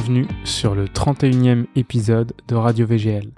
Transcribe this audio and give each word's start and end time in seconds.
bienvenue 0.00 0.28
sur 0.44 0.76
le 0.76 0.84
31e 0.84 1.66
épisode 1.74 2.32
de 2.46 2.54
Radio 2.54 2.86
VGL. 2.86 3.32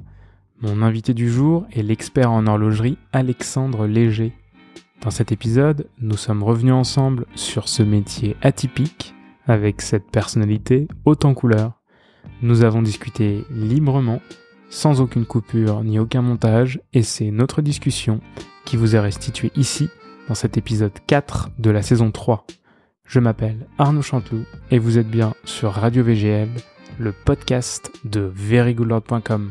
Mon 0.61 0.83
invité 0.83 1.15
du 1.15 1.31
jour 1.31 1.65
est 1.73 1.81
l'expert 1.81 2.31
en 2.31 2.47
horlogerie 2.47 2.99
Alexandre 3.15 3.87
Léger. 3.87 4.35
Dans 5.01 5.11
cet 5.11 5.33
épisode, 5.33 5.89
nous 6.03 6.19
sommes 6.19 6.43
revenus 6.43 6.75
ensemble 6.75 7.25
sur 7.35 7.67
ce 7.67 7.83
métier 7.83 8.37
atypique 8.43 9.15
avec 9.47 9.81
cette 9.81 10.11
personnalité 10.11 10.87
haute 11.07 11.25
en 11.25 11.33
couleur. 11.33 11.81
Nous 12.43 12.63
avons 12.63 12.83
discuté 12.83 13.43
librement, 13.51 14.21
sans 14.69 15.01
aucune 15.01 15.25
coupure 15.25 15.83
ni 15.83 15.99
aucun 15.99 16.21
montage, 16.21 16.83
et 16.93 17.03
c'est 17.03 17.31
notre 17.31 17.63
discussion 17.63 18.21
qui 18.67 18.77
vous 18.77 18.95
est 18.95 19.01
restituée 19.01 19.51
ici, 19.57 19.89
dans 20.29 20.35
cet 20.35 20.59
épisode 20.59 20.93
4 21.07 21.53
de 21.59 21.71
la 21.71 21.81
saison 21.81 22.11
3. 22.11 22.45
Je 23.11 23.19
m'appelle 23.19 23.67
Arnaud 23.77 24.03
Chanteloup 24.03 24.45
et 24.71 24.79
vous 24.79 24.97
êtes 24.97 25.11
bien 25.11 25.35
sur 25.45 25.73
Radio 25.73 26.05
VGL, 26.05 26.49
le 27.01 27.11
podcast 27.11 27.91
de 28.05 28.21
verygoodlord.com. 28.21 29.51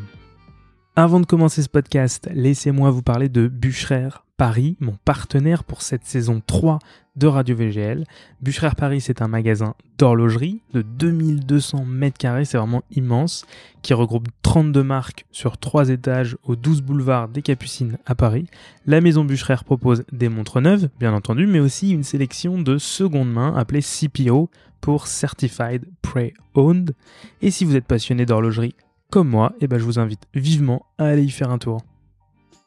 Avant 0.95 1.19
de 1.19 1.25
commencer 1.25 1.61
ce 1.61 1.67
podcast, 1.67 2.29
laissez-moi 2.31 2.89
vous 2.89 3.01
parler 3.01 3.27
de 3.27 3.49
Bûcherer 3.49 4.07
Paris, 4.39 4.77
mon 4.79 4.95
partenaire 5.03 5.65
pour 5.65 5.81
cette 5.81 6.05
saison 6.05 6.41
3 6.47 6.79
de 7.17 7.27
Radio 7.27 7.57
VGL. 7.57 8.05
Bûcherer 8.41 8.69
Paris, 8.73 9.01
c'est 9.01 9.21
un 9.21 9.27
magasin 9.27 9.75
d'horlogerie 9.97 10.61
de 10.71 10.81
2200 10.81 11.83
mètres 11.83 12.17
carrés, 12.17 12.45
c'est 12.45 12.57
vraiment 12.57 12.83
immense, 12.89 13.45
qui 13.81 13.93
regroupe 13.93 14.29
32 14.41 14.81
marques 14.81 15.25
sur 15.33 15.57
3 15.57 15.89
étages 15.89 16.37
au 16.43 16.55
12 16.55 16.83
boulevard 16.83 17.27
des 17.27 17.41
Capucines 17.41 17.97
à 18.05 18.15
Paris. 18.15 18.45
La 18.85 19.01
maison 19.01 19.25
Bûcherer 19.25 19.61
propose 19.65 20.05
des 20.13 20.29
montres 20.29 20.61
neuves, 20.61 20.87
bien 21.01 21.13
entendu, 21.13 21.45
mais 21.45 21.59
aussi 21.59 21.91
une 21.91 22.03
sélection 22.03 22.61
de 22.61 22.77
seconde 22.77 23.33
main 23.33 23.53
appelée 23.57 23.81
CPO 23.81 24.49
pour 24.79 25.07
Certified 25.07 25.83
Pre-Owned. 26.01 26.95
Et 27.41 27.51
si 27.51 27.65
vous 27.65 27.75
êtes 27.75 27.87
passionné 27.87 28.25
d'horlogerie 28.25 28.75
comme 29.11 29.27
moi, 29.27 29.51
eh 29.59 29.67
ben 29.67 29.79
je 29.79 29.83
vous 29.83 29.99
invite 29.99 30.29
vivement 30.33 30.85
à 30.97 31.07
aller 31.07 31.25
y 31.25 31.29
faire 31.29 31.51
un 31.51 31.57
tour. 31.57 31.81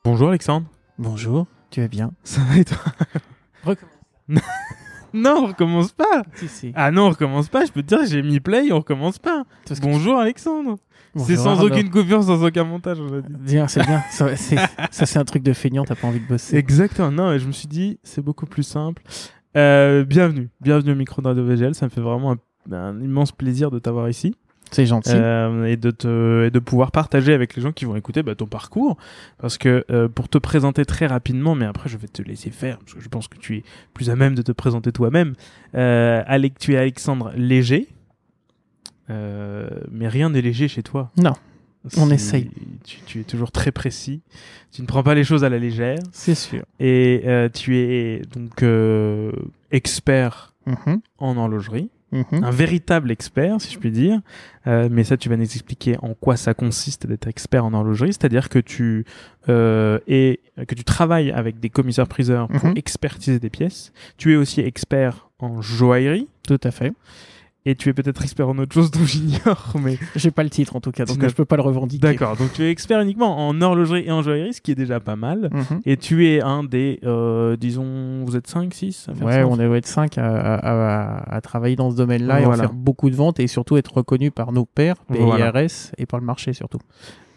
Bonjour 0.05 0.29
Alexandre. 0.29 0.67
Bonjour, 0.99 1.47
tu 1.73 1.81
vas 1.81 1.89
bien 1.89 2.13
Ça 2.23 2.41
va 2.43 2.59
et 2.59 2.65
toi 2.65 2.79
Non, 5.15 5.43
on 5.43 5.47
recommence 5.49 5.93
pas. 5.93 6.23
Si, 6.37 6.49
si. 6.49 6.73
Ah 6.75 6.91
non, 6.91 7.07
on 7.07 7.11
recommence 7.11 7.49
pas. 7.49 7.67
Je 7.67 7.73
peux 7.73 7.83
te 7.83 7.89
dire, 7.89 7.99
j'ai 8.07 8.23
mis 8.23 8.41
play, 8.41 8.73
on 8.73 8.77
recommence 8.79 9.19
pas. 9.19 9.45
Bonjour 9.83 10.19
Alexandre. 10.19 10.79
C'est 11.17 11.37
sans 11.37 11.59
Arnaud. 11.59 11.67
aucune 11.67 11.91
coupure, 11.91 12.23
sans 12.23 12.43
aucun 12.43 12.65
montage. 12.65 12.99
Bien, 13.29 13.69
c'est 13.69 13.85
bien. 13.85 14.03
Ça, 14.11 14.35
c'est- 14.37 15.19
un 15.19 15.25
truc 15.25 15.43
de 15.43 15.53
feignant, 15.53 15.85
t'as 15.85 15.97
pas 15.97 16.07
envie 16.07 16.21
de 16.21 16.27
bosser. 16.27 16.57
Exactement. 16.57 17.11
Non, 17.11 17.31
mais 17.31 17.39
je 17.39 17.47
me 17.47 17.53
suis 17.53 17.69
dit, 17.69 17.99
c'est 18.03 18.23
beaucoup 18.23 18.47
plus 18.47 18.63
simple. 18.63 19.03
Euh, 19.55 20.05
bienvenue, 20.05 20.49
bienvenue 20.63 20.93
au 20.93 20.97
micro 20.97 21.21
de 21.21 21.29
Radio 21.29 21.45
VGL. 21.45 21.75
Ça 21.75 21.85
me 21.85 21.91
fait 21.91 22.01
vraiment 22.01 22.33
un, 22.33 22.73
un 22.75 22.99
immense 23.03 23.33
plaisir 23.33 23.71
de 23.71 23.79
t'avoir 23.79 24.09
ici 24.09 24.35
C'est 24.73 24.87
gentil. 24.87 25.13
euh, 25.15 25.65
et 25.67 25.77
de 25.77 25.91
te 25.91 26.47
et 26.47 26.51
de 26.51 26.59
pouvoir 26.59 26.91
partager 26.91 27.33
avec 27.33 27.55
les 27.55 27.63
gens 27.63 27.73
qui 27.73 27.85
vont 27.85 27.95
écouter 27.95 28.23
bah, 28.23 28.35
ton 28.35 28.47
parcours. 28.47 28.97
Parce 29.39 29.59
que 29.59 29.85
euh, 29.91 30.09
pour 30.09 30.29
te 30.29 30.39
présenter 30.39 30.85
très 30.85 31.07
rapidement, 31.07 31.55
mais 31.55 31.67
après 31.67 31.89
je 31.89 31.97
vais 31.99 32.09
te 32.09 32.23
laisser 32.23 32.51
faire 32.51 32.79
parce 32.79 32.95
que 32.95 33.01
je 33.01 33.09
pense 33.09 33.29
que 33.29 33.39
tu 33.39 33.59
es 33.59 33.65
plus 33.95 34.11
à 34.11 34.17
même 34.17 34.35
de 34.35 34.43
te 34.43 34.51
présenter 34.53 34.91
toi-même. 34.91 35.35
Euh, 35.75 36.23
Alec, 36.27 36.59
tu 36.59 36.75
es 36.75 36.77
Alexandre 36.79 37.33
Léger. 37.37 37.89
Euh, 39.11 39.69
mais 39.91 40.09
rien 40.09 40.31
n'est 40.31 40.41
léger 40.41 40.69
chez 40.69 40.83
toi. 40.83 41.11
Non, 41.17 41.35
on 41.99 42.11
essaye. 42.11 42.51
Tu, 42.85 42.99
tu 43.05 43.21
es 43.21 43.25
toujours 43.25 43.51
très 43.51 43.73
précis. 43.73 44.23
Tu 44.71 44.81
ne 44.81 44.87
prends 44.87 45.03
pas 45.03 45.15
les 45.15 45.25
choses 45.25 45.45
à 45.45 45.49
la 45.49 45.59
légère. 45.59 45.99
C'est 46.13 46.35
sûr. 46.37 46.63
Et 46.81 47.23
euh, 47.27 47.49
tu 47.53 47.77
es 47.77 48.23
donc 48.35 48.63
euh, 48.63 49.33
expert 49.71 50.49
Mhm, 50.65 51.01
en 51.19 51.37
horlogerie, 51.37 51.91
mhm. 52.13 52.45
un 52.45 52.51
véritable 52.51 53.11
expert, 53.11 53.61
si 53.61 53.73
je 53.73 53.79
puis 53.79 53.91
dire. 53.91 54.21
Euh, 54.67 54.89
mais 54.91 55.03
ça, 55.05 55.17
tu 55.17 55.29
vas 55.29 55.37
nous 55.37 55.43
expliquer 55.43 55.97
en 56.03 56.15
quoi 56.15 56.37
ça 56.37 56.55
consiste 56.55 57.07
d'être 57.07 57.27
expert 57.27 57.65
en 57.65 57.73
horlogerie, 57.75 58.13
c'est-à-dire 58.13 58.49
que 58.49 58.59
tu 58.59 59.05
euh, 59.49 59.99
es, 60.07 60.41
que 60.69 60.75
tu 60.75 60.85
travailles 60.85 61.33
avec 61.33 61.59
des 61.59 61.71
commissaires-priseurs 61.71 62.49
pour 62.49 62.69
Mhm. 62.69 62.77
expertiser 62.77 63.39
des 63.41 63.51
pièces. 63.51 63.93
Tu 64.19 64.33
es 64.35 64.37
aussi 64.37 64.61
expert 64.61 65.29
en 65.39 65.61
joaillerie. 65.61 66.29
Tout 66.47 66.61
à 66.63 66.71
fait. 66.71 66.93
Et 67.65 67.77
tu 67.77 67.89
es 67.89 67.93
peut-être 67.93 68.21
expert 68.23 68.49
en 68.49 68.59
autre 68.59 68.75
chose 68.75 68.91
dont 68.91 69.05
j'ignore, 69.05 69.75
mais 69.81 69.97
J'ai 70.17 70.33
pas 70.33 70.43
le 70.43 70.51
titre 70.51 70.75
en 70.75 70.81
tout 70.81 70.91
cas, 70.91 71.05
donc 71.05 71.19
je 71.25 71.33
peux 71.33 71.45
pas 71.45 71.55
le 71.55 71.63
revendiquer. 71.63 72.01
d'accord. 72.09 72.37
Donc 72.37 72.53
tu 72.53 72.63
es 72.65 72.71
expert 72.71 73.01
uniquement 73.01 73.47
en 73.49 73.61
horlogerie 73.63 74.03
et 74.05 74.11
en 74.11 74.21
joaillerie, 74.21 74.53
ce 74.53 74.61
qui 74.61 74.73
est 74.73 74.75
déjà 74.75 74.99
pas 74.99 75.15
mal. 75.15 75.49
Mhm. 75.53 75.81
Et 75.87 75.97
tu 75.97 76.27
es 76.27 76.41
un 76.43 76.65
des, 76.65 76.99
euh, 77.05 77.57
disons, 77.57 78.25
vous 78.25 78.35
êtes 78.37 78.49
5, 78.49 78.75
6 78.75 79.07
à 79.09 79.15
faire 79.15 79.27
Ouais, 79.27 79.33
ça 79.35 79.47
on 79.47 79.57
doit 79.57 79.77
être 79.77 79.87
5 79.87 80.19
à, 80.19 80.25
à- 80.27 80.57
à- 80.57 81.37
à 81.37 81.41
travailler 81.41 81.77
dans 81.77 81.91
ce 81.93 81.97
domaine-là 81.97 82.41
et 82.41 82.45
Voilà. 82.45 82.65
à 82.65 82.67
faire 82.67 82.75
beaucoup 82.75 83.11
de 83.11 83.15
ventes 83.15 83.39
et 83.39 83.47
surtout 83.47 83.77
être 83.77 83.95
reconnu 83.97 84.33
par 84.33 84.51
nos 84.51 84.65
pairs, 84.65 84.97
Voilà. 85.09 85.53
PIRS, 85.53 85.93
et 85.99 86.07
par 86.07 86.19
le 86.19 86.27
marché 86.27 86.53
surtout. 86.55 86.79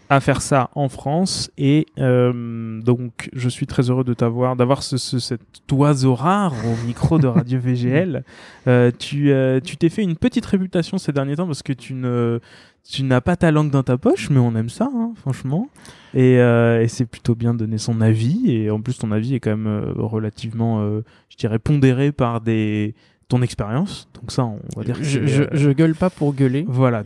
À 0.10 0.20
faire 0.20 0.42
ça 0.42 0.70
en 0.76 0.88
France. 0.90 1.50
Et 1.58 1.88
euh, 2.00 2.80
donc 2.82 3.30
je 3.34 3.50
suis 3.50 3.66
très 3.66 3.90
heureux 3.90 4.04
de 4.04 4.14
t'avoir 4.14 4.56
d'avoir 4.56 4.84
ce, 4.84 4.98
ce- 4.98 5.20
cet 5.20 5.42
oiseau 5.72 6.14
rare 6.16 6.54
au 6.66 6.86
micro 6.86 7.18
de 7.20 7.28
Radio 7.28 7.60
VGL 7.64 8.24
Euh, 8.68 8.92
tu 8.98 9.32
euh, 9.32 9.60
tu 9.60 9.78
t'es 9.78 9.90
fait 9.90 10.04
une 10.04 10.16
petite 10.16 10.46
réputation 10.46 10.98
ces 10.98 11.12
derniers 11.12 11.36
temps 11.36 11.48
parce 11.48 11.64
que 11.64 11.74
tu 11.74 11.94
ne 11.94 12.40
tu 12.88 13.02
n'as 13.02 13.20
pas 13.22 13.36
ta 13.36 13.50
langue 13.52 13.72
dans 13.72 13.82
ta 13.82 13.98
poche 13.98 14.30
mais 14.30 14.38
on 14.40 14.56
aime 14.56 14.70
ça 14.70 14.90
hein, 14.94 15.14
franchement. 15.16 15.70
Et, 16.14 16.40
euh, 16.40 16.82
et 16.84 16.88
c'est 16.88 17.06
plutôt 17.06 17.34
bien 17.36 17.54
de 17.54 17.60
donner 17.60 17.78
son 17.80 18.00
avis. 18.00 18.52
Et 18.52 18.70
en 18.70 18.80
plus 18.82 18.98
ton 19.00 19.12
avis 19.12 19.34
est 19.36 19.40
quand 19.40 19.50
même 19.58 19.68
euh, 19.68 19.92
relativement 19.98 20.82
euh, 20.82 21.02
je 21.30 21.38
dirais 21.38 21.58
pondéré 21.60 22.12
par 22.12 22.42
des 22.42 22.94
ton 23.28 23.42
expérience. 23.42 24.08
Donc 24.14 24.32
ça 24.32 24.46
on 24.46 24.60
va 24.78 24.84
dire 24.84 25.00
que 25.00 25.04
Je, 25.04 25.26
je, 25.26 25.44
je 25.52 25.70
gueule 25.72 25.96
pas 25.96 26.12
pour 26.12 26.34
gueuler. 26.36 26.64
voilà 26.68 27.02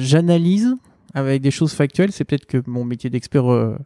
J'analyse 0.00 0.74
avec 1.14 1.40
des 1.42 1.50
choses 1.50 1.72
factuelles. 1.72 2.12
C'est 2.12 2.24
peut-être 2.24 2.46
que 2.46 2.62
mon 2.66 2.84
métier 2.84 3.08
d'expert 3.10 3.50
euh, 3.50 3.76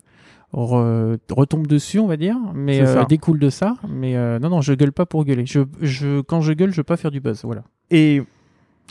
re- 0.53 1.19
retombe 1.31 1.67
dessus, 1.67 1.99
on 1.99 2.07
va 2.07 2.17
dire, 2.17 2.37
mais 2.55 2.81
euh, 2.81 3.05
découle 3.05 3.39
de 3.39 3.51
ça. 3.51 3.77
Mais 3.89 4.17
euh, 4.17 4.39
non, 4.39 4.49
non, 4.49 4.61
je 4.61 4.73
gueule 4.73 4.93
pas 4.93 5.07
pour 5.07 5.25
gueuler. 5.25 5.47
Je, 5.47 5.61
je, 5.81 6.21
quand 6.23 6.41
je 6.41 6.53
gueule, 6.53 6.71
je 6.73 6.79
veux 6.79 6.85
pas 6.85 6.97
faire 6.97 7.11
du 7.11 7.21
buzz. 7.21 7.43
Voilà. 7.45 7.63
Et 7.91 8.23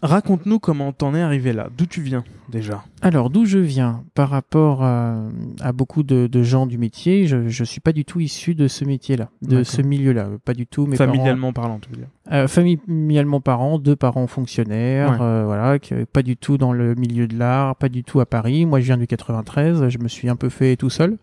raconte-nous 0.03 0.59
comment 0.59 0.91
t'en 0.91 1.13
es 1.15 1.21
arrivé 1.21 1.53
là. 1.53 1.67
D'où 1.77 1.85
tu 1.85 2.01
viens 2.01 2.23
déjà? 2.49 2.83
Alors, 3.01 3.29
d'où 3.29 3.45
je 3.45 3.59
viens? 3.59 4.03
Par 4.15 4.29
rapport 4.29 4.83
à, 4.83 5.17
à 5.61 5.71
beaucoup 5.71 6.03
de, 6.03 6.27
de 6.27 6.43
gens 6.43 6.65
du 6.65 6.77
métier, 6.77 7.27
je, 7.27 7.47
je 7.47 7.63
suis 7.63 7.79
pas 7.81 7.91
du 7.91 8.05
tout 8.05 8.19
issu 8.19 8.55
de 8.55 8.67
ce 8.67 8.85
métier-là, 8.85 9.29
de 9.41 9.63
ce 9.63 9.81
milieu-là. 9.81 10.29
Pas 10.45 10.53
du 10.53 10.65
tout. 10.65 10.85
Mes 10.87 10.95
Familialement 10.95 11.53
parlant, 11.53 11.79
tu 11.79 11.89
veux 11.89 11.97
dire? 11.97 12.07
parents- 12.25 12.37
euh, 12.43 12.47
familialement 12.47 13.39
parents, 13.39 13.79
deux 13.79 13.95
parents 13.95 14.27
fonctionnaires, 14.27 15.11
Ouais. 15.11 15.17
euh, 15.21 15.43
voilà, 15.45 15.79
qui- 15.79 15.93
pas 16.11 16.23
du 16.23 16.35
tout 16.37 16.57
dans 16.57 16.73
le 16.73 16.95
milieu 16.95 17.27
de 17.27 17.37
l'art, 17.37 17.75
pas 17.75 17.87
du 17.89 18.03
tout 18.03 18.19
à 18.19 18.25
Paris. 18.25 18.65
Moi, 18.65 18.79
je 18.81 18.85
viens 18.85 18.97
du 18.97 19.07
93. 19.07 19.87
Je 19.89 19.97
me 19.99 20.07
suis 20.07 20.27
un 20.29 20.35
peu 20.35 20.49
fait 20.49 20.75
tout 20.75 20.89
seul. 20.89 21.17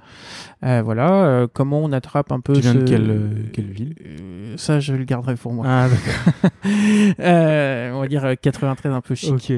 Euh, 0.64 0.80
voilà. 0.84 1.24
euh, 1.24 1.46
comment 1.52 1.80
on 1.82 1.92
attrape 1.92 2.32
un 2.32 2.40
peu 2.40 2.54
Tu 2.54 2.60
viens 2.60 2.74
de 2.74 2.84
quelle, 2.84 3.10
euh, 3.10 3.28
quelle 3.52 3.70
ville? 3.70 3.94
Euh, 4.06 4.54
Ça, 4.56 4.78
je 4.80 4.94
le 4.94 5.04
garderai 5.04 5.34
pour 5.34 5.52
moi. 5.52 5.64
Ah, 5.68 5.88
d'accord. 5.88 6.50
Euh, 7.20 7.92
on 7.92 8.00
va 8.00 8.08
dire 8.08 8.24
euh, 8.24 8.34
93 8.64 8.92
un 8.92 9.00
peu 9.00 9.14
chic. 9.14 9.52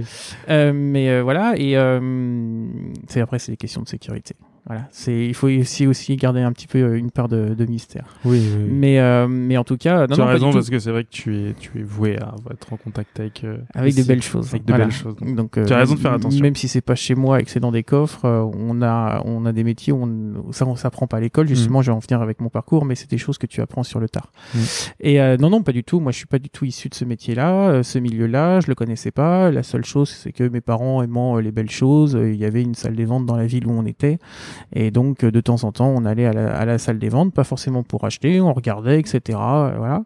Euh, 0.49 0.73
mais 0.75 1.09
euh, 1.09 1.23
voilà, 1.23 1.55
et 1.57 1.77
euh, 1.77 2.01
c'est 3.09 3.21
après 3.21 3.39
c'est 3.39 3.53
des 3.53 3.57
questions 3.57 3.83
de 3.83 3.89
sécurité. 3.89 4.35
Voilà, 4.67 4.89
c'est 4.91 5.27
il 5.27 5.35
faut 5.35 5.49
aussi 5.49 5.87
aussi 5.87 6.17
garder 6.17 6.41
un 6.41 6.51
petit 6.53 6.67
peu 6.67 6.79
euh, 6.79 6.99
une 6.99 7.11
part 7.13 7.29
de, 7.29 7.55
de 7.55 7.67
mystère. 7.67 8.05
Oui, 8.25 8.41
oui. 8.57 8.65
Mais 8.69 8.99
euh, 8.99 9.29
mais 9.29 9.57
en 9.57 9.63
tout 9.65 9.77
cas, 9.77 10.07
non, 10.09 10.15
tu 10.17 10.21
as 10.21 10.25
non, 10.25 10.31
raison 10.31 10.53
parce 10.53 10.71
que 10.71 10.79
c'est 10.81 10.91
vrai 10.91 11.05
que 11.05 11.11
tu 11.11 11.37
es, 11.37 11.55
tu 11.55 11.79
es 11.79 11.83
voué 11.83 12.17
à 12.19 12.35
être 12.51 12.73
en 12.73 12.77
contact 12.77 13.21
avec. 13.21 13.45
euh, 13.45 13.59
avec 13.75 13.95
des 13.95 14.03
belles 14.03 14.23
choses. 14.23 14.49
Avec 14.49 14.65
de 14.65 14.73
Voilà. 14.73 14.87
belles 14.87 14.95
choses. 14.95 15.15
donc. 15.17 15.37
Donc, 15.37 15.59
euh, 15.59 15.65
Tu 15.67 15.73
as 15.73 15.79
raison 15.79 15.95
de 15.95 16.01
faire 16.01 16.13
attention. 16.15 16.41
Même 16.43 16.57
si 16.57 16.67
c'est 16.67 16.81
pas 16.81 16.97
chez 16.97 17.15
moi 17.15 17.41
et 17.41 17.45
que 17.45 17.51
c'est 17.51 17.61
dans 17.61 17.71
des 17.71 17.85
coffres, 17.85 18.25
euh, 18.25 18.43
on 18.43 18.83
a 18.83 19.23
on 19.25 19.47
a 19.47 19.53
des 19.53 19.63
métiers 19.63 19.93
où, 19.93 20.03
on, 20.03 20.49
où 20.49 20.53
ça 20.53 20.67
on 20.67 20.75
s'apprend 20.75 21.07
pas 21.07 21.19
à 21.19 21.21
l'école. 21.21 21.47
Justement, 21.47 21.81
je 21.83 21.91
vais 21.93 21.97
en 21.97 22.01
venir 22.01 22.21
avec 22.21 22.41
mon 22.41 22.49
parcours, 22.49 22.85
mais 22.85 22.97
c'est 22.97 23.09
des 23.11 23.19
choses 23.19 23.39
que 23.39 23.47
tu 23.47 23.61
apprends 23.61 23.85
sur 23.85 24.01
le 24.01 24.09
tard. 24.09 24.33
Mm. 24.55 24.59
Et 25.01 25.21
euh, 25.21 25.37
non 25.37 25.51
non 25.51 25.63
pas 25.63 25.73
du 25.73 25.85
tout. 25.85 26.01
Moi, 26.01 26.11
je 26.11 26.17
suis 26.17 26.27
pas 26.27 26.41
du 26.41 26.51
tout 26.51 26.65
issu 26.65 26.89
de 26.89 26.95
ce 26.95 27.05
métier-là, 27.05 27.83
ce 27.85 27.99
milieu-là. 28.01 28.59
Je 28.61 28.67
le 28.67 28.75
connaissais 28.75 29.13
pas. 29.13 29.51
La 29.53 29.63
seule 29.63 29.85
chose, 29.85 30.09
c'est 30.11 30.33
que 30.33 30.43
mes 30.49 30.61
parents 30.61 31.03
aimant 31.03 31.37
les 31.39 31.53
belles 31.53 31.71
choses, 31.71 32.19
il 32.21 32.35
y 32.37 32.45
avait 32.45 32.63
une 32.63 32.75
salle 32.75 32.97
des 32.97 33.05
ventes 33.05 33.27
dans 33.27 33.37
la 33.37 33.47
ville 33.47 33.67
où 33.67 33.71
on 33.71 33.87
était, 33.87 34.19
et 34.73 34.91
donc 34.91 35.25
euh, 35.25 35.31
de 35.31 35.41
temps 35.41 35.65
en 35.65 35.73
temps, 35.73 35.89
on 35.89 36.05
allait 36.05 36.27
à 36.27 36.65
la, 36.65 36.79
salle 36.79 36.99
des 36.99 37.09
ventes, 37.09 37.33
pas 37.33 37.45
forcément 37.45 37.83
pour 37.83 38.05
acheter, 38.05 38.41
on 38.41 38.53
regardait, 38.53 38.99
etc. 39.01 39.21
euh, 39.29 39.75
voilà. 39.77 40.03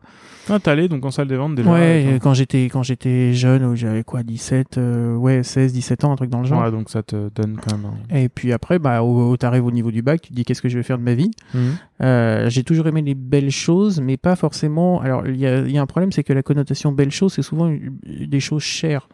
Ah, 0.49 0.59
t'es 0.59 0.71
allé 0.71 0.89
donc 0.89 1.05
en 1.05 1.11
salle 1.11 1.29
des 1.29 1.37
ventes 1.37 1.55
déjà 1.55 1.71
Ouais, 1.71 2.19
quand 2.21 2.35
j'étais 2.35 2.65
quand 2.65 2.83
j'étais 2.83 3.35
jeune, 3.35 3.65
où 3.65 3.77
j'avais 3.77 4.03
quoi, 4.03 4.23
17, 4.23 4.79
euh, 4.79 5.15
ouais, 5.15 5.43
16, 5.43 5.73
17 5.73 6.03
ans, 6.05 6.13
un 6.13 6.17
truc 6.17 6.31
dans 6.31 6.41
le 6.41 6.47
genre. 6.47 6.63
Ouais, 6.65 6.71
donc 6.71 6.89
ça 6.91 7.03
te 7.03 7.29
donne 7.35 7.57
quand 7.61 7.77
même. 7.77 7.87
un- 8.11 8.17
Et 8.17 8.29
puis 8.29 8.53
après, 8.53 8.79
bah, 8.79 9.03
au, 9.03 9.31
au- 9.31 9.37
t'arrives 9.37 9.67
au 9.67 9.71
niveau 9.71 9.91
du 9.91 10.03
bac, 10.03 10.23
tu 10.23 10.31
te 10.31 10.35
dis 10.35 10.45
qu'est-ce 10.45 10.63
que 10.63 10.69
je 10.69 10.77
vais 10.79 10.83
faire 10.83 10.99
de 10.99 11.03
ma 11.05 11.15
vie? 11.15 11.31
Mhm. 11.55 11.77
Euh, 12.03 12.49
j'ai 12.51 12.65
toujours 12.65 12.87
aimé 12.87 13.03
les 13.03 13.15
belles 13.15 13.51
choses, 13.51 14.01
mais 14.01 14.17
pas 14.17 14.35
forcément. 14.35 15.01
Alors, 15.03 15.27
il 15.29 15.37
y 15.37 15.47
a, 15.47 15.61
y 15.61 15.77
a 15.79 15.83
un 15.83 15.87
problème, 15.87 16.11
c'est 16.11 16.25
que 16.25 16.33
la 16.33 16.43
connotation 16.43 16.91
belle 16.93 17.11
chose, 17.11 17.35
c'est 17.35 17.43
souvent 17.43 17.71
des 18.05 18.41
choses 18.41 18.63
chères. 18.63 19.09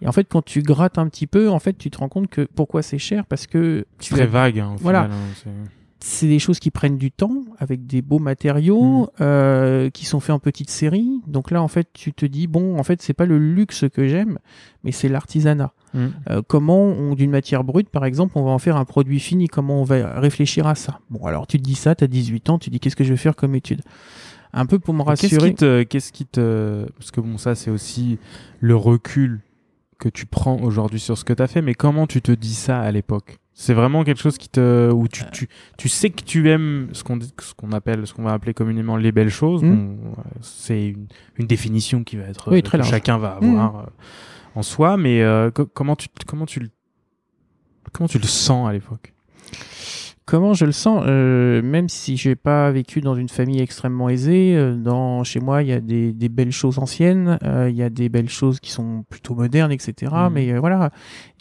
Et 0.00 0.06
en 0.08 0.12
fait, 0.12 0.26
quand 0.30 0.42
tu 0.44 0.62
grattes 0.62 0.96
un 0.98 1.08
petit 1.08 1.26
peu, 1.26 1.50
en 1.50 1.58
fait, 1.58 1.76
tu 1.76 1.90
te 1.90 1.98
rends 1.98 2.08
compte 2.08 2.28
que 2.28 2.42
pourquoi 2.54 2.82
c'est 2.82 2.98
cher, 2.98 3.26
parce 3.26 3.46
que 3.46 3.84
tu 3.98 4.14
Très 4.14 4.26
vague. 4.26 4.60
hein, 4.60 4.70
au 4.74 4.76
Voilà. 4.78 5.04
final, 5.04 5.18
hein, 5.18 5.68
c'est- 6.00 6.26
des 6.28 6.38
choses 6.38 6.58
qui 6.60 6.70
prennent 6.70 6.98
du 6.98 7.10
temps, 7.10 7.42
avec 7.58 7.86
des 7.86 8.02
beaux 8.02 8.18
matériaux, 8.18 9.04
Mm. 9.04 9.08
euh, 9.22 9.90
qui 9.90 10.04
sont 10.04 10.20
faits 10.20 10.34
en 10.34 10.38
petites 10.38 10.70
séries. 10.70 11.20
Donc 11.26 11.50
là, 11.50 11.62
en 11.62 11.68
fait, 11.68 11.88
tu 11.92 12.12
te 12.12 12.24
dis, 12.26 12.46
bon, 12.46 12.78
en 12.78 12.82
fait, 12.82 13.02
c'est 13.02 13.14
pas 13.14 13.26
le 13.26 13.38
luxe 13.38 13.84
que 13.92 14.06
j'aime, 14.06 14.38
mais 14.84 14.92
c'est 14.92 15.08
l'artisanat. 15.08 15.72
Mm. 15.94 16.06
Euh, 16.30 16.42
comment, 16.46 16.82
on- 16.84 17.14
d'une 17.14 17.30
matière 17.30 17.64
brute, 17.64 17.88
par 17.88 18.04
exemple, 18.04 18.32
on 18.36 18.44
va 18.44 18.50
en 18.50 18.58
faire 18.58 18.76
un 18.76 18.84
produit 18.84 19.20
fini? 19.20 19.48
Comment 19.48 19.80
on 19.80 19.84
va 19.84 20.20
réfléchir 20.20 20.66
à 20.66 20.74
ça? 20.74 21.00
Bon, 21.10 21.24
alors 21.26 21.46
tu 21.46 21.58
te 21.58 21.62
dis 21.64 21.74
ça, 21.74 21.94
tu 21.94 22.04
as 22.04 22.08
18 22.08 22.50
ans, 22.50 22.58
tu 22.58 22.70
dis, 22.70 22.78
qu'est-ce 22.80 22.96
que 22.96 23.04
je 23.04 23.10
vais 23.10 23.16
faire 23.16 23.34
comme 23.36 23.54
étude? 23.54 23.80
Un 24.52 24.64
peu 24.66 24.78
pour 24.78 24.94
me 24.94 25.00
Qu'est-ce 25.04 25.22
rassurer. 25.34 25.50
qui 25.50 25.56
te, 25.56 25.82
qu'est-ce 25.82 26.10
qui 26.12 26.24
te, 26.26 26.86
parce 26.98 27.10
que 27.10 27.20
bon, 27.20 27.36
ça 27.38 27.54
c'est 27.54 27.70
aussi 27.70 28.18
le 28.60 28.76
recul 28.76 29.40
que 29.98 30.08
tu 30.08 30.24
prends 30.26 30.56
aujourd'hui 30.62 31.00
sur 31.00 31.18
ce 31.18 31.24
que 31.24 31.32
tu 31.34 31.42
as 31.42 31.46
fait, 31.48 31.60
mais 31.60 31.74
comment 31.74 32.06
tu 32.06 32.22
te 32.22 32.32
dis 32.32 32.54
ça 32.54 32.80
à 32.80 32.90
l'époque? 32.90 33.38
C'est 33.60 33.74
vraiment 33.74 34.04
quelque 34.04 34.20
chose 34.20 34.38
qui 34.38 34.48
te, 34.48 34.88
où 34.92 35.08
tu, 35.08 35.24
tu, 35.32 35.48
tu 35.76 35.88
sais 35.88 36.10
que 36.10 36.22
tu 36.22 36.48
aimes 36.48 36.90
ce 36.92 37.02
qu'on, 37.02 37.16
dit- 37.16 37.32
ce 37.40 37.54
qu'on 37.54 37.72
appelle, 37.72 38.06
ce 38.06 38.14
qu'on 38.14 38.22
va 38.22 38.32
appeler 38.32 38.54
communément 38.54 38.96
les 38.96 39.10
belles 39.10 39.30
choses. 39.30 39.64
Mm. 39.64 39.66
Euh, 40.16 40.22
c'est 40.42 40.86
une, 40.90 41.08
une 41.38 41.46
définition 41.48 42.04
qui 42.04 42.14
va 42.16 42.22
être, 42.26 42.52
Oui, 42.52 42.58
euh, 42.58 42.62
très 42.62 42.78
que 42.78 42.82
large. 42.82 42.90
chacun 42.90 43.18
va 43.18 43.30
avoir 43.30 43.76
euh, 43.80 43.82
en 44.54 44.62
soi, 44.62 44.96
mais 44.96 45.22
euh, 45.22 45.50
co- 45.50 45.66
comment 45.66 45.96
tu, 45.96 46.06
comment 46.24 46.46
tu, 46.46 46.60
le- 46.60 46.70
comment 47.92 48.06
tu 48.06 48.18
le 48.20 48.26
sens 48.28 48.68
à 48.68 48.72
l'époque? 48.72 49.12
Comment 50.24 50.52
je 50.52 50.66
le 50.66 50.72
sens? 50.72 51.02
Euh, 51.06 51.62
Même 51.62 51.88
si 51.88 52.16
j'ai 52.18 52.36
pas 52.36 52.70
vécu 52.70 53.00
dans 53.00 53.14
une 53.14 53.30
famille 53.30 53.60
extrêmement 53.60 54.08
aisée, 54.10 54.54
euh, 54.56 54.76
dans 54.76 55.24
chez 55.24 55.40
moi 55.40 55.62
il 55.62 55.68
y 55.70 55.72
a 55.72 55.80
des, 55.80 56.12
des 56.12 56.28
belles 56.28 56.52
choses 56.52 56.78
anciennes, 56.78 57.38
euh, 57.44 57.70
il 57.70 57.76
y 57.76 57.82
a 57.82 57.88
des 57.90 58.08
belles 58.10 58.28
choses 58.28 58.60
qui 58.60 58.70
sont 58.70 59.04
plutôt 59.08 59.34
modernes, 59.34 59.72
etc. 59.72 60.12
Mhm. 60.12 60.32
Mais 60.34 60.52
euh, 60.52 60.60
voilà, 60.60 60.90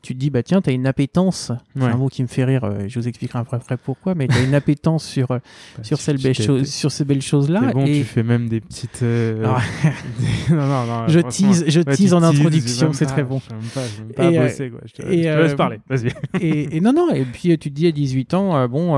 tu 0.07 0.13
te 0.13 0.19
dis 0.19 0.29
bah 0.29 0.41
tiens 0.43 0.61
t'as 0.61 0.71
une 0.71 0.87
appétence. 0.87 1.51
C'est 1.75 1.83
un 1.83 1.97
mot 1.97 2.07
qui 2.07 2.21
me 2.23 2.27
fait 2.27 2.45
rire. 2.45 2.63
euh, 2.63 2.85
je 2.87 2.97
vous 2.99 3.07
expliquerai 3.07 3.39
après, 3.39 3.57
après 3.57 3.75
pourquoi. 3.77 4.15
Mais 4.15 4.27
t'as 4.27 4.41
une 4.43 4.55
appétence 4.55 5.05
sur 5.07 5.31
euh, 5.31 5.39
sur 5.81 5.97
Tu- 5.97 6.03
ces 6.05 6.15
tu 6.15 6.23
belles 6.23 6.33
choses, 6.41 6.67
sur 6.69 6.91
ces 6.91 7.03
belles 7.05 7.21
choses 7.21 7.49
là. 7.49 7.59
T'es 7.67 7.73
bon, 7.73 7.85
et 7.85 7.99
tu 7.99 8.03
fais 8.05 8.23
même 8.23 8.47
des 8.47 8.61
petites. 8.61 9.01
euh, 9.03 9.43
Ah, 9.45 9.59
des- 10.49 10.55
non, 10.55 10.65
non, 10.65 10.85
non, 10.85 11.07
je 11.07 11.19
tease, 11.19 11.65
je 11.67 11.79
Ouais, 11.81 11.95
tease 11.95 12.09
tu 12.09 12.13
en 12.13 12.19
teases, 12.21 12.39
introduction, 12.39 12.93
c'est 12.93 13.05
très 13.05 13.23
bon. 13.23 13.41
Et, 14.17 14.39
bossé, 14.39 14.69
quoi. 14.69 14.79
Je 14.85 14.93
te, 14.93 15.01
laisse 15.05 15.55
parler, 15.55 15.79
vas-y. 15.89 16.07
et, 16.41 16.77
et 16.77 16.81
non, 16.81 16.93
non, 16.93 17.09
et 17.13 17.25
puis 17.25 17.57
tu 17.57 17.69
te 17.69 17.75
dis 17.75 17.87
à 17.87 17.91
18 17.91 18.33
ans, 18.33 18.55
euh, 18.55 18.67
bon, 18.67 18.93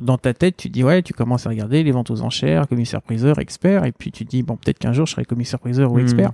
dans 0.00 0.18
ta 0.18 0.34
tête, 0.34 0.56
tu 0.56 0.68
te 0.68 0.72
dis, 0.72 0.82
ouais, 0.84 1.02
tu 1.02 1.12
commences 1.12 1.46
à 1.46 1.50
regarder 1.50 1.82
les 1.82 1.92
ventes 1.92 2.10
aux 2.10 2.22
enchères, 2.22 2.66
commissaire-priseur, 2.68 3.38
expert, 3.38 3.84
et 3.84 3.92
puis 3.92 4.10
tu 4.12 4.24
te 4.24 4.30
dis, 4.30 4.42
bon, 4.42 4.56
peut-être 4.56 4.78
qu'un 4.78 4.92
jour 4.92 5.06
je 5.06 5.12
serai 5.12 5.24
commissaire-priseur 5.24 5.92
ou 5.92 5.96
Mhm. 5.96 6.02
expert. 6.02 6.30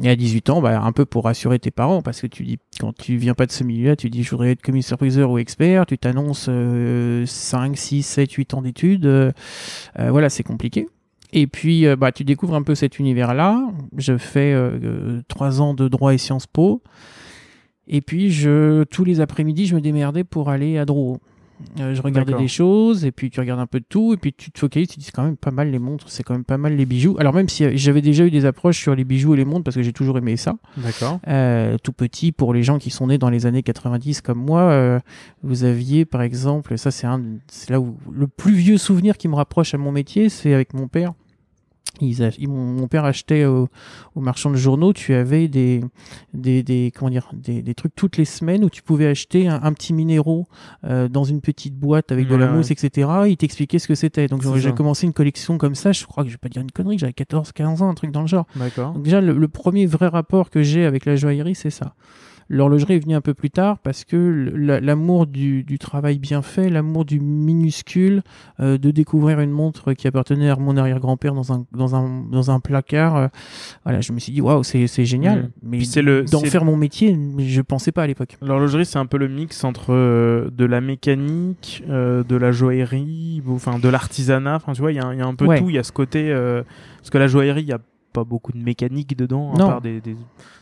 Et 0.00 0.08
à 0.08 0.16
18 0.16 0.48
ans, 0.50 0.62
bah, 0.62 0.80
un 0.80 0.92
peu 0.92 1.04
pour 1.04 1.24
rassurer 1.24 1.58
tes 1.58 1.70
parents, 1.70 2.00
parce 2.00 2.22
que 2.22 2.26
tu 2.26 2.44
dis, 2.44 2.58
quand 2.80 2.96
tu 2.96 3.16
viens 3.16 3.34
pas 3.34 3.44
de 3.44 3.52
ce 3.52 3.62
milieu-là, 3.62 3.96
tu 3.96 4.08
dis, 4.08 4.22
je 4.22 4.30
voudrais 4.30 4.52
être 4.52 4.62
commissaire-priseur 4.62 5.30
ou 5.30 5.38
expert, 5.38 5.84
tu 5.84 5.98
t'annonces 5.98 6.46
euh, 6.48 7.26
5, 7.26 7.76
6, 7.76 8.02
7, 8.02 8.32
8 8.32 8.54
ans 8.54 8.62
d'études, 8.62 9.04
euh, 9.04 9.32
euh, 9.98 10.10
voilà, 10.10 10.30
c'est 10.30 10.44
compliqué. 10.44 10.88
Et 11.32 11.46
puis, 11.46 11.86
euh, 11.86 11.96
bah, 11.96 12.12
tu 12.12 12.24
découvres 12.24 12.54
un 12.54 12.62
peu 12.62 12.74
cet 12.74 12.98
univers-là. 12.98 13.66
Je 13.96 14.18
fais 14.18 14.52
euh, 14.52 14.78
euh, 14.82 15.22
trois 15.28 15.60
ans 15.60 15.74
de 15.74 15.88
droit 15.88 16.12
et 16.12 16.18
Sciences 16.18 16.46
Po. 16.46 16.82
Et 17.88 18.00
puis, 18.00 18.30
je, 18.30 18.84
tous 18.84 19.04
les 19.04 19.20
après-midi, 19.20 19.66
je 19.66 19.74
me 19.74 19.80
démerdais 19.80 20.24
pour 20.24 20.50
aller 20.50 20.78
à 20.78 20.84
Drouot. 20.84 21.18
Euh, 21.80 21.94
je 21.94 22.02
regardais 22.02 22.34
des 22.34 22.48
choses, 22.48 23.04
et 23.04 23.12
puis 23.12 23.30
tu 23.30 23.40
regardes 23.40 23.60
un 23.60 23.66
peu 23.66 23.80
de 23.80 23.84
tout, 23.88 24.12
et 24.14 24.16
puis 24.16 24.32
tu 24.32 24.50
te 24.50 24.58
focalises, 24.58 24.88
tu 24.88 24.94
te 24.94 25.00
dis 25.00 25.06
c'est 25.06 25.12
quand 25.12 25.24
même 25.24 25.36
pas 25.36 25.50
mal 25.50 25.70
les 25.70 25.78
montres, 25.78 26.08
c'est 26.08 26.22
quand 26.22 26.34
même 26.34 26.44
pas 26.44 26.58
mal 26.58 26.76
les 26.76 26.86
bijoux. 26.86 27.16
Alors 27.18 27.34
même 27.34 27.48
si 27.48 27.64
euh, 27.64 27.72
j'avais 27.74 28.02
déjà 28.02 28.24
eu 28.24 28.30
des 28.30 28.44
approches 28.44 28.78
sur 28.78 28.94
les 28.94 29.04
bijoux 29.04 29.34
et 29.34 29.36
les 29.36 29.44
montres, 29.44 29.64
parce 29.64 29.76
que 29.76 29.82
j'ai 29.82 29.92
toujours 29.92 30.18
aimé 30.18 30.36
ça, 30.36 30.56
D'accord. 30.76 31.20
euh, 31.28 31.76
tout 31.82 31.92
petit, 31.92 32.32
pour 32.32 32.54
les 32.54 32.62
gens 32.62 32.78
qui 32.78 32.90
sont 32.90 33.06
nés 33.06 33.18
dans 33.18 33.30
les 33.30 33.46
années 33.46 33.62
90 33.62 34.20
comme 34.20 34.38
moi, 34.38 34.62
euh, 34.62 35.00
vous 35.42 35.64
aviez 35.64 36.04
par 36.04 36.22
exemple, 36.22 36.76
ça 36.78 36.90
c'est 36.90 37.06
un, 37.06 37.22
c'est 37.48 37.70
là 37.70 37.80
où 37.80 37.96
le 38.12 38.26
plus 38.26 38.54
vieux 38.54 38.78
souvenir 38.78 39.16
qui 39.16 39.28
me 39.28 39.34
rapproche 39.34 39.74
à 39.74 39.78
mon 39.78 39.92
métier, 39.92 40.28
c'est 40.28 40.54
avec 40.54 40.74
mon 40.74 40.88
père. 40.88 41.12
Ils 42.08 42.22
a- 42.22 42.30
ils- 42.38 42.48
mon, 42.48 42.86
père 42.88 43.04
achetait 43.04 43.44
au, 43.44 43.68
au 44.14 44.20
marchand 44.20 44.50
de 44.50 44.56
journaux, 44.56 44.92
tu 44.92 45.14
avais 45.14 45.48
des, 45.48 45.80
des, 46.34 46.62
des 46.62 46.92
comment 46.94 47.10
dire, 47.10 47.28
des, 47.32 47.62
des 47.62 47.74
trucs 47.74 47.94
toutes 47.94 48.16
les 48.16 48.24
semaines 48.24 48.64
où 48.64 48.70
tu 48.70 48.82
pouvais 48.82 49.06
acheter 49.06 49.48
un, 49.48 49.60
un 49.62 49.72
petit 49.72 49.92
minéraux 49.92 50.46
euh, 50.84 51.08
dans 51.08 51.24
une 51.24 51.40
petite 51.40 51.74
boîte 51.74 52.12
avec 52.12 52.26
de 52.28 52.34
la 52.34 52.46
Ouais, 52.46 52.56
mousse, 52.58 52.70
etc. 52.70 53.08
Il 53.28 53.36
t'expliquait 53.36 53.78
ce 53.78 53.88
que 53.88 53.94
c'était. 53.94 54.26
Donc 54.28 54.42
j'ai 54.60 54.68
commencé 54.74 55.06
une 55.06 55.12
collection 55.12 55.58
comme 55.58 55.74
ça. 55.74 55.92
Je 55.92 56.04
crois 56.06 56.24
que 56.24 56.28
je 56.30 56.34
vais 56.34 56.38
pas 56.38 56.48
dire 56.48 56.62
une 56.62 56.70
connerie, 56.72 56.98
j'avais 56.98 57.12
14, 57.12 57.52
15 57.52 57.82
ans, 57.82 57.88
un 57.90 57.94
truc 57.94 58.10
dans 58.10 58.20
le 58.22 58.26
genre. 58.26 58.46
Donc 58.92 59.02
déjà, 59.04 59.20
le, 59.20 59.32
le 59.32 59.48
premier 59.48 59.86
vrai 59.86 60.08
rapport 60.08 60.50
que 60.50 60.62
j'ai 60.62 60.84
avec 60.84 61.04
la 61.06 61.16
joaillerie, 61.16 61.54
c'est 61.54 61.70
ça. 61.70 61.94
L'horlogerie 62.54 62.94
est 62.96 62.98
venue 62.98 63.14
un 63.14 63.22
peu 63.22 63.32
plus 63.32 63.48
tard 63.48 63.78
parce 63.78 64.04
que 64.04 64.16
l'amour 64.80 65.26
du, 65.26 65.64
du 65.64 65.78
travail 65.78 66.18
bien 66.18 66.42
fait, 66.42 66.68
l'amour 66.68 67.06
du 67.06 67.18
minuscule, 67.18 68.22
euh, 68.60 68.76
de 68.76 68.90
découvrir 68.90 69.40
une 69.40 69.50
montre 69.50 69.94
qui 69.94 70.06
appartenait 70.06 70.50
à 70.50 70.56
mon 70.56 70.76
arrière-grand-père 70.76 71.32
dans 71.32 71.50
un, 71.52 71.64
dans 71.72 71.94
un, 71.96 72.24
dans 72.30 72.50
un 72.50 72.60
placard, 72.60 73.16
euh, 73.16 73.28
voilà, 73.84 74.02
je 74.02 74.12
me 74.12 74.18
suis 74.18 74.32
dit, 74.32 74.42
waouh, 74.42 74.62
c'est 74.62 74.86
génial. 75.06 75.44
Mm. 75.44 75.48
Mais 75.62 75.84
c'est 75.84 76.02
le- 76.02 76.24
d'en 76.24 76.40
faire 76.40 76.66
mon 76.66 76.76
métier, 76.76 77.18
je 77.38 77.60
pensais 77.62 77.90
pas 77.90 78.02
à 78.02 78.06
l'époque. 78.06 78.36
L'horlogerie, 78.42 78.84
c'est 78.84 78.98
un 78.98 79.06
peu 79.06 79.16
le 79.16 79.28
mix 79.28 79.64
entre 79.64 79.94
euh, 79.94 80.50
de 80.50 80.64
la 80.66 80.80
mécanique, 80.82 81.82
de 81.88 82.36
la 82.36 82.52
joaillerie, 82.52 83.42
enfin 83.48 83.78
de 83.78 83.88
l'artisanat. 83.88 84.56
Enfin, 84.56 84.72
tu 84.74 84.82
vois, 84.82 84.92
il 84.92 84.96
y, 84.96 85.00
a 85.00 85.06
un- 85.06 85.14
il 85.14 85.18
y 85.18 85.22
a 85.22 85.26
un 85.26 85.34
peu 85.34 85.46
Ouais. 85.46 85.58
tout. 85.58 85.70
Il 85.70 85.74
y 85.74 85.78
a 85.78 85.82
ce 85.82 85.92
côté. 85.92 86.30
parce 86.98 87.10
que 87.10 87.18
la 87.18 87.26
joaillerie, 87.26 87.62
il 87.62 87.68
y 87.68 87.72
a 87.72 87.78
pas 88.12 88.24
beaucoup 88.24 88.52
de 88.52 88.58
mécanique 88.58 89.16
dedans, 89.16 89.52
à 89.54 89.58
Non. 89.58 89.66
part 89.66 89.80
des, 89.80 90.00
des, 90.00 90.16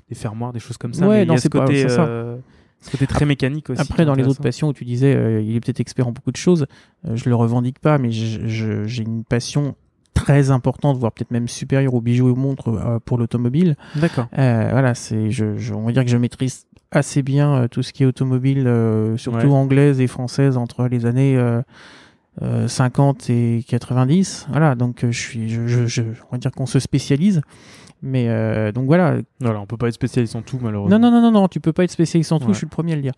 des 0.08 0.14
fermoirs, 0.14 0.52
des 0.52 0.60
choses 0.60 0.76
comme 0.78 0.94
ça. 0.94 1.06
Ouais, 1.08 1.20
mais 1.20 1.26
non, 1.26 1.36
ce 1.36 1.42
c'est 1.42 1.48
pas- 1.50 1.60
côté, 1.60 1.82
c'est 1.82 1.88
ça. 1.88 2.04
euh, 2.06 2.36
ce 2.80 2.90
côté 2.92 3.06
très 3.06 3.26
mécanique 3.26 3.68
aussi. 3.70 3.80
Après, 3.80 4.04
dans 4.06 4.14
les 4.14 4.26
autres 4.26 4.40
passions 4.42 4.68
où 4.68 4.72
tu 4.72 4.84
disais, 4.84 5.14
euh, 5.14 5.42
il 5.42 5.54
est 5.56 5.60
peut-être 5.60 5.80
expert 5.80 6.08
en 6.08 6.12
beaucoup 6.12 6.32
de 6.32 6.36
choses, 6.36 6.66
euh, 7.06 7.14
je 7.16 7.28
le 7.28 7.34
revendique 7.34 7.78
pas, 7.78 7.98
mais 7.98 8.10
j'ai 8.10 9.02
une 9.02 9.24
passion 9.24 9.74
très 10.14 10.50
importante, 10.50 10.96
voire 10.98 11.12
peut-être 11.12 11.30
même 11.30 11.48
supérieure 11.48 11.94
aux 11.94 12.00
bijoux 12.00 12.28
et 12.28 12.32
aux 12.32 12.36
montres 12.36 12.68
euh, 12.68 12.98
pour 13.04 13.16
l'automobile. 13.18 13.76
D'accord. 13.96 14.26
Euh, 14.38 14.68
voilà, 14.70 14.94
c'est, 14.94 15.30
je, 15.30 15.56
je- 15.56 15.74
on 15.74 15.84
va 15.86 15.92
dire 15.92 16.04
que 16.04 16.10
je 16.10 16.16
maîtrise 16.16 16.66
assez 16.90 17.22
bien 17.22 17.54
euh, 17.54 17.68
tout 17.68 17.82
ce 17.82 17.92
qui 17.92 18.02
est 18.02 18.06
automobile, 18.06 18.66
euh, 18.66 19.16
surtout 19.16 19.46
Ouais. 19.46 19.52
anglaise 19.54 20.00
et 20.00 20.06
française 20.08 20.56
entre 20.56 20.86
les 20.88 21.06
années 21.06 21.36
euh, 22.42 22.64
euh, 22.64 22.68
50 22.68 23.30
et 23.30 23.64
90. 23.68 24.46
Voilà, 24.50 24.74
donc 24.74 25.04
euh, 25.04 25.10
je 25.12 25.18
suis, 25.20 25.48
je, 25.48 25.66
je, 25.66 25.86
je- 25.86 26.02
on 26.02 26.32
va 26.32 26.38
dire 26.38 26.50
qu'on 26.52 26.66
se 26.66 26.78
spécialise. 26.78 27.40
Mais 28.02 28.30
euh, 28.30 28.72
donc 28.72 28.86
voilà, 28.86 29.16
Voilà, 29.42 29.60
on 29.60 29.66
peut 29.66 29.76
pas 29.76 29.88
être 29.88 29.94
spécialiste 29.94 30.34
en 30.34 30.40
tout, 30.40 30.58
malheureusement. 30.62 30.98
non, 30.98 31.10
non, 31.10 31.20
non, 31.20 31.30
non, 31.30 31.40
non, 31.42 31.48
tu 31.48 31.60
peux 31.60 31.74
pas 31.74 31.84
être 31.84 31.90
spécialiste 31.90 32.32
en 32.32 32.38
tout, 32.38 32.46
Ouais. 32.46 32.52
je 32.54 32.58
suis 32.58 32.64
le 32.64 32.70
premier 32.70 32.94
à 32.94 32.96
le 32.96 33.02
dire. 33.02 33.12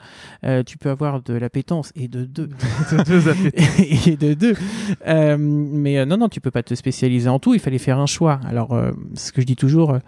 Euh, 0.45 0.65
tu 0.65 0.77
peux 0.77 0.91
avoir 0.91 1.23
de 1.23 1.35
l'appétence 1.35 1.93
et 1.95 2.09
de 2.09 2.25
deux. 2.25 2.49
Et 4.07 4.17
de 4.17 4.35
deux. 4.35 4.55
Euh, 5.07 5.37
mais 5.39 6.05
non, 6.05 6.17
non, 6.17 6.29
tu 6.29 6.41
peux 6.41 6.51
pas 6.51 6.65
te 6.65 6.75
spécialiser 6.75 7.29
en 7.29 7.39
tout, 7.39 7.55
il 7.55 7.61
fallait 7.61 7.79
faire 7.79 7.99
un 8.01 8.07
choix. 8.07 8.41
Alors, 8.45 8.77
ce 9.15 9.31
que 9.31 9.41
je 9.41 9.47
dis 9.47 9.57
toujours, 9.57 9.99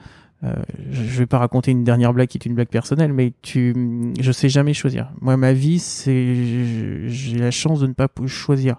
euh, 0.42 0.48
euh, 0.48 0.62
je 0.90 1.18
vais 1.18 1.26
pas 1.26 1.38
raconter 1.38 1.70
une 1.70 1.84
dernière 1.84 2.12
blague 2.12 2.28
qui 2.28 2.36
est 2.38 2.44
une 2.46 2.54
blague 2.54 2.68
personnelle, 2.68 3.12
mais 3.12 3.32
tu, 3.42 3.74
je 4.20 4.32
sais 4.32 4.48
jamais 4.48 4.74
choisir. 4.74 5.10
Moi, 5.20 5.36
ma 5.36 5.52
vie, 5.52 5.78
c'est, 5.78 7.08
j'ai 7.08 7.38
la 7.38 7.50
chance 7.50 7.80
de 7.80 7.86
ne 7.86 7.92
pas 7.92 8.08
choisir. 8.26 8.76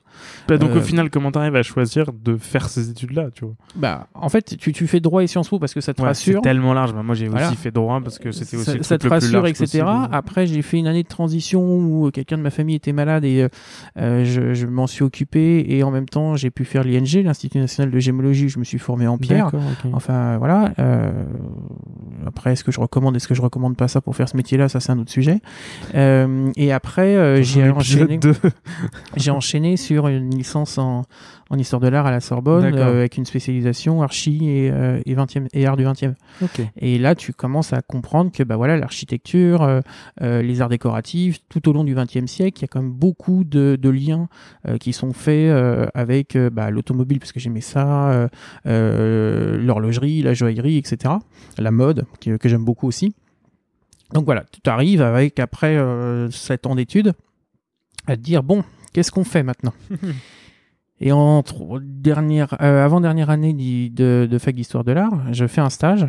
Bah, 0.48 0.58
donc 0.58 0.72
Euh, 0.72 0.78
au 0.80 0.82
final, 0.82 1.10
comment 1.10 1.32
t'arrives 1.32 1.56
à 1.56 1.64
choisir 1.64 2.12
de 2.14 2.38
faire 2.38 2.70
ces 2.70 2.90
études-là, 2.90 3.30
tu 3.34 3.46
vois? 3.46 3.56
Bah, 3.76 4.08
en 4.14 4.30
fait, 4.30 4.58
tu, 4.60 4.74
tu 4.74 4.88
fais 4.88 5.00
droit 5.00 5.24
et 5.24 5.28
Sciences 5.28 5.50
Po 5.50 5.58
parce 5.60 5.74
que 5.74 5.82
ça 5.82 5.94
te 5.94 6.02
Ouais, 6.02 6.10
rassure. 6.10 6.36
C'est 6.44 6.50
tellement 6.50 6.74
large. 6.74 6.94
Bah, 6.94 7.04
moi, 7.04 7.16
j'ai 7.16 7.28
Voilà. 7.28 7.48
aussi 7.48 7.56
fait 7.58 7.72
droit 7.72 8.00
parce 8.02 8.20
que 8.20 8.32
c'était 8.32 8.58
aussi 8.58 8.66
ça, 8.66 8.76
le 8.76 8.84
ça 8.84 8.98
te 8.98 9.04
le 9.06 9.10
plus 9.10 9.14
rassure, 9.16 9.42
large 9.42 9.50
etc. 9.50 9.66
possible. 9.84 10.10
Après, 10.12 10.46
j'ai 10.48 10.62
fait 10.62 10.78
une 10.78 10.88
année 10.88 11.04
de 11.04 11.08
transition 11.08 11.64
où 11.78 12.12
quelqu'un 12.12 12.38
de 12.38 12.44
ma 12.44 12.50
famille 12.52 12.76
était 12.76 12.94
malade 12.94 13.26
et 13.26 13.42
euh, 13.44 13.48
euh, 13.98 14.24
je, 14.26 14.54
je 14.54 14.68
m'en 14.68 14.88
suis 14.88 15.04
occupé 15.04 15.66
et 15.68 15.84
en 15.84 15.92
même 15.92 16.08
temps, 16.08 16.36
j'ai 16.36 16.52
pu 16.52 16.66
faire 16.66 16.84
l'ING, 16.84 17.24
l'Institut 17.24 17.58
national 17.60 17.92
de 17.92 18.00
gémologie. 18.00 18.46
où 18.46 18.50
Je 18.50 18.60
me 18.60 18.64
suis 18.64 18.78
formé 18.80 19.08
en 19.08 19.18
pierre. 19.18 19.46
D'accord, 19.46 19.62
ok. 19.86 19.92
Enfin, 19.94 20.38
voilà. 20.38 20.74
Euh, 21.46 22.28
après, 22.28 22.54
est-ce 22.54 22.64
que 22.64 22.72
je 22.72 22.80
recommande, 22.80 23.16
est-ce 23.16 23.28
que 23.28 23.36
je 23.36 23.42
recommande 23.42 23.78
pas 23.78 23.88
ça 23.88 24.02
pour 24.02 24.16
faire 24.16 24.28
ce 24.28 24.38
métier-là? 24.38 24.70
Ça, 24.70 24.80
c'est 24.80 24.92
un 24.92 25.00
autre 25.00 25.12
sujet. 25.12 25.40
Euh, 25.94 26.52
et 26.56 26.72
après, 26.72 27.16
euh, 27.16 27.42
j'ai 29.16 29.32
enchaîné 29.32 29.78
sur 29.78 30.08
une 30.08 30.36
licence 30.36 30.78
en, 30.78 31.04
en 31.50 31.58
histoire 31.58 31.80
de 31.80 31.88
l'art 31.88 32.06
à 32.06 32.12
la 32.12 32.20
Sorbonne 32.20 32.74
euh, 32.74 33.00
avec 33.00 33.18
une 33.18 33.26
spécialisation 33.26 34.02
archi 34.02 34.50
et, 34.50 34.72
euh, 34.72 35.00
et, 35.06 35.16
20e, 35.16 35.48
et 35.54 35.66
art 35.66 35.78
du 35.78 35.84
20e. 35.84 36.14
Ok. 36.42 36.62
Et 36.78 36.98
là, 36.98 37.16
tu 37.16 37.34
commences 37.34 37.74
à 37.74 37.82
comprendre 37.82 38.32
que 38.32 38.44
bah 38.44 38.56
voilà, 38.56 38.78
l'architecture, 38.78 39.64
euh, 40.22 40.42
les 40.42 40.62
arts 40.62 40.70
décoratifs, 40.70 41.40
tout 41.50 41.70
au 41.70 41.74
long 41.74 41.84
du 41.84 41.96
XXe 41.96 42.26
siècle, 42.26 42.60
il 42.60 42.62
y 42.64 42.66
a 42.66 42.68
quand 42.68 42.82
même 42.82 42.92
beaucoup 42.92 43.44
de, 43.44 43.78
de 43.80 43.90
liens 43.90 44.28
qui 44.80 44.94
sont 44.94 45.14
faits 45.14 45.54
avec 45.94 46.38
bah, 46.38 46.70
l'automobile, 46.72 47.20
parce 47.20 47.32
que 47.32 47.40
j'aimais 47.40 47.62
ça, 47.62 48.30
l'horlogerie, 48.66 50.22
la 50.22 50.34
joaillerie, 50.34 50.78
etc. 50.78 51.14
La 51.58 51.72
mode, 51.72 52.06
que 52.22 52.50
j'aime 52.50 52.66
beaucoup 52.66 52.88
aussi. 52.88 53.14
Donc 54.14 54.26
voilà, 54.26 54.46
tu 54.52 54.70
arrives 54.70 55.02
avec, 55.02 55.40
après 55.40 55.76
euh, 55.76 56.30
7 56.30 56.68
ans 56.68 56.76
d'études, 56.76 57.14
à 58.08 58.16
te 58.16 58.22
dire, 58.22 58.44
bon, 58.44 58.64
qu'est-ce 58.94 59.12
qu'on 59.12 59.24
fait 59.24 59.44
maintenant? 59.44 59.74
Et 61.02 61.12
en 61.12 61.44
dernière, 61.82 62.56
euh, 62.62 62.84
avant 62.86 63.02
dernière 63.02 63.30
année 63.30 63.54
de, 63.54 64.28
de 64.30 64.38
fac 64.38 64.56
d'histoire 64.56 64.84
de 64.84 64.92
l'art, 64.94 65.34
je 65.34 65.46
fais 65.46 65.62
un 65.62 65.70
stage 65.70 66.08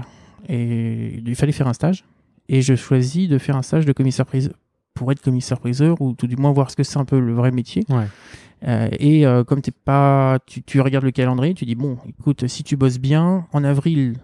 et 0.48 1.20
il 1.26 1.34
fallait 1.34 1.52
faire 1.52 1.66
un 1.66 1.72
stage 1.72 2.04
et 2.48 2.62
je 2.62 2.74
choisis 2.76 3.28
de 3.28 3.38
faire 3.38 3.56
un 3.56 3.62
stage 3.62 3.84
de 3.84 3.92
commissaire 3.92 4.26
priseur 4.26 4.54
pour 4.94 5.10
être 5.10 5.20
commissaire 5.20 5.58
priseur 5.58 6.00
ou 6.00 6.12
tout 6.12 6.26
du 6.28 6.36
moins 6.36 6.52
voir 6.52 6.70
ce 6.70 6.76
que 6.76 6.84
c'est 6.84 6.98
un 6.98 7.04
peu 7.04 7.18
le 7.18 7.34
vrai 7.34 7.50
métier. 7.50 7.84
Ouais. 7.88 8.04
Euh, 8.66 8.88
et 9.00 9.26
euh, 9.26 9.42
comme 9.44 9.60
t'es 9.60 9.72
pas, 9.72 10.38
tu, 10.46 10.62
tu 10.62 10.80
regardes 10.80 11.04
le 11.04 11.10
calendrier, 11.10 11.52
tu 11.54 11.64
dis 11.64 11.74
bon, 11.74 11.98
écoute, 12.08 12.46
si 12.46 12.62
tu 12.62 12.76
bosses 12.76 12.98
bien, 12.98 13.46
en 13.52 13.64
avril, 13.64 14.14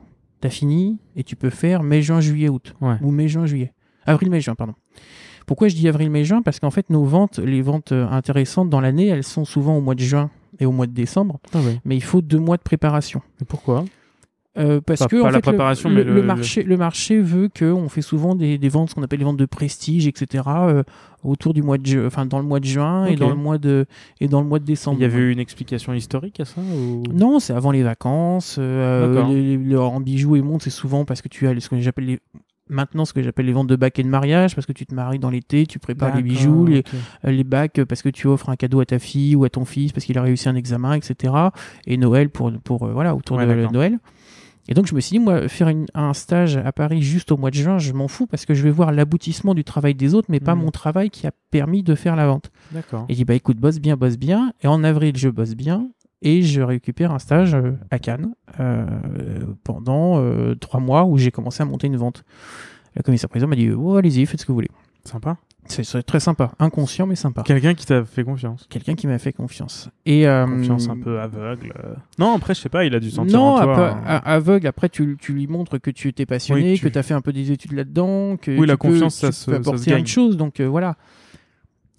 t'as 0.40 0.48
fini 0.48 0.98
et 1.16 1.24
tu 1.24 1.34
peux 1.36 1.50
faire 1.50 1.82
mai, 1.82 2.02
juin, 2.02 2.20
juillet, 2.20 2.48
août 2.48 2.74
Ouais. 2.80 2.94
ou 3.02 3.10
mai, 3.10 3.26
juin, 3.28 3.46
juillet, 3.46 3.72
avril, 4.06 4.30
mai, 4.30 4.40
juin, 4.40 4.54
pardon. 4.54 4.74
Pourquoi 5.44 5.66
je 5.68 5.74
dis 5.74 5.88
avril, 5.88 6.08
mai, 6.08 6.24
juin? 6.24 6.40
Parce 6.40 6.60
qu'en 6.60 6.70
fait, 6.70 6.88
nos 6.88 7.04
ventes, 7.04 7.40
les 7.40 7.62
ventes 7.62 7.90
intéressantes 7.92 8.70
dans 8.70 8.80
l'année, 8.80 9.08
elles 9.08 9.24
sont 9.24 9.44
souvent 9.44 9.76
au 9.76 9.80
mois 9.80 9.96
de 9.96 10.00
juin 10.00 10.30
et 10.62 10.66
au 10.66 10.72
mois 10.72 10.86
de 10.86 10.92
décembre, 10.92 11.40
Ah 11.52 11.58
ouais. 11.58 11.80
mais 11.84 11.96
il 11.96 12.02
faut 12.02 12.22
deux 12.22 12.38
mois 12.38 12.56
de 12.56 12.62
préparation. 12.62 13.20
Et 13.40 13.44
pourquoi? 13.44 13.84
Euh, 14.58 14.82
parce 14.84 15.00
Pas- 15.00 15.06
que 15.06 15.16
pas 15.16 15.22
en 15.22 15.26
la 15.30 15.32
fait, 15.34 15.40
préparation, 15.40 15.88
le, 15.88 15.94
mais 15.96 16.04
le 16.04 16.14
le- 16.16 16.22
marché, 16.22 16.62
le 16.62 16.76
marché 16.76 17.20
veut 17.22 17.48
qu'on 17.58 17.88
fait 17.88 18.02
souvent 18.02 18.34
des, 18.34 18.58
des 18.58 18.68
ventes, 18.68 18.90
ce 18.90 18.94
qu'on 18.94 19.02
appelle 19.02 19.18
les 19.20 19.24
ventes 19.24 19.38
de 19.38 19.46
prestige, 19.46 20.06
etc. 20.06 20.44
euh, 20.46 20.82
autour 21.24 21.54
du 21.54 21.62
mois 21.62 21.78
de, 21.78 22.06
enfin 22.06 22.26
dans 22.26 22.38
le 22.38 22.44
mois 22.44 22.60
de 22.60 22.66
juin 22.66 23.06
et 23.06 23.16
dans 23.16 23.30
le 23.30 23.34
mois 23.34 23.56
de 23.56 23.86
et 24.20 24.28
dans 24.28 24.42
le 24.42 24.46
mois 24.46 24.58
de 24.58 24.66
décembre. 24.66 24.98
Il 24.98 25.02
y 25.02 25.06
avait 25.06 25.20
eu 25.20 25.32
une 25.32 25.38
explication 25.38 25.94
historique 25.94 26.38
à 26.40 26.44
ça 26.44 26.60
ou... 26.60 27.02
Non, 27.14 27.38
c'est 27.40 27.54
avant 27.54 27.70
les 27.70 27.82
vacances. 27.82 28.56
euh, 28.58 29.14
D'accord. 29.14 29.30
les- 29.32 29.56
les- 29.56 29.76
en 29.76 30.00
bijoux 30.00 30.36
et 30.36 30.42
montres, 30.42 30.64
c'est 30.64 30.70
souvent 30.70 31.06
parce 31.06 31.22
que 31.22 31.28
tu 31.28 31.48
as 31.48 31.58
ce 31.58 31.70
que 31.70 31.80
j'appelle 31.80 32.04
les 32.04 32.20
maintenant 32.68 33.04
ce 33.04 33.12
que 33.12 33.22
j'appelle 33.22 33.46
les 33.46 33.52
ventes 33.52 33.66
de 33.68 33.76
bacs 33.76 33.98
et 33.98 34.02
de 34.02 34.08
mariage 34.08 34.54
parce 34.54 34.66
que 34.66 34.72
tu 34.72 34.86
te 34.86 34.94
maries 34.94 35.18
dans 35.18 35.30
l'été, 35.30 35.66
tu 35.66 35.78
prépares 35.78 36.14
les 36.16 36.22
bijoux, 36.22 36.66
les, 36.66 36.82
euh, 37.24 37.30
les 37.30 37.44
bacs 37.44 37.78
euh, 37.80 37.84
parce 37.86 38.02
que 38.02 38.08
tu 38.08 38.26
offres 38.28 38.48
un 38.48 38.56
cadeau 38.56 38.80
à 38.80 38.86
ta 38.86 38.98
fille 38.98 39.36
ou 39.36 39.44
à 39.44 39.50
ton 39.50 39.64
fils 39.64 39.92
parce 39.92 40.04
qu'il 40.06 40.16
a 40.18 40.22
réussi 40.22 40.48
un 40.48 40.54
examen, 40.56 40.94
etc. 40.94 41.34
Et 41.86 41.96
Noël 41.96 42.30
pour, 42.30 42.50
pour 42.64 42.84
euh, 42.86 42.92
voilà 42.92 43.14
autour 43.14 43.36
Ouais, 43.38 43.46
de. 43.46 43.66
Noël. 43.72 43.98
Et 44.68 44.74
donc 44.74 44.86
je 44.86 44.94
me 44.94 45.00
suis 45.00 45.18
dit 45.18 45.18
moi 45.18 45.48
faire 45.48 45.68
une- 45.68 45.86
un 45.92 46.14
stage 46.14 46.56
à 46.56 46.70
Paris 46.72 47.02
juste 47.02 47.32
au 47.32 47.36
mois 47.36 47.50
de 47.50 47.56
juin, 47.56 47.78
je 47.78 47.92
m'en 47.92 48.06
fous 48.06 48.28
parce 48.28 48.46
que 48.46 48.54
je 48.54 48.62
vais 48.62 48.70
voir 48.70 48.92
l'aboutissement 48.92 49.54
du 49.54 49.64
travail 49.64 49.94
des 49.96 50.14
autres, 50.14 50.28
mais 50.30 50.38
pas 50.38 50.54
Mhm. 50.54 50.62
mon 50.62 50.70
travail 50.70 51.10
qui 51.10 51.26
a 51.26 51.32
permis 51.50 51.82
de 51.82 51.96
faire 51.96 52.14
la 52.14 52.28
vente. 52.28 52.52
D'accord. 52.70 53.04
Et 53.08 53.14
j'ai 53.14 53.18
dit 53.18 53.24
bah 53.24 53.34
écoute 53.34 53.56
bosse 53.58 53.80
bien, 53.80 53.96
bosse 53.96 54.16
bien. 54.18 54.52
Et 54.62 54.68
en 54.68 54.84
avril 54.84 55.16
je 55.16 55.28
bosse 55.28 55.54
bien 55.56 55.88
et 56.22 56.42
je 56.42 56.62
récupère 56.62 57.12
un 57.12 57.18
stage 57.18 57.54
euh, 57.54 57.72
à 57.90 57.98
Cannes 57.98 58.34
euh, 58.60 58.84
pendant 59.64 60.18
euh, 60.20 60.54
trois 60.54 60.80
mois 60.80 61.04
où 61.04 61.18
j'ai 61.18 61.30
commencé 61.30 61.62
à 61.62 61.66
monter 61.66 61.86
une 61.88 61.96
vente. 61.96 62.24
La 62.96 63.02
commissaire 63.02 63.28
président 63.28 63.48
m'a 63.48 63.56
dit 63.56 63.70
oh, 63.70 63.96
allez-y 63.96 64.24
faites 64.26 64.40
ce 64.40 64.46
que 64.46 64.52
vous 64.52 64.56
voulez. 64.56 64.70
Sympa. 65.04 65.36
C'est 65.66 66.02
très 66.02 66.18
sympa, 66.18 66.52
inconscient 66.58 67.06
mais 67.06 67.14
sympa. 67.14 67.42
Quelqu'un 67.44 67.74
qui 67.74 67.86
t'a 67.86 68.04
fait 68.04 68.24
confiance. 68.24 68.66
Quelqu'un 68.68 68.94
qui 68.96 69.06
m'a 69.06 69.18
fait 69.18 69.32
confiance. 69.32 69.88
Et 70.04 70.26
euh, 70.26 70.44
Confiance 70.44 70.88
un 70.88 70.98
peu 70.98 71.20
aveugle. 71.20 71.72
Non, 72.18 72.34
après, 72.34 72.54
je 72.54 72.60
sais 72.60 72.68
pas, 72.68 72.84
il 72.84 72.92
a 72.96 73.00
dû 73.00 73.10
sentir 73.12 73.38
Non, 73.38 73.54
en 73.54 73.62
toi. 73.62 73.96
a- 74.04 74.32
aveugle. 74.34 74.66
Après, 74.66 74.88
tu, 74.88 75.16
tu 75.20 75.32
lui 75.32 75.46
montres 75.46 75.80
que 75.80 75.90
tu 75.92 76.08
étais 76.08 76.26
passionné, 76.26 76.72
Oui, 76.72 76.80
que 76.80 76.88
tu 76.88 76.98
as 76.98 77.04
fait 77.04 77.14
un 77.14 77.20
peu 77.20 77.32
des 77.32 77.52
études 77.52 77.72
là-dedans, 77.72 78.36
que 78.38 78.50
Oui, 78.58 78.66
la 78.66 78.74
tu 78.74 78.78
peux- 78.78 78.88
confiance, 78.88 79.14
tu 79.14 79.20
ça 79.20 79.26
peux 79.28 79.32
se- 79.32 79.44
ça 79.44 79.50
se 79.52 79.56
apporter 79.68 79.90
gagne. 79.92 80.00
une 80.00 80.06
chose. 80.08 80.36
Donc 80.36 80.58
euh, 80.58 80.66
voilà. 80.68 80.96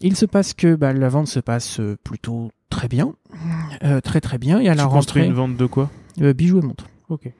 Il 0.03 0.15
se 0.17 0.25
passe 0.25 0.53
que 0.53 0.75
bah, 0.75 0.91
la 0.93 1.09
vente 1.09 1.27
se 1.27 1.39
passe 1.39 1.79
euh, 1.79 1.97
plutôt 2.03 2.51
très 2.69 2.87
bien, 2.87 3.13
Euh, 3.83 4.01
très 4.01 4.19
très 4.21 4.37
bien. 4.37 4.59
Et 4.59 4.67
à 4.69 4.75
la 4.75 4.83
tu 4.83 4.89
construis 4.89 5.21
rentrée, 5.23 5.29
une 5.31 5.35
vente 5.35 5.57
de 5.57 5.65
quoi? 5.65 5.89
Euh, 6.21 6.33
bijoux 6.33 6.59
et 6.59 6.61
montres. 6.61 6.87
Ok. 7.09 7.31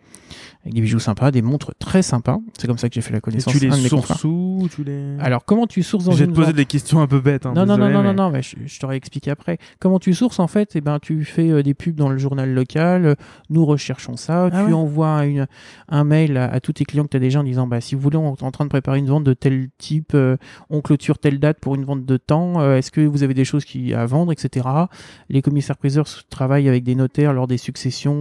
Avec 0.64 0.76
des 0.76 0.82
bijoux 0.82 1.00
sympas, 1.00 1.32
des 1.32 1.42
montres 1.42 1.74
très 1.78 2.02
sympas. 2.02 2.40
C'est 2.58 2.68
comme 2.68 2.78
ça 2.78 2.88
que 2.88 2.96
j'ai 2.96 3.02
fait 3.02 3.12
la 3.12 3.18
Et 3.18 3.22
connaissance. 3.22 3.52
tu 3.54 3.60
les 3.60 3.72
sources 3.90 4.24
où 4.24 4.70
tu 4.74 4.86
les... 4.86 5.18
Alors 5.20 5.44
comment 5.44 5.68
tu 5.68 5.84
sources 5.84 6.06
dans 6.06 6.14
Je 6.14 6.24
vais 6.24 6.28
te 6.28 6.36
poser 6.36 6.54
des 6.54 6.66
questions 6.66 7.02
un 7.02 7.08
peu 7.08 7.20
bêtes. 7.20 7.46
Hein, 7.46 7.52
Non, 7.54 7.66
non, 7.66 7.78
non, 7.78 7.88
désolé, 7.88 7.94
non, 7.94 8.02
mais- 8.04 8.14
non, 8.14 8.24
non, 8.24 8.30
mais 8.32 8.42
je, 8.42 8.56
je 8.66 8.80
t'aurais 8.80 8.96
expliqué 8.96 9.30
après. 9.30 9.58
Comment 9.82 10.00
tu 10.00 10.14
sources 10.14 10.40
en 10.40 10.48
fait? 10.48 10.72
Eh 10.76 10.82
ben, 10.82 11.00
tu 11.00 11.26
fais 11.26 11.50
euh, 11.50 11.64
des 11.64 11.74
pubs 11.74 11.96
dans 11.96 12.08
le 12.08 12.18
journal 12.18 12.54
local, 12.54 13.06
euh, 13.06 13.16
nous 13.50 13.66
recherchons 13.66 14.16
ça, 14.16 14.46
Ah 14.46 14.50
tu 14.52 14.68
ouais? 14.68 14.74
envoies 14.74 15.26
une, 15.26 15.48
un 15.90 16.04
mail 16.06 16.38
à, 16.38 16.46
à 16.46 16.62
tous 16.62 16.72
tes 16.74 16.86
clients 16.86 17.04
que 17.04 17.10
tu 17.10 17.18
as 17.18 17.20
déjà 17.20 17.42
en 17.42 17.44
disant 17.44 17.68
bah, 17.68 17.82
si 17.82 17.96
vous 17.96 18.02
voulez, 18.02 18.16
on 18.18 18.34
est 18.34 18.44
en 18.44 18.52
train 18.52 18.64
de 18.64 18.70
préparer 18.70 19.00
une 19.00 19.08
vente 19.08 19.26
de 19.26 19.34
tel 19.34 19.68
type, 19.78 20.14
euh, 20.16 20.38
on 20.70 20.80
clôture 20.80 21.20
telle 21.20 21.40
date 21.40 21.60
pour 21.60 21.76
une 21.76 21.84
vente 21.84 22.06
de 22.06 22.16
temps, 22.18 22.62
euh, 22.62 22.78
est-ce 22.78 22.90
que 22.92 23.02
vous 23.02 23.24
avez 23.24 23.34
des 23.34 23.44
choses 23.46 23.66
qui, 23.66 23.94
à 23.94 24.06
vendre, 24.06 24.32
etc. 24.32 24.66
Les 25.28 25.42
commissaires 25.42 25.76
priseurs 25.78 26.06
s- 26.08 26.22
travaillent 26.30 26.70
avec 26.70 26.86
des 26.86 26.96
notaires 26.96 27.34
lors 27.34 27.48
des 27.48 27.58
successions 27.58 28.14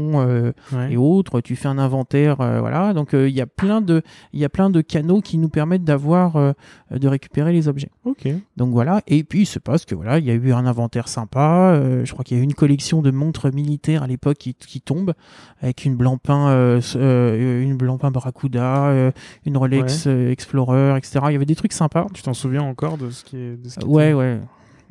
Ouais. 0.73 0.93
et 0.93 0.97
autres, 0.97 1.41
tu 1.41 1.55
fais 1.55 1.69
un 1.69 1.79
inventaire, 1.83 2.41
euh, 2.41 2.61
voilà. 2.61 2.95
Donc 2.95 3.15
euh, 3.15 3.29
il 3.29 3.35
y 3.35 3.41
a 3.41 3.47
plein 3.47 3.81
de 3.81 4.03
il 4.33 4.41
y 4.41 4.45
a 4.45 4.49
plein 4.49 4.71
de 4.71 4.81
canaux 4.81 5.21
qui 5.21 5.37
nous 5.37 5.49
permettent 5.49 5.85
d'avoir 5.85 6.37
euh, 6.37 6.53
de 6.91 7.09
récupérer 7.09 7.53
les 7.53 7.69
objets. 7.69 7.91
Ok. 8.05 8.29
Donc 8.57 8.73
voilà, 8.73 9.03
et 9.07 9.25
puis 9.25 9.43
il 9.43 9.47
se 9.47 9.59
passe 9.59 9.85
que 9.85 9.95
voilà, 9.95 10.19
il 10.19 10.25
y 10.25 10.31
a 10.31 10.35
eu 10.35 10.53
un 10.53 10.67
inventaire 10.67 11.09
sympa. 11.09 11.81
je 12.05 12.11
crois 12.13 12.25
qu'il 12.25 12.37
y 12.37 12.41
a 12.41 12.43
eu 12.43 12.45
une 12.45 12.55
collection 12.55 13.03
de 13.03 13.11
montres 13.11 13.53
militaires 13.53 14.03
à 14.03 14.07
l'époque 14.07 14.39
qui, 14.39 14.55
qui 14.55 14.81
tombe 14.81 15.13
avec 15.61 15.85
une 15.85 15.97
Blancpain, 15.97 16.79
une 16.95 17.77
Blancpain 17.77 18.11
Barracuda, 18.11 19.13
une 19.45 19.57
Rolex 19.57 20.07
Explorer, 20.07 20.97
etc. 20.97 21.21
Il 21.29 21.33
y 21.33 21.37
avait 21.37 21.45
des 21.45 21.57
trucs 21.57 21.73
sympas. 21.73 22.07
Tu 22.15 22.23
t'en 22.23 22.35
souviens 22.35 22.63
encore 22.63 22.97
de 22.97 23.11
ce 23.11 23.25
qui 23.25 23.37
est. 23.37 23.63
De 23.63 23.69
ce 23.69 23.79
qui 23.79 23.87
Ouais, 23.87 24.13
ouais. 24.13 24.41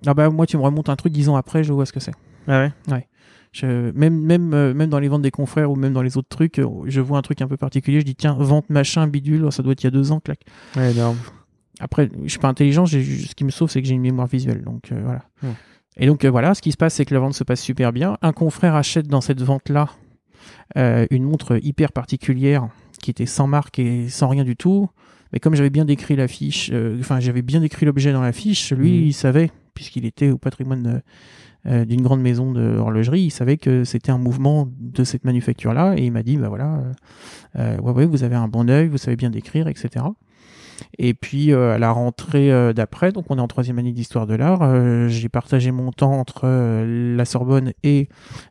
Ah 0.05 0.13
bah 0.13 0.29
moi 0.29 0.45
tu 0.45 0.57
me 0.57 0.63
remontes 0.63 0.89
un 0.89 0.95
truc 0.95 1.13
dix 1.13 1.29
ans 1.29 1.36
après, 1.36 1.63
je 1.63 1.74
vois 1.74 1.86
ce 1.86 1.93
que 1.93 2.00
c'est. 2.00 2.13
Ah 2.48 2.69
ouais. 2.89 3.07
Je, 3.51 3.91
même, 3.91 4.20
même, 4.22 4.53
euh, 4.53 4.74
même 4.74 4.89
dans 4.89 5.00
les 5.00 5.10
ventes 5.10 5.24
des 5.24 5.31
confrères 5.31 5.70
ou 5.72 5.75
même 5.75 5.91
dans 5.93 6.01
les 6.01 6.17
autres 6.17 6.29
trucs, 6.29 6.58
euh, 6.60 6.67
je 6.86 7.01
vois 7.01 7.17
un 7.17 7.22
truc 7.22 7.41
un 7.41 7.48
peu 7.48 7.58
particulier. 7.58 8.00
Je 8.00 8.05
dis 8.05 8.15
tiens, 8.15 8.34
vente 8.39 8.70
machin 8.70 9.08
bidule, 9.08 9.51
ça 9.51 9.62
doit 9.62 9.74
être 9.74 9.84
il 9.84 9.88
y 9.88 9.89
a 9.89 9.91
deux 9.91 10.12
ans, 10.13 10.20
clac. 10.22 10.39
Ouais, 10.77 10.91
énorme. 10.91 11.17
Après, 11.81 12.10
je 12.24 12.29
suis 12.29 12.39
pas 12.39 12.48
intelligent, 12.48 12.86
ce 12.86 12.96
qui 13.36 13.43
me 13.43 13.50
sauve, 13.50 13.70
c'est 13.70 13.81
que 13.81 13.88
j'ai 13.88 13.96
une 13.96 14.01
mémoire 14.01 14.27
visuelle. 14.27 14.62
Donc 14.63 14.91
euh, 14.91 15.01
voilà. 15.03 15.24
Ouais. 15.43 15.50
Et 15.98 16.05
donc 16.05 16.24
euh, 16.24 16.29
voilà, 16.31 16.53
ce 16.53 16.62
qui 16.62 16.72
se 16.72 16.77
passe, 16.77 16.93
c'est 16.93 17.05
que 17.05 17.13
la 17.13 17.20
vente 17.20 17.34
se 17.34 17.43
passe 17.43 17.60
super 17.60 17.91
bien. 17.91 18.17
Un 18.22 18.31
confrère 18.34 18.75
achète 18.75 19.08
dans 19.08 19.20
cette 19.22 19.41
vente-là 19.41 19.89
euh, 20.77 21.05
une 21.12 21.24
montre 21.24 21.60
hyper 21.62 21.91
particulière 21.91 22.70
qui 23.01 23.12
était 23.12 23.25
sans 23.25 23.48
marque 23.48 23.79
et 23.79 24.08
sans 24.10 24.29
rien 24.29 24.43
du 24.43 24.55
tout. 24.55 24.89
Mais 25.34 25.39
comme 25.39 25.55
j'avais 25.55 25.70
bien 25.70 25.84
décrit 25.86 26.15
la 26.15 26.27
fiche, 26.27 26.72
enfin 27.00 27.20
j'avais 27.20 27.41
bien 27.41 27.60
décrit 27.62 27.86
l'objet 27.86 28.13
dans 28.13 28.22
la 28.22 28.31
fiche, 28.34 28.72
lui 28.74 28.91
Mhm. 29.00 29.03
il 29.08 29.13
savait, 29.13 29.51
puisqu'il 29.74 30.05
était 30.05 30.29
au 30.29 30.38
patrimoine 30.38 31.01
euh, 31.68 31.86
d'une 31.86 32.01
grande 32.01 32.22
maison 32.22 32.51
de 32.51 32.77
horlogerie, 32.77 33.22
il 33.22 33.30
savait 33.32 33.58
que 33.58 33.84
c'était 33.84 34.12
un 34.12 34.18
mouvement 34.18 34.68
de 34.80 35.03
cette 35.03 35.25
manufacture-là 35.25 35.94
et 35.98 36.06
il 36.06 36.12
m'a 36.12 36.24
dit 36.24 36.38
bah 36.38 36.50
voilà, 36.50 36.75
euh, 36.75 36.91
euh, 37.60 37.77
ouais 37.80 37.91
ouais 37.91 38.06
vous 38.06 38.24
avez 38.24 38.36
un 38.36 38.48
bon 38.48 38.70
œil, 38.70 38.88
vous 38.88 38.98
savez 38.98 39.15
bien 39.15 39.30
décrire, 39.30 39.68
etc. 39.68 40.06
Et 40.98 41.13
puis 41.13 41.51
euh, 41.53 41.75
à 41.75 41.77
la 41.77 41.91
rentrée 41.91 42.51
euh, 42.51 42.74
d'après, 42.74 43.12
donc 43.12 43.25
on 43.30 43.38
est 43.38 43.41
en 43.41 43.48
troisième 43.48 43.77
année 43.77 43.91
d'histoire 43.91 44.25
de 44.25 44.34
l'art, 44.34 44.62
euh, 44.63 45.08
j'ai 45.08 45.30
partagé 45.30 45.72
mon 45.72 45.91
temps 45.91 46.13
entre 46.13 46.48
la 46.48 47.25
Sorbonne 47.25 47.74
et 47.84 48.10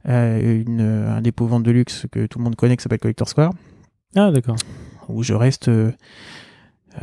euh, 0.09 0.63
une, 0.65 0.81
un 0.81 1.21
dépôt 1.21 1.47
vente 1.47 1.65
de 1.65 1.73
luxe 1.73 2.07
que 2.13 2.27
tout 2.27 2.39
le 2.39 2.45
monde 2.45 2.55
connaît 2.55 2.77
qui 2.77 2.83
s'appelle 2.85 3.01
Collector 3.01 3.29
Square, 3.29 3.53
Ah 4.15 4.31
d'accord. 4.31 4.57
où 5.09 5.25
je 5.25 5.35
reste, 5.35 5.69
je 5.69 5.91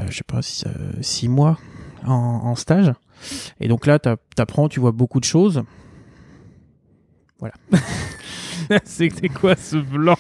sais 0.10 0.24
pas, 0.26 0.42
six, 0.42 0.66
euh, 0.66 0.94
six 1.02 1.28
mois 1.28 1.58
en, 2.06 2.14
en 2.14 2.56
stage. 2.56 2.94
Et 3.60 3.68
donc 3.68 3.86
là, 3.86 4.00
t'apprends, 4.00 4.70
tu 4.70 4.80
vois 4.80 4.92
beaucoup 4.94 5.20
de 5.20 5.26
choses. 5.26 5.64
C'était 8.84 9.30
quoi 9.30 9.56
ce 9.56 9.78
blanc? 9.78 10.18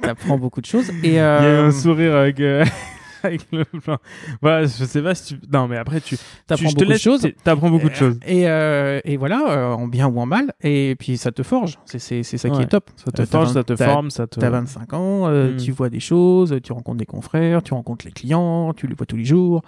T'apprends 0.00 0.38
beaucoup 0.38 0.60
de 0.60 0.66
choses. 0.66 0.90
Et 1.02 1.08
Il 1.08 1.12
y 1.14 1.18
a 1.18 1.42
eu 1.42 1.44
euh, 1.44 1.66
un 1.68 1.70
sourire 1.70 2.16
avec, 2.16 2.40
euh, 2.40 2.64
avec 3.22 3.42
le 3.52 3.64
blanc. 3.84 3.98
Voilà, 4.40 4.62
je 4.64 4.84
sais 4.84 5.02
pas 5.02 5.14
si 5.14 5.34
tu. 5.38 5.40
Non, 5.52 5.68
mais 5.68 5.76
après, 5.76 6.00
tu. 6.00 6.16
tu 6.16 6.22
t'apprends 6.46 6.70
beaucoup 6.70 6.84
de 6.92 6.96
choses. 6.98 7.28
T'apprends 7.44 7.70
beaucoup 7.70 7.88
de 7.88 7.94
choses. 7.94 8.18
Et, 8.26 8.48
euh, 8.48 9.00
et 9.04 9.16
voilà, 9.16 9.44
euh, 9.50 9.72
en 9.74 9.86
bien 9.86 10.08
ou 10.08 10.18
en 10.18 10.26
mal. 10.26 10.52
Et 10.62 10.96
puis 10.98 11.16
ça 11.18 11.30
te 11.30 11.42
forge. 11.42 11.78
C'est 11.84 11.98
c'est- 12.00 12.22
c'est 12.22 12.38
ça 12.38 12.50
qui 12.50 12.62
est 12.62 12.66
top. 12.66 12.90
Ça 12.96 13.12
te 13.12 13.22
Euh, 13.22 13.26
forge, 13.26 13.52
ça 13.52 13.62
te 13.64 13.76
forme, 13.76 14.10
ça 14.10 14.26
te. 14.26 14.40
T'as 14.40 14.50
25 14.50 14.92
ans, 14.94 15.28
euh, 15.28 15.52
Mm. 15.52 15.56
tu 15.58 15.70
vois 15.72 15.88
des 15.90 16.00
choses, 16.00 16.56
tu 16.64 16.72
rencontres 16.72 16.98
des 16.98 17.06
confrères, 17.06 17.62
tu 17.62 17.74
rencontres 17.74 18.06
les 18.06 18.12
clients, 18.12 18.72
tu 18.74 18.86
les 18.88 18.94
vois 18.94 19.06
tous 19.06 19.16
les 19.16 19.24
jours. 19.24 19.62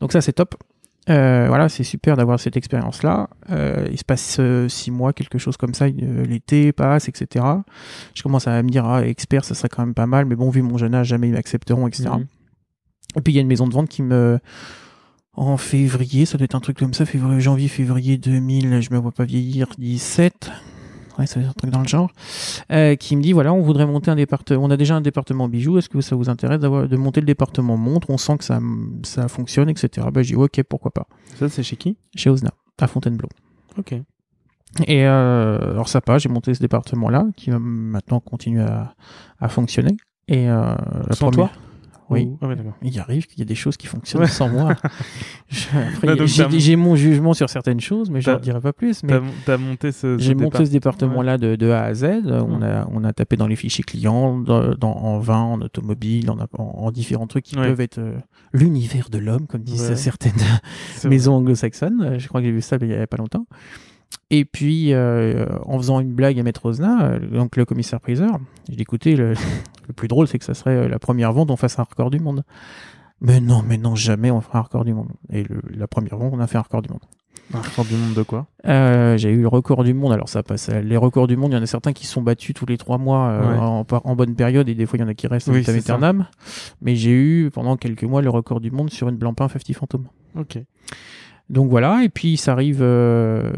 Donc 0.00 0.12
ça, 0.12 0.20
c'est 0.20 0.34
top. 0.34 0.54
Euh, 1.10 1.46
voilà, 1.48 1.68
c'est 1.68 1.82
super 1.82 2.16
d'avoir 2.16 2.38
cette 2.38 2.56
expérience-là. 2.56 3.28
Euh, 3.50 3.88
il 3.90 3.98
se 3.98 4.04
passe 4.04 4.36
euh, 4.38 4.68
six 4.68 4.90
mois, 4.90 5.12
quelque 5.12 5.38
chose 5.38 5.56
comme 5.56 5.74
ça. 5.74 5.86
euh, 5.86 6.24
L'été 6.24 6.72
passe, 6.72 7.08
etc. 7.08 7.44
Je 8.14 8.22
commence 8.22 8.46
à 8.46 8.62
me 8.62 8.68
dire, 8.70 8.86
ah, 8.86 9.04
expert, 9.04 9.44
ça 9.44 9.54
serait 9.54 9.68
quand 9.68 9.84
même 9.84 9.94
pas 9.94 10.06
mal. 10.06 10.26
Mais 10.26 10.36
bon, 10.36 10.50
vu 10.50 10.62
mon 10.62 10.78
jeune 10.78 10.94
âge, 10.94 11.08
jamais 11.08 11.28
ils 11.28 11.34
m'accepteront, 11.34 11.88
etc. 11.88 12.10
Mhm. 12.10 12.26
Et 13.16 13.20
puis 13.20 13.32
il 13.32 13.36
y 13.36 13.38
a 13.38 13.42
une 13.42 13.48
maison 13.48 13.66
de 13.66 13.74
vente 13.74 13.88
qui 13.88 14.02
me 14.02 14.38
en 15.34 15.56
février, 15.56 16.26
ça 16.26 16.36
doit 16.36 16.44
être 16.44 16.54
un 16.54 16.60
truc 16.60 16.78
comme 16.78 16.92
ça, 16.92 17.06
février, 17.06 17.40
janvier, 17.40 17.68
février 17.68 18.18
2000, 18.18 18.82
je 18.82 18.90
me 18.92 18.98
vois 18.98 19.12
pas 19.12 19.24
vieillir, 19.24 19.66
17. 19.78 20.50
Ouais, 21.18 21.24
un 21.36 21.52
truc 21.52 21.70
dans 21.70 21.80
le 21.82 21.88
genre. 21.88 22.10
Euh, 22.70 22.94
qui 22.96 23.16
me 23.16 23.22
dit 23.22 23.32
voilà, 23.32 23.52
on 23.52 23.60
voudrait 23.60 23.86
monter 23.86 24.10
un 24.10 24.14
département. 24.16 24.64
On 24.64 24.70
a 24.70 24.76
déjà 24.76 24.96
un 24.96 25.00
département 25.02 25.46
bijoux. 25.48 25.76
Est-ce 25.78 25.88
que 25.88 26.00
ça 26.00 26.16
vous 26.16 26.30
intéresse 26.30 26.60
d'avoir 26.60 26.88
de 26.88 26.96
monter 26.96 27.20
le 27.20 27.26
département 27.26 27.76
montre 27.76 28.08
On 28.10 28.16
sent 28.16 28.38
que 28.38 28.44
ça, 28.44 28.60
ça 29.02 29.28
fonctionne, 29.28 29.68
etc. 29.68 30.06
Bah, 30.12 30.22
j'ai 30.22 30.34
dit 30.34 30.40
ok, 30.40 30.62
pourquoi 30.68 30.90
pas. 30.90 31.06
Ça, 31.38 31.48
c'est 31.48 31.62
chez 31.62 31.76
qui? 31.76 31.96
Chez 32.16 32.30
Osna, 32.30 32.50
à 32.80 32.86
Fontainebleau. 32.86 33.28
Ok. 33.78 33.92
Et 34.86 35.04
euh, 35.06 35.58
alors 35.72 35.88
ça 35.88 36.00
passe, 36.00 36.22
j'ai 36.22 36.30
monté 36.30 36.54
ce 36.54 36.60
département-là 36.60 37.26
qui 37.36 37.50
va 37.50 37.58
maintenant 37.58 38.20
continuer 38.20 38.62
à, 38.62 38.94
à 39.38 39.48
fonctionner. 39.50 39.96
Et 40.28 40.48
euh, 40.48 40.74
la 41.08 41.14
Sans 41.14 41.30
première- 41.30 41.50
toi 41.52 41.60
Oui. 42.12 42.24
Ou- 42.26 42.38
Ah 42.42 42.48
ouais. 42.48 42.56
Il 42.82 42.98
arrive 43.00 43.26
qu'il 43.26 43.38
y 43.38 43.42
a 43.42 43.44
des 43.44 43.54
choses 43.54 43.76
qui 43.76 43.86
fonctionnent 43.86 44.22
Ouais. 44.22 44.28
sans 44.28 44.48
moi. 44.48 44.74
J'ai 46.52 46.76
mon 46.76 46.96
jugement 46.96 47.34
sur 47.34 47.48
certaines 47.50 47.80
choses, 47.80 48.10
mais 48.10 48.20
je 48.20 48.30
ne 48.30 48.38
dirai 48.38 48.60
pas 48.60 48.72
plus. 48.72 49.02
Mais 49.02 49.12
T'as 49.12 49.20
t'as 49.46 49.56
monté 49.58 49.92
ce. 49.92 50.18
ce 50.18 50.22
j'ai 50.22 50.34
monté 50.34 50.64
ce 50.66 50.70
département-là 50.70 51.38
de, 51.38 51.56
de 51.56 51.70
A 51.70 51.82
à 51.84 51.94
Z. 51.94 52.04
On, 52.26 52.62
a, 52.62 52.86
on 52.92 53.04
a 53.04 53.12
tapé 53.12 53.36
dans 53.36 53.46
les 53.46 53.56
fichiers 53.56 53.84
clients, 53.84 54.38
dans, 54.38 54.74
dans- 54.74 54.92
en 54.96 55.18
vin, 55.18 55.40
en 55.40 55.60
automobile, 55.60 56.30
en, 56.30 56.38
en, 56.40 56.62
en 56.62 56.90
différents 56.90 57.26
trucs 57.26 57.44
qui 57.44 57.56
peuvent 57.56 57.80
être 57.80 57.98
euh, 57.98 58.14
l'univers 58.52 59.08
de 59.10 59.18
l'homme, 59.18 59.46
comme 59.46 59.62
disent 59.62 59.94
certaines 59.94 60.32
maisons 61.04 61.34
anglo-saxonnes. 61.34 62.18
Je 62.18 62.28
crois 62.28 62.40
que 62.40 62.46
j'ai 62.46 62.52
vu 62.52 62.60
ça 62.62 62.76
il 62.80 62.88
y 62.88 62.94
a 62.94 63.06
pas 63.06 63.16
longtemps. 63.16 63.46
Et 64.30 64.44
puis, 64.44 64.92
euh, 64.92 65.46
en 65.64 65.78
faisant 65.78 66.00
une 66.00 66.12
blague 66.12 66.38
à 66.38 66.42
Maître 66.42 66.64
Ozna, 66.66 67.02
euh, 67.02 67.18
donc 67.18 67.56
le 67.56 67.64
commissaire-priseur, 67.64 68.38
je 68.68 68.74
dis 68.74 68.82
écoutez, 68.82 69.16
le, 69.16 69.34
le 69.86 69.92
plus 69.92 70.08
drôle, 70.08 70.28
c'est 70.28 70.38
que 70.38 70.44
ça 70.44 70.54
serait 70.54 70.76
euh, 70.76 70.88
la 70.88 70.98
première 70.98 71.32
vente, 71.32 71.50
on 71.50 71.56
fasse 71.56 71.78
un 71.78 71.82
record 71.84 72.10
du 72.10 72.20
monde. 72.20 72.42
Mais 73.20 73.40
non, 73.40 73.62
mais 73.66 73.78
non, 73.78 73.94
jamais 73.94 74.30
on 74.30 74.40
fera 74.40 74.58
un 74.58 74.62
record 74.62 74.84
du 74.84 74.94
monde. 74.94 75.08
Et 75.30 75.44
le- 75.44 75.62
la 75.76 75.86
première 75.86 76.16
vente, 76.16 76.32
on 76.34 76.40
a 76.40 76.46
fait 76.46 76.58
un 76.58 76.62
record 76.62 76.82
du 76.82 76.88
monde. 76.90 77.02
Un 77.54 77.60
record 77.60 77.84
du 77.84 77.94
monde 77.94 78.14
de 78.14 78.22
quoi? 78.22 78.46
Euh, 78.66 79.16
j'ai 79.16 79.30
eu 79.30 79.42
le 79.42 79.48
record 79.48 79.84
du 79.84 79.94
monde. 79.94 80.12
Alors 80.12 80.28
ça 80.28 80.42
passe. 80.42 80.68
Les 80.70 80.96
records 80.96 81.26
du 81.28 81.36
monde, 81.36 81.52
il 81.52 81.56
y 81.56 81.58
en 81.58 81.62
a 81.62 81.66
certains 81.66 81.92
qui 81.92 82.06
sont 82.06 82.22
battus 82.22 82.54
tous 82.54 82.66
les 82.66 82.78
trois 82.78 82.98
mois 82.98 83.28
euh, 83.28 83.52
Ouais. 83.84 83.92
en, 84.04 84.16
bonne 84.16 84.34
période 84.34 84.68
et 84.68 84.74
des 84.74 84.86
fois 84.86 84.96
il 84.98 85.02
y 85.02 85.04
en 85.04 85.08
a 85.08 85.14
qui 85.14 85.26
restent 85.26 85.48
Oui, 85.48 85.62
ça. 85.62 85.72
aeternam. 85.72 86.26
Mais 86.80 86.96
j'ai 86.96 87.12
eu 87.12 87.50
pendant 87.52 87.76
quelques 87.76 88.04
mois 88.04 88.22
le 88.22 88.30
record 88.30 88.60
du 88.60 88.70
monde 88.70 88.90
sur 88.90 89.08
une 89.08 89.16
Blancpain 89.16 89.48
50 89.48 89.72
Phantom. 89.76 90.04
Ok. 90.36 90.58
Donc 91.50 91.68
voilà. 91.70 92.02
Et 92.04 92.08
puis 92.08 92.36
ça 92.36 92.52
arrive 92.52 92.78
euh, 92.80 93.52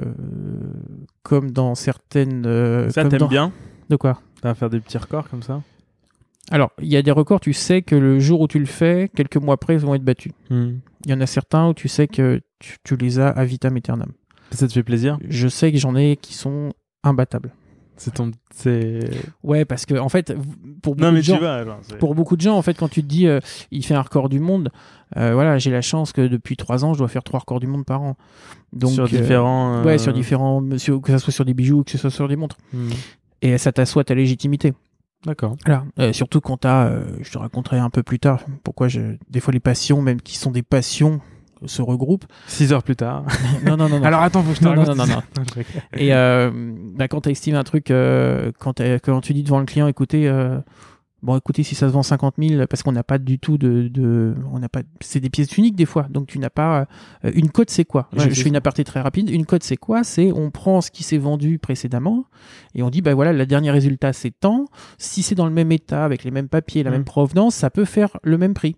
comme 1.22 1.50
dans 1.52 1.74
certaines. 1.74 2.44
euh, 2.46 2.90
Ça, 2.90 3.04
t'aimes 3.04 3.18
dans- 3.20 3.28
bien? 3.28 3.52
De 3.88 3.96
quoi? 3.96 4.18
T'as 4.42 4.54
faire 4.54 4.70
des 4.70 4.80
petits 4.80 4.98
records 4.98 5.28
comme 5.30 5.42
ça? 5.42 5.62
Alors 6.50 6.70
il 6.80 6.88
y 6.88 6.96
a 6.96 7.02
des 7.02 7.10
records. 7.10 7.40
Tu 7.40 7.52
sais 7.52 7.82
que 7.82 7.94
le 7.94 8.18
jour 8.18 8.40
où 8.40 8.48
tu 8.48 8.58
le 8.58 8.66
fais, 8.66 9.10
quelques 9.14 9.36
mois 9.36 9.54
après, 9.54 9.74
ils 9.74 9.80
vont 9.80 9.94
être 9.94 10.04
battus. 10.04 10.32
Il 10.50 10.80
y 11.06 11.12
en 11.12 11.20
a 11.20 11.26
certains 11.26 11.68
où 11.68 11.74
tu 11.74 11.88
sais 11.88 12.08
que 12.08 12.40
tu, 12.58 12.76
tu 12.84 12.96
les 12.96 13.18
as 13.18 13.28
à 13.28 13.44
vitam 13.44 13.76
aeternam. 13.76 14.12
Ça 14.50 14.68
te 14.68 14.72
fait 14.72 14.82
plaisir? 14.82 15.18
Je 15.28 15.48
sais 15.48 15.72
que 15.72 15.78
j'en 15.78 15.96
ai 15.96 16.16
qui 16.16 16.34
sont 16.34 16.72
imbattables. 17.02 17.52
C'est 17.96 18.14
ton. 18.14 18.32
C'est. 18.52 19.08
Ouais, 19.42 19.64
parce 19.64 19.86
que 19.86 19.94
en 19.94 20.08
fait, 20.08 20.34
pour 20.82 20.96
beaucoup 20.96 21.06
Non, 21.06 21.12
mais 21.12 21.20
de 21.20 21.24
gens, 21.24 21.38
vas. 21.38 21.64
pour 22.00 22.14
beaucoup 22.14 22.36
de 22.36 22.40
gens, 22.40 22.56
en 22.56 22.62
fait, 22.62 22.74
quand 22.74 22.88
tu 22.88 23.02
te 23.02 23.06
dis, 23.06 23.28
euh, 23.28 23.38
il 23.70 23.84
fait 23.84 23.94
un 23.94 24.02
record 24.02 24.28
du 24.28 24.40
monde, 24.40 24.70
euh, 25.16 25.32
voilà, 25.32 25.58
j'ai 25.58 25.70
la 25.70 25.80
chance 25.80 26.12
que 26.12 26.26
depuis 26.26 26.56
trois 26.56 26.84
ans, 26.84 26.92
je 26.92 26.98
dois 26.98 27.08
faire 27.08 27.22
trois 27.22 27.40
records 27.40 27.60
du 27.60 27.68
monde 27.68 27.84
par 27.84 28.02
an. 28.02 28.16
Donc, 28.72 28.90
sur 28.90 29.04
euh, 29.04 29.08
différents. 29.08 29.84
ouais, 29.84 29.98
sur 29.98 30.12
différents, 30.12 30.60
que 30.60 31.12
ça 31.12 31.18
soit 31.18 31.32
sur 31.32 31.44
des 31.44 31.54
bijoux, 31.54 31.80
ou 31.80 31.84
que 31.84 31.92
ce 31.92 31.98
soit 31.98 32.10
sur 32.10 32.26
des 32.26 32.36
montres. 32.36 32.56
hmm. 32.72 32.90
Et 33.42 33.58
ça 33.58 33.70
t'assoit 33.70 34.02
ta 34.02 34.14
légitimité. 34.14 34.72
D'accord. 35.26 35.56
Voilà. 35.64 35.84
Euh, 35.98 36.12
surtout 36.12 36.40
quand 36.40 36.58
t'as, 36.58 36.86
euh, 36.86 37.04
je 37.22 37.30
te 37.30 37.38
raconterai 37.38 37.78
un 37.78 37.90
peu 37.90 38.02
plus 38.02 38.18
tard, 38.18 38.44
pourquoi 38.62 38.88
je, 38.88 39.16
des 39.30 39.40
fois 39.40 39.52
les 39.52 39.60
passions, 39.60 40.02
même 40.02 40.20
qui 40.20 40.36
sont 40.36 40.50
des 40.50 40.62
passions, 40.62 41.20
se 41.66 41.82
regroupent. 41.82 42.26
6 42.46 42.72
heures 42.72 42.82
plus 42.82 42.96
tard. 42.96 43.24
non, 43.64 43.76
non, 43.76 43.88
non, 43.88 44.00
non. 44.00 44.04
Alors 44.04 44.22
attends, 44.22 44.42
faut 44.42 44.50
que 44.50 44.56
je 44.56 44.60
te 44.60 44.64
Non, 44.64 44.74
non, 44.74 44.80
raconte 44.82 44.98
non, 44.98 45.06
non, 45.06 45.44
je 45.48 45.54
rigole. 45.54 45.82
Et 45.94 46.14
euh, 46.14 46.50
bah, 46.94 47.08
quand 47.08 47.22
tu 47.22 47.30
estimes 47.30 47.56
un 47.56 47.64
truc, 47.64 47.90
euh, 47.90 48.52
quand, 48.58 48.80
quand 49.02 49.20
tu 49.20 49.32
dis 49.32 49.42
devant 49.42 49.60
le 49.60 49.64
client, 49.64 49.86
écoutez, 49.88 50.28
euh, 50.28 50.58
bon, 51.24 51.36
écoutez, 51.36 51.62
si 51.64 51.74
ça 51.74 51.88
se 51.88 51.92
vend 51.92 52.02
50 52.04 52.34
000, 52.38 52.66
parce 52.68 52.82
qu'on 52.82 52.92
n'a 52.92 53.02
pas 53.02 53.18
du 53.18 53.38
tout 53.38 53.58
de, 53.58 53.88
de 53.88 54.34
on 54.52 54.58
n'a 54.60 54.68
pas, 54.68 54.82
c'est 55.00 55.18
des 55.20 55.30
pièces 55.30 55.56
uniques 55.56 55.74
des 55.74 55.86
fois, 55.86 56.06
donc 56.10 56.26
tu 56.28 56.38
n'as 56.38 56.50
pas 56.50 56.86
euh, 57.24 57.32
une 57.34 57.50
cote, 57.50 57.70
c'est 57.70 57.84
quoi? 57.84 58.08
Ouais, 58.16 58.30
Je, 58.30 58.42
fais 58.42 58.48
une 58.48 58.56
aparté 58.56 58.84
très 58.84 59.00
rapide. 59.00 59.30
Une 59.30 59.46
cote, 59.46 59.64
c'est 59.64 59.76
quoi? 59.76 60.04
C'est 60.04 60.30
on 60.32 60.50
prend 60.50 60.80
ce 60.80 60.90
qui 60.90 61.02
s'est 61.02 61.18
vendu 61.18 61.58
précédemment 61.58 62.26
et 62.74 62.82
on 62.82 62.90
dit, 62.90 63.00
bah 63.02 63.14
voilà, 63.14 63.32
le 63.32 63.46
dernier 63.46 63.70
résultat, 63.70 64.12
c'est 64.12 64.30
tant. 64.38 64.66
Si 64.98 65.22
c'est 65.22 65.34
dans 65.34 65.46
le 65.46 65.52
même 65.52 65.72
état, 65.72 66.04
avec 66.04 66.22
les 66.24 66.30
mêmes 66.30 66.48
papiers, 66.48 66.82
la 66.82 66.90
Mm. 66.90 66.92
même 66.92 67.04
provenance, 67.04 67.54
ça 67.54 67.70
peut 67.70 67.84
faire 67.86 68.16
le 68.22 68.38
même 68.38 68.54
prix. 68.54 68.76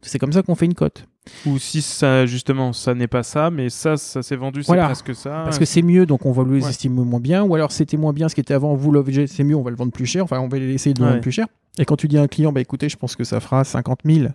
C'est 0.00 0.18
comme 0.18 0.32
ça 0.32 0.42
qu'on 0.42 0.54
fait 0.54 0.66
une 0.66 0.74
cote. 0.74 1.06
Ou 1.44 1.58
si 1.58 1.82
ça, 1.82 2.24
justement, 2.24 2.72
ça 2.72 2.94
n'est 2.94 3.08
pas 3.08 3.22
ça, 3.24 3.50
mais 3.50 3.68
ça, 3.68 3.96
ça 3.96 4.22
s'est 4.22 4.36
vendu, 4.36 4.62
c'est 4.62 4.68
Voilà. 4.68 4.84
presque 4.86 5.14
ça. 5.14 5.42
Parce 5.44 5.58
que 5.58 5.64
c'est 5.64 5.82
mieux, 5.82 6.06
donc 6.06 6.24
on 6.24 6.30
va 6.32 6.44
les 6.44 6.62
Ouais. 6.62 6.70
estimer 6.70 7.02
moins 7.02 7.18
bien. 7.20 7.42
Ou 7.42 7.54
alors 7.56 7.72
c'était 7.72 7.96
moins 7.96 8.12
bien 8.12 8.28
ce 8.28 8.34
qui 8.36 8.40
était 8.40 8.54
avant, 8.54 8.74
vous 8.74 8.92
l'objet, 8.92 9.26
c'est 9.26 9.42
mieux, 9.42 9.56
on 9.56 9.62
va 9.62 9.70
le 9.70 9.76
vendre 9.76 9.90
plus 9.92 10.06
cher. 10.06 10.22
Enfin, 10.22 10.38
on 10.38 10.48
va 10.48 10.58
essayer 10.58 10.94
de 10.94 11.00
le 11.00 11.04
Ouais. 11.06 11.10
vendre 11.12 11.22
plus 11.22 11.32
cher. 11.32 11.46
Et 11.78 11.84
quand 11.84 11.96
tu 11.96 12.08
dis 12.08 12.18
à 12.18 12.22
un 12.22 12.28
client, 12.28 12.52
bah 12.52 12.60
écoutez, 12.60 12.88
je 12.88 12.96
pense 12.96 13.16
que 13.16 13.24
ça 13.24 13.40
fera 13.40 13.64
50 13.64 14.00
000 14.04 14.28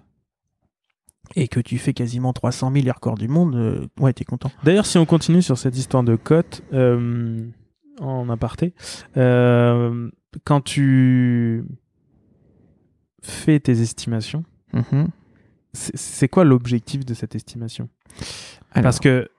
et 1.35 1.47
que 1.47 1.59
tu 1.59 1.77
fais 1.77 1.93
quasiment 1.93 2.33
300 2.33 2.71
000 2.71 2.85
les 2.85 2.91
records 2.91 3.17
du 3.17 3.27
monde, 3.27 3.55
euh, 3.55 3.87
ouais, 3.99 4.13
t'es 4.13 4.25
content. 4.25 4.51
D'ailleurs, 4.63 4.85
si 4.85 4.97
on 4.97 5.05
continue 5.05 5.41
sur 5.41 5.57
cette 5.57 5.77
histoire 5.77 6.03
de 6.03 6.15
cote, 6.15 6.61
euh, 6.73 7.47
en 7.99 8.29
aparté, 8.29 8.73
euh, 9.17 10.09
quand 10.43 10.61
tu 10.61 11.63
fais 13.21 13.59
tes 13.59 13.81
estimations, 13.81 14.43
c'est 15.73 15.95
c'est 15.95 16.27
quoi 16.27 16.43
l'objectif 16.43 17.05
de 17.05 17.13
cette 17.13 17.35
estimation? 17.35 17.89
Alors, 18.71 18.83
Parce 18.83 18.99
que, 18.99 19.29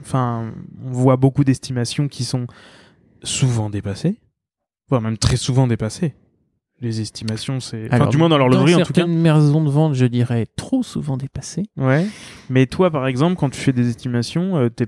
enfin, 0.00 0.52
on 0.84 0.92
voit 0.92 1.16
beaucoup 1.16 1.44
d'estimations 1.44 2.08
qui 2.08 2.24
sont 2.24 2.46
souvent 3.22 3.70
dépassées, 3.70 4.18
voire 4.88 5.00
même 5.00 5.18
très 5.18 5.36
souvent 5.36 5.66
dépassées. 5.66 6.14
Les 6.82 7.00
estimations, 7.00 7.60
c'est, 7.60 7.86
enfin, 7.92 8.08
du 8.08 8.16
moins 8.16 8.28
dans 8.28 8.36
l'horlogerie 8.38 8.74
en 8.74 8.78
tout 8.78 8.92
cas. 8.92 9.02
certaines 9.02 9.16
maisons 9.18 9.62
de 9.64 9.70
vente, 9.70 9.94
je 9.94 10.04
dirais, 10.04 10.46
trop 10.56 10.82
souvent 10.82 11.16
dépassées. 11.16 11.62
Ouais. 11.76 12.04
Mais 12.50 12.66
toi, 12.66 12.90
par 12.90 13.06
exemple, 13.06 13.36
quand 13.36 13.48
tu 13.50 13.60
fais 13.60 13.72
des 13.72 13.88
estimations, 13.88 14.56
euh, 14.56 14.68
t'es 14.68 14.86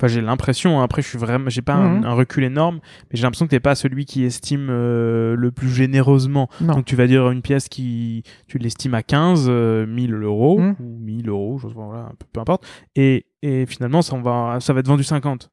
Enfin, 0.00 0.06
j'ai 0.06 0.20
l'impression. 0.20 0.78
hein, 0.78 0.84
Après, 0.84 1.02
je 1.02 1.08
suis 1.08 1.18
vraiment, 1.18 1.48
j'ai 1.50 1.60
pas 1.62 1.74
un, 1.74 1.98
Mhm. 1.98 2.04
un 2.04 2.12
recul 2.12 2.44
énorme, 2.44 2.76
mais 3.10 3.16
j'ai 3.16 3.24
l'impression 3.24 3.46
que 3.46 3.50
t'es 3.50 3.58
pas 3.58 3.74
celui 3.74 4.04
qui 4.04 4.22
estime 4.22 4.68
euh, 4.70 5.34
le 5.34 5.50
plus 5.50 5.70
généreusement. 5.70 6.48
Non. 6.60 6.74
Donc, 6.74 6.84
tu 6.84 6.94
vas 6.94 7.08
dire 7.08 7.28
une 7.32 7.42
pièce 7.42 7.68
qui, 7.68 8.22
tu 8.46 8.58
l'estimes 8.58 8.94
à 8.94 9.02
15 9.02 9.46
euh, 9.48 9.86
1000 9.86 10.14
euros 10.14 10.60
Mhm. 10.60 10.76
ou 10.78 10.98
1000 11.00 11.28
euros, 11.28 11.58
je 11.58 11.66
voilà, 11.66 12.12
peu, 12.16 12.26
peu 12.32 12.38
importe. 12.40 12.64
Et, 12.94 13.26
et 13.42 13.66
finalement, 13.66 14.00
ça, 14.00 14.14
on 14.14 14.22
va, 14.22 14.58
ça 14.60 14.72
va 14.72 14.78
être 14.80 14.86
vendu 14.86 15.02
50. 15.02 15.50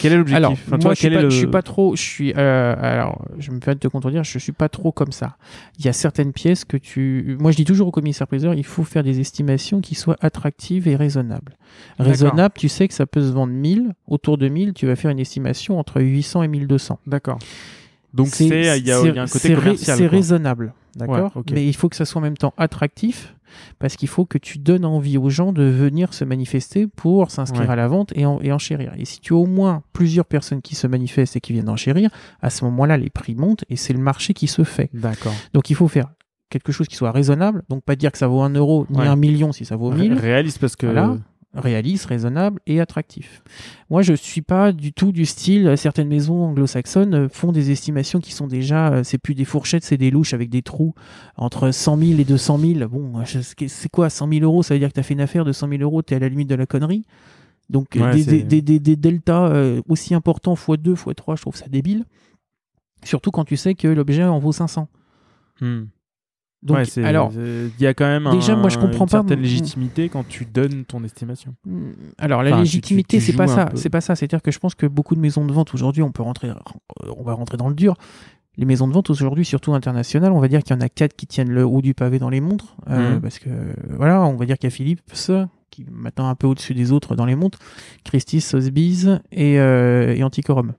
Quel 0.00 0.12
est 0.12 0.16
l'objectif 0.16 0.36
Alors, 0.36 0.52
Enfin, 0.52 0.78
moi, 0.82 0.94
je 0.94 0.98
suis, 1.00 1.10
pas, 1.10 1.20
le- 1.22 1.30
je 1.30 1.36
suis 1.36 1.46
pas 1.46 1.62
trop. 1.62 1.94
Je 1.96 2.00
suis. 2.02 2.32
euh, 2.36 2.74
alors, 2.80 3.22
je 3.38 3.50
me 3.50 3.58
permets 3.58 3.74
de 3.74 3.80
te 3.80 3.88
contredire. 3.88 4.24
Je 4.24 4.38
suis 4.38 4.52
pas 4.52 4.68
trop 4.70 4.90
comme 4.90 5.12
ça. 5.12 5.36
Il 5.78 5.84
y 5.84 5.88
a 5.88 5.92
certaines 5.92 6.32
pièces 6.32 6.64
que 6.64 6.76
tu. 6.78 7.36
Moi, 7.40 7.50
je 7.50 7.56
dis 7.56 7.64
toujours 7.64 7.88
au 7.88 7.90
commissaire-priseur, 7.90 8.54
il 8.54 8.64
faut 8.64 8.84
faire 8.84 9.02
des 9.02 9.20
estimations 9.20 9.80
qui 9.82 9.94
soient 9.94 10.16
attractives 10.22 10.88
et 10.88 10.96
raisonnables. 10.96 11.56
D'accord. 11.98 12.06
Raisonnable, 12.10 12.54
tu 12.56 12.68
sais 12.70 12.88
que 12.88 12.94
ça 12.94 13.06
peut 13.06 13.20
se 13.20 13.32
vendre 13.32 13.52
1000. 13.52 13.92
Autour 14.08 14.38
de 14.38 14.48
1000, 14.48 14.72
tu 14.72 14.86
vas 14.86 14.96
faire 14.96 15.10
une 15.10 15.18
estimation 15.20 15.78
entre 15.78 16.00
800 16.00 16.42
et 16.44 16.48
1200. 16.48 16.98
D'accord. 17.06 17.38
Donc, 18.14 18.28
C'est- 18.28 18.46
il 18.46 18.64
y, 18.64 18.68
a 18.68 18.76
y 18.78 18.90
un 18.92 19.26
côté 19.26 19.38
c'est 19.48 19.54
commercial. 19.54 19.96
C'est 19.98 20.04
quoi. 20.08 20.16
raisonnable, 20.16 20.72
d'accord 20.96 21.32
Ouais. 21.36 21.42
Mais 21.52 21.66
il 21.66 21.74
faut 21.76 21.90
que 21.90 21.96
ça 21.96 22.06
soit 22.06 22.18
en 22.18 22.22
même 22.22 22.38
temps 22.38 22.54
attractif, 22.56 23.34
parce 23.78 23.96
qu'il 23.96 24.08
faut 24.08 24.24
que 24.26 24.38
tu 24.38 24.58
donnes 24.58 24.84
envie 24.84 25.18
aux 25.18 25.30
gens 25.30 25.52
de 25.52 25.62
venir 25.62 26.14
se 26.14 26.24
manifester 26.24 26.86
pour 26.86 27.30
s'inscrire 27.30 27.66
Ouais. 27.66 27.72
à 27.72 27.76
la 27.76 27.88
vente 27.88 28.12
et, 28.14 28.26
en, 28.26 28.40
et 28.42 28.52
enchérir. 28.52 28.92
Et 28.98 29.04
si 29.04 29.20
tu 29.20 29.32
as 29.32 29.36
au 29.36 29.46
moins 29.46 29.82
plusieurs 29.92 30.24
personnes 30.26 30.62
qui 30.62 30.74
se 30.74 30.86
manifestent 30.86 31.36
et 31.36 31.40
qui 31.40 31.52
viennent 31.52 31.68
enchérir, 31.68 32.10
à 32.42 32.50
ce 32.50 32.64
moment-là, 32.66 32.96
les 32.96 33.10
prix 33.10 33.34
montent 33.34 33.64
et 33.68 33.76
c'est 33.76 33.92
le 33.92 33.98
marché 34.00 34.34
qui 34.34 34.46
se 34.46 34.64
fait. 34.64 34.90
D'accord. 34.92 35.34
Donc 35.52 35.70
il 35.70 35.74
faut 35.76 35.88
faire 35.88 36.06
quelque 36.50 36.70
chose 36.72 36.86
qui 36.86 36.94
soit 36.96 37.10
raisonnable, 37.12 37.62
donc 37.68 37.82
pas 37.82 37.96
dire 37.96 38.12
que 38.12 38.18
ça 38.18 38.28
vaut 38.28 38.40
un 38.42 38.50
euro 38.50 38.86
ni 38.90 38.98
Ouais. 38.98 39.06
un 39.06 39.16
million 39.16 39.50
si 39.52 39.64
ça 39.64 39.74
vaut 39.76 39.88
Ré- 39.88 40.08
1000 40.08 40.14
Réaliste 40.14 40.58
parce 40.60 40.76
que. 40.76 40.86
Voilà. 40.86 41.16
Réaliste, 41.54 42.06
raisonnable 42.06 42.60
et 42.66 42.80
attractif. 42.80 43.42
Moi, 43.88 44.02
je 44.02 44.12
suis 44.12 44.42
pas 44.42 44.72
du 44.72 44.92
tout 44.92 45.10
du 45.12 45.24
style. 45.24 45.66
euh, 45.68 45.76
Certaines 45.76 46.08
maisons 46.08 46.44
anglo-saxonnes 46.44 47.14
euh, 47.14 47.28
font 47.30 47.50
des 47.52 47.70
estimations 47.70 48.20
qui 48.20 48.32
sont 48.32 48.46
déjà, 48.46 48.88
euh, 48.92 49.02
c'est 49.04 49.16
plus 49.18 49.34
des 49.34 49.44
fourchettes, 49.46 49.84
c'est 49.84 49.96
des 49.96 50.10
louches 50.10 50.34
avec 50.34 50.50
des 50.50 50.60
trous 50.62 50.94
entre 51.36 51.70
100 51.70 51.96
000 51.98 52.20
et 52.20 52.24
200 52.24 52.58
000. 52.58 52.88
Bon, 52.88 53.12
c'est 53.24 53.88
quoi 53.90 54.10
100 54.10 54.28
000 54.28 54.44
euros 54.44 54.62
Ça 54.62 54.74
veut 54.74 54.80
dire 54.80 54.88
que 54.88 54.94
tu 54.94 55.00
as 55.00 55.02
fait 55.02 55.14
une 55.14 55.20
affaire 55.22 55.44
de 55.46 55.52
100 55.52 55.68
000 55.68 55.82
euros, 55.82 56.02
tu 56.02 56.12
es 56.12 56.16
à 56.16 56.20
la 56.20 56.28
limite 56.28 56.48
de 56.50 56.54
la 56.56 56.66
connerie. 56.66 57.04
Donc, 57.70 57.88
Ouais, 57.96 58.12
des, 58.12 58.22
c'est- 58.22 58.30
des, 58.42 58.42
des, 58.42 58.62
des- 58.62 58.80
des 58.80 58.96
deltas 58.96 59.80
aussi 59.88 60.14
importants 60.14 60.54
x2, 60.54 60.94
x3, 60.94 61.36
je 61.36 61.40
trouve 61.42 61.56
ça 61.56 61.68
débile. 61.68 62.04
Surtout 63.02 63.30
quand 63.30 63.44
tu 63.44 63.56
sais 63.56 63.74
que 63.74 63.88
l'objet 63.88 64.24
en 64.24 64.38
vaut 64.38 64.52
500. 64.52 64.88
Hmm. 65.60 65.84
Donc, 66.62 66.78
Ouais, 66.78 67.04
alors, 67.04 67.30
il 67.34 67.70
y 67.80 67.86
a 67.86 67.94
quand 67.94 68.06
même 68.06 68.28
déjà, 68.32 68.54
un- 68.54 68.56
moi, 68.56 68.70
je 68.70 68.76
comprends 68.78 69.04
une 69.04 69.10
pas 69.10 69.18
certaine 69.18 69.38
mon- 69.38 69.42
légitimité 69.42 70.08
quand 70.08 70.26
tu 70.26 70.44
donnes 70.46 70.84
ton 70.84 71.04
estimation. 71.04 71.54
Mm, 71.64 71.90
Alors 72.18 72.42
la 72.42 72.50
Enfin, 72.50 72.60
légitimité, 72.60 73.20
c'est 73.20 73.34
pas 73.34 73.46
ça. 73.46 73.68
C'est 73.74 73.90
pas 73.90 74.00
ça. 74.00 74.16
C'est-à-dire 74.16 74.42
que 74.42 74.50
je 74.50 74.58
pense 74.58 74.74
que 74.74 74.86
beaucoup 74.86 75.14
de 75.14 75.20
maisons 75.20 75.44
de 75.46 75.52
vente 75.52 75.74
aujourd'hui, 75.74 76.02
on 76.02 76.10
peut 76.12 76.22
rentrer, 76.22 76.50
on 77.16 77.22
va 77.22 77.34
rentrer 77.34 77.56
dans 77.56 77.68
le 77.68 77.74
dur. 77.74 77.94
Les 78.56 78.64
maisons 78.64 78.88
de 78.88 78.94
vente 78.94 79.10
aujourd'hui, 79.10 79.44
surtout 79.44 79.74
internationales, 79.74 80.32
on 80.32 80.40
va 80.40 80.48
dire 80.48 80.62
qu'il 80.62 80.74
y 80.74 80.78
en 80.78 80.80
a 80.80 80.88
quatre 80.88 81.14
qui 81.14 81.26
tiennent 81.26 81.50
le 81.50 81.64
haut 81.66 81.82
du 81.82 81.92
pavé 81.92 82.18
dans 82.18 82.30
les 82.30 82.40
montres, 82.40 82.74
euh, 82.88 83.14
Mhm. 83.16 83.20
parce 83.20 83.38
que 83.38 83.50
voilà, 83.90 84.22
on 84.22 84.34
va 84.36 84.46
dire 84.46 84.56
qu'il 84.56 84.68
y 84.70 84.72
a 84.72 84.74
Philips 84.74 85.02
qui 85.70 85.82
est 85.82 85.86
maintenant 85.90 86.28
un 86.28 86.34
peu 86.34 86.46
au-dessus 86.46 86.72
des 86.72 86.90
autres 86.90 87.16
dans 87.16 87.26
les 87.26 87.36
montres, 87.36 87.58
Christie's, 88.04 88.46
Sotheby's 88.46 89.08
et, 89.30 89.60
euh, 89.60 90.14
et 90.16 90.22
Antiquorum. 90.24 90.72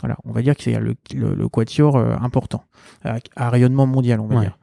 Voilà, 0.00 0.16
on 0.24 0.32
va 0.32 0.42
dire 0.42 0.56
que 0.56 0.62
c'est 0.62 0.78
le, 0.78 0.94
le, 1.14 1.34
le 1.34 1.48
quatuor 1.48 1.96
euh, 1.96 2.16
important 2.20 2.64
à, 3.04 3.18
à 3.36 3.50
rayonnement 3.50 3.86
mondial, 3.86 4.20
on 4.20 4.26
va 4.26 4.36
Ouais. 4.36 4.40
dire. 4.42 4.58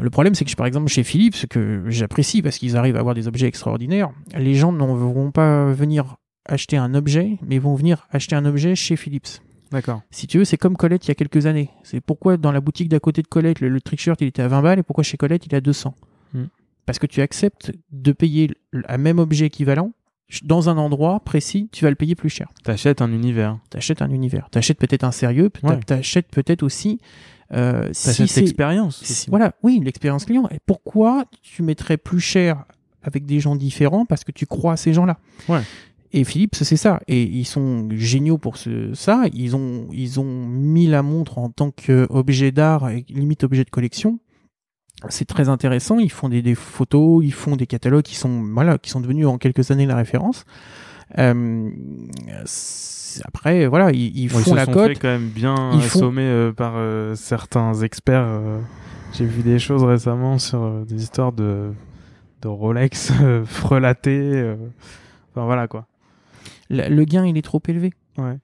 Le 0.00 0.10
problème, 0.10 0.34
c'est 0.34 0.44
que 0.44 0.54
par 0.54 0.66
exemple 0.66 0.88
chez 0.88 1.02
Philips, 1.02 1.34
ce 1.34 1.46
que 1.46 1.84
j'apprécie 1.88 2.42
parce 2.42 2.58
qu'ils 2.58 2.76
arrivent 2.76 2.96
à 2.96 3.00
avoir 3.00 3.14
des 3.14 3.26
objets 3.26 3.46
extraordinaires, 3.46 4.10
les 4.36 4.54
gens 4.54 4.70
ne 4.72 4.78
vont 4.84 5.30
pas 5.30 5.72
venir 5.72 6.16
acheter 6.46 6.76
un 6.76 6.94
objet, 6.94 7.38
mais 7.46 7.58
vont 7.58 7.74
venir 7.74 8.06
acheter 8.10 8.36
un 8.36 8.44
objet 8.44 8.74
chez 8.74 8.96
Philips. 8.96 9.28
D'accord. 9.70 10.00
Si 10.10 10.26
tu 10.26 10.38
veux, 10.38 10.44
c'est 10.44 10.56
comme 10.56 10.76
Colette 10.76 11.06
il 11.06 11.08
y 11.08 11.10
a 11.12 11.14
quelques 11.14 11.46
années. 11.46 11.70
C'est 11.84 12.00
pourquoi 12.00 12.36
dans 12.38 12.52
la 12.52 12.60
boutique 12.60 12.88
d'à 12.88 13.00
côté 13.00 13.22
de 13.22 13.28
Colette, 13.28 13.60
le, 13.60 13.68
le 13.68 13.80
trick-shirt 13.80 14.20
il 14.20 14.28
était 14.28 14.42
à 14.42 14.48
20 14.48 14.62
balles 14.62 14.78
et 14.78 14.82
pourquoi 14.82 15.04
chez 15.04 15.16
Colette 15.18 15.46
il 15.46 15.52
est 15.54 15.56
à 15.58 15.60
200. 15.60 15.94
Hmm. 16.34 16.44
Parce 16.86 16.98
que 16.98 17.06
tu 17.06 17.20
acceptes 17.20 17.72
de 17.92 18.12
payer 18.12 18.50
un 18.88 18.96
même 18.98 19.18
objet 19.18 19.46
équivalent 19.46 19.92
dans 20.44 20.68
un 20.68 20.76
endroit 20.76 21.20
précis, 21.20 21.68
tu 21.72 21.84
vas 21.84 21.90
le 21.90 21.96
payer 21.96 22.14
plus 22.14 22.28
cher. 22.28 22.48
T'achètes 22.64 23.00
un 23.02 23.10
univers. 23.12 23.58
T'achètes 23.70 24.02
un 24.02 24.10
univers, 24.10 24.48
t'achètes 24.50 24.78
peut-être 24.78 25.04
un 25.04 25.12
sérieux, 25.12 25.50
Ouais. 25.62 25.78
t'achètes 25.86 26.28
peut-être 26.30 26.62
aussi. 26.62 27.00
Euh, 27.54 27.88
si 27.92 28.06
T'achètes 28.06 28.28
c'est- 28.28 28.40
l'expérience. 28.42 29.02
si-. 29.02 29.30
Voilà, 29.30 29.54
oui, 29.62 29.80
l'expérience 29.82 30.26
client. 30.26 30.46
Et 30.50 30.58
pourquoi 30.66 31.24
tu 31.42 31.62
mettrais 31.62 31.96
plus 31.96 32.20
cher 32.20 32.64
avec 33.02 33.24
des 33.24 33.40
gens 33.40 33.56
différents? 33.56 34.04
Parce 34.04 34.22
que 34.24 34.32
tu 34.32 34.44
crois 34.44 34.72
à 34.74 34.76
ces 34.76 34.92
gens-là 34.92 35.18
Ouais. 35.48 35.62
Et 36.12 36.24
Philips, 36.24 36.54
c'est 36.56 36.76
ça. 36.76 37.00
Et 37.08 37.22
ils 37.22 37.44
sont 37.46 37.88
géniaux 37.92 38.36
pour 38.38 38.56
ce, 38.58 38.92
ça. 38.94 39.24
Ils 39.32 39.56
ont, 39.56 39.88
ils 39.92 40.20
ont 40.20 40.46
mis 40.46 40.86
la 40.86 41.02
montre 41.02 41.38
en 41.38 41.48
tant 41.50 41.70
qu'objet 41.70 42.50
d'art, 42.52 42.88
et 42.90 43.04
limite 43.08 43.44
objet 43.44 43.64
de 43.64 43.70
collection. 43.70 44.18
C'est 45.08 45.26
très 45.26 45.48
intéressant. 45.48 45.98
Ils 45.98 46.10
font 46.10 46.28
des, 46.28 46.42
des, 46.42 46.54
photos, 46.56 47.24
ils 47.24 47.32
font 47.32 47.54
des 47.56 47.66
catalogues 47.66 48.02
qui 48.02 48.16
sont, 48.16 48.42
voilà, 48.52 48.78
qui 48.78 48.90
sont 48.90 49.00
devenus 49.00 49.26
en 49.26 49.38
quelques 49.38 49.70
années 49.70 49.86
la 49.86 49.94
référence. 49.96 50.44
Euh, 51.18 51.70
après, 53.24 53.66
voilà, 53.66 53.90
ils, 53.92 54.16
ils 54.18 54.28
font 54.28 54.40
ils 54.40 54.44
se 54.44 54.54
la 54.54 54.64
sont 54.64 54.72
cote. 54.72 54.88
fait 54.88 54.94
quand 54.96 55.08
même 55.08 55.28
bien 55.28 55.54
Ils 55.74 55.82
font- 55.82 55.98
assommés 55.98 56.22
euh, 56.22 56.52
par 56.52 56.74
euh, 56.76 57.14
certains 57.14 57.74
experts. 57.74 58.24
euh. 58.26 58.60
J'ai 59.14 59.24
vu 59.24 59.42
des 59.42 59.58
choses 59.58 59.84
récemment 59.84 60.38
sur 60.38 60.84
des 60.84 61.02
histoires 61.02 61.32
de, 61.32 61.70
de 62.42 62.48
Rolex 62.48 63.12
frelatées. 63.46 64.54
Enfin 65.32 65.46
voilà 65.46 65.66
quoi. 65.66 65.86
Le, 66.68 66.88
le 66.94 67.04
gain, 67.04 67.24
il 67.24 67.38
est 67.38 67.42
trop 67.42 67.62
élevé. 67.68 67.92
Ouais. 68.18 68.36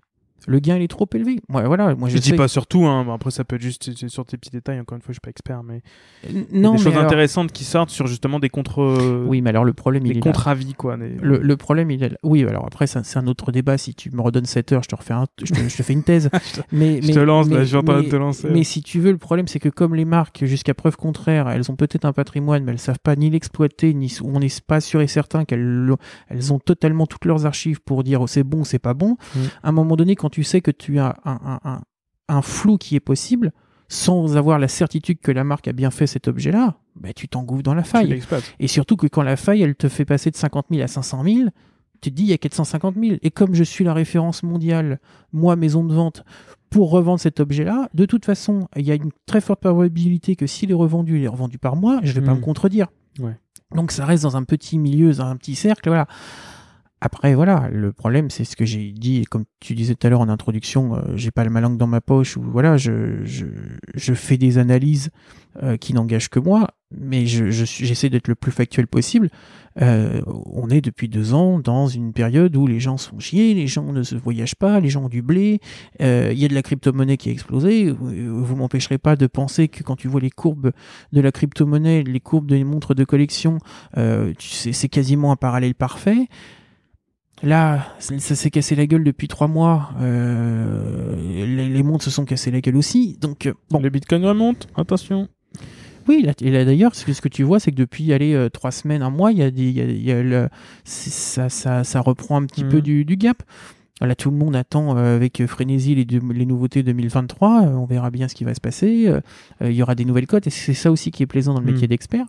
Le 0.46 0.58
gain, 0.58 0.76
il 0.76 0.82
est 0.82 0.88
trop 0.88 1.08
élevé. 1.14 1.40
Moi, 1.48 1.62
voilà, 1.66 1.94
moi 1.94 2.08
je, 2.08 2.16
Je 2.16 2.22
dis 2.22 2.32
pas 2.34 2.48
sur 2.48 2.66
tout, 2.66 2.84
hein. 2.84 3.06
après 3.14 3.30
ça 3.30 3.44
peut 3.44 3.56
être 3.56 3.62
juste 3.62 4.08
sur 4.08 4.24
tes 4.26 4.36
petits 4.36 4.50
détails. 4.50 4.78
Encore 4.80 4.96
une 4.96 5.02
fois, 5.02 5.10
je 5.12 5.14
suis 5.14 5.20
pas 5.20 5.30
expert, 5.30 5.62
mais 5.62 5.82
il 6.28 6.36
y 6.36 6.38
a 6.38 6.42
Non, 6.52 6.72
des 6.72 6.78
mais 6.78 6.84
choses 6.84 6.92
alors- 6.92 7.04
intéressantes 7.06 7.52
qui 7.52 7.64
sortent 7.64 7.90
sur 7.90 8.06
justement 8.06 8.38
des 8.40 8.48
contre, 8.50 9.24
Oui, 9.26 9.40
mais 9.40 9.50
alors 9.50 9.64
le 9.64 9.72
problème, 9.72 10.04
il 10.06 10.12
des 10.12 10.18
est 10.18 10.20
là. 10.24 10.30
contre-avis 10.32 10.74
quoi. 10.74 10.96
des- 10.96 11.16
Le, 11.22 11.38
le 11.38 11.56
problème, 11.56 11.90
il 11.90 12.02
est 12.02 12.08
là. 12.10 12.16
Oui, 12.22 12.44
alors 12.44 12.66
après, 12.66 12.86
c'est 12.86 13.16
un 13.16 13.26
autre 13.26 13.52
débat. 13.52 13.78
Si 13.78 13.94
tu 13.94 14.10
me 14.10 14.20
redonnes 14.20 14.44
7 14.44 14.72
heures, 14.72 14.82
je 14.82 14.88
te 14.88 14.94
refais 14.96 15.14
un, 15.14 15.26
je 15.42 15.52
te, 15.52 15.60
je 15.68 15.76
te 15.76 15.82
fais 15.82 15.92
une 15.92 16.02
thèse. 16.02 16.28
mais, 16.72 17.00
Je 17.00 17.06
mais- 17.08 17.12
te 17.14 17.18
lance, 17.20 17.48
là, 17.48 17.56
mais- 17.58 17.62
je 17.64 17.68
suis 17.68 17.76
en 17.76 17.82
train 17.82 18.02
de 18.02 18.08
te 18.08 18.16
lancer. 18.16 18.48
Mais 18.50 18.64
si 18.64 18.82
tu 18.82 19.00
veux, 19.00 19.12
le 19.12 19.18
problème, 19.18 19.46
c'est 19.48 19.58
que 19.60 19.68
comme 19.70 19.94
les 19.94 20.04
marques, 20.04 20.44
jusqu'à 20.44 20.74
preuve 20.74 20.96
contraire, 20.96 21.48
elles 21.48 21.70
ont 21.70 21.76
peut-être 21.76 22.04
un 22.04 22.12
patrimoine, 22.12 22.64
mais 22.64 22.72
elles 22.72 22.78
savent 22.78 22.98
pas 23.02 23.16
ni 23.16 23.30
l'exploiter, 23.30 23.94
ni 23.94 24.14
on 24.22 24.40
n'est 24.40 24.48
pas 24.66 24.80
sûr 24.80 25.00
et 25.00 25.06
certain 25.06 25.44
qu'elles 25.44 25.90
elles 26.28 26.52
ont 26.52 26.58
totalement 26.58 27.06
toutes 27.06 27.24
leurs 27.24 27.46
archives 27.46 27.80
pour 27.80 28.04
dire 28.04 28.20
oh, 28.20 28.26
c'est 28.26 28.44
bon, 28.44 28.64
c'est 28.64 28.78
pas 28.78 28.94
bon. 28.94 29.16
Mm. 29.34 29.38
À 29.62 29.68
un 29.68 29.72
moment 29.72 29.96
donné, 29.96 30.16
quand 30.16 30.33
tu 30.34 30.42
sais 30.42 30.60
que 30.60 30.72
tu 30.72 30.98
as 30.98 31.14
un, 31.24 31.38
un, 31.44 31.60
un, 31.62 31.80
un 32.28 32.42
flou 32.42 32.76
qui 32.76 32.96
est 32.96 33.00
possible, 33.00 33.52
sans 33.86 34.36
avoir 34.36 34.58
la 34.58 34.66
certitude 34.66 35.20
que 35.20 35.30
la 35.30 35.44
marque 35.44 35.68
a 35.68 35.72
bien 35.72 35.92
fait 35.92 36.08
cet 36.08 36.26
objet-là, 36.26 36.76
bah, 36.96 37.12
tu 37.12 37.28
t'engouffres 37.28 37.62
dans 37.62 37.72
la 37.74 37.84
faille. 37.84 38.08
Et 38.58 38.66
surtout 38.66 38.96
que 38.96 39.06
quand 39.06 39.22
la 39.22 39.36
faille, 39.36 39.62
elle 39.62 39.76
te 39.76 39.88
fait 39.88 40.04
passer 40.04 40.32
de 40.32 40.36
50 40.36 40.66
000 40.72 40.82
à 40.82 40.88
500 40.88 41.22
000, 41.22 41.38
tu 42.00 42.10
te 42.10 42.16
dis, 42.16 42.24
il 42.24 42.30
y 42.30 42.32
a 42.32 42.38
450 42.38 42.96
000. 42.96 43.18
Et 43.22 43.30
comme 43.30 43.54
je 43.54 43.62
suis 43.62 43.84
la 43.84 43.94
référence 43.94 44.42
mondiale, 44.42 44.98
moi, 45.32 45.54
maison 45.54 45.84
de 45.84 45.94
vente, 45.94 46.24
pour 46.68 46.90
revendre 46.90 47.20
cet 47.20 47.38
objet-là, 47.38 47.88
de 47.94 48.04
toute 48.04 48.24
façon, 48.24 48.66
il 48.74 48.84
y 48.84 48.90
a 48.90 48.96
une 48.96 49.12
très 49.26 49.40
forte 49.40 49.60
probabilité 49.60 50.34
que 50.34 50.48
s'il 50.48 50.72
est 50.72 50.74
revendu, 50.74 51.18
il 51.18 51.22
est 51.22 51.28
revendu 51.28 51.58
par 51.58 51.76
moi, 51.76 52.00
je 52.02 52.12
vais 52.12 52.22
pas 52.22 52.34
me 52.34 52.40
contredire. 52.40 52.88
Ouais. 53.20 53.38
Donc 53.72 53.92
ça 53.92 54.04
reste 54.04 54.24
dans 54.24 54.36
un 54.36 54.42
petit 54.42 54.78
milieu, 54.78 55.12
dans 55.12 55.26
un 55.26 55.36
petit 55.36 55.54
cercle, 55.54 55.90
voilà. 55.90 56.08
Après, 57.06 57.34
voilà, 57.34 57.68
le 57.70 57.92
problème, 57.92 58.30
c'est 58.30 58.44
ce 58.44 58.56
que 58.56 58.64
j'ai 58.64 58.90
dit, 58.90 59.18
et 59.18 59.24
comme 59.26 59.44
tu 59.60 59.74
disais 59.74 59.94
tout 59.94 60.06
à 60.06 60.10
l'heure 60.10 60.22
en 60.22 60.30
introduction, 60.30 60.96
euh, 60.96 61.00
j'ai 61.16 61.30
pas 61.30 61.44
ma 61.44 61.60
langue 61.60 61.76
dans 61.76 61.86
ma 61.86 62.00
poche, 62.00 62.38
ou 62.38 62.42
voilà, 62.42 62.78
je, 62.78 62.94
fais 64.14 64.38
des 64.38 64.56
analyses 64.56 65.10
euh, 65.62 65.76
qui 65.76 65.92
n'engagent 65.92 66.30
que 66.30 66.38
moi, 66.38 66.70
mais 66.96 67.26
je, 67.26 67.50
j'essaie 67.50 68.08
d'être 68.08 68.26
le 68.26 68.34
plus 68.34 68.52
factuel 68.52 68.86
possible. 68.86 69.28
Euh, 69.82 70.22
on 70.26 70.70
est 70.70 70.80
depuis 70.80 71.10
deux 71.10 71.34
ans 71.34 71.58
dans 71.58 71.88
une 71.88 72.14
période 72.14 72.56
où 72.56 72.66
les 72.66 72.80
gens 72.80 72.96
sont 72.96 73.18
chiés, 73.18 73.52
les 73.52 73.66
gens 73.66 73.92
ne 73.92 74.02
se 74.02 74.14
voyagent 74.14 74.54
pas, 74.54 74.80
les 74.80 74.88
gens 74.88 75.04
ont 75.04 75.10
du 75.10 75.20
blé, 75.20 75.60
euh, 76.00 76.30
il 76.32 76.38
y 76.38 76.46
a 76.46 76.48
de 76.48 76.54
la 76.54 76.62
crypto-monnaie 76.62 77.18
qui 77.18 77.28
a 77.28 77.32
explosé. 77.32 77.90
Vous, 77.90 78.56
m'empêcherez 78.56 78.96
pas 78.96 79.14
de 79.14 79.26
penser 79.26 79.68
que 79.68 79.82
quand 79.82 79.96
tu 79.96 80.08
vois 80.08 80.22
les 80.22 80.30
courbes 80.30 80.72
de 81.12 81.20
la 81.20 81.32
crypto-monnaie, 81.32 82.02
les 82.02 82.20
courbes 82.20 82.48
des 82.48 82.64
montres 82.64 82.94
de 82.94 83.04
collection, 83.04 83.58
c'est 84.38 84.88
quasiment 84.88 85.32
un 85.32 85.36
parallèle 85.36 85.74
parfait. 85.74 86.28
Là, 87.44 87.86
ça 87.98 88.34
s'est 88.34 88.50
cassé 88.50 88.74
la 88.74 88.86
gueule 88.86 89.04
depuis 89.04 89.28
trois 89.28 89.48
mois. 89.48 89.90
Euh, 90.00 91.14
les, 91.46 91.68
les 91.68 91.82
montres 91.82 92.04
se 92.04 92.10
sont 92.10 92.24
cassées 92.24 92.50
la 92.50 92.60
gueule 92.60 92.76
aussi. 92.76 93.18
Donc, 93.20 93.46
euh, 93.46 93.52
bon, 93.70 93.80
Le 93.80 93.90
bitcoin 93.90 94.24
remonte, 94.24 94.66
attention. 94.76 95.28
oui, 96.08 96.22
là, 96.24 96.32
et 96.40 96.50
là 96.50 96.64
d'ailleurs, 96.64 96.94
ce 96.94 97.04
que, 97.20 97.28
tu 97.28 97.42
vois, 97.42 97.60
c'est 97.60 97.70
que 97.70 97.76
depuis 97.76 98.12
allez, 98.12 98.34
euh, 98.34 98.48
trois 98.48 98.70
semaines, 98.70 99.02
un 99.02 99.10
mois, 99.10 99.30
y 99.32 99.42
a 99.42 99.50
des, 99.50 99.70
y 99.70 99.80
a, 99.80 99.84
y 99.84 100.10
a 100.12 100.22
le- 100.22 100.48
ça, 100.84 101.48
ça, 101.48 101.84
ça 101.84 102.00
reprend 102.00 102.36
un 102.40 102.46
petit 102.46 102.64
Mhm. 102.64 102.70
peu 102.70 102.80
du, 102.82 103.04
du 103.04 103.16
gap. 103.16 103.42
Là, 104.00 104.14
tout 104.16 104.30
le 104.30 104.36
monde 104.36 104.56
attend 104.56 104.96
euh, 104.96 105.14
avec 105.16 105.44
frénésie 105.46 105.94
les, 105.94 106.04
deux- 106.04 106.20
les 106.32 106.46
nouveautés 106.46 106.82
2023. 106.82 107.62
euh, 107.62 107.66
on 107.74 107.84
verra 107.86 108.10
bien 108.10 108.26
ce 108.28 108.34
qui 108.34 108.44
va 108.44 108.52
se 108.54 108.60
passer. 108.60 109.06
euh, 109.06 109.20
il 109.62 109.72
y 109.72 109.82
aura 109.82 109.94
des 109.94 110.04
nouvelles 110.04 110.26
cotes. 110.26 110.46
Et 110.46 110.50
c'est 110.50 110.74
ça 110.74 110.90
aussi 110.90 111.10
qui 111.10 111.22
est 111.22 111.26
plaisant 111.26 111.54
dans 111.54 111.60
le 111.60 111.66
Mhm. 111.66 111.72
métier 111.72 111.88
d'expert. 111.88 112.26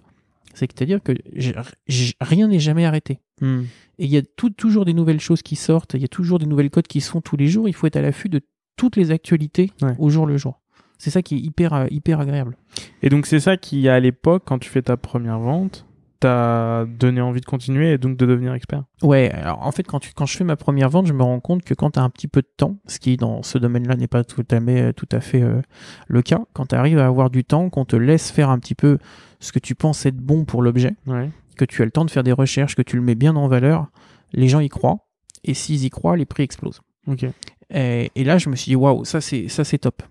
C'est-à-dire 0.56 1.04
que 1.04 1.12
j'ai- 1.36 1.54
j'ai- 1.88 2.14
rien 2.22 2.48
n'est 2.48 2.60
jamais 2.60 2.86
arrêté. 2.86 3.20
Hmm. 3.42 3.62
Et 4.00 4.06
il 4.06 4.10
y 4.12 4.18
a 4.18 4.22
tout- 4.24 4.50
toujours 4.50 4.86
des 4.86 4.94
nouvelles 4.94 5.20
choses 5.20 5.42
qui 5.42 5.56
sortent. 5.56 5.94
Il 5.94 6.02
y 6.02 6.06
a 6.06 6.08
toujours 6.10 6.40
des 6.40 6.46
nouvelles 6.48 6.70
codes 6.70 6.88
qui 6.88 7.02
se 7.02 7.10
font 7.12 7.22
tous 7.22 7.38
les 7.38 7.48
jours. 7.48 7.68
Il 7.68 7.74
faut 7.74 7.86
être 7.88 7.96
à 7.98 8.02
l'affût 8.02 8.30
de 8.30 8.42
toutes 8.78 8.96
les 8.96 9.12
actualités 9.12 9.72
Ouais. 9.82 9.94
au 10.00 10.10
jour 10.10 10.26
le 10.26 10.38
jour. 10.38 10.62
C'est 10.98 11.10
ça 11.12 11.22
qui 11.22 11.36
est 11.36 11.40
hyper, 11.40 11.74
euh, 11.74 11.86
hyper 11.92 12.20
agréable. 12.22 12.58
Et 13.04 13.10
donc 13.10 13.26
c'est 13.26 13.40
ça 13.42 13.58
qui, 13.58 13.88
à 13.90 14.00
l'époque, 14.00 14.44
quand 14.46 14.60
tu 14.60 14.70
fais 14.70 14.82
ta 14.82 14.96
première 14.98 15.40
vente, 15.40 15.86
t'a 16.22 16.86
donné 16.88 17.20
envie 17.22 17.42
de 17.42 17.46
continuer 17.46 17.92
et 17.92 17.98
donc 17.98 18.16
de 18.18 18.26
devenir 18.26 18.54
expert? 18.54 18.84
Ouais, 19.04 19.30
alors 19.32 19.62
en 19.66 19.72
fait, 19.72 19.84
quand, 19.84 20.00
tu, 20.00 20.12
quand 20.16 20.26
je 20.26 20.38
fais 20.38 20.46
ma 20.46 20.56
première 20.56 20.90
vente, 20.90 21.08
je 21.08 21.14
me 21.14 21.22
rends 21.24 21.42
compte 21.42 21.64
que 21.64 21.74
quand 21.74 21.92
tu 21.92 22.00
as 22.00 22.04
un 22.04 22.10
petit 22.10 22.30
peu 22.30 22.42
de 22.42 22.48
temps, 22.58 22.78
ce 22.88 23.00
qui 23.00 23.18
dans 23.18 23.44
ce 23.44 23.58
domaine-là 23.58 23.96
n'est 23.98 24.08
pas 24.08 24.24
tout 24.24 24.44
à, 24.50 24.60
fait- 24.62 24.94
tout 24.94 25.10
à 25.12 25.20
fait 25.20 25.42
euh, 25.42 25.62
le 26.08 26.22
cas, 26.22 26.40
quand 26.54 26.68
tu 26.68 26.76
arrives 26.76 27.00
à 27.00 27.06
avoir 27.06 27.30
du 27.30 27.44
temps, 27.44 27.70
qu'on 27.70 27.86
te 27.86 27.98
laisse 27.98 28.32
faire 28.32 28.50
un 28.50 28.58
petit 28.60 28.76
peu 28.76 28.98
ce 29.46 29.52
que 29.52 29.60
tu 29.60 29.76
penses 29.76 30.06
être 30.06 30.18
bon 30.18 30.46
pour 30.46 30.62
l'objet, 30.62 30.96
Ouais. 31.08 31.30
que 31.58 31.66
tu 31.66 31.82
as 31.82 31.86
le 31.86 31.92
temps 31.92 32.06
de 32.06 32.12
faire 32.12 32.24
des 32.24 32.32
recherches, 32.34 32.76
que 32.76 32.82
tu 32.82 32.96
le 32.96 33.02
mets 33.02 33.16
bien 33.16 33.36
en 33.36 33.48
valeur, 33.48 33.88
les 34.34 34.48
gens 34.48 34.60
y 34.60 34.70
croient. 34.70 35.00
Et 35.44 35.54
s'ils 35.54 35.84
y 35.86 35.90
croient, 35.90 36.18
les 36.18 36.26
prix 36.26 36.44
explosent. 36.44 36.82
Et, 37.74 38.12
et 38.16 38.24
là, 38.24 38.38
je 38.38 38.50
me 38.50 38.56
suis 38.56 38.70
dit, 38.72 38.76
waouh, 38.76 39.06
ça 39.06 39.22
c'est 39.22 39.48
ça 39.48 39.64
c'est 39.64 39.78
top. 39.80 40.02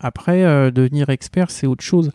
Après, 0.00 0.44
euh, 0.44 0.70
devenir 0.70 1.08
expert, 1.10 1.50
c'est 1.50 1.66
autre 1.66 1.82
chose. 1.82 2.12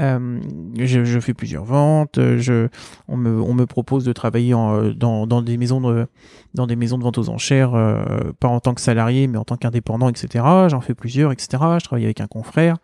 Euh, 0.00 0.40
je, 0.78 1.04
je 1.04 1.20
fais 1.20 1.34
plusieurs 1.34 1.64
ventes. 1.64 2.18
euh, 2.18 2.38
Je, 2.38 2.68
on 3.08 3.16
me, 3.16 3.40
on 3.40 3.54
me 3.54 3.66
propose 3.66 4.04
de 4.04 4.12
travailler 4.12 4.54
en, 4.54 4.90
dans, 4.90 5.26
dans 5.26 5.42
des 5.42 5.56
maisons 5.56 5.80
de, 5.80 6.06
dans 6.54 6.66
des 6.68 6.76
maisons 6.76 6.96
de 6.98 7.02
vente 7.04 7.18
aux 7.18 7.28
enchères, 7.28 7.74
euh, 7.74 8.32
pas 8.38 8.48
en 8.48 8.60
tant 8.60 8.74
que 8.74 8.80
salarié, 8.80 9.26
mais 9.26 9.38
en 9.38 9.44
tant 9.44 9.56
qu'indépendant, 9.56 10.08
etc. 10.08 10.44
J'en 10.68 10.80
fais 10.80 10.94
plusieurs, 10.94 11.32
etc. 11.32 11.48
Je 11.78 11.84
travaille 11.84 12.04
avec 12.04 12.20
un 12.20 12.26
confrère. 12.28 12.76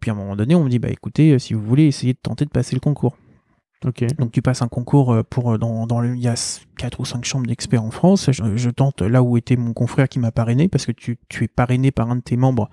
Puis 0.00 0.10
à 0.10 0.14
un 0.14 0.16
moment 0.16 0.36
donné, 0.36 0.54
on 0.54 0.64
me 0.64 0.68
dit, 0.70 0.78
bah 0.78 0.88
écoutez, 0.90 1.32
euh, 1.32 1.38
si 1.38 1.54
vous 1.54 1.62
voulez, 1.62 1.84
essayez 1.86 2.12
de 2.12 2.18
tenter 2.22 2.44
de 2.44 2.50
passer 2.50 2.74
le 2.76 2.80
concours. 2.80 3.16
Ok. 3.86 4.02
Donc 4.16 4.32
tu 4.32 4.40
passes 4.40 4.62
un 4.62 4.68
concours 4.68 5.12
euh, 5.12 5.22
pour 5.22 5.52
euh, 5.52 5.58
dans, 5.58 5.86
dans 5.86 6.00
le, 6.00 6.16
il 6.16 6.22
y 6.22 6.28
a 6.28 6.34
quatre 6.78 7.00
ou 7.00 7.04
cinq 7.04 7.26
chambres 7.26 7.46
d'experts 7.46 7.84
en 7.84 7.90
France. 7.90 8.30
Je, 8.32 8.56
je 8.56 8.70
tente 8.70 9.02
là 9.02 9.22
où 9.22 9.36
était 9.36 9.56
mon 9.56 9.74
confrère 9.74 10.08
qui 10.08 10.18
m'a 10.18 10.32
parrainé 10.32 10.68
parce 10.68 10.86
que 10.86 10.92
tu, 10.92 11.18
tu 11.28 11.44
es 11.44 11.48
parrainé 11.48 11.90
par 11.90 12.10
un 12.10 12.16
de 12.16 12.22
tes 12.22 12.38
membres 12.38 12.70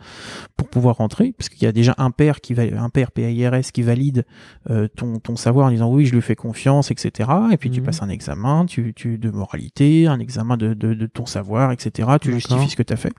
pour 0.56 0.70
pouvoir 0.70 0.96
rentrer 0.98 1.34
parce 1.38 1.50
qu'il 1.50 1.64
y 1.64 1.66
a 1.66 1.74
déjà 1.74 1.96
un 1.98 2.12
père 2.12 2.40
qui 2.40 2.54
va 2.54 2.64
un 2.82 2.90
père 2.90 3.12
PAIRS 3.12 3.74
qui 3.74 3.82
valide 3.82 4.26
euh, 4.70 4.88
ton, 4.88 5.20
ton 5.20 5.36
savoir 5.36 5.68
en 5.68 5.72
disant 5.72 5.92
oui 5.92 6.06
je 6.06 6.14
lui 6.16 6.22
fais 6.22 6.38
confiance 6.38 6.92
etc. 6.92 7.30
Et 7.52 7.58
puis 7.58 7.70
tu 7.72 7.82
Mhm. 7.82 7.86
passes 7.88 8.02
un 8.04 8.10
examen 8.10 8.66
tu, 8.66 8.94
tu 8.94 9.18
de 9.18 9.32
moralité, 9.32 10.08
un 10.08 10.20
examen 10.20 10.56
de, 10.56 10.74
de, 10.74 10.94
de 10.94 11.06
ton 11.08 11.26
savoir 11.26 11.74
etc. 11.74 12.08
Tu 12.22 12.32
justifies 12.32 12.70
ce 12.70 12.78
que 12.78 12.84
tu 12.84 12.94
as 12.94 12.98
fait. 12.98 13.12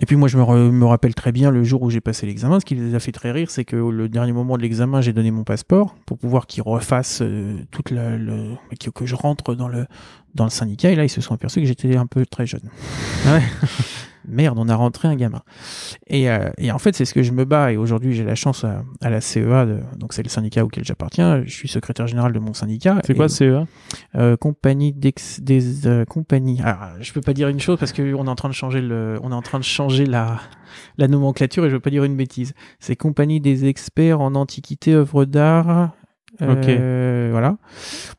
Et 0.00 0.06
puis 0.06 0.16
moi, 0.16 0.26
je 0.26 0.38
me, 0.38 0.42
re- 0.42 0.70
me 0.70 0.86
rappelle 0.86 1.14
très 1.14 1.32
bien 1.32 1.50
le 1.50 1.64
jour 1.64 1.82
où 1.82 1.90
j'ai 1.90 2.00
passé 2.00 2.24
l'examen. 2.24 2.58
Ce 2.60 2.64
qui 2.64 2.74
les 2.74 2.94
a 2.94 2.98
fait 3.00 3.12
très 3.12 3.30
rire, 3.30 3.50
c'est 3.50 3.66
que 3.66 3.76
le 3.76 4.08
dernier 4.08 4.32
moment 4.32 4.56
de 4.56 4.62
l'examen, 4.62 5.02
j'ai 5.02 5.12
donné 5.12 5.30
mon 5.30 5.44
passeport 5.44 5.94
pour 6.06 6.16
pouvoir 6.16 6.46
qu'ils 6.46 6.62
refassent 6.62 7.20
euh, 7.20 7.58
toute 7.70 7.90
la, 7.90 8.16
le, 8.16 8.54
que, 8.80 8.88
que 8.88 9.04
je 9.04 9.14
rentre 9.14 9.54
dans 9.54 9.68
le 9.68 9.86
dans 10.34 10.44
le 10.44 10.50
syndicat. 10.50 10.90
Et 10.90 10.96
là, 10.96 11.04
ils 11.04 11.10
se 11.10 11.20
sont 11.20 11.34
aperçus 11.34 11.60
que 11.60 11.66
j'étais 11.66 11.96
un 11.96 12.06
peu 12.06 12.24
très 12.24 12.46
jeune. 12.46 12.70
Ouais. 13.26 13.42
Merde, 14.28 14.58
on 14.58 14.68
a 14.68 14.74
rentré 14.74 15.08
un 15.08 15.16
gamin. 15.16 15.42
Et, 16.06 16.30
euh, 16.30 16.50
et 16.58 16.70
en 16.70 16.78
fait, 16.78 16.94
c'est 16.94 17.04
ce 17.04 17.14
que 17.14 17.22
je 17.22 17.32
me 17.32 17.44
bats. 17.44 17.72
Et 17.72 17.76
aujourd'hui, 17.76 18.14
j'ai 18.14 18.24
la 18.24 18.34
chance 18.34 18.64
à, 18.64 18.82
à 19.00 19.10
la 19.10 19.20
CEA, 19.20 19.66
de, 19.66 19.80
donc 19.98 20.12
c'est 20.12 20.22
le 20.22 20.28
syndicat 20.28 20.64
auquel 20.64 20.84
j'appartiens. 20.84 21.42
Je 21.44 21.50
suis 21.50 21.68
secrétaire 21.68 22.06
général 22.06 22.32
de 22.32 22.38
mon 22.38 22.54
syndicat. 22.54 23.00
C'est 23.04 23.14
quoi 23.14 23.28
CEA 23.28 23.66
euh, 24.14 24.36
compagnie 24.36 24.92
d'ex 24.92 25.40
des 25.40 25.86
euh, 25.86 26.04
compagnies. 26.04 26.60
Alors, 26.62 27.00
je 27.00 27.12
peux 27.12 27.20
pas 27.20 27.32
dire 27.32 27.48
une 27.48 27.60
chose 27.60 27.78
parce 27.78 27.92
que 27.92 28.14
on 28.14 28.26
est 28.26 28.30
en 28.30 28.34
train 28.34 28.48
de 28.48 28.54
changer 28.54 28.80
le, 28.80 29.18
on 29.22 29.32
est 29.32 29.34
en 29.34 29.42
train 29.42 29.58
de 29.58 29.64
changer 29.64 30.06
la 30.06 30.38
la 30.96 31.08
nomenclature 31.08 31.64
et 31.64 31.68
je 31.68 31.74
veux 31.74 31.80
pas 31.80 31.90
dire 31.90 32.04
une 32.04 32.16
bêtise. 32.16 32.54
C'est 32.80 32.96
compagnie 32.96 33.40
des 33.40 33.66
experts 33.66 34.20
en 34.20 34.34
antiquité, 34.34 34.94
œuvres 34.94 35.24
d'art. 35.24 35.92
Euh, 36.80 37.28
Voilà. 37.32 37.56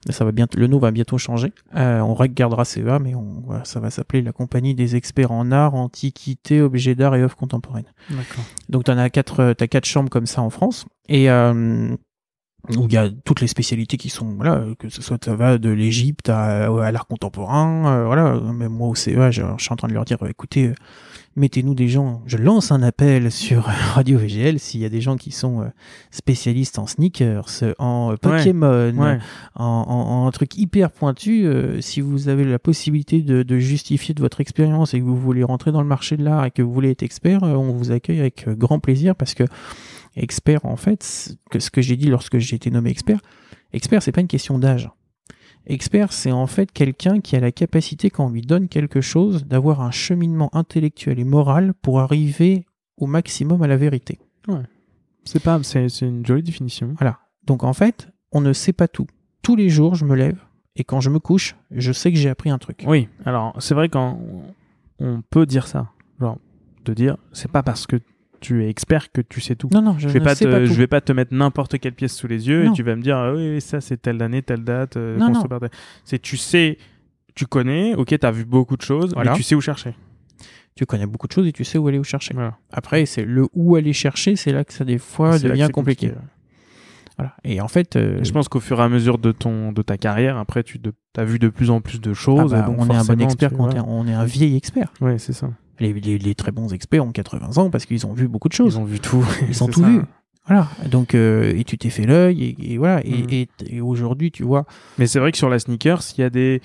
Ça 0.09 0.25
va 0.25 0.31
bientôt, 0.31 0.59
le 0.59 0.67
nom 0.67 0.79
va 0.79 0.91
bientôt 0.91 1.17
changer. 1.17 1.53
Euh, 1.75 1.99
on 1.99 2.13
regardera 2.13 2.65
CEA, 2.65 2.99
mais 2.99 3.15
on, 3.15 3.41
voilà, 3.45 3.63
ça 3.65 3.79
va 3.79 3.89
s'appeler 3.89 4.21
la 4.21 4.31
compagnie 4.31 4.75
des 4.75 4.95
experts 4.95 5.31
en 5.31 5.51
art, 5.51 5.75
antiquité, 5.75 6.61
objets 6.61 6.95
d'art 6.95 7.15
et 7.15 7.21
œuvres 7.21 7.35
contemporaines. 7.37 7.85
Donc 8.69 8.85
t'en 8.85 8.97
as 8.97 9.09
quatre, 9.09 9.39
euh, 9.39 9.53
t'as 9.53 9.67
quatre 9.67 9.85
chambres 9.85 10.09
comme 10.09 10.25
ça 10.25 10.41
en 10.41 10.49
France 10.49 10.85
et 11.09 11.29
euh, 11.29 11.95
où 12.77 12.85
il 12.87 12.93
y 12.93 12.97
a 12.97 13.09
toutes 13.25 13.41
les 13.41 13.47
spécialités 13.47 13.97
qui 13.97 14.09
sont 14.09 14.33
voilà, 14.35 14.63
que 14.79 14.89
ce 14.89 15.01
soit 15.01 15.23
ça 15.23 15.35
va 15.35 15.57
de 15.57 15.69
l'Égypte 15.69 16.29
à, 16.29 16.65
à 16.81 16.91
l'art 16.91 17.07
contemporain, 17.07 17.85
euh, 17.87 18.05
voilà. 18.05 18.39
Même 18.39 18.71
moi 18.71 18.87
au 18.87 18.95
CEA, 18.95 19.31
je, 19.31 19.41
je 19.57 19.63
suis 19.63 19.73
en 19.73 19.75
train 19.75 19.87
de 19.89 19.93
leur 19.93 20.05
dire, 20.05 20.17
écoutez, 20.27 20.67
euh, 20.67 20.73
mettez-nous 21.35 21.73
des 21.73 21.87
gens. 21.87 22.21
Je 22.25 22.37
lance 22.37 22.71
un 22.71 22.83
appel 22.83 23.31
sur 23.31 23.63
Radio 23.95 24.17
VGL 24.17 24.59
s'il 24.59 24.81
y 24.81 24.85
a 24.85 24.89
des 24.89 25.01
gens 25.01 25.17
qui 25.17 25.31
sont 25.31 25.61
euh, 25.61 25.65
spécialistes 26.11 26.77
en 26.79 26.87
sneakers, 26.87 27.47
en 27.79 28.11
euh, 28.11 28.15
Pokémon, 28.17 28.91
Ouais. 28.97 29.17
en, 29.55 29.65
en, 29.65 30.25
en 30.25 30.31
truc 30.31 30.57
hyper 30.57 30.91
pointu. 30.91 31.45
euh, 31.45 31.81
si 31.81 32.01
vous 32.01 32.29
avez 32.29 32.43
la 32.43 32.59
possibilité 32.59 33.21
de, 33.21 33.43
de 33.43 33.57
justifier 33.59 34.13
de 34.13 34.21
votre 34.21 34.41
expérience 34.41 34.93
et 34.93 34.99
que 34.99 35.05
vous 35.05 35.17
voulez 35.17 35.43
rentrer 35.43 35.71
dans 35.71 35.81
le 35.81 35.87
marché 35.87 36.17
de 36.17 36.23
l'art 36.23 36.45
et 36.45 36.51
que 36.51 36.61
vous 36.61 36.71
voulez 36.73 36.91
être 36.91 37.03
expert, 37.03 37.43
on 37.43 37.71
vous 37.71 37.91
accueille 37.91 38.19
avec 38.19 38.47
grand 38.49 38.79
plaisir 38.79 39.15
parce 39.15 39.33
que 39.33 39.43
expert, 40.15 40.65
en 40.65 40.75
fait, 40.75 41.35
que 41.49 41.59
ce 41.59 41.71
que 41.71 41.81
j'ai 41.81 41.95
dit 41.95 42.09
lorsque 42.09 42.37
j'ai 42.37 42.55
été 42.55 42.69
nommé 42.69 42.89
expert, 42.91 43.19
expert, 43.73 44.03
c'est 44.03 44.11
pas 44.11 44.21
une 44.21 44.27
question 44.27 44.59
d'âge. 44.59 44.89
Expert, 45.65 46.11
c'est 46.11 46.31
en 46.31 46.47
fait 46.47 46.71
quelqu'un 46.71 47.21
qui 47.21 47.35
a 47.35 47.39
la 47.39 47.51
capacité, 47.51 48.09
quand 48.09 48.25
on 48.25 48.29
lui 48.29 48.41
donne 48.41 48.67
quelque 48.67 49.01
chose, 49.01 49.45
d'avoir 49.45 49.81
un 49.81 49.91
cheminement 49.91 50.49
intellectuel 50.53 51.19
et 51.19 51.23
moral 51.23 51.73
pour 51.73 51.99
arriver 52.01 52.65
au 52.97 53.07
maximum 53.07 53.61
à 53.61 53.67
la 53.67 53.77
vérité. 53.77 54.19
C'est 55.23 55.41
pas, 55.41 55.61
c'est, 55.63 55.87
c'est 55.87 56.05
une 56.05 56.25
jolie 56.25 56.43
définition. 56.43 56.93
Voilà. 56.99 57.19
Donc 57.45 57.63
en 57.63 57.73
fait, 57.73 58.09
on 58.31 58.41
ne 58.41 58.51
sait 58.51 58.73
pas 58.73 58.87
tout. 58.87 59.07
Tous 59.41 59.55
les 59.55 59.69
jours, 59.69 59.95
je 59.95 60.05
me 60.05 60.15
lève 60.15 60.39
et 60.75 60.83
quand 60.83 60.99
je 60.99 61.09
me 61.09 61.19
couche, 61.19 61.55
je 61.71 61.91
sais 61.91 62.11
que 62.11 62.17
j'ai 62.17 62.29
appris 62.29 62.49
un 62.49 62.57
truc. 62.57 62.83
Oui, 62.87 63.07
alors 63.25 63.55
c'est 63.59 63.75
vrai 63.75 63.89
qu'on 63.89 64.43
on 64.99 65.21
peut 65.21 65.45
dire 65.45 65.67
ça. 65.67 65.89
Genre, 66.19 66.37
de 66.85 66.93
dire, 66.93 67.17
c'est 67.31 67.51
pas 67.51 67.63
parce 67.63 67.87
que 67.87 68.01
tu 68.43 68.63
es 68.63 68.69
expert 68.69 69.11
que 69.11 69.21
tu 69.21 69.39
sais 69.41 69.55
tout. 69.55 69.69
Non, 69.73 69.81
non, 69.81 69.93
je, 69.97 70.07
Je 70.07 70.13
vais, 70.13 70.19
ne 70.19 70.23
pas 70.25 70.35
sais 70.35 70.45
te, 70.45 70.49
pas 70.51 70.59
tout. 70.59 70.65
je 70.67 70.73
vais 70.73 70.87
pas 70.87 71.01
te 71.01 71.11
mettre 71.13 71.33
n'importe 71.33 71.79
quelle 71.79 71.93
pièce 71.93 72.13
sous 72.15 72.27
les 72.27 72.47
yeux 72.47 72.65
Non. 72.65 72.71
et 72.73 72.75
tu 72.75 72.83
vas 72.83 72.95
me 72.95 73.01
dire 73.01 73.17
ah 73.17 73.33
oui 73.33 73.59
ça 73.61 73.79
c'est 73.81 73.97
telle 74.01 74.21
année 74.21 74.41
telle 74.41 74.63
date 74.63 74.97
euh, 74.97 75.17
Non, 75.17 75.29
non. 75.31 75.43
c'est 76.03 76.19
tu 76.21 76.35
sais 76.37 76.77
tu 77.35 77.45
connais 77.47 77.95
ok 77.95 78.15
t'as 78.19 78.31
vu 78.31 78.45
beaucoup 78.45 78.75
de 78.77 78.81
choses 78.83 79.13
Voilà. 79.13 79.31
mais 79.31 79.37
tu 79.37 79.43
sais 79.43 79.55
où 79.55 79.61
chercher 79.61 79.95
Tu 80.75 80.85
connais 80.85 81.05
beaucoup 81.07 81.27
de 81.27 81.31
choses 81.31 81.47
et 81.47 81.51
tu 81.53 81.63
sais 81.63 81.77
où 81.77 81.87
aller 81.87 81.99
où 81.99 82.03
chercher. 82.03 82.33
voilà 82.33 82.57
Après, 82.71 83.05
c'est 83.05 83.23
le 83.25 83.47
où 83.53 83.75
aller 83.75 83.93
chercher, 83.93 84.35
c'est 84.35 84.51
là 84.51 84.63
que 84.65 84.73
ça 84.73 84.83
des 84.85 84.97
fois 84.97 85.39
devient 85.39 85.69
compliqué. 85.71 86.11
Voilà. 87.17 87.35
Et 87.43 87.61
en 87.61 87.67
fait, 87.67 87.95
euh, 87.95 88.19
je 88.23 88.31
pense 88.31 88.49
qu'au 88.49 88.59
fur 88.59 88.79
et 88.79 88.83
à 88.83 88.89
mesure 88.89 89.19
de 89.19 89.31
ton 89.31 89.71
de 89.71 89.81
ta 89.83 89.97
carrière 89.97 90.35
après 90.37 90.63
tu 90.63 90.79
as 91.15 91.23
vu 91.23 91.37
de 91.37 91.47
plus 91.49 91.69
en 91.69 91.79
plus 91.79 92.01
de 92.01 92.13
choses 92.13 92.53
ah 92.55 92.57
et 92.57 92.61
bah, 92.61 92.67
donc 92.67 92.77
on 92.79 92.89
est 92.89 92.95
un 92.95 93.03
bon 93.05 93.21
expert 93.21 93.51
tu- 93.51 93.55
quand 93.55 93.65
voilà. 93.65 93.83
on 93.87 94.05
est- 94.07 94.09
on 94.09 94.11
est 94.11 94.15
un 94.15 94.25
vieil 94.25 94.55
expert. 94.57 94.91
ouais 94.99 95.19
c'est 95.19 95.33
ça 95.33 95.51
Les, 95.79 95.91
les- 95.93 96.17
les 96.19 96.35
très 96.35 96.51
bons 96.51 96.71
experts 96.73 97.03
ont 97.05 97.11
80 97.11 97.57
ans 97.57 97.69
parce 97.69 97.85
qu'ils 97.85 98.05
ont 98.05 98.13
vu 98.13 98.27
beaucoup 98.27 98.47
de 98.47 98.53
choses. 98.53 98.75
ils 98.75 98.79
ont 98.79 98.83
vu 98.85 98.99
tout 98.99 99.25
Ils 99.49 99.63
ont 99.63 99.67
tout 99.67 99.81
ça. 99.81 99.87
vu. 99.89 100.01
Voilà. 100.47 100.67
Donc, 100.91 101.15
euh, 101.15 101.53
et 101.55 101.63
tu 101.63 101.77
t'es 101.77 101.89
fait 101.89 102.05
l'œil, 102.05 102.43
et, 102.59 102.73
et 102.73 102.77
voilà. 102.77 103.01
Et, 103.05 103.23
Mm. 103.23 103.27
et- 103.31 103.47
et 103.77 103.81
aujourd'hui, 103.81 104.29
tu 104.31 104.43
vois. 104.43 104.65
mais 104.97 105.07
c'est 105.07 105.19
vrai 105.19 105.31
que 105.31 105.37
sur 105.37 105.49
la 105.49 105.57
sneakers 105.59 106.01
il 106.17 106.21
y 106.21 106.23
a 106.25 106.29
des 106.29 106.61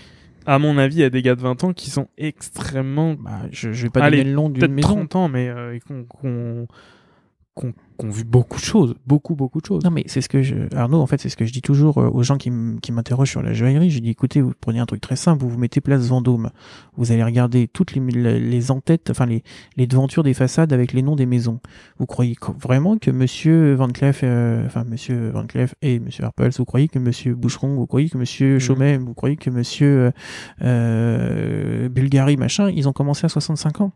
à 0.47 0.59
mon 0.59 0.79
avis 0.79 0.97
il 0.97 1.01
y 1.01 1.05
a 1.05 1.11
des 1.11 1.23
gars 1.23 1.35
de 1.37 1.41
20 1.43 1.63
ans 1.65 1.73
qui 1.73 1.91
sont 1.91 2.09
extrêmement 2.17 3.15
Bah, 3.15 3.43
je, 3.53 3.71
je 3.73 3.83
vais 3.85 3.91
pas 3.91 4.01
Allez, 4.03 4.19
donner 4.19 4.31
le 4.31 4.35
nom 4.37 4.49
d'une 4.49 4.67
maison. 4.73 4.89
30 4.89 5.17
ans 5.17 5.29
mais 5.29 5.49
euh, 5.49 5.79
qu'on 5.85 7.73
qu'on 7.99 8.07
qu'on 8.07 8.13
vu 8.13 8.25
beaucoup 8.25 8.59
de 8.59 8.65
choses 8.65 8.95
beaucoup 9.07 9.35
beaucoup 9.35 9.61
de 9.61 9.67
choses 9.67 9.85
Non, 9.85 9.91
mais 9.91 10.05
c'est 10.07 10.21
ce 10.21 10.29
que 10.29 10.43
je. 10.43 10.55
Arnaud, 10.75 11.01
en 11.01 11.07
fait, 11.07 11.21
c'est 11.21 11.29
ce 11.29 11.37
que 11.37 11.45
je 11.45 11.53
dis 11.53 11.63
toujours 11.63 11.99
euh, 11.99 12.09
aux 12.09 12.23
gens 12.23 12.37
qui 12.37 12.51
qui 12.81 12.93
m'interrogent 12.93 13.31
sur 13.31 13.43
la 13.43 13.53
joaillerie. 13.53 13.91
Je 13.91 13.99
dis 13.99 14.11
écoutez, 14.11 14.41
vous 14.41 14.53
prenez 14.61 14.79
un 14.79 14.87
truc 14.87 15.01
très 15.01 15.17
simple, 15.17 15.43
vous 15.43 15.51
vous 15.51 15.59
mettez 15.59 15.81
place 15.81 16.07
Vendôme. 16.09 16.51
Vous 16.97 17.13
allez 17.13 17.25
regarder 17.25 17.69
toutes 17.69 17.95
les, 17.95 18.01
les, 18.39 18.71
en-têtes, 18.71 19.11
enfin, 19.11 19.27
les, 19.27 19.43
les 19.77 19.87
devantures 19.87 20.23
des 20.23 20.35
façades 20.35 20.73
avec 20.73 20.93
les 20.93 21.03
noms 21.03 21.17
des 21.17 21.27
maisons. 21.27 21.61
Vous 21.99 22.07
croyez 22.07 22.37
vraiment 22.59 22.99
que 22.99 23.11
monsieur 23.11 23.75
Van 23.75 23.89
Cleef, 23.89 24.21
euh, 24.23 24.65
enfin, 24.67 24.85
monsieur 24.85 25.31
Van 25.31 25.47
Cleef 25.47 25.75
et 25.83 25.99
monsieur 25.99 26.25
Harpels, 26.25 26.53
vous 26.59 26.65
croyez 26.65 26.89
que 26.89 26.99
monsieur 26.99 27.35
Boucheron, 27.35 27.75
vous 27.75 27.87
croyez 27.87 28.09
que 28.09 28.19
monsieur 28.19 28.55
Mhm. 28.55 28.61
Chaumet, 28.61 28.97
vous 28.99 29.15
croyez 29.15 29.37
que 29.37 29.51
monsieur 29.51 29.87
euh, 29.89 30.11
euh, 30.63 31.89
Bulgari, 31.89 32.37
machin, 32.37 32.71
ils 32.71 32.89
ont 32.89 32.93
commencé 32.93 33.25
à 33.25 33.29
65 33.29 33.81
ans? 33.81 33.93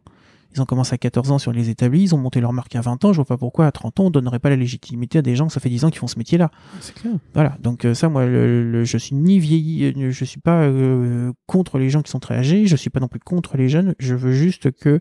Ils 0.55 0.61
ont 0.61 0.67
commencé 0.67 0.93
à 0.95 0.99
14 0.99 1.31
ans 1.33 1.38
sur 1.38 1.53
les 1.53 1.71
établis, 1.71 2.03
ils 2.03 2.15
ont 2.15 2.19
monté 2.19 2.41
leur 2.41 2.53
marque 2.53 2.77
à 2.77 2.81
20 2.81 3.05
ans. 3.05 3.12
Je 3.12 3.17
vois 3.17 3.25
pas 3.25 3.37
pourquoi 3.38 3.67
à 3.67 3.73
30 3.73 4.01
ans 4.01 4.05
on 4.07 4.11
donnerait 4.11 4.38
pas 4.38 4.51
la 4.51 4.57
légitimité 4.57 5.19
à 5.19 5.23
des 5.23 5.35
gens 5.37 5.47
que 5.47 5.53
ça 5.53 5.61
fait 5.61 5.69
10 5.71 5.85
ans 5.85 5.91
qu'ils 5.91 5.99
font 6.01 6.07
ce 6.07 6.19
métier-là. 6.19 6.51
c'est 6.81 6.95
clair 6.95 7.12
Voilà. 7.35 7.57
Donc 7.61 7.85
euh, 7.85 7.95
ça, 7.95 8.09
moi, 8.09 8.27
le, 8.27 8.71
le- 8.71 8.85
je 8.85 8.99
suis 8.99 9.15
ni 9.15 9.38
vieilli, 9.38 9.85
euh, 9.97 10.11
je 10.11 10.25
suis 10.25 10.41
pas 10.41 10.62
euh, 10.65 11.33
contre 11.47 11.79
les 11.79 11.88
gens 11.91 12.03
qui 12.03 12.11
sont 12.11 12.21
très 12.21 12.35
âgés. 12.37 12.67
Je 12.67 12.77
suis 12.77 12.91
pas 12.91 13.01
non 13.01 13.09
plus 13.09 13.21
contre 13.21 13.57
les 13.57 13.69
jeunes. 13.69 13.95
Je 13.99 14.15
veux 14.15 14.33
juste 14.33 14.71
que 14.73 15.01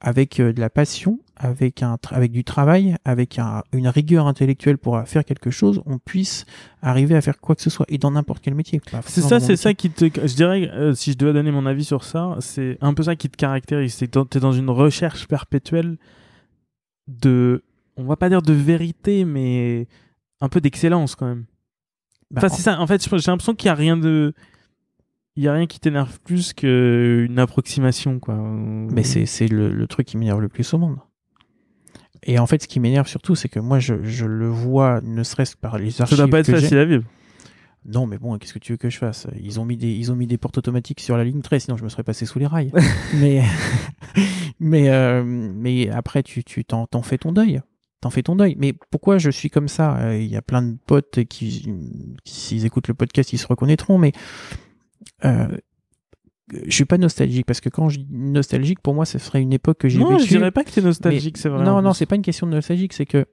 avec 0.00 0.40
de 0.40 0.58
la 0.60 0.70
passion, 0.70 1.18
avec 1.42 1.82
un, 1.82 1.96
avec 2.10 2.32
du 2.32 2.44
travail, 2.44 2.96
avec 3.06 3.38
un- 3.38 3.62
une 3.72 3.88
rigueur 3.88 4.26
intellectuelle 4.26 4.76
pour 4.76 5.00
faire 5.06 5.24
quelque 5.24 5.50
chose, 5.50 5.80
on 5.86 5.96
puisse 5.98 6.44
arriver 6.82 7.16
à 7.16 7.22
faire 7.22 7.40
quoi 7.40 7.54
que 7.56 7.62
ce 7.62 7.70
soit 7.70 7.86
et 7.88 7.96
dans 7.96 8.10
n'importe 8.10 8.42
quel 8.42 8.54
métier. 8.54 8.80
Pas 8.92 9.00
C'est 9.06 9.22
ça, 9.22 9.40
c'est 9.40 9.56
ça 9.56 9.72
qui 9.72 9.88
te. 9.90 10.04
Je 10.04 10.34
dirais, 10.34 10.68
euh, 10.72 10.92
si 10.94 11.12
je 11.12 11.16
devais 11.16 11.32
donner 11.32 11.50
mon 11.50 11.64
avis 11.64 11.84
sur 11.84 12.04
ça, 12.04 12.36
c'est 12.40 12.76
un 12.82 12.92
peu 12.92 13.02
ça 13.04 13.16
qui 13.16 13.30
te 13.30 13.36
caractérise. 13.38 13.94
C'est 13.94 14.06
que 14.08 14.22
t'es 14.24 14.38
dans 14.38 14.52
une 14.52 14.68
recherche 14.68 15.26
perpétuelle 15.28 15.96
de. 17.08 17.62
On 17.96 18.04
va 18.04 18.16
pas 18.16 18.28
dire 18.28 18.42
de 18.42 18.52
vérité, 18.52 19.24
mais 19.24 19.86
un 20.40 20.48
peu 20.48 20.60
d'excellence 20.60 21.14
quand 21.14 21.26
même. 21.26 21.44
Bah, 22.30 22.40
Enfin, 22.44 22.48
c'est 22.48 22.62
ça. 22.62 22.80
En 22.80 22.86
fait, 22.86 23.02
j'ai 23.02 23.30
l'impression 23.30 23.54
qu'il 23.54 23.66
y 23.66 23.70
a 23.70 23.74
rien 23.74 23.96
de. 23.96 24.34
Il 25.36 25.42
y 25.44 25.48
a 25.48 25.52
rien 25.54 25.66
qui 25.66 25.80
t'énerve 25.80 26.18
plus 26.20 26.52
qu'une 26.52 27.38
approximation, 27.38 28.18
quoi. 28.18 28.34
Mais 28.34 29.04
c'est 29.04 29.26
c'est 29.26 29.48
le, 29.48 29.72
le 29.72 29.86
truc 29.86 30.06
qui 30.06 30.16
m'énerve 30.18 30.40
le 30.40 30.48
plus 30.48 30.72
au 30.74 30.78
monde. 30.78 30.98
Et 32.24 32.38
en 32.38 32.46
fait, 32.46 32.62
ce 32.62 32.68
qui 32.68 32.80
m'énerve 32.80 33.06
surtout, 33.08 33.34
c'est 33.34 33.48
que 33.48 33.60
moi, 33.60 33.78
je, 33.78 34.02
je 34.04 34.26
le 34.26 34.48
vois, 34.48 35.00
ne 35.02 35.22
serait-ce 35.22 35.56
que 35.56 35.60
par 35.60 35.78
les 35.78 35.90
Ça 35.90 36.02
archives 36.04 36.18
doit 36.18 36.28
pas 36.28 36.40
être 36.40 36.50
facile 36.50 36.78
à 36.78 36.84
vivre. 36.84 37.04
Non, 37.86 38.06
mais 38.06 38.18
bon, 38.18 38.36
qu'est-ce 38.36 38.52
que 38.52 38.58
tu 38.58 38.72
veux 38.72 38.76
que 38.76 38.90
je 38.90 38.98
fasse? 38.98 39.26
Ils 39.42 39.58
ont 39.58 39.64
mis 39.64 39.76
des, 39.78 39.90
ils 39.90 40.12
ont 40.12 40.16
mis 40.16 40.26
des 40.26 40.36
portes 40.36 40.58
automatiques 40.58 41.00
sur 41.00 41.16
la 41.16 41.24
ligne 41.24 41.40
13, 41.40 41.64
sinon 41.64 41.76
je 41.78 41.84
me 41.84 41.88
serais 41.88 42.02
passé 42.02 42.26
sous 42.26 42.38
les 42.38 42.46
rails. 42.46 42.72
mais, 43.14 43.42
mais, 44.60 44.90
euh, 44.90 45.24
mais 45.24 45.88
après, 45.88 46.22
tu, 46.22 46.44
tu 46.44 46.64
t'en, 46.64 46.86
t'en 46.86 47.02
fais 47.02 47.16
ton 47.16 47.32
deuil. 47.32 47.62
T'en 48.02 48.10
fais 48.10 48.22
ton 48.22 48.36
deuil. 48.36 48.54
Mais 48.58 48.74
pourquoi 48.90 49.18
je 49.18 49.30
suis 49.30 49.48
comme 49.50 49.68
ça? 49.68 49.96
Euh, 49.98 50.18
Il 50.18 50.28
y 50.28 50.36
a 50.36 50.42
plein 50.42 50.62
de 50.62 50.76
potes 50.86 51.24
qui, 51.24 51.70
qui, 52.24 52.40
s'ils 52.40 52.66
écoutent 52.66 52.88
le 52.88 52.94
podcast, 52.94 53.32
ils 53.32 53.38
se 53.38 53.46
reconnaîtront. 53.46 53.98
Mais 53.98 54.12
euh, 55.24 55.48
je 56.66 56.70
suis 56.74 56.84
pas 56.84 56.98
nostalgique 56.98 57.46
parce 57.46 57.60
que 57.60 57.68
quand 57.68 57.88
je 57.88 57.98
dis 58.00 58.06
nostalgique, 58.10 58.80
pour 58.80 58.94
moi, 58.94 59.04
ce 59.04 59.18
serait 59.18 59.40
une 59.42 59.52
époque 59.52 59.78
que 59.78 59.88
j'ai 59.88 59.98
Non, 59.98 60.16
je 60.18 60.22
vécue. 60.24 60.28
dirais 60.38 60.50
pas 60.50 60.64
que 60.64 60.70
t'es 60.70 60.82
nostalgique, 60.82 61.38
c'est 61.38 61.48
vrai. 61.48 61.64
Non, 61.64 61.80
non, 61.82 61.92
c'est 61.92 62.06
pas 62.06 62.16
une 62.16 62.22
question 62.22 62.46
de 62.46 62.52
nostalgique, 62.52 62.92
c'est 62.92 63.06
que 63.06 63.26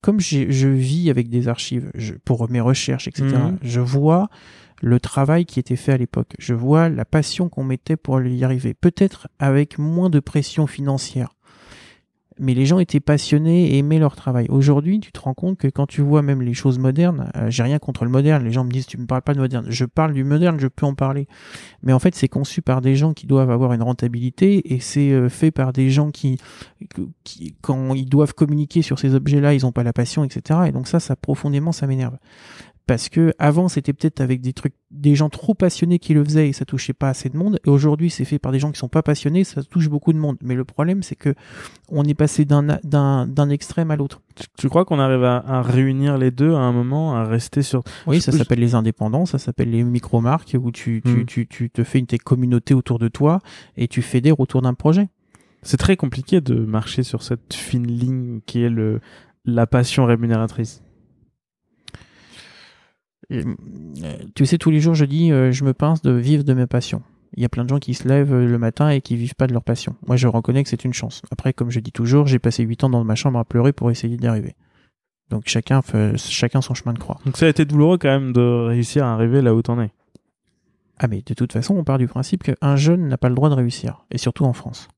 comme 0.00 0.20
je 0.20 0.68
vis 0.68 1.10
avec 1.10 1.28
des 1.28 1.48
archives 1.48 1.90
je- 1.94 2.14
pour 2.24 2.48
mes 2.50 2.60
recherches, 2.60 3.08
etc., 3.08 3.26
Mhm. 3.26 3.58
je 3.62 3.80
vois 3.80 4.28
le 4.80 4.98
travail 5.00 5.44
qui 5.44 5.60
était 5.60 5.76
fait 5.76 5.92
à 5.92 5.96
l'époque. 5.96 6.34
Je 6.38 6.54
vois 6.54 6.88
la 6.88 7.04
passion 7.04 7.48
qu'on 7.48 7.64
mettait 7.64 7.96
pour 7.96 8.20
y 8.20 8.42
arriver. 8.44 8.74
Peut-être 8.74 9.28
avec 9.38 9.78
moins 9.78 10.10
de 10.10 10.18
pression 10.20 10.66
financière. 10.66 11.34
Mais 12.38 12.54
les 12.54 12.66
gens 12.66 12.78
étaient 12.78 13.00
passionnés 13.00 13.74
et 13.74 13.78
aimaient 13.78 13.98
leur 13.98 14.16
travail. 14.16 14.46
Aujourd'hui, 14.48 15.00
tu 15.00 15.12
te 15.12 15.20
rends 15.20 15.34
compte 15.34 15.58
que 15.58 15.68
quand 15.68 15.86
tu 15.86 16.00
vois 16.00 16.22
même 16.22 16.42
les 16.42 16.54
choses 16.54 16.78
modernes, 16.78 17.30
euh, 17.36 17.50
j'ai 17.50 17.62
rien 17.62 17.78
contre 17.78 18.04
le 18.04 18.10
moderne. 18.10 18.44
Les 18.44 18.52
gens 18.52 18.64
me 18.64 18.70
disent, 18.70 18.86
tu 18.86 18.98
me 18.98 19.06
parles 19.06 19.22
pas 19.22 19.34
de 19.34 19.40
moderne. 19.40 19.66
Je 19.68 19.84
parle 19.84 20.12
du 20.12 20.24
moderne, 20.24 20.58
je 20.58 20.68
peux 20.68 20.86
en 20.86 20.94
parler. 20.94 21.28
Mais 21.82 21.92
en 21.92 21.98
fait, 21.98 22.14
c'est 22.14 22.28
conçu 22.28 22.62
par 22.62 22.80
des 22.80 22.96
gens 22.96 23.12
qui 23.12 23.26
doivent 23.26 23.50
avoir 23.50 23.72
une 23.72 23.82
rentabilité 23.82 24.74
et 24.74 24.80
c'est 24.80 25.12
euh, 25.12 25.28
fait 25.28 25.50
par 25.50 25.72
des 25.72 25.90
gens 25.90 26.10
qui, 26.10 26.38
qui, 27.24 27.54
quand 27.60 27.94
ils 27.94 28.08
doivent 28.08 28.34
communiquer 28.34 28.82
sur 28.82 28.98
ces 28.98 29.14
objets-là, 29.14 29.54
ils 29.54 29.62
n'ont 29.62 29.72
pas 29.72 29.82
la 29.82 29.92
passion, 29.92 30.24
etc. 30.24 30.60
Et 30.66 30.72
donc 30.72 30.88
ça, 30.88 31.00
ça 31.00 31.16
profondément, 31.16 31.72
ça 31.72 31.86
m'énerve. 31.86 32.16
Parce 32.92 33.08
que 33.08 33.32
avant, 33.38 33.68
c'était 33.68 33.94
peut-être 33.94 34.20
avec 34.20 34.42
des 34.42 34.52
trucs, 34.52 34.74
des 34.90 35.14
gens 35.14 35.30
trop 35.30 35.54
passionnés 35.54 35.98
qui 35.98 36.12
le 36.12 36.22
faisaient 36.22 36.50
et 36.50 36.52
ça 36.52 36.66
touchait 36.66 36.92
pas 36.92 37.08
assez 37.08 37.30
de 37.30 37.38
monde. 37.38 37.58
Et 37.66 37.70
aujourd'hui, 37.70 38.10
c'est 38.10 38.26
fait 38.26 38.38
par 38.38 38.52
des 38.52 38.58
gens 38.58 38.70
qui 38.70 38.78
sont 38.78 38.90
pas 38.90 39.02
passionnés, 39.02 39.44
ça 39.44 39.62
touche 39.62 39.88
beaucoup 39.88 40.12
de 40.12 40.18
monde. 40.18 40.36
Mais 40.42 40.54
le 40.54 40.66
problème, 40.66 41.02
c'est 41.02 41.14
que 41.14 41.34
on 41.88 42.04
est 42.04 42.12
passé 42.12 42.44
d'un 42.44 42.78
d'un 42.84 43.26
d'un 43.26 43.48
extrême 43.48 43.90
à 43.90 43.96
l'autre. 43.96 44.20
Tu, 44.34 44.44
tu 44.58 44.68
crois 44.68 44.84
qu'on 44.84 44.98
arrive 44.98 45.24
à, 45.24 45.38
à 45.38 45.62
réunir 45.62 46.18
les 46.18 46.30
deux 46.30 46.52
à 46.52 46.58
un 46.58 46.72
moment, 46.72 47.16
à 47.16 47.24
rester 47.24 47.62
sur. 47.62 47.82
Oui, 48.06 48.20
ça 48.20 48.30
s'appelle 48.30 48.60
les 48.60 48.74
indépendants, 48.74 49.24
ça 49.24 49.38
s'appelle 49.38 49.70
les 49.70 49.84
micro-marques 49.84 50.54
où 50.60 50.70
tu, 50.70 51.00
tu, 51.02 51.10
Mm. 51.22 51.24
tu, 51.24 51.46
tu 51.46 51.70
te 51.70 51.84
fais 51.84 51.98
une 51.98 52.06
tes 52.06 52.18
communautés 52.18 52.74
autour 52.74 52.98
de 52.98 53.08
toi 53.08 53.38
et 53.78 53.88
tu 53.88 54.02
fédères 54.02 54.38
autour 54.38 54.60
d'un 54.60 54.74
projet. 54.74 55.08
C'est 55.62 55.78
très 55.78 55.96
compliqué 55.96 56.42
de 56.42 56.56
marcher 56.56 57.04
sur 57.04 57.22
cette 57.22 57.54
fine 57.54 57.86
ligne 57.86 58.40
qui 58.44 58.62
est 58.62 58.68
le 58.68 59.00
la 59.46 59.66
passion 59.66 60.04
rémunératrice. 60.04 60.81
Euh, 63.32 63.54
tu 64.34 64.46
sais, 64.46 64.58
tous 64.58 64.70
les 64.70 64.80
jours, 64.80 64.94
je 64.94 65.04
dis, 65.04 65.32
euh, 65.32 65.52
je 65.52 65.64
me 65.64 65.72
pince 65.72 66.02
de 66.02 66.12
vivre 66.12 66.44
de 66.44 66.54
mes 66.54 66.66
passions. 66.66 67.02
Il 67.34 67.42
y 67.42 67.46
a 67.46 67.48
plein 67.48 67.64
de 67.64 67.68
gens 67.70 67.78
qui 67.78 67.94
se 67.94 68.06
lèvent 68.06 68.34
euh, 68.34 68.46
le 68.46 68.58
matin 68.58 68.90
et 68.90 69.00
qui 69.00 69.16
vivent 69.16 69.34
pas 69.34 69.46
de 69.46 69.52
leur 69.52 69.64
passion. 69.64 69.96
Moi, 70.06 70.16
je 70.16 70.28
reconnais 70.28 70.62
que 70.62 70.68
c'est 70.68 70.84
une 70.84 70.92
chance. 70.92 71.22
Après, 71.30 71.52
comme 71.52 71.70
je 71.70 71.80
dis 71.80 71.92
toujours, 71.92 72.26
j'ai 72.26 72.38
passé 72.38 72.62
8 72.62 72.84
ans 72.84 72.90
dans 72.90 73.04
ma 73.04 73.14
chambre 73.14 73.38
à 73.38 73.44
pleurer 73.44 73.72
pour 73.72 73.90
essayer 73.90 74.16
d'y 74.16 74.26
arriver. 74.26 74.54
Donc 75.30 75.44
chacun, 75.46 75.80
fait, 75.80 76.18
chacun 76.18 76.60
son 76.60 76.74
chemin 76.74 76.92
de 76.92 76.98
croix. 76.98 77.18
Donc 77.24 77.38
ça 77.38 77.46
a 77.46 77.48
été 77.48 77.64
douloureux 77.64 77.96
quand 77.96 78.08
même 78.08 78.34
de 78.34 78.66
réussir 78.66 79.06
à 79.06 79.14
arriver 79.14 79.40
là 79.40 79.54
où 79.54 79.62
t'en 79.62 79.80
es. 79.80 79.90
Ah 80.98 81.08
mais 81.08 81.22
de 81.24 81.32
toute 81.32 81.52
façon, 81.54 81.74
on 81.74 81.84
part 81.84 81.96
du 81.96 82.06
principe 82.06 82.42
qu'un 82.42 82.76
jeune 82.76 83.08
n'a 83.08 83.16
pas 83.16 83.30
le 83.30 83.34
droit 83.34 83.48
de 83.48 83.54
réussir, 83.54 84.04
et 84.10 84.18
surtout 84.18 84.44
en 84.44 84.52
France. 84.52 84.88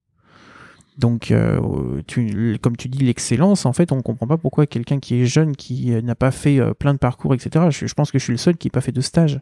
Donc, 0.96 1.30
euh, 1.30 2.02
tu, 2.07 2.57
comme 2.62 2.76
tu 2.76 2.88
dis, 2.88 3.04
l'excellence, 3.04 3.66
en 3.66 3.72
fait, 3.72 3.90
on 3.90 4.00
comprend 4.00 4.26
pas 4.26 4.38
pourquoi 4.38 4.66
quelqu'un 4.66 5.00
qui 5.00 5.20
est 5.20 5.26
jeune, 5.26 5.57
qui 5.57 5.92
euh, 5.92 6.00
n'a 6.00 6.14
pas 6.14 6.30
fait 6.30 6.61
euh, 6.61 6.72
plein 6.72 6.94
de 6.94 6.98
parcours, 6.98 7.35
etc. 7.35 7.66
Je, 7.70 7.87
je 7.87 7.94
pense 7.94 8.12
que 8.12 8.18
je 8.18 8.24
suis 8.24 8.33
le 8.33 8.38
seul 8.38 8.57
qui 8.57 8.68
n'a 8.68 8.72
pas 8.72 8.80
fait 8.80 8.92
de 8.92 9.00
stage. 9.00 9.40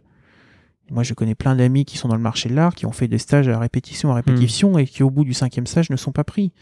Moi, 0.90 1.02
je 1.02 1.14
connais 1.14 1.34
plein 1.34 1.54
d'amis 1.54 1.84
qui 1.84 1.98
sont 1.98 2.08
dans 2.08 2.16
le 2.16 2.22
marché 2.22 2.48
de 2.48 2.54
l'art, 2.54 2.74
qui 2.74 2.86
ont 2.86 2.92
fait 2.92 3.08
des 3.08 3.18
stages 3.18 3.48
à 3.48 3.58
répétition 3.58 4.10
à 4.10 4.14
répétition 4.14 4.78
et 4.78 4.86
qui, 4.86 5.02
au 5.02 5.10
bout 5.10 5.24
du 5.24 5.34
cinquième 5.34 5.66
stage, 5.66 5.90
ne 5.90 5.96
sont 5.96 6.12
pas 6.12 6.24
pris. 6.24 6.52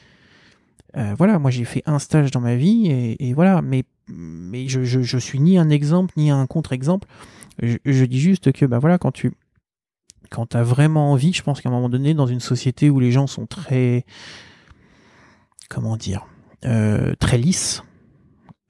Euh, 0.96 1.14
voilà, 1.16 1.38
moi 1.38 1.50
j'ai 1.50 1.64
fait 1.64 1.82
un 1.86 1.98
stage 1.98 2.30
dans 2.30 2.40
ma 2.40 2.56
vie 2.56 2.88
et, 2.88 3.32
voilà, 3.32 3.62
mais, 3.62 3.84
mais 4.08 4.66
je, 4.66 4.82
je, 4.82 5.18
suis 5.18 5.38
ni 5.38 5.56
un 5.56 5.70
exemple 5.70 6.12
ni 6.16 6.30
un 6.30 6.46
contre-exemple. 6.46 7.06
Je, 7.62 8.04
dis 8.04 8.20
juste 8.20 8.52
que 8.52 8.66
bah 8.66 8.78
voilà, 8.78 8.98
quand 8.98 9.12
tu 9.12 9.32
quand 10.30 10.54
as 10.54 10.62
vraiment 10.62 11.12
envie, 11.12 11.32
je 11.32 11.42
pense 11.42 11.60
qu'à 11.60 11.68
un 11.68 11.72
moment 11.72 11.88
donné, 11.88 12.14
dans 12.14 12.26
une 12.26 12.40
société 12.40 12.90
où 12.90 13.00
les 13.00 13.12
gens 13.12 13.26
sont 13.26 13.46
très 13.46 14.04
comment 15.70 15.96
dire 15.96 16.26
euh, 16.66 17.14
très 17.18 17.38
lisses, 17.38 17.82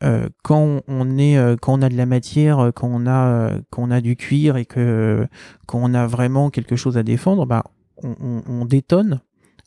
euh, 0.04 0.28
quand 0.44 0.82
on 0.86 1.18
est 1.18 1.36
euh, 1.36 1.56
a 1.56 1.88
de 1.88 1.96
la 1.96 2.06
matière, 2.06 2.70
quand 2.74 2.88
on 2.88 3.06
a 3.08 3.50
a 3.90 4.00
du 4.00 4.14
cuir 4.14 4.56
et 4.56 4.64
que 4.64 5.26
quand 5.66 5.80
on 5.82 5.92
a 5.94 6.06
vraiment 6.06 6.50
quelque 6.50 6.76
chose 6.76 6.96
à 6.96 7.02
défendre, 7.02 7.46
bah 7.46 7.64
on, 8.02 8.14
on, 8.20 8.42
on 8.46 8.64
détonne. 8.64 9.20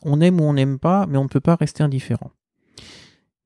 On 0.06 0.20
aime 0.20 0.40
ou 0.40 0.44
on 0.44 0.54
n'aime 0.54 0.78
pas, 0.78 1.06
mais 1.06 1.18
on 1.18 1.24
ne 1.24 1.28
peut 1.28 1.40
pas 1.40 1.56
rester 1.56 1.82
indifférent. 1.82 2.30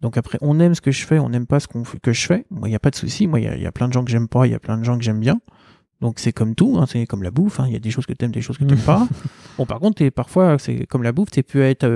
Donc 0.01 0.17
après, 0.17 0.39
on 0.41 0.61
aime 0.61 0.75
ce 0.75 0.81
que 0.81 0.91
je 0.91 1.07
fais, 1.07 1.19
on 1.19 1.29
n'aime 1.29 1.47
pas 1.47 1.61
ce 1.61 1.67
que 1.69 2.13
je 2.13 2.27
fais. 2.27 2.47
Moi, 2.51 2.69
il 2.69 2.73
n'y 2.73 2.77
a 2.77 2.81
pas 2.81 2.91
de 2.91 2.97
souci. 2.97 3.27
Moi, 3.27 3.41
il 3.41 3.59
y, 3.59 3.63
y, 3.63 3.67
a 3.67 3.73
plein 3.73 3.89
de 3.89 3.93
gens 3.93 4.05
que 4.05 4.11
j'aime 4.11 4.29
pas, 4.29 4.47
il 4.47 4.53
y 4.53 4.55
a 4.55 4.61
plein 4.61 4.79
de 4.79 4.85
gens 4.85 4.97
que 4.97 5.05
j'aime 5.05 5.21
bien. 5.21 5.41
Donc 6.01 6.21
c'est 6.21 6.33
comme 6.33 6.55
tout, 6.55 6.77
hein, 6.79 6.87
c'est 6.87 7.07
comme 7.07 7.23
la 7.23 7.31
bouffe. 7.31 7.61
Hein. 7.61 7.65
Il 7.67 7.73
y 7.73 7.77
a 7.77 7.81
des 7.81 7.91
choses 7.91 8.07
que 8.07 8.13
tu 8.13 8.25
aimes, 8.25 8.31
des 8.31 8.41
choses 8.41 8.59
que 8.59 8.65
tu 8.65 8.71
n'aimes 8.71 8.85
pas. 8.85 9.07
Bon, 9.59 9.67
par 9.67 9.81
contre, 9.81 10.03
es, 10.03 10.13
parfois, 10.13 10.57
c'est 10.61 10.87
comme 10.87 11.03
la 11.03 11.11
bouffe, 11.11 11.31
peux 11.31 11.63
être, 11.63 11.89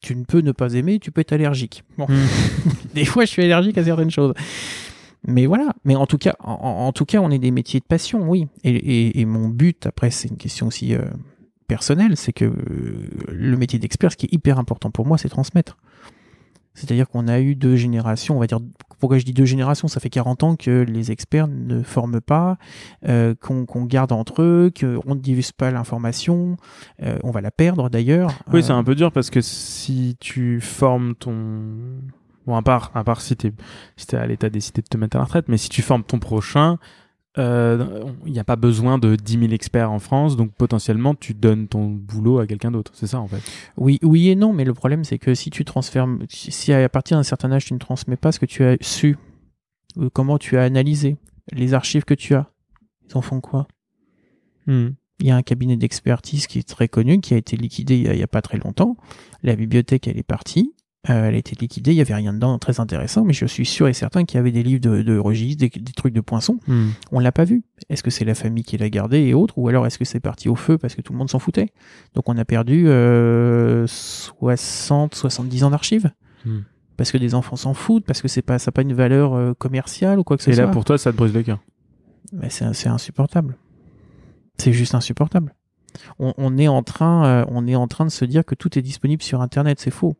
tu 0.00 0.16
ne 0.16 0.24
peux 0.24 0.40
ne 0.40 0.52
pas 0.52 0.72
aimer, 0.72 0.98
tu 0.98 1.10
peux 1.10 1.20
être 1.20 1.34
allergique. 1.34 1.84
Bon. 1.98 2.06
Hmm. 2.08 2.26
des 2.94 3.04
fois, 3.04 3.26
je 3.26 3.30
suis 3.30 3.42
allergique 3.42 3.76
à 3.76 3.84
certaines 3.84 4.10
choses. 4.10 4.32
Mais 5.26 5.46
voilà. 5.46 5.74
Mais 5.84 5.96
en 5.96 6.06
tout 6.06 6.18
cas, 6.18 6.34
en, 6.40 6.92
tout 6.92 7.04
cas, 7.04 7.18
on 7.20 7.30
est 7.30 7.38
des 7.38 7.50
métiers 7.50 7.80
de 7.80 7.84
passion, 7.84 8.28
oui. 8.28 8.46
Et, 8.62 9.20
et, 9.20 9.24
mon 9.24 9.48
but, 9.48 9.86
après, 9.86 10.10
c'est 10.10 10.28
une 10.28 10.36
question 10.36 10.66
aussi 10.66 10.94
euh, 10.94 11.02
personnelle, 11.66 12.16
c'est 12.16 12.32
que 12.32 12.44
euh, 12.44 13.08
le 13.28 13.56
métier 13.56 13.78
d'expert, 13.78 14.12
ce 14.12 14.16
qui 14.16 14.26
est 14.26 14.32
hyper 14.32 14.58
important 14.58 14.90
pour 14.90 15.06
moi, 15.06 15.18
c'est 15.18 15.28
transmettre. 15.28 15.76
C'est-à-dire 16.74 17.08
qu'on 17.08 17.28
a 17.28 17.40
eu 17.40 17.54
deux 17.54 17.76
générations, 17.76 18.36
on 18.36 18.40
va 18.40 18.46
dire, 18.46 18.58
pourquoi 18.98 19.18
je 19.18 19.24
dis 19.24 19.32
deux 19.32 19.44
générations 19.44 19.86
Ça 19.86 20.00
fait 20.00 20.10
40 20.10 20.42
ans 20.42 20.56
que 20.56 20.84
les 20.88 21.12
experts 21.12 21.46
ne 21.46 21.82
forment 21.82 22.20
pas, 22.20 22.58
euh, 23.06 23.34
qu'on 23.34 23.84
garde 23.84 24.12
entre 24.12 24.42
eux, 24.42 24.72
qu'on 24.78 25.14
ne 25.14 25.20
divise 25.20 25.52
pas 25.52 25.70
l'information, 25.70 26.56
euh, 27.02 27.18
on 27.22 27.30
va 27.30 27.40
la 27.40 27.50
perdre 27.50 27.88
d'ailleurs. 27.90 28.30
Oui, 28.52 28.62
c'est 28.62 28.72
euh, 28.72 28.76
un 28.76 28.84
peu 28.84 28.94
dur 28.94 29.12
parce 29.12 29.30
que 29.30 29.40
si 29.40 30.16
tu 30.20 30.60
formes 30.60 31.14
ton... 31.14 31.34
Bon, 32.46 32.56
à 32.56 32.62
part, 32.62 32.90
à 32.94 33.04
part 33.04 33.20
si 33.22 33.36
t'es 33.36 33.52
si 33.96 34.14
es 34.14 34.18
à 34.18 34.26
l'état 34.26 34.50
décidé 34.50 34.82
de 34.82 34.88
te 34.88 34.98
mettre 34.98 35.16
à 35.16 35.20
la 35.20 35.24
retraite, 35.24 35.46
mais 35.48 35.56
si 35.56 35.70
tu 35.70 35.80
formes 35.80 36.02
ton 36.02 36.18
prochain, 36.18 36.78
il 37.36 37.40
euh, 37.40 38.04
n'y 38.26 38.38
a 38.38 38.44
pas 38.44 38.54
besoin 38.54 38.98
de 38.98 39.16
10 39.16 39.40
000 39.40 39.52
experts 39.52 39.90
en 39.90 39.98
France, 39.98 40.36
donc 40.36 40.52
potentiellement 40.52 41.16
tu 41.16 41.34
donnes 41.34 41.66
ton 41.66 41.86
boulot 41.86 42.38
à 42.38 42.46
quelqu'un 42.46 42.70
d'autre. 42.70 42.92
C'est 42.94 43.08
ça 43.08 43.18
en 43.18 43.26
fait. 43.26 43.42
Oui, 43.76 43.98
oui 44.02 44.28
et 44.28 44.36
non, 44.36 44.52
mais 44.52 44.64
le 44.64 44.72
problème 44.72 45.02
c'est 45.02 45.18
que 45.18 45.34
si 45.34 45.50
tu 45.50 45.64
transfères, 45.64 46.06
si 46.28 46.72
à 46.72 46.88
partir 46.88 47.16
d'un 47.16 47.24
certain 47.24 47.50
âge 47.50 47.64
tu 47.64 47.74
ne 47.74 47.78
transmets 47.78 48.16
pas 48.16 48.30
ce 48.30 48.38
que 48.38 48.46
tu 48.46 48.62
as 48.62 48.76
su, 48.80 49.16
ou 49.96 50.10
comment 50.10 50.38
tu 50.38 50.56
as 50.58 50.62
analysé, 50.62 51.16
les 51.52 51.74
archives 51.74 52.04
que 52.04 52.14
tu 52.14 52.34
as, 52.34 52.50
ils 53.08 53.16
en 53.16 53.20
font 53.20 53.40
quoi? 53.40 53.66
Hmm. 54.66 54.90
Il 55.20 55.26
y 55.26 55.30
a 55.30 55.36
un 55.36 55.42
cabinet 55.42 55.76
d'expertise 55.76 56.46
qui 56.46 56.58
est 56.58 56.68
très 56.68 56.88
connu, 56.88 57.20
qui 57.20 57.34
a 57.34 57.36
été 57.36 57.56
liquidé 57.56 57.96
il 57.96 58.10
n'y 58.10 58.20
a, 58.20 58.24
a, 58.24 58.28
pas 58.28 58.42
très 58.42 58.58
longtemps. 58.58 58.96
La 59.42 59.54
bibliothèque, 59.54 60.08
elle 60.08 60.18
est 60.18 60.24
partie. 60.24 60.73
Euh, 61.10 61.28
elle 61.28 61.34
a 61.34 61.38
été 61.38 61.54
liquidée, 61.54 61.92
il 61.92 61.96
y 61.96 62.00
avait 62.00 62.14
rien 62.14 62.32
dedans 62.32 62.58
très 62.58 62.80
intéressant, 62.80 63.24
mais 63.24 63.34
je 63.34 63.44
suis 63.44 63.66
sûr 63.66 63.88
et 63.88 63.92
certain 63.92 64.24
qu'il 64.24 64.38
y 64.38 64.40
avait 64.40 64.52
des 64.52 64.62
livres 64.62 64.80
de, 64.80 65.02
de 65.02 65.18
registres, 65.18 65.60
des, 65.60 65.92
trucs 65.92 66.14
de 66.14 66.22
poinçons. 66.22 66.58
Hmm. 66.66 66.90
On 67.12 67.18
l'a 67.18 67.32
pas 67.32 67.44
vu. 67.44 67.62
Est-ce 67.90 68.02
que 68.02 68.10
c'est 68.10 68.24
la 68.24 68.34
famille 68.34 68.64
qui 68.64 68.78
l'a 68.78 68.88
gardé 68.88 69.18
et 69.20 69.34
autres, 69.34 69.58
ou 69.58 69.68
alors 69.68 69.86
est-ce 69.86 69.98
que 69.98 70.06
c'est 70.06 70.20
parti 70.20 70.48
au 70.48 70.54
feu 70.54 70.78
parce 70.78 70.94
que 70.94 71.02
tout 71.02 71.12
le 71.12 71.18
monde 71.18 71.28
s'en 71.28 71.38
foutait? 71.38 71.68
Donc 72.14 72.28
on 72.28 72.38
a 72.38 72.44
perdu 72.46 72.88
euh, 72.88 73.86
60, 73.86 75.14
70 75.14 75.64
ans 75.64 75.70
d'archives. 75.70 76.10
Hmm. 76.46 76.60
Parce 76.96 77.10
que 77.12 77.18
des 77.18 77.34
enfants 77.34 77.56
s'en 77.56 77.74
foutent, 77.74 78.06
parce 78.06 78.22
que 78.22 78.28
c'est 78.28 78.42
pas, 78.42 78.58
ça 78.58 78.68
n'a 78.68 78.72
pas 78.72 78.82
une 78.82 78.94
valeur 78.94 79.34
euh, 79.34 79.52
commerciale 79.52 80.18
ou 80.18 80.24
quoi 80.24 80.36
que 80.36 80.42
ce 80.42 80.52
soit. 80.52 80.62
Et 80.62 80.66
là, 80.66 80.72
pour 80.72 80.84
toi, 80.84 80.96
ça 80.96 81.12
te 81.12 81.16
brise 81.16 81.34
le 81.34 81.42
cœur. 81.42 81.58
Mais 82.32 82.48
c'est 82.50 82.86
insupportable. 82.86 83.56
C'est 84.56 84.72
juste 84.72 84.94
insupportable. 84.94 85.54
On, 86.18 86.32
on, 86.38 86.56
est 86.56 86.68
en 86.68 86.82
train, 86.82 87.26
euh, 87.26 87.44
on 87.48 87.66
est 87.66 87.74
en 87.74 87.88
train 87.88 88.04
de 88.04 88.10
se 88.10 88.24
dire 88.24 88.44
que 88.44 88.54
tout 88.54 88.78
est 88.78 88.82
disponible 88.82 89.22
sur 89.22 89.40
Internet. 89.40 89.80
C'est 89.80 89.90
faux. 89.90 90.16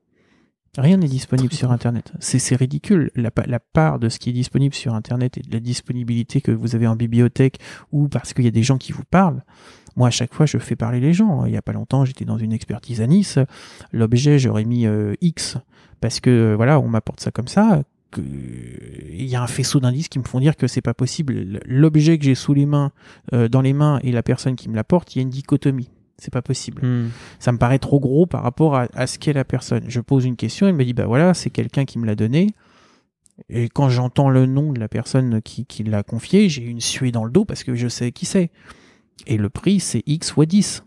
Rien 0.77 0.97
n'est 0.97 1.07
disponible 1.07 1.53
sur 1.53 1.71
Internet. 1.71 2.13
C'est 2.19 2.57
ridicule. 2.57 3.11
La, 3.15 3.31
la, 3.47 3.61
part 3.61 3.99
de 3.99 4.09
ce 4.09 4.19
qui 4.19 4.31
est 4.31 4.33
disponible 4.33 4.75
sur 4.75 4.95
Internet 4.95 5.39
et 5.39 5.41
de 5.41 5.53
la 5.53 5.61
disponibilité 5.61 6.41
que 6.41 6.51
vous 6.51 6.75
avez 6.75 6.87
en 6.87 6.97
bibliothèque 6.97 7.61
ou 7.93 8.09
parce 8.09 8.33
qu'il 8.33 8.45
y 8.45 8.49
a 8.49 8.53
des 8.53 8.65
gens 8.65 8.79
qui 8.79 8.93
vous 8.93 9.05
parlent. 9.05 9.45
Moi, 9.97 10.09
à 10.09 10.11
chaque 10.11 10.35
fois, 10.35 10.47
je 10.47 10.59
fais 10.59 10.77
parler 10.77 11.01
les 11.01 11.13
gens. 11.13 11.45
Il 11.45 11.53
y 11.53 11.57
a 11.57 11.63
pas 11.63 11.73
longtemps, 11.73 12.05
j'étais 12.05 12.25
dans 12.25 12.39
une 12.39 12.53
expertise 12.53 13.01
à 13.01 13.07
Nice. 13.07 13.39
L'objet, 13.93 14.39
j'aurais 14.39 14.65
mis 14.65 14.87
euh, 14.87 15.15
X 15.21 15.59
parce 16.01 16.21
que 16.21 16.31
euh, 16.31 16.57
voilà, 16.57 16.81
on 16.81 16.89
m'apporte 16.89 17.21
ça 17.21 17.31
comme 17.31 17.49
ça. 17.49 17.83
Il 18.17 19.25
y 19.25 19.35
a 19.35 19.43
un 19.43 19.47
faisceau 19.47 19.81
d'indices 19.81 20.09
qui 20.09 20.19
me 20.19 20.25
font 20.25 20.41
dire 20.41 20.57
que 20.57 20.67
c'est 20.67 20.83
pas 20.83 20.95
possible. 20.95 21.61
L'objet 21.67 22.19
que 22.19 22.25
j'ai 22.25 22.35
sous 22.35 22.55
les 22.55 22.67
mains, 22.67 22.93
euh, 23.33 23.49
dans 23.49 23.61
les 23.61 23.73
mains, 23.73 23.99
et 24.03 24.13
la 24.13 24.23
personne 24.23 24.55
qui 24.55 24.69
me 24.69 24.77
l'apporte, 24.77 25.15
il 25.15 25.19
y 25.19 25.21
a 25.21 25.23
une 25.23 25.31
dichotomie. 25.31 25.91
C'est 26.19 26.33
pas 26.33 26.43
possible. 26.43 26.85
Hmm. 26.85 27.11
Ça 27.39 27.53
me 27.53 27.59
paraît 27.59 27.79
trop 27.79 28.01
gros 28.01 28.27
par 28.27 28.43
rapport 28.43 28.77
à, 28.77 29.07
ce 29.07 29.19
qu'est 29.19 29.33
la 29.33 29.45
personne. 29.45 29.85
Je 29.89 30.01
pose 30.01 30.25
une 30.25 30.37
question, 30.37 30.67
elle 30.67 30.75
me 30.75 30.85
dit 30.85 30.93
bah 30.93 31.07
voilà, 31.07 31.35
c'est 31.35 31.51
quelqu'un 31.51 31.85
qui 31.85 31.99
me 31.99 32.07
l'a 32.07 32.15
donné. 32.15 32.49
Et 33.49 33.69
quand 33.69 33.89
j'entends 33.89 34.31
le 34.31 34.47
nom 34.47 34.73
de 34.73 34.79
la 34.79 34.89
personne 34.89 35.43
qui, 35.43 35.67
qui 35.67 35.83
l'a 35.83 36.05
confié, 36.05 36.49
j'ai 36.49 36.63
une 36.63 36.81
suée 36.81 37.11
dans 37.11 37.25
le 37.25 37.33
dos 37.33 37.45
parce 37.45 37.65
que 37.65 37.75
je 37.75 37.89
sais 37.89 38.13
qui 38.13 38.27
c'est. 38.27 38.51
Et 39.27 39.37
le 39.37 39.49
prix, 39.49 39.81
c'est 39.81 40.03
X 40.07 40.31
fois 40.31 40.47
10. 40.47 40.85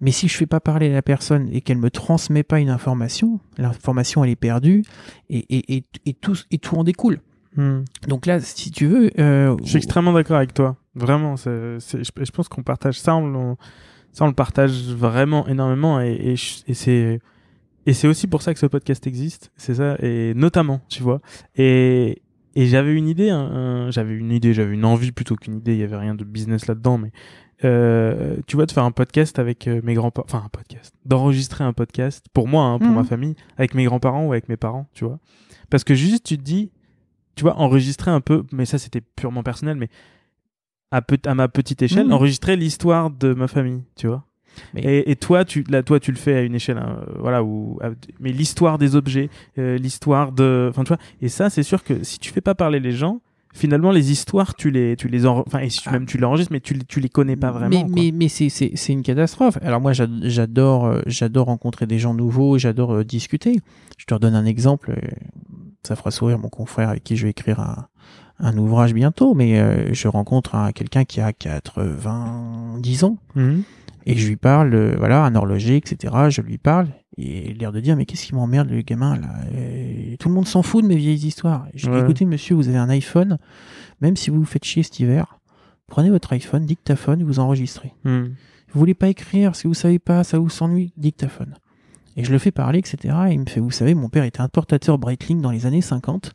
Mais 0.00 0.10
si 0.10 0.28
je 0.28 0.36
fais 0.36 0.46
pas 0.46 0.60
parler 0.60 0.92
la 0.92 1.02
personne 1.02 1.48
et 1.52 1.60
qu'elle 1.60 1.78
me 1.78 1.90
transmet 1.90 2.42
pas 2.42 2.60
une 2.60 2.68
information, 2.68 3.40
l'information 3.58 4.24
elle 4.24 4.30
est 4.30 4.36
perdue 4.36 4.82
et, 5.30 5.38
et, 5.48 5.76
et, 5.76 5.84
et, 6.06 6.14
tout, 6.14 6.36
et 6.50 6.58
tout 6.58 6.76
en 6.76 6.84
découle. 6.84 7.20
Hmm. 7.56 7.82
Donc 8.08 8.26
là, 8.26 8.40
si 8.40 8.70
tu 8.70 8.86
veux... 8.86 9.10
Euh, 9.18 9.56
je 9.62 9.68
suis 9.68 9.76
extrêmement 9.78 10.12
d'accord 10.12 10.36
avec 10.36 10.54
toi. 10.54 10.76
Vraiment, 10.94 11.36
c'est, 11.36 11.78
je, 11.80 12.30
pense 12.32 12.48
qu'on 12.48 12.62
partage 12.62 13.00
ça. 13.00 13.16
On, 13.16 13.56
ça, 14.14 14.24
on 14.24 14.28
le 14.28 14.32
partage 14.32 14.94
vraiment 14.94 15.46
énormément 15.48 16.00
et, 16.00 16.36
et, 16.66 16.74
c'est 16.74 17.20
et 17.84 17.92
c'est 17.92 18.08
aussi 18.08 18.28
pour 18.28 18.42
ça 18.42 18.54
que 18.54 18.60
ce 18.60 18.66
podcast 18.66 19.06
existe. 19.06 19.50
C'est 19.56 19.74
ça 19.74 19.96
et 20.00 20.32
notamment, 20.34 20.80
tu 20.88 21.02
vois. 21.02 21.20
Et 21.56 22.22
et 22.56 22.66
j'avais 22.66 22.94
une 22.94 23.08
idée, 23.08 23.28
j'avais 23.90 24.14
une 24.14 24.30
idée, 24.30 24.54
j'avais 24.54 24.74
une 24.74 24.84
envie 24.84 25.10
plutôt 25.10 25.34
qu'une 25.34 25.56
idée. 25.56 25.72
Il 25.72 25.80
y 25.80 25.82
avait 25.82 25.96
rien 25.96 26.14
de 26.14 26.22
business 26.22 26.68
là-dedans, 26.68 26.96
mais 26.96 27.10
euh, 27.64 28.36
tu 28.46 28.54
vois, 28.54 28.66
de 28.66 28.72
faire 28.72 28.84
un 28.84 28.92
podcast 28.92 29.40
avec 29.40 29.66
euh, 29.66 29.80
mes 29.82 29.94
grands-parents, 29.94 30.26
enfin 30.28 30.44
un 30.46 30.48
podcast, 30.48 30.94
d'enregistrer 31.04 31.64
un 31.64 31.72
podcast 31.72 32.26
pour 32.32 32.46
moi, 32.46 32.64
hein, 32.64 32.78
pour 32.78 32.90
ma 32.90 33.00
mhm. 33.02 33.06
famille, 33.06 33.34
avec 33.56 33.74
mes 33.74 33.84
grands-parents 33.84 34.26
ou 34.26 34.32
avec 34.32 34.48
mes 34.48 34.56
parents, 34.56 34.86
tu 34.92 35.04
vois. 35.04 35.18
Parce 35.70 35.82
que 35.82 35.94
juste, 35.94 36.24
tu 36.24 36.38
te 36.38 36.42
dis, 36.42 36.70
tu 37.34 37.42
vois, 37.42 37.56
enregistrer 37.56 38.12
un 38.12 38.20
peu, 38.20 38.44
mais 38.52 38.66
ça 38.66 38.78
c'était 38.78 39.00
purement 39.00 39.42
personnel, 39.42 39.76
mais 39.76 39.88
à, 40.94 41.34
ma 41.34 41.48
petite 41.48 41.82
échelle, 41.82 42.12
enregistrer 42.12 42.56
l'histoire 42.56 43.10
de 43.10 43.34
ma 43.34 43.48
famille, 43.48 43.82
tu 43.96 44.06
vois. 44.06 44.24
Et, 44.76 45.16
toi, 45.16 45.44
tu, 45.44 45.64
là, 45.68 45.82
toi, 45.82 45.98
tu 45.98 46.12
le 46.12 46.16
fais 46.16 46.34
à 46.34 46.42
une 46.42 46.54
échelle, 46.54 46.78
hein, 46.78 47.00
voilà, 47.18 47.42
où, 47.42 47.78
mais 48.20 48.30
l'histoire 48.30 48.78
des 48.78 48.94
objets, 48.94 49.28
euh, 49.58 49.76
l'histoire 49.78 50.30
de, 50.30 50.68
enfin, 50.70 50.84
tu 50.84 50.88
vois. 50.88 50.98
Et 51.20 51.28
ça, 51.28 51.50
c'est 51.50 51.64
sûr 51.64 51.82
que 51.82 52.04
si 52.04 52.18
tu 52.20 52.32
fais 52.32 52.40
pas 52.40 52.54
parler 52.54 52.78
les 52.78 52.92
gens, 52.92 53.20
finalement, 53.52 53.90
les 53.90 54.12
histoires, 54.12 54.54
tu 54.54 54.70
les, 54.70 54.94
tu 54.96 55.08
les, 55.08 55.26
enfin, 55.26 55.58
et 55.60 55.70
si 55.70 55.80
tu, 55.80 55.88
ah. 55.88 55.92
même 55.92 56.06
tu 56.06 56.18
l'enregistres, 56.18 56.52
mais 56.52 56.60
tu, 56.60 56.78
tu 56.86 57.00
les 57.00 57.08
connais 57.08 57.36
pas 57.36 57.50
vraiment. 57.50 57.84
Mais, 57.88 58.02
mais, 58.02 58.12
mais 58.12 58.28
c'est, 58.28 58.48
c'est, 58.48 58.92
une 58.92 59.02
catastrophe. 59.02 59.58
Alors 59.62 59.80
moi, 59.80 59.92
j'adore, 59.92 60.86
euh, 60.86 61.00
j'adore 61.06 61.46
rencontrer 61.46 61.86
des 61.86 61.98
gens 61.98 62.14
nouveaux, 62.14 62.58
j'adore 62.58 62.94
euh, 62.94 63.04
discuter. 63.04 63.60
Je 63.98 64.06
te 64.06 64.14
redonne 64.14 64.34
un 64.34 64.46
exemple. 64.46 64.96
Ça 65.82 65.96
fera 65.96 66.10
sourire 66.10 66.38
mon 66.38 66.48
confrère 66.48 66.90
avec 66.90 67.04
qui 67.04 67.16
je 67.16 67.24
vais 67.24 67.30
écrire 67.30 67.60
un, 67.60 67.88
un 68.38 68.56
ouvrage 68.58 68.94
bientôt, 68.94 69.34
mais 69.34 69.60
euh, 69.60 69.92
je 69.92 70.08
rencontre 70.08 70.54
un, 70.54 70.72
quelqu'un 70.72 71.04
qui 71.04 71.20
a 71.20 71.32
90 71.32 73.04
ans 73.04 73.18
mhm. 73.34 73.62
et 74.06 74.16
je 74.16 74.28
lui 74.28 74.36
parle, 74.36 74.74
euh, 74.74 74.96
voilà, 74.98 75.24
un 75.24 75.34
horloger, 75.34 75.76
etc. 75.76 76.14
Je 76.30 76.40
lui 76.42 76.58
parle 76.58 76.88
et 77.16 77.54
l'air 77.54 77.70
de 77.70 77.78
dire 77.78 77.96
mais 77.96 78.06
qu'est-ce 78.06 78.26
qui 78.26 78.34
m'emmerde 78.34 78.68
le 78.70 78.82
gamin 78.82 79.16
là 79.16 79.28
Tout 80.18 80.28
le 80.28 80.34
monde 80.34 80.48
s'en 80.48 80.62
fout 80.62 80.82
de 80.82 80.88
mes 80.88 80.96
vieilles 80.96 81.26
histoires. 81.26 81.66
Je 81.74 81.88
dis 81.88 81.96
écoutez 81.96 82.24
monsieur, 82.24 82.56
vous 82.56 82.68
avez 82.68 82.78
un 82.78 82.88
iPhone, 82.88 83.38
même 84.00 84.16
si 84.16 84.30
vous 84.30 84.40
vous 84.40 84.44
faites 84.44 84.64
chier 84.64 84.82
cet 84.82 84.98
hiver, 84.98 85.38
prenez 85.86 86.10
votre 86.10 86.32
iPhone, 86.32 86.66
dictaphone, 86.66 87.22
vous 87.22 87.38
enregistrez. 87.38 87.92
Mhm. 88.04 88.34
Vous 88.72 88.80
voulez 88.80 88.94
pas 88.94 89.08
écrire, 89.08 89.54
si 89.54 89.68
vous 89.68 89.74
savez 89.74 90.00
pas, 90.00 90.24
ça 90.24 90.40
vous 90.40 90.48
s'ennuie, 90.48 90.92
dictaphone. 90.96 91.54
Et 92.16 92.24
je 92.24 92.30
le 92.30 92.38
fais 92.38 92.52
parler, 92.52 92.78
etc. 92.78 93.14
Et 93.28 93.32
il 93.32 93.40
me 93.40 93.46
fait, 93.46 93.60
vous 93.60 93.70
savez, 93.70 93.94
mon 93.94 94.08
père 94.08 94.24
était 94.24 94.40
importateur 94.40 94.98
Breitling 94.98 95.40
dans 95.40 95.50
les 95.50 95.66
années 95.66 95.80
50. 95.80 96.32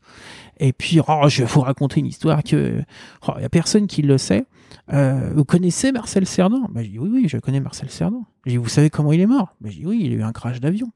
Et 0.60 0.74
puis, 0.74 1.00
oh, 1.08 1.24
je 1.28 1.44
vais 1.44 1.48
vous 1.48 1.62
raconter 1.62 2.02
une 2.02 2.06
histoire 2.06 2.44
que, 2.44 2.82
oh, 3.28 3.32
il 3.38 3.44
y 3.44 3.46
a 3.46 3.50
personne 3.50 3.88
qui 3.88 4.02
le 4.02 4.18
sait. 4.18 4.46
Euh, 4.92 5.32
vous 5.36 5.46
connaissez 5.46 5.92
Marcel 5.92 6.26
Cerdan 6.26 6.68
ben, 6.70 6.84
Je 6.84 6.90
dis, 6.90 7.00
oui, 7.00 7.10
oui, 7.12 7.26
je 7.30 7.38
connais 7.38 7.62
Marcel 7.62 7.90
Cerdan. 7.90 8.26
Je 8.46 8.52
dis, 8.52 8.58
vous 8.58 8.68
savez 8.68 8.90
comment 8.90 9.14
il 9.14 9.22
est 9.22 9.26
mort? 9.26 9.56
Ben, 9.62 9.72
Je 9.72 9.78
dis, 9.78 9.86
oui, 9.86 10.02
il 10.04 10.12
a 10.14 10.16
eu 10.16 10.24
un 10.24 10.34
crash 10.34 10.60
d'avion. 10.60 10.92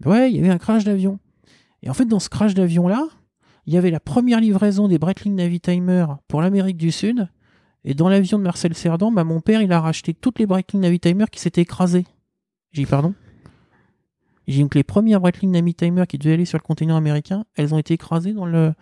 Ben, 0.00 0.10
ouais, 0.10 0.30
il 0.30 0.36
y 0.36 0.40
avait 0.40 0.50
un 0.50 0.58
crash 0.58 0.84
d'avion. 0.84 1.20
Et 1.82 1.90
en 1.90 1.94
fait, 1.94 2.06
dans 2.06 2.18
ce 2.18 2.28
crash 2.28 2.54
d'avion-là, 2.54 3.06
il 3.66 3.74
y 3.74 3.76
avait 3.76 3.90
la 3.90 4.00
première 4.00 4.40
livraison 4.40 4.88
des 4.88 4.98
Breitling 4.98 5.36
Navitimer 5.36 6.06
pour 6.28 6.42
l'Amérique 6.42 6.76
du 6.76 6.90
Sud. 6.90 7.28
Et 7.84 7.94
dans 7.94 8.08
l'avion 8.08 8.38
de 8.38 8.42
Marcel 8.42 8.74
Cerdan, 8.74 9.12
bah, 9.12 9.24
mon 9.24 9.40
père, 9.40 9.62
il 9.62 9.72
a 9.72 9.80
racheté 9.80 10.12
toutes 10.12 10.38
les 10.38 10.46
Breitling 10.46 10.82
Navitimer 10.82 11.26
qui 11.30 11.40
s'étaient 11.40 11.62
écrasées. 11.62 12.06
J'ai 12.72 12.82
dit 12.82 12.90
pardon? 12.90 13.14
J'ai 14.46 14.62
dit 14.62 14.68
que 14.68 14.76
les 14.78 14.84
premières 14.84 15.20
Breitling 15.20 15.50
Navitimer 15.52 16.06
qui 16.06 16.18
devaient 16.18 16.34
aller 16.34 16.44
sur 16.44 16.58
le 16.58 16.62
continent 16.62 16.96
américain, 16.96 17.44
elles 17.56 17.74
ont 17.74 17.78
été 17.78 17.94
écrasées 17.94 18.32
dans 18.32 18.46
le, 18.46 18.74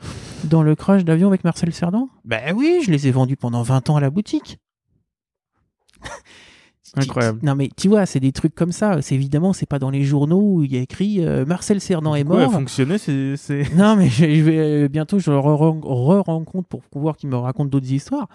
dans 0.44 0.62
le 0.62 0.74
crash 0.74 1.04
d'avion 1.04 1.28
avec 1.28 1.44
Marcel 1.44 1.72
Cerdan 1.72 2.08
Ben 2.24 2.54
oui, 2.56 2.80
je 2.84 2.90
les 2.90 3.06
ai 3.06 3.10
vendues 3.12 3.36
pendant 3.36 3.62
20 3.62 3.90
ans 3.90 3.96
à 3.96 4.00
la 4.00 4.10
boutique. 4.10 4.58
Incroyable. 6.94 7.38
Non 7.42 7.54
mais 7.54 7.70
tu 7.74 7.88
vois, 7.88 8.04
c'est 8.04 8.20
des 8.20 8.32
trucs 8.32 8.54
comme 8.54 8.72
ça. 8.72 9.00
C'est 9.00 9.14
évidemment, 9.14 9.54
c'est 9.54 9.64
pas 9.64 9.78
dans 9.78 9.88
les 9.88 10.04
journaux 10.04 10.40
où 10.56 10.62
il 10.62 10.74
y 10.74 10.76
a 10.76 10.80
écrit 10.80 11.24
euh, 11.24 11.46
Marcel 11.46 11.80
Cerdan 11.80 12.14
est 12.14 12.24
mort. 12.24 12.52
fonctionner, 12.52 12.98
c'est. 12.98 13.36
c'est- 13.38 13.74
Non, 13.74 13.96
mais 13.96 14.08
je, 14.10 14.26
je 14.30 14.42
vais 14.42 14.58
euh, 14.58 14.88
bientôt, 14.88 15.18
je 15.18 15.30
le 15.30 15.38
re-rencontre 15.38 16.68
pour 16.68 16.82
pouvoir 16.82 17.16
qu'il 17.16 17.30
me 17.30 17.36
raconte 17.36 17.70
d'autres 17.70 17.90
histoires. 17.90 18.28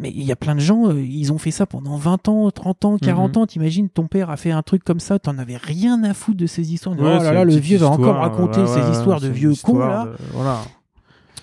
Mais 0.00 0.10
il 0.14 0.22
y 0.22 0.30
a 0.30 0.36
plein 0.36 0.54
de 0.54 0.60
gens, 0.60 0.88
euh, 0.90 1.00
ils 1.00 1.32
ont 1.32 1.38
fait 1.38 1.50
ça 1.50 1.66
pendant 1.66 1.96
20 1.96 2.28
ans, 2.28 2.50
30 2.52 2.84
ans, 2.84 2.98
40 2.98 3.34
Mhm. 3.36 3.42
ans. 3.42 3.46
T'imagines, 3.46 3.88
ton 3.88 4.06
père 4.06 4.30
a 4.30 4.36
fait 4.36 4.52
un 4.52 4.62
truc 4.62 4.84
comme 4.84 5.00
ça, 5.00 5.18
t'en 5.18 5.36
avais 5.38 5.56
rien 5.56 6.04
à 6.04 6.14
foutre 6.14 6.36
de 6.38 6.46
ces 6.46 6.72
histoires. 6.72 6.94
Ouais, 6.96 7.16
oh 7.20 7.22
là 7.24 7.32
là, 7.32 7.44
le 7.44 7.56
vieux 7.56 7.78
va 7.78 7.88
encore 7.88 8.16
raconter 8.16 8.64
ces 8.66 8.80
ouais, 8.80 8.90
histoires 8.92 9.20
de 9.20 9.28
vieux 9.28 9.54
cons 9.62 9.78
là. 9.78 10.04
de- 10.06 10.16
Voilà. 10.32 10.60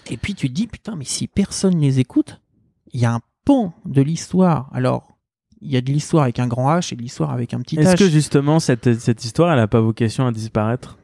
Et 0.09 0.17
puis 0.17 0.35
tu 0.35 0.47
te 0.49 0.53
dis, 0.53 0.67
putain, 0.67 0.95
mais 0.95 1.03
si 1.05 1.27
personne 1.27 1.77
les 1.79 1.99
écoute, 1.99 2.39
il 2.93 2.99
y 3.01 3.05
a 3.05 3.13
un 3.13 3.19
pan 3.43 3.73
de 3.85 4.01
l'histoire. 4.01 4.69
Alors, 4.73 5.07
il 5.61 5.71
y 5.71 5.77
a 5.77 5.81
de 5.81 5.91
l'histoire 5.91 6.23
avec 6.23 6.39
un 6.39 6.47
grand 6.47 6.69
H 6.77 6.93
et 6.93 6.95
de 6.95 7.01
l'histoire 7.01 7.31
avec 7.31 7.53
un 7.53 7.59
petit 7.59 7.75
Est-ce 7.77 7.95
H. 7.95 7.97
que 7.97 8.07
justement 8.09 8.59
cette, 8.59 8.99
cette 8.99 9.25
histoire, 9.25 9.51
elle 9.51 9.59
a 9.59 9.67
pas 9.67 9.81
vocation 9.81 10.25
à 10.27 10.31
disparaître? 10.31 10.97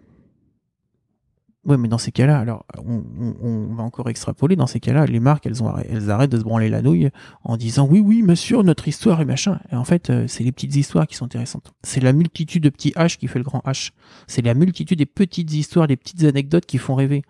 Ouais, 1.63 1.77
mais 1.77 1.87
dans 1.87 1.99
ces 1.99 2.11
cas-là, 2.11 2.39
alors, 2.39 2.65
on, 2.83 3.75
va 3.75 3.83
encore 3.83 4.09
extrapoler. 4.09 4.55
Dans 4.55 4.65
ces 4.65 4.79
cas-là, 4.79 5.05
les 5.05 5.19
marques, 5.19 5.45
elles, 5.45 5.61
ont, 5.61 5.71
elles 5.77 6.09
arrêtent 6.09 6.31
de 6.31 6.39
se 6.39 6.43
branler 6.43 6.69
la 6.69 6.81
nouille 6.81 7.09
en 7.43 7.55
disant 7.55 7.87
oui, 7.87 7.99
oui, 7.99 8.23
monsieur, 8.23 8.63
notre 8.63 8.87
histoire 8.87 9.21
et 9.21 9.25
machin. 9.25 9.59
Et 9.71 9.75
en 9.75 9.83
fait, 9.83 10.09
euh, 10.09 10.25
c'est 10.27 10.43
les 10.43 10.51
petites 10.51 10.75
histoires 10.75 11.05
qui 11.05 11.15
sont 11.15 11.25
intéressantes. 11.25 11.71
C'est 11.83 12.01
la 12.01 12.13
multitude 12.13 12.63
de 12.63 12.69
petits 12.69 12.93
H 12.95 13.17
qui 13.17 13.27
fait 13.27 13.37
le 13.37 13.45
grand 13.45 13.61
H. 13.65 13.91
C'est 14.25 14.43
la 14.43 14.55
multitude 14.55 14.97
des 14.97 15.05
petites 15.05 15.53
histoires, 15.53 15.85
des 15.85 15.97
petites 15.97 16.23
anecdotes 16.23 16.65
qui 16.65 16.79
font 16.79 16.95
rêver. 16.95 17.21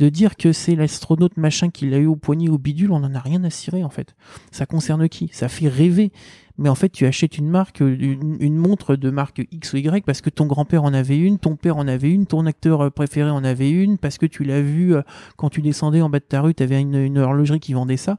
De 0.00 0.08
dire 0.08 0.36
que 0.36 0.52
c'est 0.52 0.74
l'astronaute 0.74 1.36
machin 1.36 1.70
qui 1.70 1.88
l'a 1.88 1.98
eu 1.98 2.06
au 2.06 2.16
poignet 2.16 2.48
au 2.48 2.58
bidule, 2.58 2.92
on 2.92 3.02
en 3.02 3.14
a 3.14 3.20
rien 3.20 3.42
à 3.42 3.50
cirer 3.50 3.82
en 3.82 3.90
fait. 3.90 4.14
Ça 4.52 4.64
concerne 4.64 5.08
qui? 5.08 5.28
Ça 5.32 5.48
fait 5.48 5.68
rêver. 5.68 6.12
Mais 6.58 6.68
en 6.68 6.74
fait, 6.74 6.88
tu 6.88 7.06
achètes 7.06 7.38
une 7.38 7.48
marque, 7.48 7.80
une, 7.80 8.36
une 8.40 8.56
montre 8.56 8.96
de 8.96 9.10
marque 9.10 9.46
X 9.52 9.72
ou 9.72 9.76
Y 9.76 10.04
parce 10.04 10.20
que 10.20 10.28
ton 10.28 10.46
grand-père 10.46 10.82
en 10.82 10.92
avait 10.92 11.16
une, 11.16 11.38
ton 11.38 11.54
père 11.56 11.76
en 11.76 11.86
avait 11.86 12.10
une, 12.10 12.26
ton 12.26 12.46
acteur 12.46 12.80
euh, 12.80 12.90
préféré 12.90 13.30
en 13.30 13.44
avait 13.44 13.70
une, 13.70 13.96
parce 13.96 14.18
que 14.18 14.26
tu 14.26 14.42
l'as 14.42 14.60
vu 14.60 14.94
euh, 14.94 15.02
quand 15.36 15.50
tu 15.50 15.62
descendais 15.62 16.00
en 16.00 16.10
bas 16.10 16.18
de 16.18 16.24
ta 16.24 16.40
rue, 16.40 16.54
tu 16.54 16.62
avais 16.64 16.80
une, 16.80 16.96
une 16.96 17.18
horlogerie 17.18 17.60
qui 17.60 17.72
vendait 17.74 17.96
ça. 17.96 18.18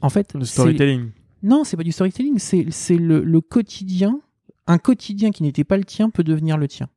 En 0.00 0.10
fait, 0.10 0.34
Le 0.34 0.44
storytelling. 0.44 1.10
non, 1.42 1.62
c'est 1.64 1.76
pas 1.76 1.84
du 1.84 1.92
storytelling, 1.92 2.38
c'est 2.38 2.66
c'est 2.70 2.96
le, 2.96 3.22
le 3.22 3.40
quotidien. 3.40 4.20
Un 4.66 4.78
quotidien 4.78 5.30
qui 5.30 5.42
n'était 5.44 5.64
pas 5.64 5.76
le 5.76 5.84
tien 5.84 6.10
peut 6.10 6.24
devenir 6.24 6.58
le 6.58 6.68
tien. 6.68 6.88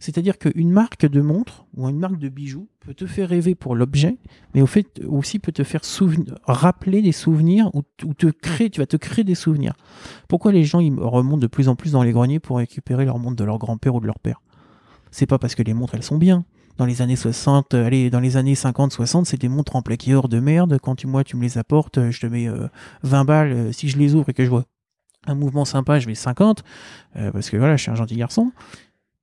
C'est-à-dire 0.00 0.38
qu'une 0.38 0.70
marque 0.70 1.06
de 1.06 1.20
montre 1.20 1.64
ou 1.76 1.88
une 1.88 1.98
marque 1.98 2.18
de 2.18 2.28
bijoux 2.28 2.68
peut 2.80 2.94
te 2.94 3.06
faire 3.06 3.28
rêver 3.28 3.54
pour 3.54 3.74
l'objet, 3.76 4.18
mais 4.54 4.62
au 4.62 4.66
fait 4.66 5.00
aussi 5.06 5.38
peut 5.38 5.52
te 5.52 5.64
faire 5.64 5.82
rappeler 6.44 7.02
des 7.02 7.12
souvenirs 7.12 7.70
ou, 7.74 7.82
te 8.14 8.26
créer, 8.26 8.70
tu 8.70 8.80
vas 8.80 8.86
te 8.86 8.96
créer 8.96 9.24
des 9.24 9.34
souvenirs. 9.34 9.74
Pourquoi 10.28 10.52
les 10.52 10.64
gens 10.64 10.80
ils 10.80 10.92
remontent 10.98 11.38
de 11.38 11.46
plus 11.46 11.68
en 11.68 11.76
plus 11.76 11.92
dans 11.92 12.02
les 12.02 12.12
greniers 12.12 12.40
pour 12.40 12.58
récupérer 12.58 13.04
leur 13.04 13.18
montre 13.18 13.36
de 13.36 13.44
leur 13.44 13.58
grand-père 13.58 13.94
ou 13.94 14.00
de 14.00 14.06
leur 14.06 14.18
père? 14.18 14.40
C'est 15.10 15.26
pas 15.26 15.38
parce 15.38 15.54
que 15.54 15.62
les 15.62 15.74
montres 15.74 15.94
elles 15.94 16.02
sont 16.02 16.18
bien. 16.18 16.44
Dans 16.78 16.86
les 16.86 17.02
années 17.02 17.16
60, 17.16 17.74
euh, 17.74 17.84
allez, 17.86 18.08
dans 18.08 18.18
les 18.20 18.38
années 18.38 18.54
50, 18.54 18.92
60, 18.92 19.26
c'est 19.26 19.38
des 19.38 19.48
montres 19.50 19.76
en 19.76 19.82
plaqué 19.82 20.14
or 20.14 20.28
de 20.28 20.40
merde. 20.40 20.78
Quand 20.82 20.94
tu, 20.94 21.06
moi, 21.06 21.22
tu 21.22 21.36
me 21.36 21.42
les 21.42 21.58
apportes, 21.58 21.98
euh, 21.98 22.10
je 22.10 22.18
te 22.20 22.26
mets 22.26 22.48
euh, 22.48 22.66
20 23.02 23.24
balles. 23.26 23.52
euh, 23.52 23.72
Si 23.72 23.90
je 23.90 23.98
les 23.98 24.14
ouvre 24.14 24.30
et 24.30 24.32
que 24.32 24.42
je 24.42 24.48
vois 24.48 24.64
un 25.26 25.34
mouvement 25.34 25.66
sympa, 25.66 25.98
je 26.00 26.06
mets 26.08 26.14
50. 26.14 26.64
euh, 27.16 27.30
parce 27.30 27.50
que 27.50 27.58
voilà, 27.58 27.76
je 27.76 27.82
suis 27.82 27.90
un 27.90 27.94
gentil 27.94 28.16
garçon. 28.16 28.52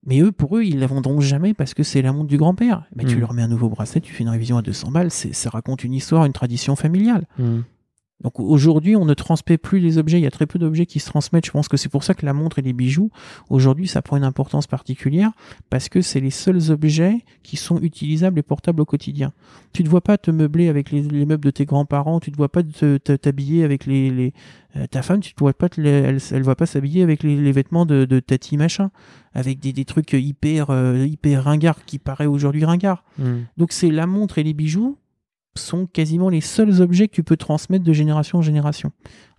Mais 0.05 0.19
eux, 0.21 0.31
pour 0.31 0.57
eux, 0.57 0.63
ils 0.63 0.79
la 0.79 0.87
vendront 0.87 1.19
jamais 1.19 1.53
parce 1.53 1.73
que 1.73 1.83
c'est 1.83 2.01
la 2.01 2.13
montre 2.13 2.27
du 2.27 2.37
grand-père. 2.37 2.85
Mais 2.95 3.03
tu 3.03 3.17
Mm. 3.17 3.19
leur 3.19 3.33
mets 3.33 3.41
un 3.41 3.47
nouveau 3.49 3.69
bracelet, 3.69 3.99
tu 4.01 4.13
fais 4.13 4.23
une 4.23 4.29
révision 4.29 4.57
à 4.57 4.61
200 4.61 4.91
balles, 4.91 5.11
ça 5.11 5.49
raconte 5.49 5.83
une 5.83 5.93
histoire, 5.93 6.25
une 6.25 6.33
tradition 6.33 6.75
familiale. 6.75 7.25
Hmm. 7.37 7.59
Donc 8.21 8.39
aujourd'hui, 8.39 8.95
on 8.95 9.05
ne 9.05 9.13
transmet 9.13 9.57
plus 9.57 9.79
les 9.79 9.97
objets. 9.97 10.19
Il 10.19 10.23
y 10.23 10.27
a 10.27 10.31
très 10.31 10.45
peu 10.45 10.59
d'objets 10.59 10.85
qui 10.85 10.99
se 10.99 11.09
transmettent. 11.09 11.45
Je 11.45 11.51
pense 11.51 11.67
que 11.67 11.77
c'est 11.77 11.89
pour 11.89 12.03
ça 12.03 12.13
que 12.13 12.25
la 12.25 12.33
montre 12.33 12.59
et 12.59 12.61
les 12.61 12.73
bijoux, 12.73 13.11
aujourd'hui, 13.49 13.87
ça 13.87 14.01
prend 14.01 14.17
une 14.17 14.23
importance 14.23 14.67
particulière 14.67 15.31
parce 15.69 15.87
que 15.89 16.01
c'est 16.01 16.19
les 16.19 16.31
seuls 16.31 16.71
objets 16.71 17.19
qui 17.43 17.55
sont 17.55 17.79
utilisables 17.79 18.37
et 18.39 18.43
portables 18.43 18.81
au 18.81 18.85
quotidien. 18.85 19.31
Tu 19.71 19.83
ne 19.83 19.89
vois 19.89 20.01
pas 20.01 20.17
te 20.17 20.31
meubler 20.31 20.67
avec 20.67 20.91
les, 20.91 21.01
les 21.01 21.25
meubles 21.25 21.45
de 21.45 21.51
tes 21.51 21.65
grands-parents. 21.65 22.19
Tu 22.19 22.31
ne 22.31 22.35
vois 22.35 22.49
pas 22.49 22.61
t'habiller 22.61 23.63
avec 23.63 23.85
les, 23.85 24.09
les 24.09 24.33
euh, 24.75 24.85
ta 24.87 25.01
femme. 25.01 25.21
Tu 25.21 25.33
ne 25.35 25.39
vois 25.39 25.53
pas 25.53 25.69
te 25.69 25.79
elle, 25.79 26.19
elle 26.31 26.43
va 26.43 26.55
pas 26.55 26.65
s'habiller 26.65 27.03
avec 27.03 27.23
les, 27.23 27.37
les 27.37 27.51
vêtements 27.51 27.85
de, 27.85 28.05
de 28.05 28.19
tati 28.19 28.57
machin, 28.57 28.91
avec 29.33 29.59
des, 29.59 29.73
des 29.73 29.85
trucs 29.85 30.13
hyper 30.13 30.69
euh, 30.69 31.05
hyper 31.05 31.45
ringards 31.45 31.85
qui 31.85 31.99
paraît 31.99 32.25
aujourd'hui 32.25 32.65
ringards. 32.65 33.03
Hmm. 33.17 33.43
Donc 33.57 33.71
c'est 33.71 33.91
la 33.91 34.07
montre 34.07 34.37
et 34.37 34.43
les 34.43 34.53
bijoux 34.53 34.97
sont 35.59 35.85
quasiment 35.85 36.29
les 36.29 36.41
seuls 36.41 36.81
objets 36.81 37.07
que 37.07 37.13
tu 37.13 37.23
peux 37.23 37.37
transmettre 37.37 37.83
de 37.83 37.93
génération 37.93 38.39
en 38.39 38.41
génération. 38.41 38.91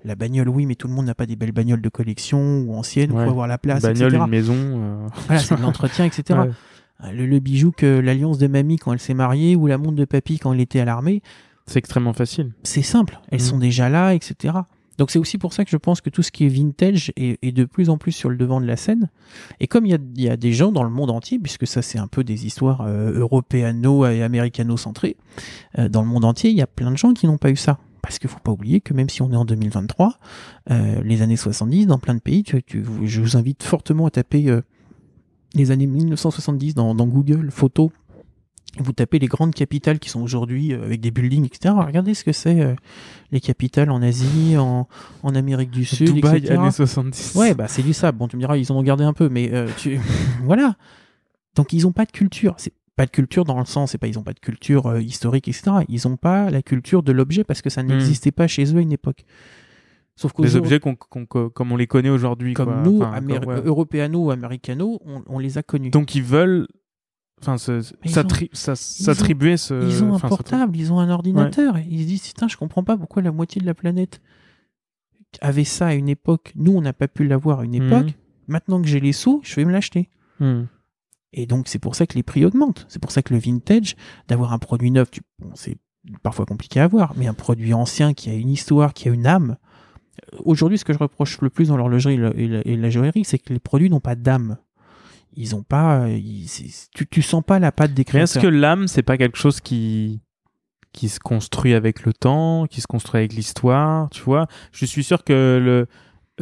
La 0.04 0.14
bagnole, 0.14 0.48
oui, 0.48 0.64
mais 0.66 0.74
tout 0.76 0.88
le 0.88 0.94
monde 0.94 1.06
n'a 1.06 1.14
pas 1.14 1.26
des 1.26 1.36
belles 1.36 1.52
bagnoles 1.52 1.82
de 1.82 1.88
collection 1.88 2.60
ou 2.60 2.74
anciennes 2.74 3.10
Ouais. 3.12 3.22
pour 3.24 3.32
avoir 3.32 3.46
la 3.46 3.58
place, 3.58 3.82
Bagnole, 3.82 4.08
etc. 4.14 4.22
une 4.24 4.30
maison. 4.30 4.54
euh, 4.56 5.06
Voilà, 5.26 5.40
c'est 5.42 5.56
de 5.56 5.62
l'entretien, 5.62 6.04
etc. 6.06 6.38
ouais. 7.02 7.12
Le, 7.12 7.26
le 7.26 7.38
bijou 7.38 7.70
que 7.70 7.86
l'alliance 7.98 8.38
de 8.38 8.46
mamie 8.46 8.76
quand 8.76 8.92
elle 8.92 9.00
s'est 9.00 9.14
mariée 9.14 9.56
ou 9.56 9.66
la 9.66 9.78
montre 9.78 9.96
de 9.96 10.04
papy 10.04 10.38
quand 10.38 10.52
il 10.52 10.60
était 10.60 10.80
à 10.80 10.84
l'armée, 10.84 11.22
C'est 11.66 11.78
extrêmement 11.78 12.12
facile. 12.12 12.52
c'est 12.62 12.82
simple. 12.82 13.20
Elles 13.30 13.40
Mhm. 13.40 13.46
sont 13.46 13.58
déjà 13.58 13.88
là, 13.88 14.14
etc. 14.14 14.54
Donc 15.00 15.10
c'est 15.10 15.18
aussi 15.18 15.38
pour 15.38 15.54
ça 15.54 15.64
que 15.64 15.70
je 15.70 15.78
pense 15.78 16.02
que 16.02 16.10
tout 16.10 16.22
ce 16.22 16.30
qui 16.30 16.44
est 16.44 16.50
vintage 16.50 17.10
est, 17.16 17.52
de 17.52 17.64
plus 17.64 17.88
en 17.88 17.96
plus 17.96 18.12
sur 18.12 18.28
le 18.28 18.36
devant 18.36 18.60
de 18.60 18.66
la 18.66 18.76
scène. 18.76 19.08
Et 19.58 19.66
comme 19.66 19.86
il 19.86 19.98
y 20.18 20.28
a, 20.28 20.36
des 20.36 20.52
gens 20.52 20.72
dans 20.72 20.82
le 20.82 20.90
monde 20.90 21.08
entier, 21.08 21.38
puisque 21.38 21.66
ça 21.66 21.80
c'est 21.80 21.98
un 21.98 22.06
peu 22.06 22.22
des 22.22 22.44
histoires 22.44 22.82
euh, 22.82 23.18
européano 23.18 24.04
et 24.04 24.22
américano-centrées, 24.22 25.16
euh, 25.78 25.88
dans 25.88 26.02
le 26.02 26.08
monde 26.08 26.26
entier, 26.26 26.50
il 26.50 26.56
y 26.56 26.60
a 26.60 26.66
plein 26.66 26.90
de 26.90 26.98
gens 26.98 27.14
qui 27.14 27.26
n'ont 27.26 27.38
pas 27.38 27.50
eu 27.50 27.56
ça. 27.56 27.78
Parce 28.02 28.18
qu'il 28.18 28.28
faut 28.28 28.40
pas 28.40 28.52
oublier 28.52 28.82
que 28.82 28.92
même 28.92 29.08
si 29.08 29.22
on 29.22 29.32
est 29.32 29.36
en 29.36 29.46
2023, 29.46 30.18
euh, 30.70 31.00
les 31.02 31.22
années 31.22 31.36
70, 31.36 31.86
dans 31.86 31.98
plein 31.98 32.14
de 32.14 32.20
pays, 32.20 32.44
je 33.02 33.20
vous 33.22 33.38
invite 33.38 33.62
fortement 33.62 34.04
à 34.04 34.10
taper 34.10 34.54
les 35.54 35.70
années 35.70 35.86
1970 35.86 36.74
dans, 36.74 36.94
dans 36.94 37.06
Google 37.06 37.50
Photos. 37.50 37.88
Vous 38.78 38.92
tapez 38.92 39.18
les 39.18 39.26
grandes 39.26 39.52
capitales 39.54 39.98
qui 39.98 40.08
sont 40.10 40.22
aujourd'hui 40.22 40.72
euh, 40.72 40.84
avec 40.84 41.00
des 41.00 41.10
buildings, 41.10 41.44
etc. 41.44 41.74
Regardez 41.76 42.14
ce 42.14 42.22
que 42.22 42.32
c'est 42.32 42.60
euh, 42.60 42.74
les 43.32 43.40
capitales 43.40 43.90
en 43.90 44.00
Asie, 44.00 44.56
en, 44.56 44.86
en 45.24 45.34
Amérique 45.34 45.70
du 45.70 45.84
Sud, 45.84 46.12
Dubaï, 46.14 46.38
etc. 46.38 46.54
années 46.54 46.70
70. 46.70 47.34
Ouais, 47.34 47.54
bah 47.54 47.66
c'est 47.68 47.82
du 47.82 47.92
sable. 47.92 48.18
Bon, 48.18 48.28
tu 48.28 48.36
me 48.36 48.40
diras, 48.42 48.56
ils 48.56 48.70
en 48.70 48.76
ont 48.76 48.82
gardé 48.82 49.02
un 49.04 49.12
peu, 49.12 49.28
mais 49.28 49.50
euh, 49.52 49.66
tu... 49.76 49.98
voilà. 50.44 50.76
Donc 51.56 51.72
ils 51.72 51.84
ont 51.86 51.92
pas 51.92 52.04
de 52.04 52.12
culture. 52.12 52.54
C'est 52.58 52.72
pas 52.94 53.06
de 53.06 53.10
culture 53.10 53.44
dans 53.44 53.58
le 53.58 53.64
sens, 53.66 53.90
c'est 53.90 53.98
pas 53.98 54.06
ils 54.06 54.18
ont 54.18 54.22
pas 54.22 54.34
de 54.34 54.38
culture 54.40 54.86
euh, 54.86 55.00
historique, 55.02 55.48
etc. 55.48 55.72
Ils 55.88 56.06
ont 56.06 56.16
pas 56.16 56.48
la 56.50 56.62
culture 56.62 57.02
de 57.02 57.10
l'objet 57.12 57.42
parce 57.44 57.62
que 57.62 57.70
ça 57.70 57.82
n'existait 57.82 58.30
pas 58.32 58.46
chez 58.46 58.72
eux 58.72 58.78
à 58.78 58.82
une 58.82 58.92
époque. 58.92 59.24
Sauf 60.14 60.32
Hmm. 60.38 60.42
Des 60.42 60.56
objets 60.56 60.80
qu'on, 60.80 60.94
qu'on- 60.94 61.24
qu'on- 61.26 61.48
comme 61.48 61.72
on 61.72 61.76
les 61.76 61.86
connaît 61.86 62.10
aujourd'hui. 62.10 62.52
comme 62.54 62.66
quoi. 62.66 62.82
nous, 62.84 62.98
Enfin, 63.02 63.12
Améri- 63.14 63.40
comme- 63.40 63.48
ouais. 63.54 63.62
européano 63.64 64.26
ou 64.26 64.30
américano, 64.30 65.00
on, 65.04 65.22
on 65.26 65.38
les 65.40 65.58
a 65.58 65.62
connus. 65.62 65.90
Donc 65.90 66.14
ils 66.14 66.22
veulent. 66.22 66.68
Enfin, 67.42 67.56
s'attribuer 68.74 69.56
ce. 69.56 69.74
ils 69.88 70.04
ont 70.04 70.14
un 70.14 70.18
portable, 70.18 70.76
ils 70.76 70.92
ont 70.92 70.98
un 71.00 71.08
ordinateur. 71.10 71.76
Et 71.78 71.86
ils 71.88 72.02
se 72.02 72.06
disent, 72.06 72.22
putain, 72.28 72.48
je 72.48 72.56
comprends 72.56 72.84
pas 72.84 72.96
pourquoi 72.96 73.22
la 73.22 73.32
moitié 73.32 73.60
de 73.60 73.66
la 73.66 73.74
planète 73.74 74.20
avait 75.40 75.64
ça 75.64 75.88
à 75.88 75.94
une 75.94 76.08
époque. 76.08 76.52
Nous, 76.56 76.72
on 76.72 76.80
n'a 76.82 76.92
pas 76.92 77.08
pu 77.08 77.24
l'avoir 77.26 77.60
à 77.60 77.64
une 77.64 77.78
Mhm. 77.82 77.86
époque. 77.92 78.14
Maintenant 78.48 78.82
que 78.82 78.88
j'ai 78.88 79.00
les 79.00 79.12
sous, 79.12 79.40
je 79.44 79.54
vais 79.56 79.64
me 79.64 79.70
l'acheter. 79.72 80.10
Hmm. 80.40 80.64
Et 81.32 81.46
donc, 81.46 81.68
c'est 81.68 81.78
pour 81.78 81.94
ça 81.94 82.06
que 82.06 82.14
les 82.16 82.24
prix 82.24 82.44
augmentent. 82.44 82.84
C'est 82.88 83.00
pour 83.00 83.12
ça 83.12 83.22
que 83.22 83.32
le 83.32 83.38
vintage, 83.38 83.94
d'avoir 84.26 84.52
un 84.52 84.58
produit 84.58 84.90
neuf, 84.90 85.10
tu- 85.10 85.20
bon, 85.38 85.50
c'est 85.54 85.76
parfois 86.22 86.46
compliqué 86.46 86.80
à 86.80 86.84
avoir, 86.84 87.14
mais 87.16 87.28
un 87.28 87.34
produit 87.34 87.72
ancien 87.74 88.12
qui 88.14 88.28
a 88.30 88.34
une 88.34 88.48
histoire, 88.50 88.92
qui 88.92 89.08
a 89.08 89.12
une 89.12 89.26
âme. 89.26 89.56
Euh, 90.34 90.38
Aujourd'hui, 90.44 90.76
ce 90.78 90.84
que 90.84 90.92
je 90.92 90.98
reproche 90.98 91.40
le 91.40 91.48
plus 91.50 91.68
dans 91.68 91.76
l'horlogerie 91.76 92.14
et 92.14 92.16
la, 92.16 92.30
la- 92.30 92.66
et 92.66 92.76
la 92.76 92.90
joaillerie, 92.90 93.24
c'est 93.24 93.38
que 93.38 93.52
les 93.52 93.60
produits 93.60 93.88
n'ont 93.88 94.00
pas 94.00 94.16
d'âme. 94.16 94.56
Ils 95.36 95.54
ont 95.54 95.62
pas. 95.62 96.00
euh, 96.02 96.10
ils- 96.10 96.48
tu, 96.94 97.06
tu 97.06 97.22
sens 97.22 97.42
pas 97.46 97.58
la 97.58 97.72
patte 97.72 97.94
des 97.94 98.04
Mais 98.12 98.20
est-ce 98.20 98.34
créateurs. 98.38 98.50
que 98.50 98.56
l'âme, 98.56 98.88
c'est 98.88 99.02
pas 99.02 99.16
quelque 99.16 99.38
chose 99.38 99.60
qui 99.60 100.20
qui 100.92 101.08
se 101.08 101.20
construit 101.20 101.74
avec 101.74 102.04
le 102.04 102.12
temps, 102.12 102.66
qui 102.68 102.80
se 102.80 102.88
construit 102.88 103.20
avec 103.20 103.32
l'histoire, 103.32 104.10
tu 104.10 104.22
vois 104.22 104.48
Je 104.72 104.84
suis 104.86 105.04
sûr 105.04 105.22
que 105.22 105.60
le 105.62 105.86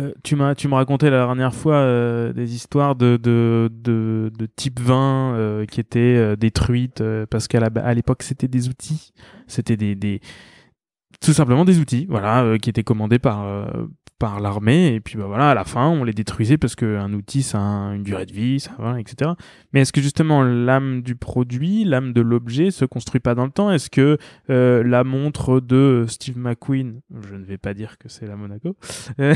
euh, 0.02 0.12
tu 0.24 0.36
m'as 0.36 0.54
tu 0.54 0.68
me 0.68 0.74
racontais 0.74 1.10
la 1.10 1.18
dernière 1.26 1.54
fois 1.54 1.74
euh, 1.74 2.32
des 2.32 2.54
histoires 2.54 2.94
de 2.96 3.18
de 3.22 3.68
de, 3.70 4.30
de 4.38 4.46
type 4.46 4.80
20 4.80 5.34
euh, 5.34 5.66
qui 5.66 5.80
étaient 5.80 6.16
euh, 6.16 6.34
détruites 6.36 7.02
euh, 7.02 7.26
parce 7.28 7.46
qu'à 7.46 7.60
la 7.60 7.66
à 7.84 7.92
l'époque 7.92 8.22
c'était 8.22 8.48
des 8.48 8.68
outils, 8.70 9.12
c'était 9.48 9.76
des 9.76 9.94
des 9.96 10.20
tout 11.20 11.32
simplement 11.32 11.64
des 11.64 11.80
outils, 11.80 12.06
voilà, 12.08 12.44
euh, 12.44 12.58
qui 12.58 12.70
étaient 12.70 12.84
commandés 12.84 13.18
par 13.18 13.42
euh, 13.44 13.66
par 14.18 14.40
l'armée 14.40 14.94
et 14.94 15.00
puis 15.00 15.16
bah 15.16 15.26
voilà 15.26 15.50
à 15.50 15.54
la 15.54 15.64
fin 15.64 15.88
on 15.88 16.04
les 16.04 16.12
détruisait 16.12 16.58
parce 16.58 16.74
qu'un 16.74 17.12
outil 17.12 17.42
ça 17.42 17.58
a 17.58 17.94
une 17.94 18.02
durée 18.02 18.26
de 18.26 18.32
vie 18.32 18.60
ça 18.60 18.72
va 18.78 19.00
etc 19.00 19.32
mais 19.72 19.82
est-ce 19.82 19.92
que 19.92 20.00
justement 20.00 20.42
l'âme 20.42 21.02
du 21.02 21.14
produit 21.14 21.84
l'âme 21.84 22.12
de 22.12 22.20
l'objet 22.20 22.70
se 22.70 22.84
construit 22.84 23.20
pas 23.20 23.34
dans 23.34 23.44
le 23.44 23.50
temps? 23.50 23.70
Est-ce 23.70 23.90
que 23.90 24.18
euh, 24.50 24.82
la 24.82 25.04
montre 25.04 25.60
de 25.60 26.04
Steve 26.08 26.38
McQueen 26.38 27.00
je 27.22 27.34
ne 27.34 27.44
vais 27.44 27.58
pas 27.58 27.74
dire 27.74 27.98
que 27.98 28.08
c'est 28.08 28.26
la 28.26 28.36
Monaco 28.36 28.76
euh, 29.20 29.34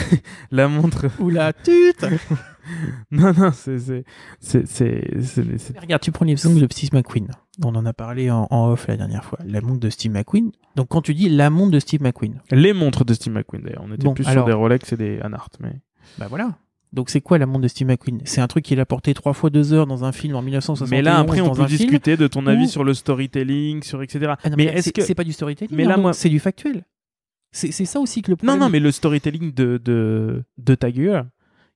la 0.51 0.69
montre 0.69 1.07
ou 1.19 1.31
la 1.31 1.53
tute 1.53 2.05
non 3.11 3.33
non 3.37 3.51
c'est 3.53 4.05
regarde 5.81 6.03
tu 6.03 6.13
prends 6.13 6.25
l'exemple 6.25 6.61
de 6.61 6.67
Steve 6.71 6.91
McQueen 6.93 7.29
on 7.65 7.75
en 7.75 7.85
a 7.85 7.93
parlé 7.93 8.31
en, 8.31 8.47
off 8.51 8.87
la 8.87 8.97
dernière 8.97 9.25
fois 9.25 9.39
la 9.45 9.61
montre 9.61 9.81
de 9.81 9.91
Steve 9.91 10.13
McQueen 10.13 10.53
donc 10.77 10.89
quand 10.89 11.03
tu 11.03 11.15
dis 11.15 11.29
la 11.29 11.51
montre 11.51 11.73
de 11.73 11.81
Steve 11.81 12.03
McQueen 12.03 12.41
les 12.51 12.73
montres 12.73 13.05
de 13.05 13.15
Steve 13.15 13.33
McQueen 13.33 13.63
d'ailleurs 13.63 13.85
on 13.85 13.93
était 13.93 14.09
plus 14.13 14.25
sur 14.25 14.45
des 14.45 14.53
Rolex 14.53 14.93
et 14.93 14.97
des 14.97 15.21
Anart 15.21 15.49
mais 15.61 15.81
bah 16.19 16.27
voilà 16.29 16.57
donc 16.93 17.09
c'est 17.09 17.23
quoi 17.23 17.39
la 17.39 17.47
montre 17.47 17.63
de 17.63 17.69
Steve 17.69 17.89
McQueen? 17.89 18.21
C'est 18.25 18.43
un 18.43 18.49
truc 18.49 18.65
qu'il 18.65 18.79
a 18.79 18.85
porté 18.85 19.15
trois 19.15 19.33
fois 19.33 19.49
deux 19.49 19.73
heures 19.73 19.87
dans 19.87 20.05
un 20.05 20.13
film 20.13 20.37
en 20.37 20.43
1971. 20.43 20.91
Mais 20.91 21.03
là 21.03 21.19
après 21.19 21.41
on 21.41 21.55
peut 21.55 21.65
discuter 21.65 22.17
de 22.17 22.27
ton 22.27 22.47
avis 22.47 22.69
sur 22.69 22.85
le 22.85 22.93
storytelling, 22.93 23.83
sur 23.83 24.03
etc. 24.03 24.35
Ah 24.45 24.51
mais, 24.57 24.65
est-ce 24.65 24.93
que 24.93 25.03
c'est 25.03 25.15
pas 25.15 25.25
du 25.25 25.33
storytelling 25.33 25.75
Mais 25.75 25.85
là 25.85 25.97
moi 25.97 26.13
c'est 26.13 26.29
du 26.29 26.39
factuel. 26.39 26.85
C'est 27.51 27.73
ça 27.85 28.01
aussi 28.01 28.23
que 28.23 28.31
le 28.31 28.37
problème. 28.37 28.59
Non 28.59 28.67
non 28.67 28.71
mais 28.71 28.81
le 28.81 28.91
storytelling 28.91 29.53
de 29.53 29.81
de 29.83 30.43
de 30.59 30.75
Tiger 30.75 31.23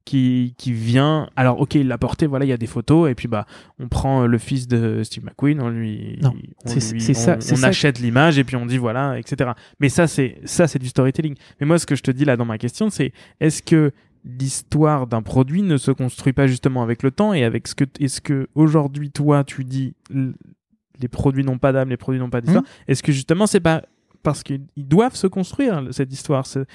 qui 0.06 0.54
qui 0.56 0.72
vient. 0.72 1.28
Alors 1.36 1.60
ok 1.60 1.74
il 1.74 1.88
l'a 1.88 1.98
porté, 1.98 2.26
voilà 2.26 2.46
il 2.46 2.48
y 2.48 2.52
a 2.52 2.56
des 2.56 2.66
photos 2.66 3.10
et 3.10 3.14
puis 3.14 3.28
bah 3.28 3.44
on 3.78 3.88
prend 3.88 4.26
le 4.26 4.38
fils 4.38 4.66
de 4.66 5.02
Steve 5.02 5.24
McQueen, 5.24 5.60
on 5.60 5.68
lui 5.68 6.18
non 6.22 6.32
c'est 6.64 6.80
ça, 6.80 7.36
on, 7.52 7.62
achète 7.62 7.98
l'image 7.98 8.38
et 8.38 8.44
puis 8.44 8.56
on 8.56 8.64
dit 8.64 8.78
voilà 8.78 9.18
etc. 9.18 9.50
Mais 9.80 9.90
ça 9.90 10.06
c'est 10.06 10.38
ça 10.44 10.66
c'est 10.66 10.78
du 10.78 10.88
storytelling. 10.88 11.34
Mais 11.60 11.66
moi 11.66 11.78
ce 11.78 11.84
que 11.84 11.96
je 11.96 12.02
te 12.02 12.10
dis 12.10 12.24
là 12.24 12.38
dans 12.38 12.46
ma 12.46 12.56
question 12.56 12.88
c'est 12.88 13.12
est-ce 13.40 13.62
que 13.62 13.92
l'histoire 14.24 15.06
d'un 15.06 15.22
produit 15.22 15.62
ne 15.62 15.76
se 15.76 15.90
construit 15.90 16.32
pas 16.32 16.46
justement 16.46 16.82
avec 16.82 17.02
le 17.02 17.10
temps 17.10 17.34
et 17.34 17.44
avec 17.44 17.68
ce 17.68 17.74
que 17.74 17.84
est-ce 18.00 18.20
que 18.20 18.48
aujourd'hui 18.54 19.10
toi 19.10 19.44
tu 19.44 19.64
dis 19.64 19.94
les 21.00 21.08
produits 21.08 21.44
n'ont 21.44 21.58
pas 21.58 21.72
d'âme, 21.72 21.90
les 21.90 21.98
produits 21.98 22.20
n'ont 22.20 22.30
pas 22.30 22.40
d'histoire. 22.40 22.62
Mmh. 22.62 22.90
Est-ce 22.90 23.02
que 23.02 23.12
justement 23.12 23.46
c'est 23.46 23.60
pas 23.60 23.82
parce 24.22 24.42
qu'ils 24.42 24.60
doivent 24.76 25.14
se 25.14 25.26
construire 25.26 25.82
cette 25.90 26.12
histoire, 26.12 26.46
cette, 26.46 26.66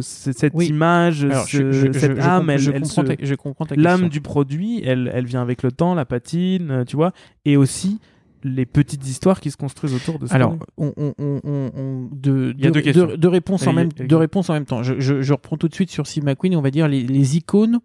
cette, 0.00 0.54
image, 0.60 1.26
cette 1.46 2.18
âme, 2.18 2.50
elle, 2.50 3.36
comprends 3.36 3.66
l'âme 3.76 4.08
du 4.08 4.20
produit, 4.20 4.82
elle, 4.84 5.10
elle 5.12 5.26
vient 5.26 5.42
avec 5.42 5.62
le 5.62 5.72
temps, 5.72 5.94
la 5.94 6.04
patine, 6.04 6.84
tu 6.86 6.96
vois, 6.96 7.12
et 7.44 7.56
aussi 7.56 8.00
les 8.42 8.66
petites 8.66 9.06
histoires 9.06 9.40
qui 9.40 9.50
se 9.50 9.56
construisent 9.56 9.94
autour 9.94 10.18
de 10.18 10.26
ça. 10.26 10.34
Alors, 10.34 10.56
on, 10.76 10.92
on, 10.96 11.12
on, 11.18 12.08
de, 12.12 12.54
Il 12.56 12.64
y 12.64 12.66
a 12.66 12.70
deux, 12.70 12.80
questions. 12.80 13.16
de, 13.16 13.28
réponses 13.28 13.66
en 13.66 13.72
même, 13.72 13.92
de 13.92 14.14
réponses 14.14 14.48
en 14.50 14.54
même 14.54 14.64
temps. 14.64 14.82
Je, 14.82 14.98
je, 14.98 15.20
je, 15.22 15.32
reprends 15.32 15.56
tout 15.56 15.68
de 15.68 15.74
suite 15.74 15.90
sur 15.90 16.06
Steve 16.06 16.24
McQueen, 16.24 16.56
on 16.56 16.62
va 16.62 16.70
dire 16.70 16.88
les, 16.88 17.02
les 17.02 17.36
icônes, 17.36 17.80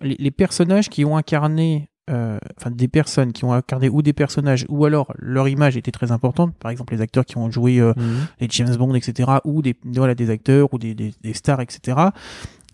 les, 0.00 0.16
les, 0.18 0.30
personnages 0.30 0.88
qui 0.88 1.04
ont 1.04 1.16
incarné, 1.16 1.88
euh, 2.10 2.38
enfin 2.56 2.70
des 2.70 2.88
personnes 2.88 3.32
qui 3.32 3.44
ont 3.44 3.52
incarné 3.52 3.88
ou 3.88 4.02
des 4.02 4.12
personnages, 4.12 4.64
ou 4.68 4.84
alors 4.84 5.12
leur 5.18 5.48
image 5.48 5.76
était 5.76 5.90
très 5.90 6.12
importante. 6.12 6.54
Par 6.54 6.70
exemple, 6.70 6.94
les 6.94 7.00
acteurs 7.00 7.24
qui 7.24 7.36
ont 7.36 7.50
joué 7.50 7.78
euh, 7.78 7.92
mhm. 7.96 8.26
les 8.40 8.48
James 8.50 8.76
Bond, 8.76 8.94
etc., 8.94 9.30
ou 9.44 9.62
des, 9.62 9.74
voilà, 9.84 10.14
des 10.14 10.30
acteurs 10.30 10.72
ou 10.72 10.78
des, 10.78 10.94
des, 10.94 11.12
des 11.22 11.34
stars, 11.34 11.60
etc 11.60 12.10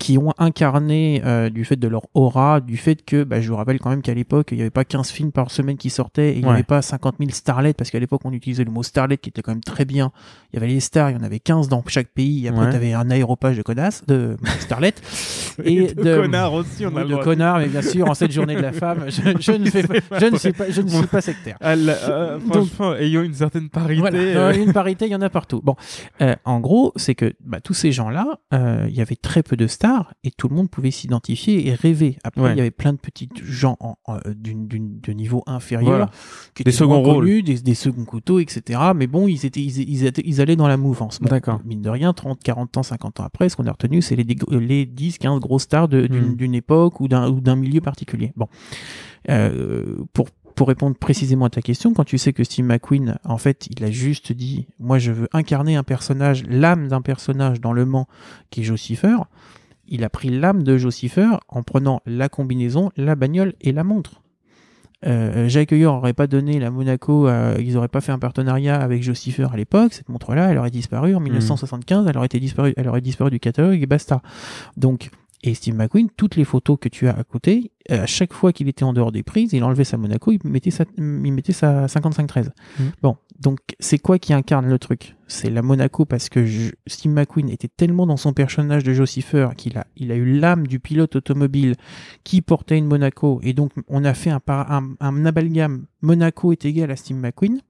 qui 0.02 0.18
ont 0.18 0.32
incarné 0.36 1.22
euh, 1.24 1.48
du 1.48 1.64
fait 1.64 1.76
de 1.76 1.86
leur 1.86 2.02
aura, 2.14 2.60
du 2.60 2.76
fait 2.76 3.04
que, 3.04 3.22
bah, 3.22 3.40
je 3.40 3.48
vous 3.48 3.54
rappelle 3.54 3.78
quand 3.78 3.90
même 3.90 4.02
qu'à 4.02 4.14
l'époque, 4.14 4.48
il 4.50 4.56
n'y 4.56 4.62
avait 4.62 4.70
pas 4.70 4.84
15 4.84 5.10
films 5.10 5.30
par 5.30 5.52
semaine 5.52 5.76
qui 5.76 5.90
sortaient, 5.90 6.32
et 6.32 6.38
il 6.38 6.44
n'y 6.44 6.50
avait 6.50 6.64
pas 6.64 6.82
50 6.82 7.16
000 7.20 7.30
starlets, 7.30 7.72
parce 7.72 7.92
qu'à 7.92 8.00
l'époque, 8.00 8.22
on 8.24 8.32
utilisait 8.32 8.64
le 8.64 8.72
mot 8.72 8.82
starlet 8.82 9.16
qui 9.16 9.28
était 9.28 9.42
quand 9.42 9.52
même 9.52 9.62
très 9.62 9.84
bien. 9.84 10.10
Il 10.52 10.56
y 10.56 10.58
avait 10.58 10.72
les 10.72 10.80
stars, 10.80 11.10
il 11.10 11.16
y 11.16 11.20
en 11.20 11.22
avait 11.22 11.38
15 11.38 11.68
dans 11.68 11.84
chaque 11.86 12.08
pays, 12.08 12.46
et 12.46 12.48
après, 12.48 12.68
tu 12.70 12.74
avais 12.74 12.94
un 12.94 13.12
aéropage 13.12 13.56
de 13.56 13.62
connasses, 13.62 14.04
de 14.08 14.36
starlet. 14.58 14.92
et, 15.64 15.94
de, 15.94 16.16
connards 16.16 16.54
aussi, 16.54 16.84
on 16.84 16.96
a 16.96 17.04
De 17.04 17.16
connards, 17.16 17.58
mais 17.58 17.68
bien 17.68 17.82
sûr, 17.82 18.10
en 18.10 18.14
cette 18.14 18.32
journée 18.32 18.56
de 18.56 18.60
la 18.60 18.72
femme, 18.72 19.04
je, 19.06 19.22
je 19.38 19.52
ne, 19.52 19.70
fais 19.70 19.84
pas, 19.84 20.18
je 20.18 20.26
ne 20.26 20.36
suis 20.36 20.52
pas, 20.52 20.68
je 20.68 20.80
ne 20.80 20.88
suis 20.88 21.06
pas 21.06 21.20
sectaire. 21.20 21.58
Euh, 21.62 22.40
franchement, 22.40 22.96
ayant 22.96 23.22
une 23.22 23.34
certaine 23.34 23.68
parité. 23.68 24.02
Euh. 24.34 24.52
Une 24.52 24.72
parité, 24.72 25.06
il 25.06 25.12
y 25.12 25.14
en 25.14 25.22
a 25.22 25.30
partout. 25.30 25.60
Bon, 25.62 25.76
en 26.44 26.58
gros, 26.58 26.92
c'est 26.96 27.14
que 27.14 27.34
bah, 27.38 27.60
tous 27.60 27.74
ces 27.74 27.92
gens-là, 27.92 28.40
il 28.50 28.96
y 28.96 29.00
avait 29.00 29.14
très 29.14 29.44
peu 29.44 29.56
de 29.56 29.68
stars, 29.68 29.91
et 30.24 30.30
tout 30.30 30.48
le 30.48 30.56
monde 30.56 30.70
pouvait 30.70 30.90
s'identifier 30.90 31.68
et 31.68 31.74
rêver. 31.74 32.18
Après, 32.24 32.52
il 32.52 32.56
y 32.56 32.60
avait 32.60 32.70
plein 32.70 32.92
de 32.92 32.98
petits 32.98 33.28
gens 33.42 33.76
en, 33.80 33.96
d'une, 34.34 34.66
de 34.68 35.12
niveau 35.12 35.42
inférieur, 35.46 36.10
qui 36.54 36.64
des 36.64 36.72
seconds 36.72 37.02
rôles, 37.02 37.42
des, 37.42 37.60
des, 37.60 37.74
seconds 37.74 38.04
couteaux, 38.04 38.38
etc. 38.38 38.80
Mais 38.94 39.06
bon, 39.06 39.28
ils 39.28 39.44
étaient, 39.46 39.60
ils, 39.60 40.04
étaient, 40.04 40.22
ils 40.24 40.40
allaient 40.40 40.56
dans 40.56 40.68
la 40.68 40.76
mouvance. 40.76 41.20
D'accord. 41.20 41.60
Mine 41.64 41.82
de 41.82 41.90
rien, 41.90 42.12
30, 42.12 42.42
40 42.42 42.76
ans, 42.78 42.82
50 42.82 43.20
ans 43.20 43.24
après, 43.24 43.48
ce 43.48 43.56
qu'on 43.56 43.66
a 43.66 43.72
retenu, 43.72 44.02
c'est 44.02 44.16
les, 44.16 44.26
les 44.50 44.86
10, 44.86 45.18
15 45.18 45.40
grosses 45.40 45.62
stars 45.62 45.88
de, 45.88 46.06
d'une, 46.06 46.30
hmm. 46.30 46.36
d'une 46.36 46.54
époque 46.54 47.00
ou 47.00 47.08
d'un, 47.08 47.28
ou 47.30 47.40
d'un 47.40 47.56
milieu 47.56 47.80
particulier. 47.80 48.32
Bon. 48.36 48.48
Euh, 49.30 49.98
pour 50.12 50.26
pour 50.54 50.68
répondre 50.68 50.96
précisément 50.96 51.46
à 51.46 51.50
ta 51.50 51.62
question, 51.62 51.92
quand 51.92 52.04
tu 52.04 52.18
sais 52.18 52.32
que 52.32 52.44
Steve 52.44 52.64
McQueen, 52.64 53.18
en 53.24 53.38
fait, 53.38 53.66
il 53.70 53.82
a 53.84 53.90
juste 53.90 54.32
dit, 54.32 54.66
moi, 54.78 54.98
je 54.98 55.12
veux 55.12 55.28
incarner 55.32 55.76
un 55.76 55.82
personnage, 55.82 56.44
l'âme 56.46 56.88
d'un 56.88 57.00
personnage 57.00 57.60
dans 57.60 57.72
Le 57.72 57.84
Mans, 57.84 58.06
qui 58.50 58.60
est 58.60 58.64
Jocifer, 58.64 59.16
il 59.92 60.04
a 60.04 60.10
pris 60.10 60.30
l'âme 60.30 60.62
de 60.62 60.76
Jocifer 60.78 61.28
en 61.48 61.62
prenant 61.62 62.00
la 62.06 62.28
combinaison, 62.28 62.90
la 62.96 63.14
bagnole 63.14 63.52
et 63.60 63.72
la 63.72 63.84
montre. 63.84 64.22
Euh, 65.04 65.48
Jacques 65.48 65.72
Heuer 65.72 65.84
n'aurait 65.84 66.12
pas 66.12 66.26
donné 66.26 66.58
la 66.60 66.70
Monaco, 66.70 67.28
ils 67.58 67.74
n'auraient 67.74 67.88
pas 67.88 68.00
fait 68.00 68.12
un 68.12 68.18
partenariat 68.18 68.80
avec 68.80 69.02
Jocifer 69.02 69.48
à 69.52 69.56
l'époque. 69.56 69.92
Cette 69.92 70.08
montre-là, 70.08 70.50
elle 70.50 70.58
aurait 70.58 70.70
disparu 70.70 71.14
en 71.14 71.20
1975, 71.20 72.04
hmm. 72.04 72.08
elle 72.08 72.16
aurait 72.16 72.26
été 72.26 72.40
disparue, 72.40 72.72
elle 72.76 72.88
aurait 72.88 73.00
disparu 73.00 73.30
du 73.30 73.38
catalogue 73.38 73.82
et 73.82 73.86
basta. 73.86 74.22
Donc, 74.76 75.10
et 75.42 75.54
Steve 75.54 75.74
McQueen, 75.74 76.08
toutes 76.16 76.36
les 76.36 76.44
photos 76.44 76.78
que 76.80 76.88
tu 76.88 77.08
as 77.08 77.16
à 77.16 77.24
côté, 77.24 77.72
euh, 77.90 78.02
à 78.02 78.06
chaque 78.06 78.32
fois 78.32 78.52
qu'il 78.52 78.68
était 78.68 78.84
en 78.84 78.92
dehors 78.92 79.10
des 79.10 79.22
prises, 79.22 79.52
il 79.52 79.64
enlevait 79.64 79.84
sa 79.84 79.96
Monaco, 79.96 80.30
il 80.30 80.38
mettait 80.44 80.70
sa, 80.70 80.84
il 80.96 81.32
mettait 81.32 81.52
sa 81.52 81.86
55-13. 81.86 82.46
Mmh. 82.46 82.82
Bon, 83.02 83.16
donc 83.40 83.58
c'est 83.80 83.98
quoi 83.98 84.18
qui 84.18 84.32
incarne 84.32 84.68
le 84.68 84.78
truc? 84.78 85.16
C'est 85.26 85.50
la 85.50 85.62
Monaco 85.62 86.04
parce 86.04 86.28
que 86.28 86.46
Steve 86.86 87.12
McQueen 87.12 87.48
était 87.48 87.68
tellement 87.68 88.06
dans 88.06 88.16
son 88.16 88.32
personnage 88.32 88.84
de 88.84 88.92
Jocifer 88.92 89.48
qu'il 89.56 89.78
a, 89.78 89.86
il 89.96 90.12
a 90.12 90.14
eu 90.14 90.38
l'âme 90.38 90.66
du 90.66 90.78
pilote 90.78 91.16
automobile 91.16 91.74
qui 92.22 92.40
portait 92.40 92.78
une 92.78 92.86
Monaco 92.86 93.40
et 93.42 93.52
donc 93.52 93.72
on 93.88 94.04
a 94.04 94.14
fait 94.14 94.30
un, 94.30 94.40
un, 94.46 94.94
un 95.00 95.26
amalgame 95.26 95.86
Monaco 96.02 96.52
est 96.52 96.64
égal 96.64 96.90
à 96.90 96.96
Steve 96.96 97.16
McQueen. 97.16 97.60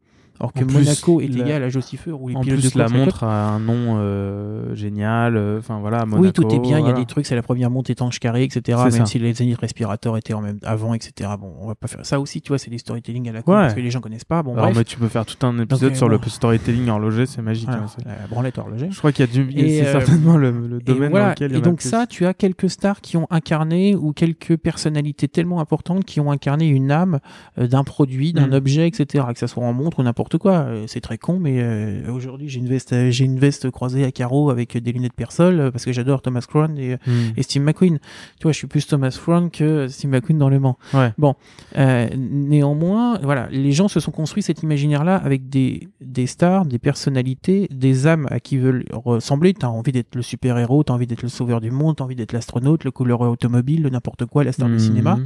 Alors 0.42 0.52
que 0.52 0.64
Monaco 0.64 1.20
est 1.20 1.26
égal 1.26 1.62
à 1.62 1.68
Jocifer 1.68 2.10
ou 2.10 2.28
les 2.28 2.34
en 2.34 2.40
plus, 2.40 2.74
la 2.74 2.88
montre 2.88 3.22
a 3.22 3.50
un 3.50 3.60
nom 3.60 3.98
euh, 3.98 4.74
génial. 4.74 5.36
Euh, 5.36 5.60
enfin 5.60 5.78
voilà, 5.78 6.04
Monaco. 6.04 6.24
Oui, 6.24 6.32
tout 6.32 6.52
est 6.52 6.58
bien. 6.58 6.80
Il 6.80 6.86
y 6.86 6.90
a 6.90 6.94
des 6.94 7.06
trucs. 7.06 7.26
C'est 7.26 7.36
la 7.36 7.42
première 7.42 7.70
montre 7.70 7.92
étanche 7.92 8.18
carré, 8.18 8.42
etc. 8.42 8.76
Même 8.90 9.06
si 9.06 9.20
les 9.20 9.32
zéniths 9.34 9.60
respirateurs 9.60 10.16
étaient 10.16 10.34
en 10.34 10.40
même 10.40 10.58
avant, 10.64 10.94
etc. 10.94 11.30
Bon, 11.38 11.52
on 11.60 11.68
va 11.68 11.76
pas 11.76 11.86
faire 11.86 12.04
ça 12.04 12.18
aussi. 12.18 12.42
Tu 12.42 12.48
vois, 12.48 12.58
c'est 12.58 12.70
des 12.70 12.78
storytelling 12.78 13.28
à 13.28 13.32
la 13.32 13.42
con 13.42 13.52
parce 13.52 13.74
que 13.74 13.80
les 13.80 13.92
gens 13.92 14.00
connaissent 14.00 14.24
pas. 14.24 14.42
Bon, 14.42 14.56
Alors, 14.56 14.74
mais 14.74 14.82
tu 14.82 14.98
peux 14.98 15.06
faire 15.06 15.24
tout 15.24 15.46
un 15.46 15.56
épisode 15.60 15.94
sur 15.94 16.08
le 16.08 16.18
storytelling 16.26 16.88
horloger, 16.88 17.26
c'est 17.26 17.42
magique. 17.42 17.68
Hein, 17.68 17.86
la 18.04 18.26
branlette 18.28 18.58
horloger. 18.58 18.88
Je 18.90 18.98
crois 18.98 19.12
qu'il 19.12 19.24
y 19.24 19.28
a 19.28 19.32
du. 19.32 19.48
C'est 19.52 19.86
euh, 19.86 19.92
certainement 19.92 20.36
le, 20.36 20.80
domaine 20.80 21.12
dans 21.12 21.28
lequel. 21.28 21.54
Et 21.54 21.60
donc 21.60 21.82
ça, 21.82 22.08
tu 22.08 22.26
as 22.26 22.34
quelques 22.34 22.68
stars 22.68 23.00
qui 23.00 23.16
ont 23.16 23.28
incarné 23.30 23.94
ou 23.94 24.12
quelques 24.12 24.56
personnalités 24.56 25.28
tellement 25.28 25.60
importantes 25.60 26.04
qui 26.04 26.18
ont 26.18 26.32
incarné 26.32 26.66
une 26.66 26.90
âme 26.90 27.20
d'un 27.56 27.84
produit, 27.84 28.32
d'un 28.32 28.48
mm. 28.48 28.54
objet, 28.54 28.88
etc. 28.88 29.26
Que 29.32 29.38
ça 29.38 29.46
soit 29.46 29.64
en 29.64 29.72
montre 29.72 30.00
ou 30.00 30.02
n'importe 30.02 30.31
quoi. 30.38 30.66
C'est 30.86 31.00
très 31.00 31.18
con, 31.18 31.38
mais 31.38 31.56
euh, 31.58 32.10
aujourd'hui 32.10 32.48
j'ai 32.48 32.58
une 32.58 32.68
veste, 32.68 32.92
euh, 32.92 33.10
j'ai 33.10 33.24
une 33.24 33.38
veste 33.38 33.70
croisée 33.70 34.04
à 34.04 34.12
carreaux 34.12 34.50
avec 34.50 34.76
des 34.76 34.92
lunettes 34.92 35.12
Persol 35.14 35.60
euh, 35.60 35.70
parce 35.70 35.84
que 35.84 35.92
j'adore 35.92 36.22
Thomas 36.22 36.44
Crown 36.48 36.76
et, 36.78 36.96
hmm. 37.06 37.32
et, 37.36 37.42
Steve 37.42 37.62
McQueen. 37.62 37.98
Tu 38.38 38.42
vois, 38.42 38.52
je 38.52 38.58
suis 38.58 38.66
plus 38.66 38.86
Thomas 38.86 39.16
Crown 39.20 39.50
que 39.50 39.88
Steve 39.88 40.10
McQueen 40.10 40.38
dans 40.38 40.48
le 40.48 40.60
Mans. 40.60 40.78
Bon, 41.18 41.34
néanmoins, 41.76 43.18
voilà, 43.22 43.48
les 43.50 43.72
gens 43.72 43.88
se 43.88 44.00
sont 44.00 44.12
construits 44.12 44.42
cet 44.42 44.62
imaginaire-là 44.62 45.16
avec 45.16 45.48
des, 45.48 45.88
des 46.00 46.26
stars, 46.26 46.66
des 46.66 46.78
personnalités, 46.78 47.68
des 47.70 48.06
âmes 48.06 48.26
à 48.30 48.40
qui 48.40 48.58
veulent 48.58 48.84
ressembler. 48.92 49.54
T'as 49.54 49.68
envie 49.68 49.92
d'être 49.92 50.14
le 50.14 50.22
super 50.22 50.58
héros, 50.58 50.82
t'as 50.82 50.94
envie 50.94 51.06
d'être 51.06 51.22
le 51.22 51.28
sauveur 51.28 51.60
du 51.60 51.70
monde, 51.70 51.96
t'as 51.96 52.04
envie 52.04 52.16
d'être 52.16 52.32
l'astronaute, 52.32 52.84
le 52.84 52.90
couleur 52.90 53.20
automobile, 53.22 53.82
le 53.82 53.90
n'importe 53.90 54.26
quoi, 54.26 54.44
la 54.44 54.52
star 54.52 54.68
du 54.68 54.74
hmm. 54.74 54.78
cinéma. 54.78 55.18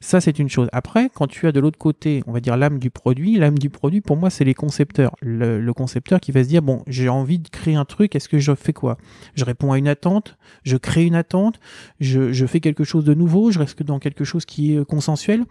Ça, 0.00 0.20
c'est 0.20 0.38
une 0.38 0.48
chose. 0.48 0.68
Après, 0.72 1.10
quand 1.12 1.26
tu 1.26 1.46
as 1.46 1.52
de 1.52 1.60
l'autre 1.60 1.78
côté, 1.78 2.22
on 2.26 2.32
va 2.32 2.40
dire 2.40 2.56
l'âme 2.56 2.78
du 2.78 2.90
produit, 2.90 3.36
l'âme 3.36 3.58
du 3.58 3.70
produit, 3.70 4.00
pour 4.00 4.16
moi, 4.16 4.30
c'est 4.36 4.44
les 4.44 4.54
concepteurs. 4.54 5.16
Le, 5.20 5.72
concepteur 5.72 6.20
qui 6.20 6.30
va 6.30 6.44
se 6.44 6.48
dire, 6.48 6.62
bon, 6.62 6.82
j'ai 6.86 7.08
envie 7.08 7.38
de 7.38 7.48
créer 7.48 7.74
un 7.74 7.84
truc, 7.84 8.14
est-ce 8.14 8.28
que 8.28 8.38
je 8.38 8.54
fais 8.54 8.72
quoi? 8.72 8.98
Je 9.34 9.44
réponds 9.44 9.72
à 9.72 9.78
une 9.78 9.88
attente, 9.88 10.36
je 10.62 10.76
crée 10.76 11.04
une 11.04 11.14
attente, 11.14 11.58
je, 12.00 12.32
je 12.32 12.46
fais 12.46 12.60
quelque 12.60 12.84
chose 12.84 13.04
de 13.04 13.14
nouveau, 13.14 13.50
je 13.50 13.58
reste 13.58 13.82
dans 13.82 13.98
quelque 13.98 14.24
chose 14.24 14.44
qui 14.44 14.76
est 14.76 14.84
consensuel. 14.84 15.44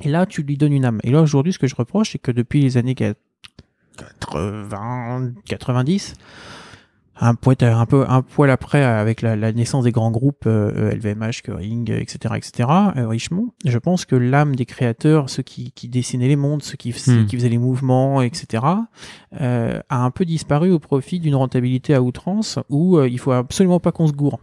Et 0.00 0.08
là, 0.08 0.26
tu 0.26 0.42
lui 0.42 0.56
donnes 0.56 0.72
une 0.72 0.84
âme. 0.84 1.00
Et 1.04 1.10
là, 1.10 1.22
aujourd'hui, 1.22 1.52
ce 1.52 1.58
que 1.58 1.68
je 1.68 1.76
reproche, 1.76 2.12
c'est 2.12 2.18
que 2.18 2.32
depuis 2.32 2.60
les 2.60 2.76
années 2.76 2.96
80, 2.96 5.32
90, 5.46 6.14
un 7.20 7.34
poil, 7.34 7.56
un 7.60 7.86
peu 7.86 8.04
un 8.08 8.22
poil 8.22 8.50
après 8.50 8.82
avec 8.82 9.22
la, 9.22 9.36
la 9.36 9.52
naissance 9.52 9.84
des 9.84 9.92
grands 9.92 10.10
groupes 10.10 10.46
euh, 10.46 10.92
LVMH, 10.94 11.42
Kering, 11.44 11.90
etc., 11.92 12.34
etc., 12.36 12.68
euh, 12.96 13.08
Richemont, 13.08 13.52
je 13.64 13.78
pense 13.78 14.04
que 14.04 14.16
l'âme 14.16 14.56
des 14.56 14.66
créateurs, 14.66 15.30
ceux 15.30 15.42
qui, 15.42 15.70
qui 15.72 15.88
dessinaient 15.88 16.28
les 16.28 16.36
mondes, 16.36 16.62
ceux 16.62 16.76
qui, 16.76 16.92
Hmm. 17.06 17.26
qui 17.26 17.36
faisaient 17.36 17.48
les 17.48 17.58
mouvements, 17.58 18.22
etc., 18.22 18.64
euh, 19.40 19.80
a 19.88 20.04
un 20.04 20.10
peu 20.10 20.24
disparu 20.24 20.70
au 20.70 20.78
profit 20.78 21.20
d'une 21.20 21.34
rentabilité 21.34 21.94
à 21.94 22.02
outrance 22.02 22.58
où 22.68 22.96
euh, 22.98 23.08
il 23.08 23.18
faut 23.18 23.32
absolument 23.32 23.80
pas 23.80 23.92
qu'on 23.92 24.06
se 24.06 24.12
gourre. 24.12 24.38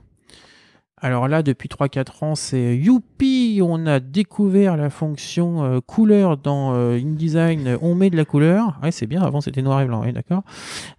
Alors 1.04 1.28
là, 1.28 1.42
depuis 1.42 1.68
3-4 1.68 2.24
ans, 2.24 2.36
c'est 2.36 2.78
youpi, 2.78 3.41
on 3.62 3.86
a 3.88 4.00
découvert 4.00 4.78
la 4.78 4.90
fonction 4.90 5.64
euh, 5.64 5.80
couleur 5.80 6.38
dans 6.38 6.74
euh, 6.74 7.00
InDesign, 7.00 7.78
on 7.82 7.96
met 7.96 8.10
de 8.10 8.18
la 8.18 8.26
couleur. 8.26 8.80
Ouais, 8.84 8.92
c'est 8.92 9.08
bien, 9.08 9.22
avant 9.22 9.42
c'était 9.42 9.62
noir 9.62 9.82
et 9.82 9.86
blanc, 9.86 10.02
ouais, 10.02 10.12
d'accord. 10.12 10.44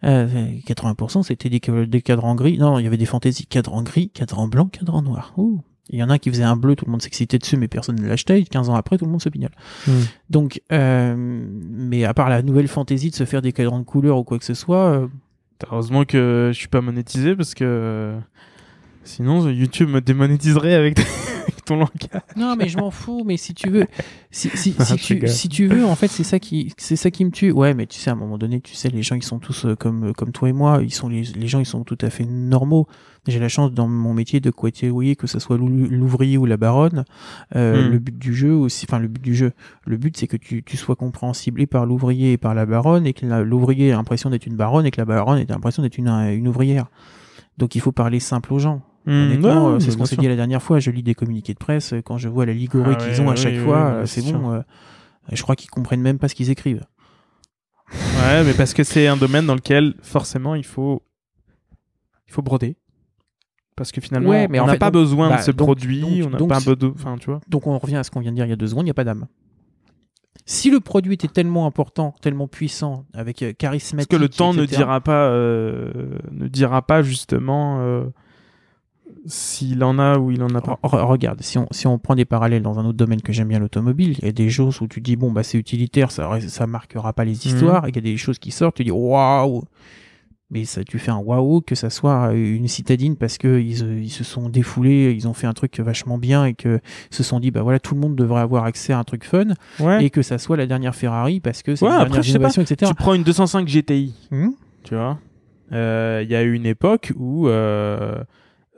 Euh, 0.04 0.26
80% 0.66 1.22
c'était 1.22 1.48
des, 1.48 1.60
des 1.86 2.02
cadrans 2.02 2.34
gris. 2.34 2.58
Non, 2.58 2.78
il 2.78 2.84
y 2.84 2.86
avait 2.86 2.96
des 2.96 3.06
fantaisies 3.06 3.46
cadrans 3.46 3.82
gris, 3.82 4.10
cadrans 4.10 4.48
blanc, 4.48 4.66
cadrans 4.66 5.02
noir. 5.02 5.32
Ouh. 5.36 5.60
Il 5.90 5.98
y 5.98 6.02
en 6.02 6.10
a 6.10 6.14
un 6.14 6.18
qui 6.18 6.30
faisait 6.30 6.42
un 6.42 6.56
bleu, 6.56 6.74
tout 6.74 6.86
le 6.86 6.90
monde 6.90 7.02
s'excitait 7.02 7.38
dessus, 7.38 7.56
mais 7.56 7.68
personne 7.68 7.96
ne 8.00 8.06
l'achetait. 8.06 8.44
15 8.44 8.70
ans 8.70 8.74
après, 8.74 8.96
tout 8.96 9.04
le 9.04 9.10
monde 9.10 9.20
se 9.20 9.28
pignole. 9.28 9.50
Hmm. 9.86 10.00
Donc, 10.30 10.62
euh, 10.72 11.14
mais 11.16 12.04
à 12.04 12.14
part 12.14 12.30
la 12.30 12.42
nouvelle 12.42 12.68
fantaisie 12.68 13.10
de 13.10 13.14
se 13.14 13.24
faire 13.24 13.42
des 13.42 13.52
cadrans 13.52 13.80
de 13.80 13.84
couleur 13.84 14.16
ou 14.16 14.24
quoi 14.24 14.38
que 14.38 14.44
ce 14.44 14.54
soit, 14.54 14.92
euh, 14.92 15.08
Heureusement 15.70 16.04
que 16.04 16.50
je 16.52 16.58
suis 16.58 16.68
pas 16.68 16.80
monétisé 16.80 17.36
parce 17.36 17.54
que 17.54 17.64
euh, 17.64 18.18
sinon 19.04 19.48
YouTube 19.48 19.88
me 19.88 20.00
démonétiserait 20.00 20.74
avec, 20.74 20.98
avec 20.98 21.31
ton 21.72 21.78
langage. 21.78 22.22
Non, 22.36 22.56
mais 22.56 22.68
je 22.68 22.78
m'en 22.78 22.90
fous. 22.90 23.22
Mais 23.24 23.36
si 23.36 23.54
tu 23.54 23.70
veux, 23.70 23.86
si, 24.30 24.50
si, 24.54 24.74
Ah, 24.78 24.84
si, 24.84 24.96
tu, 24.96 25.14
rigole. 25.14 25.28
si 25.28 25.48
tu 25.48 25.66
veux, 25.66 25.84
en 25.84 25.94
fait, 25.94 26.08
c'est 26.08 26.24
ça 26.24 26.38
qui, 26.38 26.72
c'est 26.76 26.96
ça 26.96 27.10
qui 27.10 27.24
me 27.24 27.30
tue. 27.30 27.52
Ouais, 27.52 27.74
mais 27.74 27.86
tu 27.86 27.98
sais, 27.98 28.10
à 28.10 28.12
un 28.12 28.16
moment 28.16 28.38
donné, 28.38 28.60
tu 28.60 28.74
sais, 28.74 28.88
les 28.88 29.02
gens, 29.02 29.14
ils 29.16 29.22
sont 29.22 29.38
tous 29.38 29.64
euh, 29.66 29.74
comme, 29.76 30.12
comme 30.14 30.32
toi 30.32 30.48
et 30.48 30.52
moi. 30.52 30.80
Ils 30.82 30.92
sont 30.92 31.08
les, 31.08 31.22
les 31.22 31.46
gens, 31.48 31.58
ils 31.60 31.66
sont 31.66 31.84
tout 31.84 31.98
à 32.00 32.10
fait 32.10 32.24
normaux. 32.24 32.86
J'ai 33.28 33.38
la 33.38 33.48
chance 33.48 33.72
dans 33.72 33.86
mon 33.86 34.14
métier 34.14 34.40
de 34.40 34.50
côtoyer, 34.50 35.14
que 35.14 35.28
ce 35.28 35.38
soit 35.38 35.56
l'ou- 35.56 35.68
l'ouvrier 35.68 36.38
ou 36.38 36.44
la 36.46 36.56
baronne. 36.56 37.04
Euh, 37.54 37.86
Mm. 37.88 37.92
Le 37.92 37.98
but 37.98 38.18
du 38.18 38.34
jeu 38.34 38.52
aussi, 38.54 38.84
enfin 38.88 38.98
le 38.98 39.06
but 39.08 39.22
du 39.22 39.34
jeu, 39.34 39.52
le 39.86 39.96
but 39.96 40.16
c'est 40.16 40.26
que 40.26 40.36
tu, 40.36 40.62
tu 40.64 40.76
sois 40.76 40.96
compréhensible 40.96 41.60
et 41.60 41.66
par 41.66 41.86
l'ouvrier 41.86 42.32
et 42.32 42.36
par 42.36 42.54
la 42.54 42.66
baronne 42.66 43.06
et 43.06 43.12
que 43.12 43.24
l'ouvrier 43.42 43.88
ait 43.88 43.92
l'impression 43.92 44.28
d'être 44.30 44.46
une 44.46 44.56
baronne 44.56 44.84
et 44.86 44.90
que 44.90 45.00
la 45.00 45.04
baronne 45.04 45.38
ait 45.38 45.46
l'impression 45.48 45.82
d'être 45.82 45.98
une, 45.98 46.08
une 46.08 46.48
ouvrière. 46.48 46.86
Donc 47.58 47.74
il 47.76 47.80
faut 47.80 47.92
parler 47.92 48.18
simple 48.20 48.52
aux 48.52 48.58
gens. 48.58 48.82
Honnêtement, 49.06 49.70
Hmm, 49.70 49.74
euh, 49.74 49.80
c'est 49.80 49.86
ouais, 49.86 49.92
ce 49.92 49.96
qu'on 49.98 50.04
s'est 50.06 50.16
dit 50.16 50.28
la 50.28 50.36
dernière 50.36 50.62
fois. 50.62 50.78
Je 50.78 50.90
lis 50.90 51.02
des 51.02 51.14
communiqués 51.14 51.54
de 51.54 51.58
presse. 51.58 51.92
euh, 51.92 52.02
Quand 52.02 52.18
je 52.18 52.28
vois 52.28 52.46
la 52.46 52.52
ligorie 52.52 52.94
Ah 52.98 53.02
qu'ils 53.04 53.20
ont 53.20 53.30
à 53.30 53.36
chaque 53.36 53.54
oui, 53.54 53.58
fois, 53.60 53.76
oui, 53.76 53.92
euh, 53.96 54.06
c'est 54.06 54.20
c'est 54.20 54.32
bon. 54.32 54.52
euh, 54.52 54.60
je 55.32 55.42
crois 55.42 55.56
qu'ils 55.56 55.70
comprennent 55.70 56.00
même 56.02 56.18
pas 56.18 56.28
ce 56.28 56.34
qu'ils 56.34 56.50
écrivent. 56.50 56.84
Ouais, 57.92 58.44
mais 58.44 58.54
parce 58.54 58.72
que 58.74 58.84
c'est 58.84 59.06
un 59.06 59.16
domaine 59.16 59.44
dans 59.46 59.54
lequel 59.54 59.94
forcément 60.02 60.54
il 60.54 60.64
faut 60.64 61.02
il 62.28 62.32
faut 62.32 62.42
broder. 62.42 62.76
Parce 63.76 63.90
que 63.92 64.00
finalement, 64.00 64.30
Ouais, 64.30 64.48
mais 64.48 64.60
on 64.60 64.66
n'a 64.66 64.76
pas 64.76 64.90
donc- 64.90 65.02
besoin 65.02 65.28
bah, 65.30 65.36
de 65.38 65.42
ce 65.42 65.50
donc- 65.50 65.66
produit, 65.66 66.00
donc- 66.20 66.26
on 66.26 66.30
n'a 66.30 66.46
pas 66.46 66.60
c'est- 66.60 66.74
besoin, 66.74 66.92
enfin, 66.94 67.16
tu 67.18 67.26
vois. 67.30 67.40
Donc 67.48 67.66
on 67.66 67.76
revient 67.78 67.96
à 67.96 68.04
ce 68.04 68.10
qu'on 68.10 68.20
vient 68.20 68.30
de 68.30 68.36
dire 68.36 68.46
il 68.46 68.50
y 68.50 68.52
a 68.52 68.56
deux 68.56 68.66
secondes. 68.68 68.82
Il 68.84 68.86
n'y 68.86 68.90
a 68.90 68.94
pas 68.94 69.04
d'âme. 69.04 69.26
Si 70.46 70.70
le 70.70 70.80
produit 70.80 71.14
était 71.14 71.28
tellement 71.28 71.66
important, 71.66 72.14
tellement 72.20 72.48
puissant, 72.48 73.04
avec 73.14 73.42
euh, 73.42 73.46
Parce 73.48 73.56
charismatique, 73.58 74.10
que 74.10 74.16
le 74.16 74.28
temps 74.28 74.52
ne 74.54 74.64
dira 74.64 75.00
pas, 75.00 75.28
euh, 75.28 75.90
ne 76.30 76.48
dira 76.48 76.82
pas 76.82 77.02
justement 77.02 77.78
s'il 79.26 79.82
en 79.84 79.98
a 79.98 80.18
ou 80.18 80.30
il 80.30 80.42
en 80.42 80.54
a 80.54 80.60
pas. 80.60 80.78
Re- 80.82 80.90
re- 80.96 81.04
Regarde, 81.06 81.40
si 81.42 81.58
on, 81.58 81.66
si 81.70 81.86
on 81.86 81.98
prend 81.98 82.14
des 82.14 82.24
parallèles 82.24 82.62
dans 82.62 82.78
un 82.78 82.84
autre 82.84 82.96
domaine 82.98 83.22
que 83.22 83.32
j'aime 83.32 83.48
bien, 83.48 83.58
l'automobile, 83.60 84.16
il 84.20 84.24
y 84.26 84.28
a 84.28 84.32
des 84.32 84.50
choses 84.50 84.80
où 84.80 84.86
tu 84.88 85.00
dis, 85.00 85.16
bon, 85.16 85.30
bah, 85.30 85.42
c'est 85.42 85.58
utilitaire, 85.58 86.10
ça, 86.10 86.28
ça 86.40 86.66
marquera 86.66 87.12
pas 87.12 87.24
les 87.24 87.46
histoires, 87.46 87.86
et 87.86 87.90
il 87.90 87.94
y 87.96 87.98
a 87.98 88.02
des 88.02 88.16
choses 88.16 88.38
qui 88.38 88.50
sortent, 88.50 88.76
tu 88.76 88.84
dis, 88.84 88.90
waouh! 88.90 89.62
Mais 90.54 90.66
ça, 90.66 90.84
tu 90.84 90.98
fais 90.98 91.10
un 91.10 91.16
waouh, 91.16 91.62
que 91.62 91.74
ça 91.74 91.88
soit 91.88 92.32
une 92.34 92.68
citadine 92.68 93.16
parce 93.16 93.38
que 93.38 93.58
ils, 93.58 93.82
euh, 93.84 93.98
ils 94.02 94.10
se 94.10 94.22
sont 94.22 94.50
défoulés, 94.50 95.10
ils 95.16 95.26
ont 95.26 95.32
fait 95.32 95.46
un 95.46 95.54
truc 95.54 95.80
vachement 95.80 96.18
bien 96.18 96.44
et 96.44 96.52
que 96.52 96.80
se 97.10 97.22
sont 97.22 97.40
dit, 97.40 97.50
bah 97.50 97.62
voilà, 97.62 97.78
tout 97.80 97.94
le 97.94 98.00
monde 98.02 98.16
devrait 98.16 98.42
avoir 98.42 98.64
accès 98.64 98.92
à 98.92 98.98
un 98.98 99.04
truc 99.04 99.24
fun, 99.24 99.46
Ouais. 99.80 100.04
et 100.04 100.10
que 100.10 100.20
ça 100.20 100.36
soit 100.36 100.58
la 100.58 100.66
dernière 100.66 100.94
Ferrari 100.94 101.40
parce 101.40 101.62
que 101.62 101.74
c'est 101.74 101.86
Ouais, 101.86 101.90
la 101.90 101.96
après, 102.00 102.08
dernière 102.10 102.22
je 102.24 102.28
sais 102.28 102.32
pas. 102.34 102.38
innovation, 102.50 102.60
etc. 102.62 102.90
Tu 102.90 102.94
prends 102.94 103.14
une 103.14 103.22
205 103.22 103.66
GTI, 103.66 104.14
Hmm? 104.30 104.50
tu 104.84 104.94
vois. 104.94 105.18
Euh, 105.72 106.20
Il 106.22 106.30
y 106.30 106.34
a 106.36 106.42
eu 106.42 106.52
une 106.52 106.66
époque 106.66 107.14
où 107.16 107.48
euh, 107.48 108.22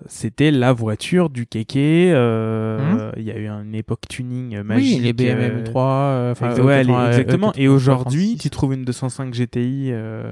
c'était 0.07 0.51
la 0.51 0.73
voiture 0.73 1.31
du 1.31 1.47
kéké. 1.47 2.11
euh, 2.13 3.11
Il 3.17 3.23
y 3.25 3.31
a 3.31 3.37
eu 3.39 3.49
une 3.49 3.75
époque 3.75 4.03
tuning 4.09 4.61
magique. 4.63 4.99
oui, 4.99 5.03
les 5.03 5.13
BMW 5.13 5.43
euh, 5.43 5.63
M3, 5.65 5.77
euh, 5.77 6.33
enfin, 6.33 6.51
Exa- 6.51 6.61
ouais, 6.63 6.85
les- 6.85 6.93
E80, 6.93 7.07
exactement. 7.09 7.51
E80, 7.53 7.61
Et 7.61 7.69
aujourd'hui, 7.69 8.25
36. 8.27 8.39
tu 8.39 8.51
trouves 8.51 8.75
une 8.75 8.85
205 8.85 9.33
GTI 9.35 9.91
euh, 9.93 10.23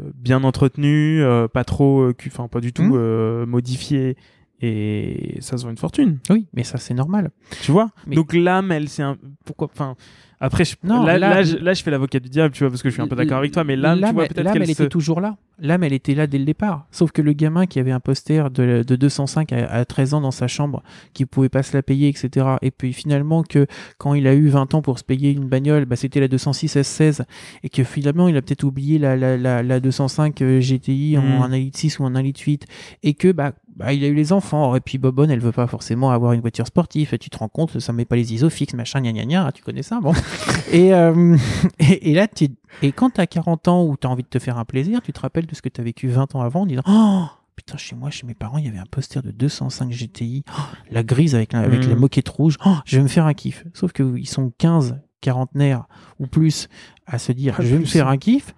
euh, 0.00 0.10
bien 0.14 0.44
entretenue, 0.44 1.22
euh, 1.22 1.48
pas 1.48 1.64
trop, 1.64 2.00
euh, 2.02 2.14
enfin 2.26 2.48
pas 2.48 2.60
du 2.60 2.72
tout 2.72 2.96
euh, 2.96 3.46
modifiée, 3.46 4.16
et 4.60 5.36
ça 5.40 5.56
se 5.56 5.64
vend 5.64 5.70
une 5.70 5.76
fortune. 5.78 6.18
Oui, 6.30 6.46
mais 6.54 6.64
ça, 6.64 6.78
c'est 6.78 6.94
normal. 6.94 7.30
Tu 7.62 7.70
vois? 7.72 7.90
Mais- 8.06 8.16
Donc 8.16 8.32
l'âme, 8.34 8.72
elle, 8.72 8.88
c'est 8.88 9.02
un. 9.02 9.16
Pourquoi 9.44 9.68
Enfin. 9.72 9.96
Après, 10.38 10.66
je... 10.66 10.76
Non, 10.84 11.02
là, 11.02 11.16
là- 11.16 11.30
là, 11.30 11.42
je, 11.42 11.56
là, 11.56 11.72
je 11.72 11.82
fais 11.82 11.90
l'avocat 11.90 12.20
du 12.20 12.28
diable, 12.28 12.52
tu 12.52 12.62
vois, 12.62 12.68
parce 12.68 12.82
que 12.82 12.90
je 12.90 12.92
suis 12.92 13.00
un 13.00 13.08
peu 13.08 13.16
d'accord 13.16 13.38
avec 13.38 13.52
toi, 13.52 13.64
mais 13.64 13.74
l'âme, 13.74 14.00
tu 14.02 14.12
vois, 14.12 14.26
peut-être 14.26 14.44
l'âme, 14.44 14.52
qu'elle 14.52 14.62
elle 14.64 14.68
se... 14.68 14.82
était 14.82 14.88
toujours 14.90 15.22
là. 15.22 15.38
L'âme, 15.58 15.82
elle 15.82 15.94
était 15.94 16.14
là 16.14 16.26
dès 16.26 16.36
le 16.36 16.44
départ. 16.44 16.86
Sauf 16.90 17.10
que 17.10 17.22
le 17.22 17.32
gamin 17.32 17.64
qui 17.64 17.78
avait 17.80 17.90
un 17.90 18.00
poster 18.00 18.50
de, 18.50 18.84
de 18.86 18.96
205 18.96 19.50
à, 19.54 19.64
à 19.72 19.84
13 19.86 20.12
ans 20.12 20.20
dans 20.20 20.30
sa 20.30 20.46
chambre, 20.46 20.82
qui 21.14 21.24
pouvait 21.24 21.48
pas 21.48 21.62
se 21.62 21.74
la 21.74 21.82
payer, 21.82 22.08
etc. 22.10 22.56
Et 22.60 22.70
puis 22.70 22.92
finalement 22.92 23.44
que 23.44 23.66
quand 23.96 24.12
il 24.12 24.26
a 24.26 24.34
eu 24.34 24.48
20 24.48 24.74
ans 24.74 24.82
pour 24.82 24.98
se 24.98 25.04
payer 25.04 25.30
une 25.32 25.48
bagnole, 25.48 25.86
bah, 25.86 25.96
c'était 25.96 26.20
la 26.20 26.28
206 26.28 26.76
S16. 26.76 27.22
Et 27.62 27.70
que 27.70 27.82
finalement, 27.82 28.28
il 28.28 28.36
a 28.36 28.42
peut-être 28.42 28.64
oublié 28.64 28.98
la, 28.98 29.16
la, 29.16 29.38
la, 29.38 29.62
la 29.62 29.80
205 29.80 30.42
euh, 30.42 30.60
GTI 30.60 31.16
Mm. 31.16 31.20
en 31.40 31.44
un 31.44 31.48
litre 31.56 31.78
6 31.78 31.98
ou 32.00 32.04
en 32.04 32.14
un 32.14 32.20
litre 32.20 32.42
8. 32.44 32.66
Et 33.04 33.14
que, 33.14 33.32
bah, 33.32 33.54
bah, 33.76 33.92
il 33.92 34.02
a 34.04 34.08
eu 34.08 34.14
les 34.14 34.32
enfants. 34.32 34.74
Et 34.74 34.80
puis 34.80 34.98
Bobonne, 34.98 35.30
elle 35.30 35.40
veut 35.40 35.52
pas 35.52 35.66
forcément 35.66 36.10
avoir 36.10 36.32
une 36.32 36.40
voiture 36.40 36.66
sportive. 36.66 37.12
Et 37.14 37.18
tu 37.18 37.30
te 37.30 37.36
rends 37.38 37.48
compte, 37.48 37.78
ça 37.78 37.92
met 37.92 38.04
pas 38.04 38.16
les 38.16 38.32
ISO 38.34 38.50
fixes, 38.50 38.74
machin, 38.74 39.00
gna 39.00 39.12
gna 39.12 39.24
gna. 39.24 39.52
Tu 39.52 39.62
connais 39.62 39.82
ça, 39.82 40.00
bon. 40.00 40.12
et, 40.72 40.92
euh, 40.94 41.36
et, 41.78 42.10
et 42.10 42.14
là, 42.14 42.26
tu, 42.28 42.48
et 42.82 42.92
quand 42.92 43.10
t'as 43.10 43.26
40 43.26 43.68
ans 43.68 43.84
ou 43.84 43.96
t'as 43.96 44.08
envie 44.08 44.22
de 44.22 44.28
te 44.28 44.38
faire 44.38 44.58
un 44.58 44.64
plaisir, 44.64 45.00
tu 45.02 45.12
te 45.12 45.20
rappelles 45.20 45.46
de 45.46 45.54
ce 45.54 45.62
que 45.62 45.68
t'as 45.68 45.82
vécu 45.82 46.08
20 46.08 46.34
ans 46.34 46.40
avant 46.40 46.62
en 46.62 46.66
disant, 46.66 46.82
oh, 46.88 47.24
putain, 47.54 47.76
chez 47.76 47.94
moi, 47.96 48.10
chez 48.10 48.26
mes 48.26 48.34
parents, 48.34 48.58
il 48.58 48.64
y 48.64 48.68
avait 48.68 48.78
un 48.78 48.86
poster 48.90 49.22
de 49.22 49.30
205 49.30 49.90
GTI, 49.90 50.42
oh, 50.50 50.60
la 50.90 51.02
grise 51.02 51.34
avec, 51.34 51.52
la, 51.52 51.60
avec 51.60 51.86
Mm. 51.86 51.90
la 51.90 51.96
moquette 51.96 52.28
rouge, 52.28 52.56
oh, 52.66 52.74
je 52.84 52.96
vais 52.96 53.02
me 53.02 53.08
faire 53.08 53.26
un 53.26 53.34
kiff. 53.34 53.64
Sauf 53.74 53.92
que 53.92 54.16
ils 54.16 54.26
sont 54.28 54.52
15, 54.58 54.98
quarantenaires 55.22 55.86
ou 56.18 56.26
plus 56.26 56.68
à 57.06 57.18
se 57.18 57.32
dire, 57.32 57.56
Ah, 57.58 57.62
je 57.62 57.68
vais 57.68 57.78
me 57.78 57.84
faire 57.84 58.08
un 58.08 58.16
kiff. 58.18 58.54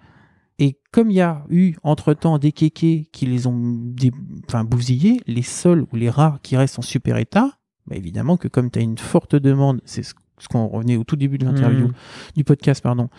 Et 0.59 0.77
comme 0.91 1.09
il 1.09 1.15
y 1.15 1.21
a 1.21 1.43
eu 1.49 1.73
entre-temps 1.83 2.37
des 2.37 2.51
kékés 2.51 3.07
qui 3.11 3.25
les 3.25 3.47
ont 3.47 3.57
dé- 3.57 4.11
enfin, 4.47 4.63
bousillés, 4.63 5.21
les 5.25 5.41
seuls 5.41 5.85
ou 5.91 5.95
les 5.95 6.09
rares 6.09 6.39
qui 6.41 6.57
restent 6.57 6.77
en 6.79 6.83
super 6.83 7.17
état, 7.17 7.53
bah 7.87 7.95
évidemment 7.95 8.37
que 8.37 8.47
comme 8.47 8.69
tu 8.69 8.77
as 8.79 8.81
une 8.81 8.97
forte 8.97 9.35
demande, 9.35 9.81
c'est 9.85 10.03
ce 10.03 10.13
ce 10.41 10.47
qu'on 10.47 10.67
revenait 10.67 10.95
au 10.95 11.03
tout 11.03 11.17
début 11.17 11.37
de 11.37 11.43
l'interview, 11.45 11.87
Mm. 11.89 11.93
du 12.37 12.43
podcast, 12.45 12.81
pardon, 12.81 13.09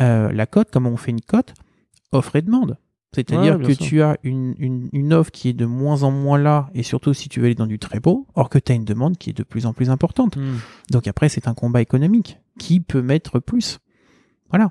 euh, 0.00 0.30
la 0.30 0.46
cote, 0.46 0.68
comment 0.72 0.90
on 0.90 0.96
fait 0.96 1.10
une 1.10 1.20
cote 1.20 1.52
Offre 2.12 2.36
et 2.36 2.42
demande. 2.42 2.78
C'est-à-dire 3.12 3.58
Ouais, 3.58 3.64
que 3.66 3.74
sûr. 3.74 3.84
tu 3.86 4.00
as 4.02 4.16
une, 4.22 4.54
une, 4.58 4.88
une 4.92 5.12
offre 5.12 5.32
qui 5.32 5.48
est 5.48 5.54
de 5.54 5.64
moins 5.66 6.04
en 6.04 6.12
moins 6.12 6.38
là, 6.38 6.70
et 6.74 6.84
surtout 6.84 7.14
si 7.14 7.28
tu 7.28 7.40
veux 7.40 7.46
aller 7.46 7.56
dans 7.56 7.66
du 7.66 7.80
très 7.80 7.98
beau, 7.98 8.28
or 8.36 8.48
que 8.48 8.60
tu 8.60 8.70
as 8.70 8.76
une 8.76 8.84
demande 8.84 9.18
qui 9.18 9.30
est 9.30 9.36
de 9.36 9.42
plus 9.42 9.66
en 9.66 9.72
plus 9.72 9.90
importante. 9.90 10.36
Hmm. 10.36 10.58
Donc 10.92 11.08
après, 11.08 11.28
c'est 11.28 11.48
un 11.48 11.54
combat 11.54 11.82
économique. 11.82 12.38
Qui 12.60 12.78
peut 12.78 13.02
mettre 13.02 13.40
plus 13.40 13.80
Voilà. 14.50 14.70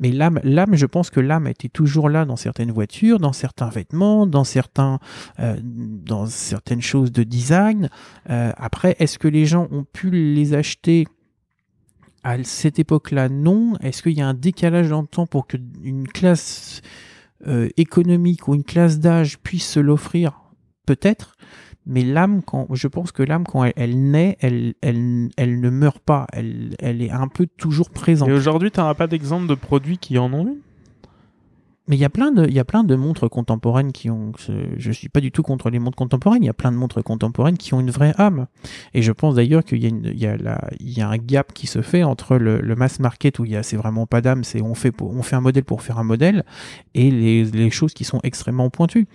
Mais 0.00 0.10
l'âme, 0.10 0.40
l'âme, 0.42 0.74
je 0.74 0.86
pense 0.86 1.10
que 1.10 1.20
l'âme 1.20 1.46
était 1.46 1.68
toujours 1.68 2.08
là 2.08 2.24
dans 2.24 2.36
certaines 2.36 2.72
voitures, 2.72 3.20
dans 3.20 3.34
certains 3.34 3.68
vêtements, 3.68 4.26
dans 4.26 4.44
certains, 4.44 4.98
euh, 5.38 5.56
dans 5.62 6.26
certaines 6.26 6.80
choses 6.80 7.12
de 7.12 7.22
design. 7.22 7.90
Euh, 8.30 8.50
après, 8.56 8.96
est-ce 8.98 9.18
que 9.18 9.28
les 9.28 9.44
gens 9.44 9.68
ont 9.70 9.84
pu 9.84 10.10
les 10.10 10.54
acheter 10.54 11.06
à 12.24 12.42
cette 12.42 12.78
époque-là? 12.78 13.28
Non. 13.28 13.76
Est-ce 13.82 14.02
qu'il 14.02 14.12
y 14.12 14.22
a 14.22 14.26
un 14.26 14.34
décalage 14.34 14.88
dans 14.88 15.02
le 15.02 15.06
temps 15.06 15.26
pour 15.26 15.46
que 15.46 15.58
une 15.82 16.08
classe 16.08 16.80
euh, 17.46 17.68
économique 17.76 18.48
ou 18.48 18.54
une 18.54 18.64
classe 18.64 18.98
d'âge 18.98 19.38
puisse 19.38 19.68
se 19.68 19.80
l'offrir? 19.80 20.40
Peut-être. 20.86 21.36
Mais 21.92 22.04
l'âme, 22.04 22.40
quand 22.42 22.68
je 22.72 22.86
pense 22.86 23.10
que 23.10 23.24
l'âme, 23.24 23.44
quand 23.44 23.64
elle, 23.64 23.72
elle 23.74 24.10
naît, 24.10 24.36
elle, 24.40 24.74
elle, 24.80 25.28
elle 25.36 25.60
ne 25.60 25.70
meurt 25.70 25.98
pas. 25.98 26.28
Elle, 26.32 26.76
elle 26.78 27.02
est 27.02 27.10
un 27.10 27.26
peu 27.26 27.48
toujours 27.56 27.90
présente. 27.90 28.28
Et 28.28 28.32
aujourd'hui, 28.32 28.70
tu 28.70 28.78
n'auras 28.78 28.94
pas 28.94 29.08
d'exemple 29.08 29.48
de 29.48 29.54
produits 29.56 29.98
qui 29.98 30.16
en 30.16 30.32
ont 30.32 30.46
une? 30.46 30.58
Mais 31.88 31.96
il 31.96 31.98
y 31.98 32.04
a 32.04 32.10
plein 32.10 32.30
de, 32.30 32.46
il 32.46 32.52
y 32.54 32.60
a 32.60 32.64
plein 32.64 32.84
de 32.84 32.94
montres 32.94 33.28
contemporaines 33.28 33.90
qui 33.90 34.10
ont, 34.10 34.30
je 34.76 34.92
suis 34.92 35.08
pas 35.08 35.18
du 35.18 35.32
tout 35.32 35.42
contre 35.42 35.70
les 35.70 35.80
montres 35.80 35.96
contemporaines, 35.96 36.44
il 36.44 36.46
y 36.46 36.50
a 36.50 36.54
plein 36.54 36.70
de 36.70 36.76
montres 36.76 37.02
contemporaines 37.02 37.56
qui 37.56 37.74
ont 37.74 37.80
une 37.80 37.90
vraie 37.90 38.14
âme. 38.16 38.46
Et 38.94 39.02
je 39.02 39.10
pense 39.10 39.34
d'ailleurs 39.34 39.64
qu'il 39.64 39.82
y 39.82 39.86
a 39.86 39.88
une, 39.88 40.04
il 40.04 40.20
y 40.20 40.26
a 40.26 40.36
la, 40.36 40.68
il 40.78 40.96
y 40.96 41.00
a 41.00 41.08
un 41.08 41.16
gap 41.16 41.52
qui 41.52 41.66
se 41.66 41.82
fait 41.82 42.04
entre 42.04 42.36
le, 42.36 42.60
le 42.60 42.76
mass 42.76 43.00
market 43.00 43.40
où 43.40 43.44
il 43.44 43.50
y 43.50 43.56
a, 43.56 43.64
c'est 43.64 43.76
vraiment 43.76 44.06
pas 44.06 44.20
d'âme, 44.20 44.44
c'est 44.44 44.62
on 44.62 44.76
fait 44.76 44.92
on 45.02 45.22
fait 45.24 45.34
un 45.34 45.40
modèle 45.40 45.64
pour 45.64 45.82
faire 45.82 45.98
un 45.98 46.04
modèle 46.04 46.44
et 46.94 47.10
les, 47.10 47.44
les 47.46 47.70
choses 47.70 47.92
qui 47.92 48.04
sont 48.04 48.20
extrêmement 48.22 48.70
pointues. 48.70 49.08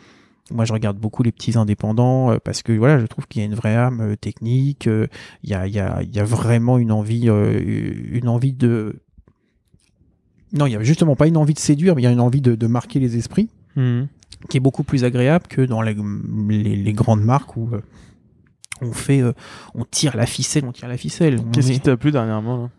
Moi, 0.51 0.63
je 0.65 0.73
regarde 0.73 0.97
beaucoup 0.97 1.23
les 1.23 1.31
petits 1.31 1.57
indépendants 1.57 2.31
euh, 2.31 2.37
parce 2.43 2.61
que 2.61 2.71
voilà, 2.71 2.99
je 2.99 3.05
trouve 3.07 3.25
qu'il 3.27 3.41
y 3.41 3.43
a 3.43 3.47
une 3.47 3.55
vraie 3.55 3.75
âme 3.75 4.01
euh, 4.01 4.15
technique. 4.15 4.85
euh, 4.87 5.07
Il 5.43 5.49
y 5.49 5.53
a, 5.55 5.65
il 5.65 5.73
y 5.73 5.79
a, 5.79 6.03
il 6.03 6.13
y 6.15 6.19
a 6.19 6.23
vraiment 6.23 6.77
une 6.77 6.91
envie, 6.91 7.27
une 7.27 8.27
envie 8.27 8.53
de. 8.53 9.01
Non, 10.53 10.67
il 10.67 10.73
y 10.73 10.75
a 10.75 10.83
justement 10.83 11.15
pas 11.15 11.27
une 11.27 11.37
envie 11.37 11.55
de 11.55 11.59
séduire, 11.59 11.95
mais 11.95 12.01
il 12.01 12.05
y 12.05 12.07
a 12.07 12.11
une 12.11 12.19
envie 12.19 12.41
de, 12.41 12.53
de 12.55 12.67
marquer 12.67 12.99
les 12.99 13.17
esprits. 13.17 13.49
qui 14.49 14.57
est 14.57 14.59
beaucoup 14.61 14.83
plus 14.83 15.03
agréable 15.03 15.47
que 15.47 15.61
dans 15.61 15.81
les, 15.81 15.95
les, 16.49 16.75
les 16.75 16.93
grandes 16.93 17.23
marques 17.23 17.57
où 17.57 17.69
on 18.81 18.91
fait, 18.93 19.23
on 19.73 19.83
tire 19.85 20.15
la 20.15 20.25
ficelle, 20.27 20.63
on 20.65 20.71
tire 20.71 20.87
la 20.87 20.97
ficelle. 20.97 21.39
Qu'est-ce 21.51 21.71
est- 21.71 21.73
qui 21.73 21.79
t'a 21.79 21.97
plu 21.97 22.11
dernièrement 22.11 22.57
là? 22.63 22.69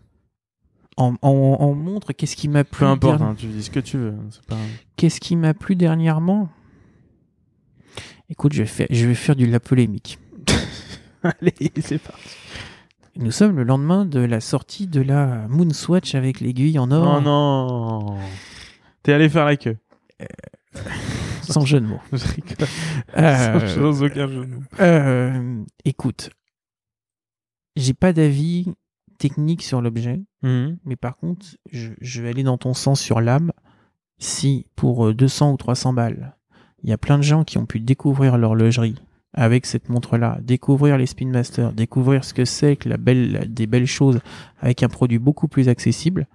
En, 0.95 1.13
en, 1.21 1.29
en 1.59 1.73
montre, 1.75 2.13
qu'est-ce 2.13 2.35
qui 2.35 2.47
m'a 2.47 2.63
plu 2.63 2.79
Peu 2.79 2.85
importe, 2.85 3.21
hein, 3.21 3.35
tu 3.37 3.45
dis 3.47 3.61
ce 3.61 3.69
que 3.69 3.79
tu 3.79 3.97
veux. 3.97 4.15
Pas... 4.47 4.55
Qu'est-ce 4.95 5.19
qui 5.19 5.35
m'a 5.35 5.53
plu 5.53 5.75
dernièrement? 5.75 6.49
Écoute, 8.29 8.53
je 8.53 8.59
vais 8.63 8.67
faire, 8.67 8.87
je 8.89 9.05
vais 9.07 9.15
faire 9.15 9.35
du 9.35 9.45
la 9.47 9.59
polémique. 9.59 10.19
Allez, 11.23 11.53
c'est 11.81 11.97
parti. 11.99 12.29
Nous 13.15 13.31
sommes 13.31 13.55
le 13.55 13.63
lendemain 13.63 14.05
de 14.05 14.19
la 14.19 14.39
sortie 14.39 14.87
de 14.87 15.01
la 15.01 15.47
Moonswatch 15.47 16.13
avec 16.13 16.39
l'aiguille 16.39 16.77
en 16.77 16.91
or, 16.91 17.15
Oh 17.17 17.21
non 17.21 18.17
T'es 19.01 19.13
allé 19.13 19.27
faire 19.29 19.45
la 19.45 19.55
queue. 19.57 19.77
sans 21.41 21.65
jeu 21.65 21.79
de 21.79 21.85
mots. 21.85 22.01
Je 22.13 22.25
rigole. 22.27 22.67
Euh, 23.17 23.67
Sans 23.75 24.03
aucun 24.03 24.27
jeu 24.27 24.45
de 24.45 24.53
mots. 24.55 24.61
euh, 24.81 25.63
écoute, 25.85 26.29
j'ai 27.75 27.93
pas 27.93 28.13
d'avis 28.13 28.67
technique 29.17 29.63
sur 29.63 29.81
l'objet, 29.81 30.21
Mhm. 30.43 30.77
mais 30.85 30.95
par 30.95 31.17
contre, 31.17 31.45
je, 31.71 31.89
je 32.01 32.21
vais 32.21 32.29
aller 32.29 32.43
dans 32.43 32.57
ton 32.59 32.73
sens 32.75 33.01
sur 33.01 33.19
l'âme. 33.21 33.51
Si 34.19 34.67
pour 34.75 35.07
euh, 35.07 35.13
200 35.15 35.53
ou 35.53 35.57
300 35.57 35.93
balles, 35.93 36.36
il 36.83 36.89
y 36.89 36.93
a 36.93 36.97
plein 36.97 37.17
de 37.17 37.23
gens 37.23 37.43
qui 37.43 37.57
ont 37.57 37.65
pu 37.65 37.79
découvrir 37.79 38.37
l'horlogerie 38.37 38.95
avec 39.33 39.65
cette 39.65 39.89
montre-là, 39.89 40.39
découvrir 40.41 40.97
les 40.97 41.05
Spin 41.05 41.27
Masters, 41.27 41.71
découvrir 41.73 42.23
ce 42.23 42.33
que 42.33 42.45
c'est 42.45 42.75
que 42.75 42.89
la 42.89 42.97
belle, 42.97 43.47
des 43.49 43.67
belles 43.67 43.85
choses 43.85 44.19
avec 44.61 44.81
un 44.83 44.87
produit 44.87 45.19
beaucoup 45.19 45.47
plus 45.47 45.69
accessible, 45.69 46.27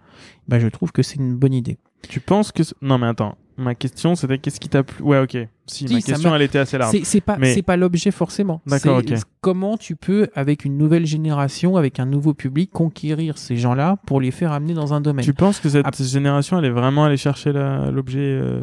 bah 0.47 0.61
je 0.61 0.69
trouve 0.69 0.93
que 0.93 1.03
c'est 1.03 1.17
une 1.17 1.35
bonne 1.35 1.55
idée. 1.55 1.79
Tu 2.09 2.21
penses 2.21 2.53
que... 2.53 2.63
Non 2.81 2.99
mais 2.99 3.07
attends, 3.09 3.37
ma 3.57 3.75
question 3.75 4.15
c'était 4.15 4.39
qu'est-ce 4.39 4.61
qui 4.61 4.69
t'a 4.69 4.83
plu? 4.83 5.03
Ouais 5.03 5.19
ok. 5.19 5.37
Si, 5.67 5.89
Si, 5.89 5.95
ma 5.95 6.01
question 6.01 6.35
elle 6.35 6.43
était 6.43 6.59
assez 6.59 6.79
large. 6.79 6.97
C'est 7.03 7.21
pas, 7.21 7.39
Mais- 7.39 7.55
c'est 7.55 7.63
pas 7.63 7.77
l'objet 7.77 8.11
forcément. 8.11 8.61
D'accord, 8.67 9.01
C'est 9.09 9.15
ok. 9.15 9.23
Comment 9.41 9.77
tu 9.77 9.97
peux, 9.97 10.29
avec 10.35 10.65
une 10.65 10.77
nouvelle 10.77 11.07
génération, 11.07 11.77
avec 11.77 11.99
un 11.99 12.07
nouveau 12.07 12.35
public, 12.35 12.71
conquérir 12.71 13.39
ces 13.39 13.57
gens-là 13.57 13.97
pour 14.07 14.21
les 14.21 14.31
faire 14.31 14.53
amener 14.53 14.75
dans 14.75 14.93
un 14.95 15.01
domaine. 15.01 15.25
Tu 15.25 15.35
penses 15.35 15.59
que 15.61 15.69
cette 15.69 16.03
génération 16.03 16.59
elle 16.59 16.67
est 16.67 16.71
vraiment 16.71 17.05
allée 17.05 17.17
chercher 17.17 17.53
l'objet 17.53 18.19
euh, 18.21 18.61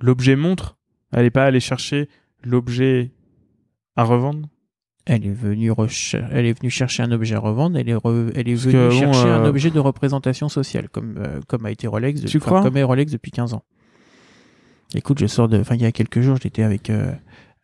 l'objet 0.00 0.34
montre? 0.36 0.77
Elle 1.12 1.24
est 1.26 1.30
pas 1.30 1.44
allée 1.44 1.60
chercher 1.60 2.08
l'objet 2.44 3.12
à 3.96 4.04
revendre? 4.04 4.48
Elle 5.06 5.24
est 5.26 5.32
venue 5.32 5.70
recher- 5.70 6.22
elle 6.30 6.44
est 6.44 6.52
venue 6.58 6.68
chercher 6.70 7.02
un 7.02 7.10
objet 7.12 7.34
à 7.34 7.38
revendre. 7.38 7.78
Elle 7.78 7.88
est, 7.88 7.94
re- 7.94 8.30
elle 8.34 8.46
est 8.48 8.52
Parce 8.52 8.64
venue 8.66 8.74
que, 8.74 8.88
bon, 8.90 8.98
chercher 8.98 9.28
un 9.30 9.44
euh, 9.44 9.48
objet 9.48 9.70
de 9.70 9.78
représentation 9.78 10.50
sociale, 10.50 10.90
comme 10.90 11.16
euh, 11.18 11.40
comme 11.48 11.64
a 11.64 11.70
été 11.70 11.86
Rolex. 11.86 12.20
Tu 12.26 12.36
enfin, 12.36 12.46
crois? 12.46 12.62
Comme 12.62 12.76
est 12.76 12.82
Rolex 12.82 13.10
depuis 13.12 13.30
15 13.30 13.54
ans. 13.54 13.62
Écoute, 14.94 15.18
je 15.18 15.26
sors 15.26 15.48
de, 15.48 15.58
enfin 15.60 15.76
il 15.76 15.80
y 15.82 15.86
a 15.86 15.92
quelques 15.92 16.20
jours, 16.20 16.36
j'étais 16.42 16.62
avec 16.62 16.90
euh, 16.90 17.10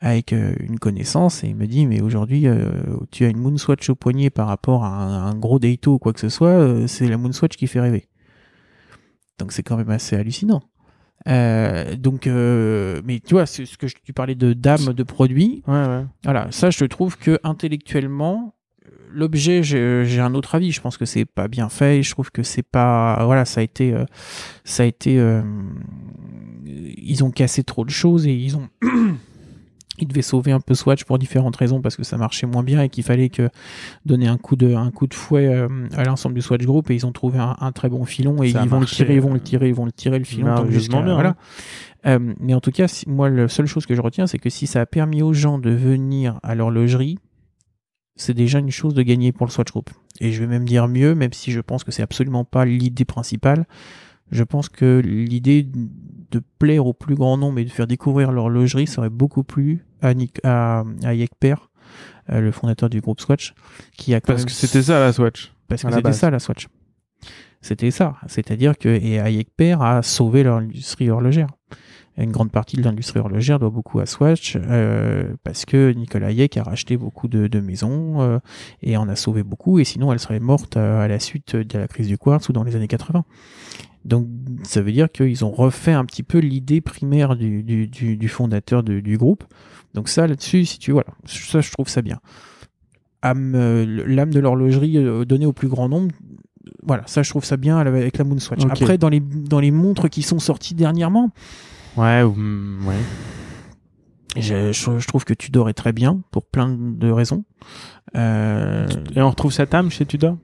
avec 0.01 0.33
une 0.33 0.79
connaissance 0.79 1.45
et 1.45 1.49
il 1.49 1.57
me 1.57 1.67
dit 1.67 1.87
mais 1.87 2.01
aujourd'hui 2.03 2.47
tu 3.11 3.25
as 3.25 3.29
une 3.29 3.39
Moonswatch 3.39 3.89
au 3.91 3.95
poignet 3.95 4.29
par 4.29 4.49
rapport 4.49 4.85
à 4.85 4.89
un, 4.89 5.27
un 5.31 5.35
gros 5.35 5.59
Daito 5.59 5.95
ou 5.95 5.99
quoi 5.99 6.13
que 6.13 6.21
ce 6.21 6.29
soit, 6.29 6.87
c'est 6.89 7.09
la 7.09 7.17
Moonswatch 7.17 7.57
qui 7.57 7.67
fait 7.67 7.81
rêver. 7.81 8.09
Donc 9.39 9.53
c'est 9.53 9.63
quand 9.63 9.77
même 9.79 9.89
assez 9.91 10.17
hallucinant. 10.17 10.63
Euh, 11.27 11.97
donc, 11.97 12.27
euh, 12.27 13.01
mais 13.05 13.21
tu 13.21 13.35
vois, 13.35 13.47
c'est 13.47 13.65
ce 13.65 13.79
que 13.79 13.87
je, 13.87 13.95
tu 14.03 14.13
parlais 14.13 14.35
de 14.35 14.53
dame 14.53 14.93
de 14.93 15.03
produits. 15.03 15.63
Ouais 15.67 15.75
ouais. 15.75 16.05
Voilà, 16.25 16.49
ça, 16.51 16.71
je 16.71 16.85
trouve 16.85 17.17
que 17.17 17.39
intellectuellement, 17.45 18.55
l'objet, 19.11 19.63
j'ai 19.63 20.05
j'ai 20.05 20.21
un 20.21 20.35
autre 20.35 20.55
avis. 20.55 20.73
Je 20.73 20.81
pense 20.81 20.97
que 20.99 21.07
c'est 21.07 21.25
pas 21.25 21.49
bien 21.49 21.69
fait. 21.69 22.03
Je 22.03 22.11
trouve 22.11 22.31
que 22.31 22.43
c'est 22.43 22.63
pas, 22.63 23.25
voilà, 23.25 23.45
ça 23.45 23.61
a 23.61 23.65
été, 23.65 23.95
euh, 23.95 24.05
ça 24.65 24.83
a 24.83 24.87
été, 24.87 25.19
euh, 25.19 25.43
ils 26.67 27.25
ont 27.25 27.31
cassé 27.31 27.65
trop 27.65 27.85
de 27.85 27.91
choses 27.91 28.27
et 28.27 28.35
ils 28.35 28.57
ont. 28.57 28.69
Ils 30.01 30.09
devaient 30.09 30.23
sauver 30.23 30.51
un 30.51 30.59
peu 30.61 30.75
Swatch 30.75 31.05
pour 31.05 31.19
différentes 31.19 31.55
raisons 31.57 31.81
parce 31.81 31.95
que 31.97 32.03
ça 32.03 32.17
marchait 32.17 32.47
moins 32.49 32.65
bien 32.65 32.83
et 32.83 32.89
qu'il 32.89 33.05
fallait 33.05 33.29
que 33.29 33.49
donner 34.05 34.27
un 34.27 34.39
coup 34.39 34.57
de 34.57 34.75
un 34.75 34.91
coup 34.91 35.07
de 35.07 35.15
fouet 35.15 35.47
euh, 35.47 35.69
à 35.97 36.03
l'ensemble 36.05 36.35
du 36.35 36.43
Swatch 36.43 36.65
Group 36.65 36.91
et 36.91 36.95
ils 36.97 37.07
ont 37.07 37.13
trouvé 37.13 37.39
un, 37.39 37.55
un 37.61 37.71
très 37.71 37.89
bon 37.89 38.05
filon 38.05 38.43
et 38.43 38.51
Ça 38.51 38.63
ils 38.65 38.69
vont 38.69 38.81
marché, 38.81 39.05
le 39.05 39.07
tirer, 39.07 39.15
ils 39.17 39.21
vont 39.23 39.31
euh, 39.31 39.35
le 39.35 39.41
tirer, 39.41 39.69
ils 39.69 39.75
vont 39.75 39.85
le 39.85 39.93
tirer 39.93 40.19
le 40.19 40.25
filon 40.25 40.47
tant 40.47 40.55
que 40.57 40.61
merveilleusement 40.63 40.99
jusqu'à- 40.99 41.05
bien, 41.05 41.15
voilà. 41.15 41.29
hein. 41.31 41.37
Euh, 42.07 42.35
mais 42.41 42.55
en 42.55 42.61
tout 42.61 42.73
cas, 42.73 42.89
si- 42.89 43.09
moi, 43.09 43.31
la 43.31 43.49
seule 43.49 43.67
chose 43.67 43.87
que 43.87 43.95
je 43.95 44.01
retiens, 44.01 44.27
c'est 44.27 44.39
que 44.39 44.51
si 44.51 44.67
ça 44.67 44.81
a 44.81 44.87
permis 44.87 45.23
aux 45.23 45.33
gens 45.33 45.59
de 45.59 45.71
venir 45.71 46.39
à 46.43 46.55
l'horlogerie, 46.55 47.19
c'est 48.17 48.35
déjà 48.35 48.59
une 48.59 48.71
chose 48.71 48.95
de 48.95 49.03
gagner 49.03 49.33
pour 49.33 49.47
le 49.47 49.53
Swatch 49.53 49.71
Group. 49.71 49.91
Et 50.21 50.31
je 50.33 50.41
vais 50.41 50.47
même 50.47 50.65
dire 50.65 50.87
mieux, 50.89 51.15
même 51.15 51.33
si 51.33 51.51
je 51.51 51.61
pense 51.61 51.83
que 51.85 51.93
c'est 51.93 52.03
absolument 52.03 52.45
pas 52.45 52.65
l'idée 52.65 53.05
principale, 53.05 53.65
je 54.31 54.43
pense 54.43 54.69
que 54.69 55.01
l'idée 55.05 55.67
de 56.35 56.43
plaire 56.59 56.87
au 56.87 56.93
plus 56.93 57.15
grand 57.15 57.37
nombre 57.37 57.59
et 57.59 57.65
de 57.65 57.71
faire 57.71 57.87
découvrir 57.87 58.33
l'horlogerie 58.33 58.87
serait 58.87 59.11
beaucoup 59.11 59.45
plus 59.45 59.85
à, 60.03 60.15
Nick, 60.15 60.39
à, 60.45 60.85
à 61.05 61.15
Yekper, 61.15 61.55
euh, 62.31 62.41
le 62.41 62.51
fondateur 62.51 62.89
du 62.91 63.01
groupe 63.01 63.21
Swatch, 63.21 63.55
qui 63.97 64.15
a 64.15 64.21
quand 64.21 64.29
Parce 64.33 64.41
même 64.41 64.47
que 64.47 64.53
c'était 64.53 64.83
ça 64.83 64.99
la 65.01 65.13
Swatch. 65.13 65.53
parce 65.69 65.83
que 65.83 65.93
c'était 65.93 66.13
ça 66.13 66.31
la 66.31 66.39
Swatch. 66.39 66.69
C'était 67.61 67.91
ça. 67.91 68.17
C'est-à-dire 68.27 68.77
que 68.77 68.89
et 68.89 69.19
Hayek 69.21 69.49
a 69.81 70.03
sauvé 70.03 70.43
l'industrie 70.43 71.09
horlogère. 71.09 71.47
Une 72.17 72.31
grande 72.31 72.53
partie 72.53 72.77
de 72.77 72.83
l'industrie 72.83 73.19
horlogère 73.21 73.59
doit 73.59 73.71
beaucoup 73.71 73.99
à 74.01 74.07
Swatch 74.07 74.57
euh, 74.57 75.35
parce 75.43 75.65
que 75.65 75.93
Nicolas 75.93 76.29
Hayek 76.29 76.57
a 76.59 76.63
racheté 76.63 76.97
beaucoup 76.97 77.27
de, 77.27 77.49
de 77.49 77.61
maisons 77.61 78.21
euh, 78.23 78.39
et 78.83 78.97
en 78.97 79.09
a 79.09 79.17
sauvé 79.17 79.43
beaucoup 79.43 79.81
et 79.81 79.85
sinon 79.85 80.13
elle 80.13 80.21
serait 80.21 80.39
morte 80.39 80.77
à 80.77 81.09
la 81.09 81.19
suite 81.19 81.57
de 81.57 81.79
la 81.79 81.89
crise 81.89 82.07
du 82.07 82.17
quartz 82.17 82.49
ou 82.49 82.53
dans 82.53 82.63
les 82.63 82.77
années 82.77 82.87
80. 82.87 83.25
Donc 84.05 84.27
ça 84.65 84.83
veut 84.83 84.93
dire 84.93 85.11
qu'ils 85.11 85.45
ont 85.45 85.51
refait 85.51 85.93
un 85.93 86.05
petit 86.05 86.23
peu 86.23 86.39
l'idée 86.39 86.81
primaire 86.81 87.37
du, 87.37 87.63
du, 87.63 87.87
du, 87.89 88.17
du 88.17 88.29
fondateur 88.29 88.83
de- 88.83 89.01
du 89.01 89.17
groupe. 89.17 89.45
Donc 89.95 90.09
ça 90.09 90.27
là-dessus, 90.27 90.65
si 90.67 90.79
tu 90.79 90.93
voilà, 90.93 91.09
ça 91.25 91.61
je 91.61 91.71
trouve 91.71 91.89
ça 91.89 92.03
bien. 92.03 92.21
Âme, 93.23 93.55
euh, 93.55 94.05
L'âme 94.07 94.31
de 94.35 94.41
l'horlogerie 94.41 94.99
euh, 94.99 95.25
donnée 95.25 95.47
au 95.47 95.55
plus 95.55 95.69
grand 95.69 95.89
nombre, 95.89 96.15
voilà, 96.83 97.03
ça 97.07 97.23
je 97.23 97.31
trouve 97.31 97.45
ça 97.45 97.57
bien 97.57 97.79
avec 97.79 98.19
la 98.19 98.25
Moonswatch. 98.25 98.65
Après, 98.69 98.99
dans 98.99 99.09
les, 99.09 99.21
dans 99.21 99.61
les 99.61 99.71
montres 99.71 100.11
qui 100.11 100.23
sont 100.23 100.39
sorties 100.39 100.75
dernièrement, 100.75 101.31
Ouais 101.97 102.23
ou 102.23 102.35
mm, 102.35 102.87
ouais. 102.87 102.95
je, 104.37 104.73
je- 104.73 104.99
je 104.99 105.07
trouve 105.07 105.25
que 105.25 105.33
Tudor 105.33 105.71
est 105.71 105.75
très 105.75 105.93
bien 105.95 106.21
pour 106.31 106.45
plein 106.45 106.77
de 106.77 107.11
raisons. 107.11 107.45
Euh, 108.17 108.87
Et 109.17 109.23
on 109.23 109.31
retrouve 109.31 109.53
cette 109.53 109.73
âme 109.75 109.91
chez 109.91 110.05
Tudor? 110.05 110.37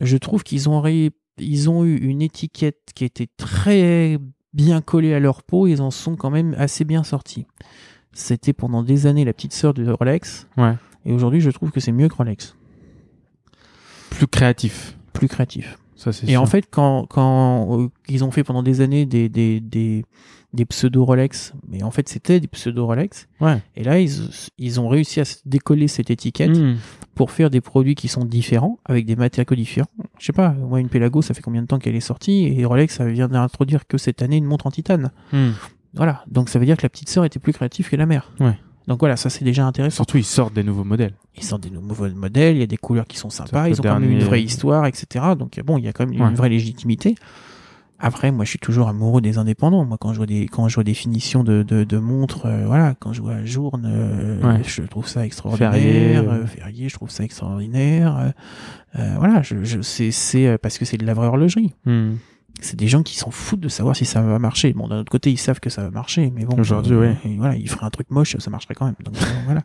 je 0.00 0.16
trouve 0.16 0.42
qu'ils 0.42 0.68
ont, 0.68 0.80
ré- 0.80 1.12
ils 1.38 1.70
ont 1.70 1.84
eu 1.84 1.96
une 1.96 2.22
étiquette 2.22 2.90
qui 2.94 3.04
était 3.04 3.28
très 3.36 4.18
bien 4.52 4.80
collée 4.80 5.14
à 5.14 5.20
leur 5.20 5.42
peau. 5.42 5.66
Ils 5.66 5.80
en 5.82 5.90
sont 5.90 6.16
quand 6.16 6.30
même 6.30 6.54
assez 6.58 6.84
bien 6.84 7.04
sortis. 7.04 7.46
C'était 8.12 8.52
pendant 8.52 8.82
des 8.82 9.06
années 9.06 9.24
la 9.24 9.32
petite 9.32 9.52
sœur 9.52 9.74
de 9.74 9.90
Rolex. 9.90 10.46
Ouais. 10.56 10.74
Et 11.04 11.12
aujourd'hui, 11.12 11.40
je 11.40 11.50
trouve 11.50 11.70
que 11.70 11.80
c'est 11.80 11.92
mieux 11.92 12.08
que 12.08 12.14
Rolex. 12.14 12.54
Plus 14.10 14.26
créatif. 14.26 14.96
Plus 15.12 15.28
créatif. 15.28 15.78
Ça 15.96 16.10
Et 16.10 16.12
sûr. 16.32 16.42
en 16.42 16.46
fait, 16.46 16.66
quand, 16.70 17.06
quand 17.08 17.78
euh, 17.80 17.88
ils 18.08 18.24
ont 18.24 18.30
fait 18.30 18.44
pendant 18.44 18.62
des 18.62 18.80
années 18.80 19.06
des, 19.06 19.28
des, 19.28 19.60
des, 19.60 20.04
des 20.52 20.64
pseudo 20.66 21.04
Rolex, 21.04 21.52
mais 21.68 21.82
en 21.82 21.90
fait 21.90 22.08
c'était 22.08 22.40
des 22.40 22.48
pseudo 22.48 22.86
Rolex, 22.86 23.28
Ouais. 23.40 23.62
et 23.76 23.84
là 23.84 23.98
ils, 24.00 24.10
ils 24.58 24.80
ont 24.80 24.88
réussi 24.88 25.20
à 25.20 25.24
se 25.24 25.36
décoller 25.46 25.88
cette 25.88 26.10
étiquette 26.10 26.56
Mm. 26.56 26.76
pour 27.14 27.30
faire 27.30 27.50
des 27.50 27.60
produits 27.60 27.94
qui 27.94 28.08
sont 28.08 28.24
différents, 28.24 28.78
avec 28.84 29.06
des 29.06 29.16
matériaux 29.16 29.54
différents. 29.56 29.88
Je 30.18 30.26
sais 30.26 30.32
pas, 30.32 30.50
moi 30.50 30.80
une 30.80 30.88
Pelago, 30.88 31.22
ça 31.22 31.34
fait 31.34 31.42
combien 31.42 31.62
de 31.62 31.66
temps 31.66 31.78
qu'elle 31.78 31.94
est 31.96 32.00
sortie, 32.00 32.46
et 32.46 32.64
Rolex, 32.64 32.96
ça 32.96 33.04
vient 33.06 33.28
d'introduire 33.28 33.86
que 33.86 33.96
cette 33.98 34.22
année 34.22 34.36
une 34.38 34.44
montre 34.46 34.66
en 34.66 34.70
titane. 34.70 35.10
Mm. 35.32 35.50
Voilà, 35.94 36.24
donc 36.30 36.48
ça 36.48 36.58
veut 36.58 36.64
dire 36.66 36.76
que 36.78 36.82
la 36.82 36.88
petite 36.88 37.10
sœur 37.10 37.24
était 37.26 37.38
plus 37.38 37.52
créative 37.52 37.88
que 37.88 37.96
la 37.96 38.06
mère. 38.06 38.32
Ouais. 38.40 38.56
Donc 38.88 38.98
voilà, 39.00 39.16
ça 39.16 39.30
c'est 39.30 39.44
déjà 39.44 39.64
intéressant. 39.66 39.96
Surtout 39.96 40.16
ils 40.18 40.24
sortent 40.24 40.54
des 40.54 40.64
nouveaux 40.64 40.84
modèles. 40.84 41.14
Ils 41.36 41.44
sortent 41.44 41.62
des 41.62 41.70
nouveaux 41.70 42.08
modèles, 42.10 42.56
il 42.56 42.60
y 42.60 42.64
a 42.64 42.66
des 42.66 42.76
couleurs 42.76 43.06
qui 43.06 43.16
sont 43.16 43.30
sympas, 43.30 43.68
ils 43.68 43.78
ont 43.80 43.82
quand 43.82 44.00
même 44.00 44.10
une 44.10 44.24
vraie 44.24 44.42
histoire, 44.42 44.86
etc. 44.86 45.24
Donc 45.38 45.58
bon, 45.64 45.78
il 45.78 45.84
y 45.84 45.88
a 45.88 45.92
quand 45.92 46.06
même 46.06 46.20
Ouais. 46.20 46.28
une 46.28 46.34
vraie 46.34 46.48
légitimité. 46.48 47.14
Après, 48.04 48.32
moi, 48.32 48.44
je 48.44 48.50
suis 48.50 48.58
toujours 48.58 48.88
amoureux 48.88 49.20
des 49.20 49.38
indépendants. 49.38 49.84
Moi, 49.84 49.96
quand 49.96 50.12
je 50.12 50.16
vois 50.16 50.26
des, 50.26 50.46
quand 50.48 50.66
je 50.66 50.74
vois 50.74 50.82
des 50.82 50.92
finitions 50.94 51.44
de, 51.44 51.62
de, 51.62 51.84
de 51.84 51.98
montres, 51.98 52.46
euh, 52.46 52.64
voilà, 52.66 52.94
quand 52.98 53.12
je 53.12 53.22
vois 53.22 53.44
Journe, 53.44 53.84
euh, 53.86 54.42
Ouais. 54.42 54.60
je 54.66 54.82
trouve 54.82 55.06
ça 55.06 55.24
extraordinaire. 55.24 55.72
Ferrier, 55.72 56.16
euh, 56.16 56.44
Ferrier, 56.46 56.88
je 56.88 56.94
trouve 56.94 57.10
ça 57.10 57.22
extraordinaire. 57.22 58.16
euh, 58.18 58.30
euh, 58.98 59.14
voilà, 59.18 59.42
je, 59.42 59.62
je, 59.62 59.80
c'est, 59.82 60.46
euh, 60.48 60.58
parce 60.60 60.78
que 60.78 60.84
c'est 60.84 60.96
de 60.96 61.06
la 61.06 61.14
vraie 61.14 61.28
horlogerie. 61.28 61.74
Mm. 61.86 62.14
C'est 62.62 62.76
des 62.78 62.86
gens 62.88 63.02
qui 63.02 63.16
s'en 63.18 63.30
foutent 63.30 63.60
de 63.60 63.68
savoir 63.68 63.96
si 63.96 64.04
ça 64.04 64.22
va 64.22 64.38
marcher. 64.38 64.72
Bon, 64.72 64.86
d'un 64.88 65.00
autre 65.00 65.10
côté, 65.10 65.30
ils 65.30 65.36
savent 65.38 65.60
que 65.60 65.68
ça 65.68 65.82
va 65.82 65.90
marcher, 65.90 66.30
mais 66.34 66.44
bon. 66.44 66.56
Aujourd'hui, 66.58 66.94
euh, 66.94 67.14
voilà, 67.36 67.56
ils 67.56 67.68
feraient 67.68 67.84
un 67.86 67.90
truc 67.90 68.10
moche, 68.10 68.36
ça 68.38 68.50
marcherait 68.50 68.74
quand 68.74 68.86
même. 68.86 68.94
Donc, 69.04 69.16
euh, 69.16 69.24
voilà. 69.44 69.62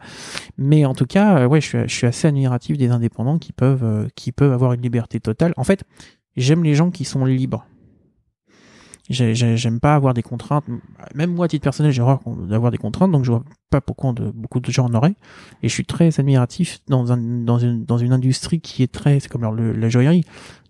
Mais 0.57 0.83
en 0.85 0.93
tout 0.95 1.05
cas, 1.05 1.39
euh, 1.39 1.47
ouais, 1.47 1.61
je 1.61 1.67
suis, 1.67 1.77
je 1.87 1.93
suis 1.93 2.07
assez 2.07 2.27
admiratif 2.27 2.77
des 2.77 2.89
indépendants 2.89 3.37
qui 3.37 3.53
peuvent, 3.53 3.83
euh, 3.83 4.07
qui 4.15 4.31
peuvent 4.31 4.51
avoir 4.51 4.73
une 4.73 4.81
liberté 4.81 5.19
totale. 5.19 5.53
En 5.57 5.63
fait, 5.63 5.83
j'aime 6.35 6.63
les 6.63 6.73
gens 6.75 6.89
qui 6.91 7.05
sont 7.05 7.23
libres. 7.23 7.65
J'ai- 9.09 9.35
j'ai- 9.35 9.55
J'aime 9.55 9.79
pas 9.79 9.95
avoir 9.95 10.13
des 10.13 10.21
contraintes. 10.21 10.65
Même 11.15 11.33
moi, 11.33 11.45
à 11.45 11.47
titre 11.47 11.63
personnel, 11.63 11.93
j'ai 11.93 12.01
horreur 12.01 12.19
d'avoir 12.49 12.71
des 12.71 12.77
contraintes, 12.77 13.11
donc 13.11 13.23
je 13.23 13.31
vois 13.31 13.43
pas 13.69 13.79
pourquoi 13.79 14.11
de, 14.11 14.31
beaucoup 14.31 14.59
de 14.59 14.69
gens 14.69 14.85
en 14.87 14.93
auraient. 14.93 15.15
Et 15.63 15.69
je 15.69 15.73
suis 15.73 15.85
très 15.85 16.19
admiratif 16.19 16.79
dans, 16.89 17.11
un, 17.13 17.17
dans, 17.17 17.57
une, 17.57 17.85
dans 17.85 17.97
une 17.97 18.11
industrie 18.11 18.59
qui 18.59 18.83
est 18.83 18.91
très, 18.91 19.21
c'est 19.21 19.29
comme 19.29 19.43
le- 19.55 19.71
la 19.71 19.87
joaillerie, 19.87 20.25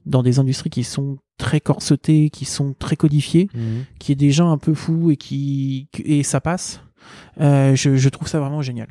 dans 0.08 0.24
des 0.24 0.40
industries 0.40 0.70
qui 0.70 0.84
sont 0.84 1.18
très 1.38 1.60
corsetées, 1.60 2.30
qui 2.30 2.46
sont 2.46 2.74
très 2.78 2.96
codifiées, 2.96 3.50
Mhm. 3.54 3.84
qui 4.00 4.12
est 4.12 4.16
déjà 4.16 4.44
un 4.46 4.58
peu 4.58 4.74
fou 4.74 5.12
et 5.12 5.18
qui 5.18 5.88
et 6.04 6.24
ça 6.24 6.42
passe. 6.42 6.82
Euh, 7.40 7.76
je, 7.76 7.96
je 7.96 8.10
trouve 8.10 8.28
ça 8.28 8.40
vraiment 8.40 8.62
génial. 8.62 8.88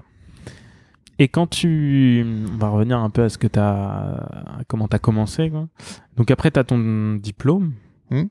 Et 1.18 1.28
quand 1.28 1.46
tu. 1.46 2.24
On 2.52 2.58
va 2.58 2.68
revenir 2.68 2.98
un 2.98 3.10
peu 3.10 3.22
à 3.24 3.28
ce 3.28 3.38
que 3.38 3.46
tu 3.46 3.58
as. 3.58 4.28
Comment 4.68 4.86
tu 4.88 4.96
as 4.96 4.98
commencé. 4.98 5.50
Quoi. 5.50 5.68
Donc 6.16 6.30
après, 6.30 6.50
tu 6.50 6.58
as 6.60 6.64
ton 6.64 7.14
diplôme. 7.14 7.72
Mhm. 8.10 8.28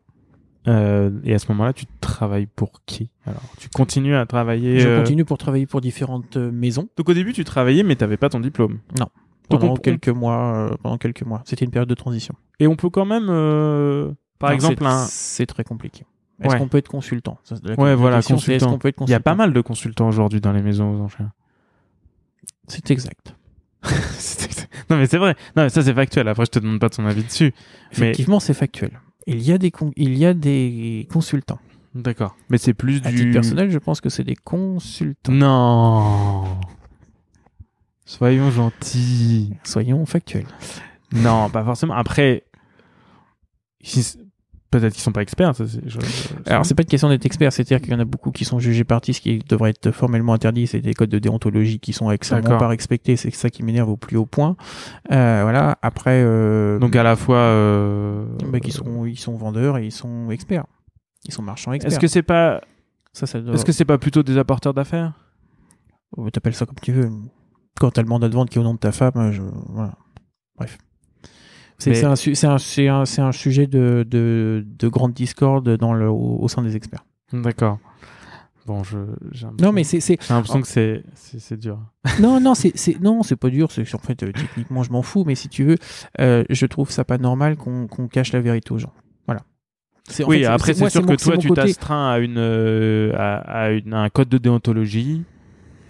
Euh, 0.68 1.12
et 1.24 1.34
à 1.34 1.40
ce 1.40 1.52
moment-là, 1.52 1.74
tu 1.74 1.86
travailles 2.02 2.48
pour 2.48 2.82
qui 2.88 3.12
Alors, 3.26 3.44
tu 3.60 3.70
continues 3.70 4.16
à 4.16 4.26
travailler. 4.26 4.80
Je 4.80 4.88
euh, 4.88 4.98
continue 5.00 5.24
pour 5.26 5.38
travailler 5.38 5.68
pour 5.68 5.80
différentes 5.80 6.38
maisons 6.38 6.88
Donc 6.98 7.08
au 7.08 7.14
début, 7.14 7.34
tu 7.34 7.44
travaillais, 7.44 7.84
mais 7.84 7.96
tu 7.96 8.18
pas 8.18 8.30
ton 8.30 8.40
diplôme? 8.40 8.80
Non. 9.00 9.08
Pendant 9.50 9.74
on- 9.74 9.78
quelques 9.78 10.10
mois. 10.10 10.56
euh, 10.56 10.76
pendant 10.82 10.98
quelques 10.98 11.24
mois, 11.24 11.42
c'était 11.46 11.66
une 11.66 11.72
période 11.72 11.90
de 11.90 11.94
transition. 11.96 12.36
Et 12.60 12.68
on 12.68 12.76
peut 12.76 12.90
quand 12.90 13.06
même. 13.06 13.28
euh, 13.30 14.12
Par 14.40 14.52
exemple, 14.52 14.84
c'est- 15.08 15.44
un. 15.44 15.46
très 15.46 15.64
compliqué. 15.64 16.06
Est-ce 16.42 16.54
Ouais. 16.54 16.60
qu'on 16.60 16.68
peut 16.68 16.78
être 16.78 16.90
consultant? 16.90 17.38
Ça, 17.44 17.56
Ouais, 17.78 17.96
voilà, 17.96 18.22
consultant. 18.22 18.72
qu'on 18.72 18.78
peut 18.78 18.90
être 18.90 19.02
Il 19.08 19.10
y 19.10 19.14
a 19.14 19.20
pas 19.22 19.36
mal 19.36 19.54
de 19.54 19.62
consultants 19.62 20.08
aujourd'hui 20.10 20.42
dans 20.42 20.52
les 20.52 20.62
maisons 20.62 20.94
aux 20.94 21.02
enchères. 21.02 21.32
C'est 22.68 22.92
exact. 22.92 23.36
Non, 24.90 24.98
mais 24.98 25.06
c'est 25.06 25.18
vrai. 25.18 25.36
Non, 25.56 25.64
mais 25.64 25.70
ça, 25.70 25.82
c'est 25.84 25.94
factuel. 25.94 26.28
Après, 26.28 26.46
je 26.46 26.52
te 26.52 26.60
demande 26.60 26.80
pas 26.80 26.90
ton 26.90 27.06
avis 27.06 27.24
dessus. 27.24 27.54
Mais- 27.98 28.10
Effectivement, 28.10 28.40
c'est 28.40 28.54
factuel. 28.56 29.00
Il 29.28 29.42
y 29.42 29.52
a 29.52 29.58
des 29.58 29.72
con- 29.72 29.92
il 29.96 30.18
y 30.18 30.26
a 30.26 30.34
des 30.34 31.08
consultants. 31.12 31.60
D'accord. 31.94 32.36
Mais 32.50 32.58
c'est 32.58 32.74
plus 32.74 33.02
À 33.06 33.10
du. 33.12 33.18
titre 33.18 33.32
personnel, 33.32 33.70
je 33.72 33.78
pense 33.78 34.02
que 34.02 34.10
c'est 34.10 34.24
des 34.24 34.36
consultants. 34.36 35.32
Non. 35.32 36.44
Soyons 38.06 38.52
gentils. 38.52 39.54
Soyons 39.64 40.06
factuels. 40.06 40.48
Non, 41.12 41.50
pas 41.50 41.64
forcément. 41.64 41.94
Après, 41.96 42.44
peut-être 44.72 44.94
qu'ils 44.94 45.02
sont 45.04 45.12
pas 45.12 45.22
experts. 45.22 45.56
Ça, 45.56 45.66
je- 45.66 45.80
je- 45.86 46.00
Alors, 46.50 46.66
c'est 46.66 46.76
pas 46.76 46.84
une 46.84 46.88
question 46.90 47.10
d'être 47.10 47.26
expert, 47.26 47.52
c'est-à-dire 47.54 47.80
qu'il 47.82 47.92
y 47.92 47.96
en 47.96 48.00
a 48.00 48.06
beaucoup 48.06 48.32
qui 48.32 48.46
sont 48.46 48.60
jugés 48.60 48.84
partis, 48.84 49.14
ce 49.14 49.22
qui 49.22 49.40
devrait 49.40 49.70
être 49.72 49.92
formellement 49.92 50.34
interdit. 50.34 50.68
C'est 50.68 50.82
des 50.82 50.94
codes 50.94 51.10
de 51.10 51.20
déontologie 51.20 51.80
qui 51.80 51.94
sont 51.94 52.12
extrêmement 52.12 52.50
pas 52.58 52.68
respectés. 52.68 53.16
C'est 53.16 53.32
ça 53.32 53.50
qui 53.50 53.64
m'énerve 53.64 53.90
au 53.90 53.98
plus 53.98 54.18
haut 54.18 54.26
point. 54.26 54.56
Euh, 55.12 55.40
voilà. 55.44 55.78
Après, 55.82 56.22
euh, 56.24 56.78
Donc 56.80 56.96
à 56.96 57.04
la 57.04 57.16
fois. 57.16 57.38
euh, 57.38 58.26
bah, 58.52 58.60
sont, 58.70 59.06
ils 59.06 59.18
sont 59.20 59.36
vendeurs 59.38 59.78
et 59.78 59.86
ils 59.86 59.92
sont 59.92 60.30
experts. 60.32 60.66
Ils 61.28 61.34
sont 61.34 61.42
marchands 61.42 61.72
experts. 61.74 61.92
Est-ce 61.94 62.00
que 62.00 62.08
c'est 62.08 62.22
pas. 62.24 62.62
ça, 63.14 63.26
ça 63.26 63.40
doit... 63.40 63.56
Est-ce 63.56 63.66
que 63.66 63.72
c'est 63.72 63.86
pas 63.86 63.98
plutôt 63.98 64.22
des 64.24 64.38
apporteurs 64.38 64.74
d'affaires? 64.74 65.14
Oh, 66.18 66.30
T'appelles 66.30 66.54
ça 66.56 66.66
comme 66.66 66.76
tu 66.82 66.92
veux. 66.92 67.10
Quand 67.80 67.92
t'as 67.92 68.02
le 68.02 68.08
mandat 68.08 68.30
de 68.30 68.34
vente 68.36 68.50
qui 68.50 68.58
est 68.58 68.62
au 68.62 68.64
nom 68.64 68.74
de 68.74 68.80
ta 68.80 68.92
femme, 68.92 69.32
je... 69.32 69.42
voilà. 69.70 69.94
Bref. 70.58 70.78
C'est 71.78 71.90
Mais- 71.92 72.04
un, 72.06 72.14
un, 72.14 73.02
un, 73.02 73.28
un 73.28 73.32
sujet 73.34 73.68
de, 73.68 74.06
de, 74.10 74.66
de 74.66 74.88
grande 74.88 75.14
discorde 75.14 75.76
dans 75.78 75.94
le, 75.94 76.08
au, 76.10 76.38
au 76.42 76.48
sein 76.48 76.62
des 76.62 76.76
experts. 76.78 77.04
D'accord. 77.34 77.80
Bon, 78.66 78.84
je. 78.84 78.98
j'ai 79.32 79.46
Non, 79.46 79.52
l'impression- 79.52 79.72
mais 79.74 79.84
c'est. 79.84 80.00
c'est- 80.00 80.18
J'ai 80.26 80.34
l'impression 80.34 80.62
que 80.62 80.68
c'est 80.68 81.58
dur. 81.60 81.78
non, 82.22 82.40
non, 82.40 82.56
c'est, 82.56 82.72
c'est, 82.76 83.00
non, 83.02 83.22
c'est 83.24 83.36
pas 83.36 83.50
dur. 83.50 83.72
C'est, 83.72 83.94
en 83.94 84.00
fait, 84.00 84.24
euh, 84.24 84.32
techniquement, 84.32 84.82
je 84.84 84.92
m'en 84.92 85.02
fous. 85.04 85.24
Mais 85.28 85.36
si 85.36 85.50
tu 85.50 85.66
veux, 85.66 85.76
euh, 86.22 86.44
je 86.50 86.66
trouve 86.66 86.90
ça 86.90 87.04
pas 87.04 87.18
normal 87.18 87.58
qu'on, 87.58 87.88
qu'on 87.88 88.08
cache 88.08 88.32
la 88.32 88.40
vérité 88.40 88.72
aux 88.72 88.78
gens. 88.80 88.94
Voilà. 89.28 89.42
Oui, 90.28 90.40
fait, 90.40 90.46
après 90.46 90.74
c'est 90.76 90.90
sûr 90.90 91.06
que 91.06 91.16
toi 91.16 91.36
tu 91.38 91.50
t'astreins 91.52 92.12
à 92.12 92.20
une 92.20 92.38
euh, 92.38 93.12
à, 93.18 93.38
à 93.64 93.70
une- 93.72 93.94
à 93.94 94.02
un 94.02 94.10
code 94.10 94.30
de 94.30 94.38
déontologie 94.38 95.24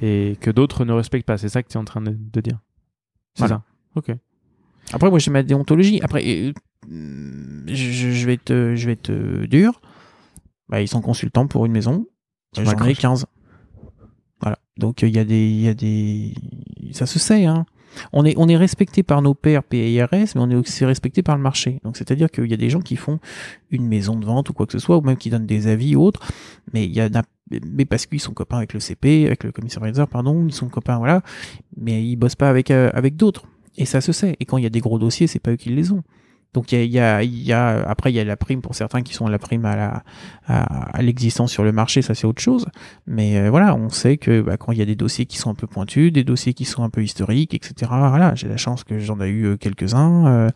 et 0.01 0.37
que 0.41 0.51
d'autres 0.51 0.85
ne 0.85 0.93
respectent 0.93 1.25
pas. 1.27 1.37
C'est 1.37 1.49
ça 1.49 1.63
que 1.63 1.67
tu 1.69 1.75
es 1.75 1.79
en 1.79 1.85
train 1.85 2.01
de, 2.01 2.11
de 2.17 2.41
dire. 2.41 2.59
C'est 3.33 3.47
Voilà. 3.47 3.55
ça. 3.55 3.63
Ok. 3.95 4.15
Après, 4.93 5.09
moi, 5.09 5.19
j'ai 5.19 5.31
ma 5.31 5.43
déontologie. 5.43 5.99
Après, 6.03 6.23
euh, 6.25 6.53
je, 7.67 8.25
vais 8.25 8.33
être, 8.33 8.73
je 8.75 8.85
vais 8.87 8.97
euh, 9.09 9.47
dur. 9.47 9.81
Bah, 10.69 10.81
ils 10.81 10.87
sont 10.87 11.01
consultants 11.01 11.47
pour 11.47 11.65
une 11.65 11.71
maison. 11.71 12.07
J'en 12.55 12.63
ai 12.63 12.65
m'accroches. 12.65 12.97
15. 12.99 13.25
Voilà. 14.41 14.59
Donc, 14.77 15.01
il 15.01 15.15
y 15.15 15.19
a 15.19 15.23
des, 15.25 15.47
il 15.49 15.61
y 15.61 15.67
a 15.67 15.73
des, 15.73 16.33
ça 16.91 17.05
se 17.05 17.19
sait, 17.19 17.45
hein. 17.45 17.65
On 18.13 18.25
est, 18.25 18.33
on 18.37 18.47
est 18.47 18.57
respecté 18.57 19.03
par 19.03 19.21
nos 19.21 19.33
pairs 19.33 19.63
PIRS, 19.63 20.07
mais 20.35 20.41
on 20.41 20.49
est 20.49 20.55
aussi 20.55 20.85
respecté 20.85 21.23
par 21.23 21.35
le 21.37 21.41
marché. 21.41 21.79
Donc, 21.83 21.97
c'est-à-dire 21.97 22.29
qu'il 22.29 22.47
y 22.47 22.53
a 22.53 22.57
des 22.57 22.69
gens 22.69 22.81
qui 22.81 22.95
font 22.95 23.19
une 23.71 23.87
maison 23.87 24.15
de 24.15 24.25
vente 24.25 24.49
ou 24.49 24.53
quoi 24.53 24.65
que 24.65 24.73
ce 24.73 24.79
soit, 24.79 24.97
ou 24.97 25.01
même 25.01 25.17
qui 25.17 25.29
donnent 25.29 25.45
des 25.45 25.67
avis 25.67 25.95
ou 25.95 26.03
autres, 26.03 26.21
mais 26.73 26.85
il 26.85 26.93
y 26.93 27.01
a, 27.01 27.09
mais 27.49 27.85
parce 27.85 28.05
qu'ils 28.05 28.19
sont 28.19 28.33
copains 28.33 28.57
avec 28.57 28.73
le 28.73 28.79
CP, 28.79 29.27
avec 29.27 29.43
le 29.43 29.51
commissaire 29.51 30.07
pardon, 30.07 30.45
ils 30.47 30.53
sont 30.53 30.67
copains, 30.67 30.97
voilà, 30.97 31.21
mais 31.77 32.03
ils 32.03 32.15
bossent 32.15 32.35
pas 32.35 32.49
avec, 32.49 32.71
euh, 32.71 32.89
avec 32.93 33.15
d'autres. 33.15 33.45
Et 33.77 33.85
ça 33.85 34.01
se 34.01 34.11
sait. 34.11 34.35
Et 34.39 34.45
quand 34.45 34.57
il 34.57 34.63
y 34.63 34.67
a 34.67 34.69
des 34.69 34.79
gros 34.79 34.99
dossiers, 34.99 35.27
c'est 35.27 35.39
pas 35.39 35.51
eux 35.51 35.57
qui 35.57 35.69
les 35.69 35.91
ont. 35.91 36.03
Donc 36.53 36.71
il 36.71 36.85
y 36.85 36.99
a, 36.99 37.21
y 37.21 37.21
a, 37.21 37.23
y 37.23 37.51
a- 37.53 37.83
après 37.89 38.11
il 38.13 38.15
y 38.15 38.19
a 38.19 38.23
la 38.23 38.37
prime 38.37 38.61
pour 38.61 38.75
certains 38.75 39.01
qui 39.01 39.13
sont 39.13 39.27
la 39.27 39.37
prime 39.39 39.65
à 39.65 39.75
la 39.75 40.03
à, 40.47 40.97
à 40.97 41.01
l'existence 41.01 41.51
sur 41.51 41.63
le 41.63 41.71
marché, 41.73 42.01
ça 42.01 42.15
c'est 42.15 42.25
autre 42.27 42.41
chose. 42.41 42.65
Mais 43.07 43.37
euh, 43.37 43.49
voilà, 43.49 43.75
on 43.75 43.89
sait 43.89 44.15
que 44.17 44.39
bah, 44.41 44.55
quand 44.57 44.71
il 44.71 44.77
y 44.77 44.81
a 44.81 44.85
des 44.85 44.95
dossiers 44.95 45.25
qui 45.25 45.37
sont 45.37 45.49
un 45.49 45.55
peu 45.55 45.67
pointus, 45.67 46.13
des 46.13 46.23
dossiers 46.23 46.53
qui 46.53 46.63
sont 46.65 46.83
un 46.83 46.89
peu 46.89 47.03
historiques, 47.03 47.53
etc. 47.53 47.73
Voilà, 47.89 48.35
j'ai 48.35 48.47
la 48.47 48.55
chance 48.57 48.83
que 48.85 48.99
j'en 48.99 49.19
ai 49.19 49.27
eu 49.27 49.45
euh, 49.47 49.57
quelques-uns. 49.57 50.27
Euh, 50.27 50.49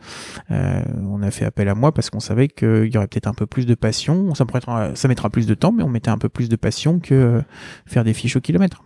euh, 0.52 0.82
on 1.06 1.22
a 1.22 1.32
fait 1.32 1.46
appel 1.46 1.68
à 1.68 1.76
moi 1.76 1.92
parce 1.94 2.10
qu'on 2.10 2.20
savait 2.22 2.48
qu'il 2.48 2.90
y 2.94 2.98
aurait 2.98 3.08
peut-être 3.08 3.28
un 3.28 3.34
peu 3.34 3.46
plus 3.46 3.66
de 3.66 3.76
passion. 3.76 4.34
Ça, 4.36 4.46
être- 4.54 4.92
ça 4.96 5.08
mettra 5.10 5.30
plus 5.30 5.48
de 5.48 5.54
temps, 5.54 5.72
mais 5.74 5.84
on 5.84 5.90
mettait 5.90 6.12
un 6.12 6.18
peu 6.18 6.30
plus 6.30 6.48
de 6.50 6.56
passion 6.56 7.00
que 7.00 7.14
euh, 7.14 7.42
faire 7.86 8.04
des 8.06 8.14
fiches 8.14 8.36
au 8.38 8.42
kilomètre. 8.42 8.84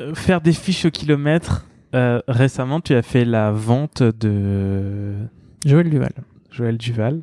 Euh, 0.00 0.14
faire 0.14 0.40
des 0.40 0.52
fiches 0.52 0.86
au 0.86 0.90
kilomètre. 0.90 1.66
Euh, 1.94 2.20
récemment, 2.28 2.80
tu 2.80 2.94
as 2.94 3.02
fait 3.02 3.24
la 3.24 3.52
vente 3.52 4.02
de 4.02 5.14
Joël 5.66 5.90
Duval, 5.90 6.12
Joël 6.50 6.78
Duval, 6.78 7.22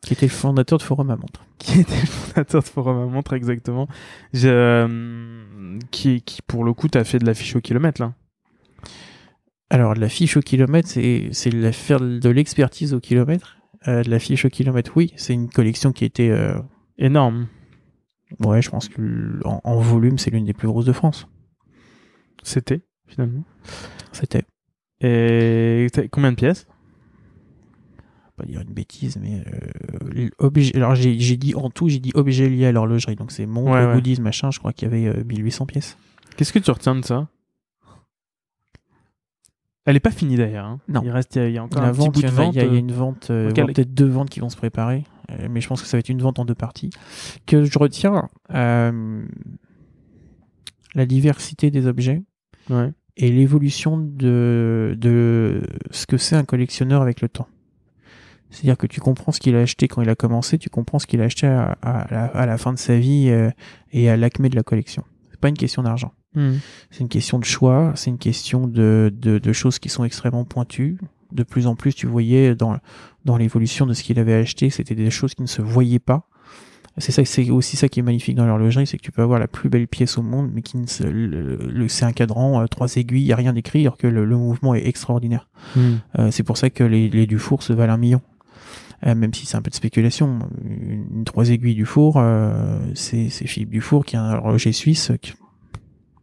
qui 0.00 0.12
était 0.12 0.26
le 0.26 0.32
fondateur 0.32 0.78
de 0.78 0.82
Forum 0.82 1.10
à 1.10 1.16
montre. 1.16 1.44
qui 1.58 1.80
était 1.80 2.00
le 2.00 2.06
fondateur 2.06 2.62
de 2.62 2.66
Forum 2.66 2.98
à 2.98 3.06
montre 3.06 3.32
exactement, 3.32 3.88
Je, 4.32 4.48
euh, 4.48 5.78
qui, 5.90 6.22
qui 6.22 6.42
pour 6.42 6.64
le 6.64 6.72
coup 6.72 6.88
t'a 6.88 7.04
fait 7.04 7.18
de 7.18 7.26
la 7.26 7.34
fiche 7.34 7.56
au 7.56 7.60
kilomètre 7.60 8.00
là. 8.00 8.14
Alors, 9.70 9.92
de 9.94 10.00
la 10.00 10.08
fiche 10.08 10.36
au 10.38 10.40
kilomètre, 10.40 10.88
c'est, 10.88 11.28
c'est 11.32 11.50
de 11.50 11.70
faire 11.72 12.00
de 12.00 12.28
l'expertise 12.30 12.94
au 12.94 13.00
kilomètre. 13.00 13.58
Euh, 13.86 14.02
de 14.02 14.10
la 14.10 14.18
fiche 14.18 14.46
au 14.46 14.48
kilomètre, 14.48 14.92
oui, 14.96 15.12
c'est 15.16 15.34
une 15.34 15.50
collection 15.50 15.92
qui 15.92 16.04
était, 16.06 16.30
euh, 16.30 16.58
Énorme. 16.96 17.46
ouais, 18.44 18.62
je 18.62 18.70
pense 18.70 18.88
que 18.88 19.40
en, 19.44 19.60
en 19.62 19.78
volume, 19.78 20.18
c'est 20.18 20.30
l'une 20.30 20.46
des 20.46 20.54
plus 20.54 20.68
grosses 20.68 20.86
de 20.86 20.92
France. 20.92 21.28
C'était 22.42 22.80
finalement. 23.08 23.42
C'était, 24.12 24.44
Et 25.00 25.86
combien 26.10 26.30
de 26.32 26.36
pièces? 26.36 26.66
Pas 28.36 28.44
dire 28.44 28.60
une 28.60 28.72
bêtise, 28.72 29.16
mais 29.20 29.42
euh, 30.16 30.28
objet, 30.38 30.74
alors 30.76 30.94
j'ai, 30.94 31.16
dit 31.36 31.54
en 31.56 31.70
tout, 31.70 31.88
j'ai 31.88 31.98
dit 31.98 32.12
objet 32.14 32.48
lié 32.48 32.66
à 32.66 32.72
l'horlogerie, 32.72 33.16
donc 33.16 33.32
c'est 33.32 33.46
montre, 33.46 33.72
Ouais, 33.72 33.84
ouais. 33.86 33.94
goodies, 33.94 34.20
machin, 34.20 34.50
je 34.52 34.60
crois 34.60 34.72
qu'il 34.72 34.86
y 34.86 34.94
avait 34.94 35.06
euh, 35.08 35.24
1800 35.24 35.66
pièces. 35.66 35.96
Qu'est-ce 36.36 36.52
que 36.52 36.60
tu 36.60 36.70
retiens 36.70 36.94
de 36.94 37.04
ça? 37.04 37.26
Elle 39.86 39.96
est 39.96 40.00
pas 40.00 40.10
finie 40.10 40.36
d'ailleurs. 40.36 40.66
hein. 40.66 40.80
Non. 40.88 41.00
Il 41.02 41.10
reste, 41.10 41.36
il 41.36 41.50
y 41.50 41.58
a- 41.58 41.64
encore 41.64 41.82
La 41.82 41.88
un 41.88 41.92
petit 41.92 42.00
vente, 42.00 42.12
bout 42.14 42.20
il 42.20 42.26
y, 42.26 42.30
de 42.30 42.34
vente. 42.36 42.54
il 42.54 42.58
y 42.58 42.60
a, 42.60 42.64
il 42.64 42.68
y 42.68 42.74
a 42.74 42.76
euh, 42.76 42.78
une 42.80 42.92
vente, 42.92 43.30
euh, 43.30 43.50
voire 43.54 43.66
peut-être 43.66 43.94
deux 43.94 44.06
ventes 44.08 44.30
qui 44.30 44.38
vont 44.40 44.50
se 44.50 44.56
préparer, 44.56 45.04
euh, 45.30 45.48
mais 45.50 45.60
je 45.60 45.68
pense 45.68 45.80
que 45.82 45.88
ça 45.88 45.96
va 45.96 46.00
être 46.00 46.08
une 46.10 46.20
vente 46.22 46.38
en 46.38 46.44
deux 46.44 46.54
parties. 46.54 46.90
Que 47.46 47.64
je 47.64 47.78
retiens, 47.78 48.28
euh, 48.54 49.24
la 50.94 51.06
diversité 51.06 51.70
des 51.70 51.86
objets, 51.86 52.22
ouais. 52.70 52.92
Et 53.18 53.30
l'évolution 53.30 53.98
de, 53.98 54.96
de 54.98 55.60
ce 55.90 56.06
que 56.06 56.16
c'est 56.16 56.36
un 56.36 56.44
collectionneur 56.44 57.02
avec 57.02 57.20
le 57.20 57.28
temps. 57.28 57.48
C'est-à-dire 58.50 58.78
que 58.78 58.86
tu 58.86 59.00
comprends 59.00 59.32
ce 59.32 59.40
qu'il 59.40 59.54
a 59.56 59.60
acheté 59.60 59.88
quand 59.88 60.00
il 60.00 60.08
a 60.08 60.14
commencé, 60.14 60.56
tu 60.56 60.70
comprends 60.70 60.98
ce 60.98 61.06
qu'il 61.06 61.20
a 61.20 61.24
acheté 61.24 61.46
à, 61.46 61.76
à 61.82 62.06
la, 62.10 62.24
à 62.26 62.46
la 62.46 62.56
fin 62.56 62.72
de 62.72 62.78
sa 62.78 62.96
vie 62.96 63.28
euh, 63.28 63.50
et 63.92 64.08
à 64.08 64.16
l'acmé 64.16 64.48
de 64.48 64.56
la 64.56 64.62
collection. 64.62 65.04
C'est 65.30 65.40
pas 65.40 65.48
une 65.48 65.56
question 65.58 65.82
d'argent. 65.82 66.12
Hmm. 66.34 66.54
C'est 66.90 67.00
une 67.00 67.08
question 67.08 67.38
de 67.38 67.44
choix, 67.44 67.92
c'est 67.96 68.10
une 68.10 68.18
question 68.18 68.66
de, 68.66 69.12
de, 69.14 69.38
de 69.38 69.52
choses 69.52 69.78
qui 69.78 69.88
sont 69.88 70.04
extrêmement 70.04 70.44
pointues. 70.44 70.98
De 71.32 71.42
plus 71.42 71.66
en 71.66 71.74
plus, 71.74 71.94
tu 71.94 72.06
voyais 72.06 72.54
dans, 72.54 72.78
dans 73.26 73.36
l'évolution 73.36 73.84
de 73.84 73.92
ce 73.92 74.02
qu'il 74.02 74.18
avait 74.18 74.34
acheté, 74.34 74.70
c'était 74.70 74.94
des 74.94 75.10
choses 75.10 75.34
qui 75.34 75.42
ne 75.42 75.46
se 75.46 75.60
voyaient 75.60 75.98
pas. 75.98 76.28
C'est 76.98 77.12
ça, 77.12 77.24
c'est 77.24 77.50
aussi 77.50 77.76
ça 77.76 77.88
qui 77.88 78.00
est 78.00 78.02
magnifique 78.02 78.34
dans 78.36 78.46
l'horlogerie, 78.46 78.86
c'est 78.86 78.96
que 78.96 79.02
tu 79.02 79.12
peux 79.12 79.22
avoir 79.22 79.38
la 79.38 79.48
plus 79.48 79.68
belle 79.68 79.86
pièce 79.88 80.18
au 80.18 80.22
monde, 80.22 80.50
mais 80.52 80.62
qui 80.62 80.76
ne 80.78 80.86
se, 80.86 81.04
le, 81.04 81.56
le- 81.56 81.88
c'est 81.88 82.04
un 82.04 82.12
cadran, 82.12 82.60
euh, 82.62 82.66
trois 82.66 82.94
aiguilles, 82.96 83.22
il 83.22 83.26
y 83.26 83.32
a 83.32 83.36
rien 83.36 83.52
d'écrit, 83.52 83.82
alors 83.82 83.96
que 83.96 84.06
le, 84.06 84.24
le 84.24 84.36
mouvement 84.36 84.74
est 84.74 84.86
extraordinaire. 84.86 85.48
Hmm. 85.76 85.80
Euh, 86.18 86.30
c'est 86.30 86.42
pour 86.42 86.56
ça 86.56 86.70
que 86.70 86.84
les, 86.84 87.08
les 87.08 87.26
Dufour 87.26 87.62
se 87.62 87.72
valent 87.72 87.92
un 87.94 87.98
million. 87.98 88.20
Euh, 89.06 89.14
même 89.14 89.32
si 89.32 89.46
c'est 89.46 89.56
un 89.56 89.62
peu 89.62 89.70
de 89.70 89.76
spéculation. 89.76 90.40
Une, 90.64 91.06
une 91.18 91.24
trois 91.24 91.50
aiguilles 91.50 91.76
du 91.76 91.84
four, 91.86 92.16
euh, 92.16 92.80
c'est 92.94 93.28
c'est 93.28 93.46
Philippe 93.46 93.70
Dufour 93.70 94.04
qui 94.04 94.16
a 94.16 94.22
un 94.22 94.34
horloger 94.38 94.72
suisse. 94.72 95.12
qui- 95.22 95.34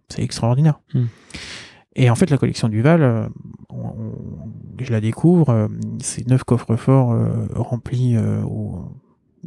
C'est 0.10 0.22
extraordinaire. 0.24 0.82
Hmm. 0.94 1.06
Et 1.96 2.10
en 2.10 2.16
fait, 2.16 2.30
la 2.30 2.38
collection 2.38 2.68
Duval, 2.68 3.30
on- 3.70 3.78
on- 3.78 4.14
je 4.80 4.92
la 4.92 5.00
découvre. 5.00 5.70
c'est 6.00 6.28
neuf 6.28 6.44
coffres-forts 6.44 7.14
euh, 7.14 7.48
remplis. 7.56 8.18
Euh, 8.18 8.42
au, 8.44 8.84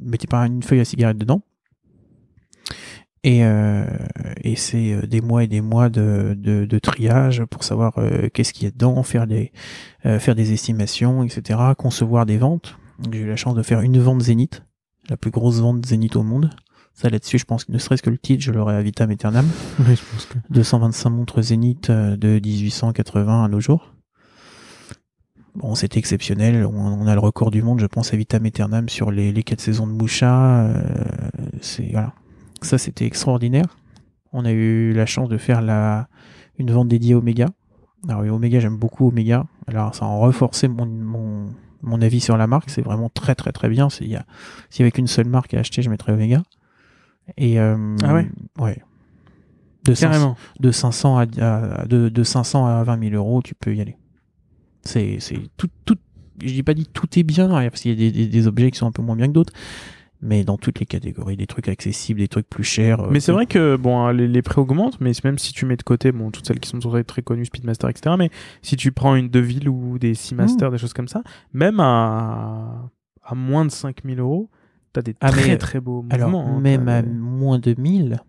mettez 0.03 0.27
pas 0.27 0.47
une 0.47 0.63
feuille 0.63 0.81
à 0.81 0.85
cigarette 0.85 1.19
dedans. 1.19 1.43
Et, 3.25 3.45
euh, 3.45 3.85
et 4.43 4.57
c'est 4.57 4.93
euh, 4.93 5.07
des 5.07 5.21
mois 5.21 5.45
et 5.45 5.49
des 5.49 5.61
mois 5.61 5.89
de, 5.89 6.37
de, 6.39 6.65
de 6.65 6.79
triage 6.79 7.45
pour 7.47 7.65
savoir 7.65 7.99
euh, 7.99 8.29
qu'est-ce 8.33 8.53
qu'il 8.53 8.65
y 8.65 8.69
a 8.69 8.71
dedans, 8.71 9.03
faire 9.03 9.27
des, 9.27 9.53
euh, 10.07 10.19
faire 10.19 10.35
des 10.35 10.53
estimations, 10.53 11.25
etc., 11.25 11.59
concevoir 11.77 12.27
des 12.27 12.39
ventes. 12.39 12.79
J'ai 13.13 13.21
eu 13.21 13.27
la 13.27 13.37
chance 13.37 13.55
de 13.55 13.63
faire 13.63 13.81
une 13.81 13.99
vente 13.99 14.23
Zénith, 14.23 14.65
la 15.09 15.17
plus 15.17 15.31
grosse 15.31 15.61
vente 15.61 15.85
Zénith 15.85 16.17
au 16.17 16.23
monde. 16.23 16.51
Ça 16.95 17.11
là-dessus, 17.11 17.39
je 17.39 17.45
pense 17.45 17.65
que 17.65 17.73
ne 17.73 17.79
serait-ce 17.79 18.03
que 18.03 18.11
le 18.11 18.19
titre, 18.19 18.43
je 18.43 18.51
l'aurais 18.51 18.75
à 18.75 18.83
vitam 18.83 19.11
aeternam. 19.11 19.47
Oui, 19.81 19.95
je 19.95 20.03
pense 20.13 20.27
que. 20.27 20.39
225 20.51 21.11
montres 21.11 21.43
Zénith 21.43 21.91
de 21.91 22.41
1880 22.41 23.45
à 23.45 23.49
nos 23.49 23.61
jours. 23.61 23.95
Bon, 25.59 25.75
c'était 25.75 25.99
exceptionnel. 25.99 26.65
On, 26.67 26.75
on 27.03 27.07
a 27.07 27.15
le 27.15 27.21
record 27.21 27.51
du 27.51 27.63
monde, 27.63 27.81
je 27.81 27.87
pense, 27.87 28.15
à 28.15 28.17
vitam 28.17 28.45
aeternam 28.47 28.89
sur 28.89 29.11
les, 29.11 29.33
les 29.33 29.43
quatre 29.43 29.61
saisons 29.61 29.87
de 29.87 29.93
Moucha. 29.93 30.61
Euh, 30.67 30.83
c'est 31.61 31.91
voilà. 31.93 32.13
Ça, 32.63 32.79
c'était 32.79 33.07
extraordinaire. 33.07 33.77
On 34.33 34.45
a 34.45 34.53
eu 34.53 34.93
la 34.93 35.07
chance 35.07 35.29
de 35.29 35.37
faire 35.39 35.61
la 35.63 36.09
une 36.59 36.71
vente 36.71 36.89
dédiée 36.89 37.15
Omega. 37.15 37.47
Alors 38.09 38.23
oui, 38.23 38.29
Omega, 38.31 38.61
j'aime 38.61 38.77
beaucoup 38.77 39.09
Omega. 39.09 39.45
Alors 39.67 39.95
ça 39.95 40.05
a 40.05 40.09
renforcé 40.09 40.69
mon, 40.69 40.87
mon, 40.87 41.47
mon 41.83 42.03
avis 42.03 42.21
sur 42.21 42.37
la 42.37 42.47
marque. 42.47 42.71
C'est 42.71 42.83
vraiment 42.83 43.09
très 43.09 43.35
très 43.35 43.53
très 43.53 43.69
bien. 43.69 43.91
C'est- 43.91 44.05
il 44.05 44.11
y 44.11 44.17
a- 44.17 44.27
S'il 44.71 44.81
y 44.81 44.83
avait 44.85 44.93
qu'une 44.93 45.07
seule 45.07 45.29
marque 45.29 45.55
à 45.55 45.61
acheter, 45.61 45.83
je 45.83 45.91
mettrais 45.91 46.13
Omega. 46.13 46.43
Et 47.37 47.59
euh, 47.61 47.97
Ah 48.05 48.15
ouais 48.15 48.29
Ouais. 48.61 48.79
De 49.85 49.95
500 49.95 50.11
Carrément. 50.13 50.37
de 50.61 50.71
500 50.71 51.19
à, 51.19 51.23
à- 51.23 51.87
de, 51.87 52.09
de 52.09 52.23
500 52.23 52.67
à 52.67 52.83
20 52.85 53.01
000 53.11 53.15
euros, 53.15 53.41
tu 53.43 53.55
peux 53.55 53.75
y 53.75 53.81
aller. 53.81 53.97
C'est, 54.83 55.19
c'est 55.21 55.39
tout, 55.57 55.69
tout, 55.85 55.97
je 56.43 56.53
dis 56.53 56.63
pas 56.63 56.75
dit 56.75 56.87
tout 56.87 57.07
est 57.19 57.23
bien, 57.25 57.51
hein, 57.51 57.69
parce 57.69 57.83
qu'il 57.83 57.91
y 57.91 57.95
a 57.95 57.97
des, 57.97 58.11
des, 58.11 58.27
des 58.29 58.47
objets 58.47 58.71
qui 58.71 58.79
sont 58.79 58.87
un 58.87 58.93
peu 58.93 59.03
moins 59.03 59.17
bien 59.17 59.27
que 59.27 59.33
d'autres, 59.33 59.53
mais 60.23 60.45
dans 60.45 60.57
toutes 60.57 60.81
les 60.81 60.87
catégories, 60.87 61.37
des 61.37 61.47
trucs 61.47 61.69
accessibles, 61.69 62.21
des 62.21 62.29
trucs 62.29 62.49
plus 62.49 62.65
chers. 62.65 63.01
euh, 63.01 63.09
Mais 63.11 63.21
c'est 63.21 63.33
vrai 63.33 63.47
que 63.47 63.77
bon, 63.77 63.99
hein, 64.01 64.13
les, 64.13 64.27
les 64.29 64.43
prix 64.43 64.61
augmentent, 64.61 65.01
mais 65.01 65.13
même 65.25 65.39
si 65.39 65.53
tu 65.53 65.67
mets 65.67 65.77
de 65.77 65.83
côté, 65.83 66.11
bon, 66.13 66.31
toutes 66.31 66.47
celles 66.47 66.59
qui 66.61 66.69
sont 66.69 66.79
très, 66.79 67.05
très 67.05 67.23
connues, 67.23 67.45
Speedmaster, 67.45 67.89
etc. 67.91 68.17
Mais 68.19 68.31
si 68.63 68.77
tu 68.77 68.91
prends 68.93 69.15
une 69.15 69.29
Deville 69.29 69.69
ou 69.69 69.99
des 69.99 70.15
Seamaster, 70.15 70.71
des 70.71 70.79
choses 70.79 70.93
comme 70.95 71.09
ça, 71.09 71.23
même 71.53 71.81
à, 71.81 72.91
à 73.23 73.35
moins 73.35 73.65
de 73.65 73.71
5000 73.71 74.19
euros, 74.21 74.51
t'as 74.93 75.03
des 75.03 75.15
Ah, 75.21 75.31
très 75.31 75.47
mais- 75.49 75.59
très 75.59 75.81
beaux 75.81 76.05
Alors, 76.11 76.31
mouvements. 76.31 76.57
hein, 76.57 76.61
même 76.61 76.89
à 76.89 77.03
moins 77.03 77.59
de 77.59 77.75
1000. 77.79 78.21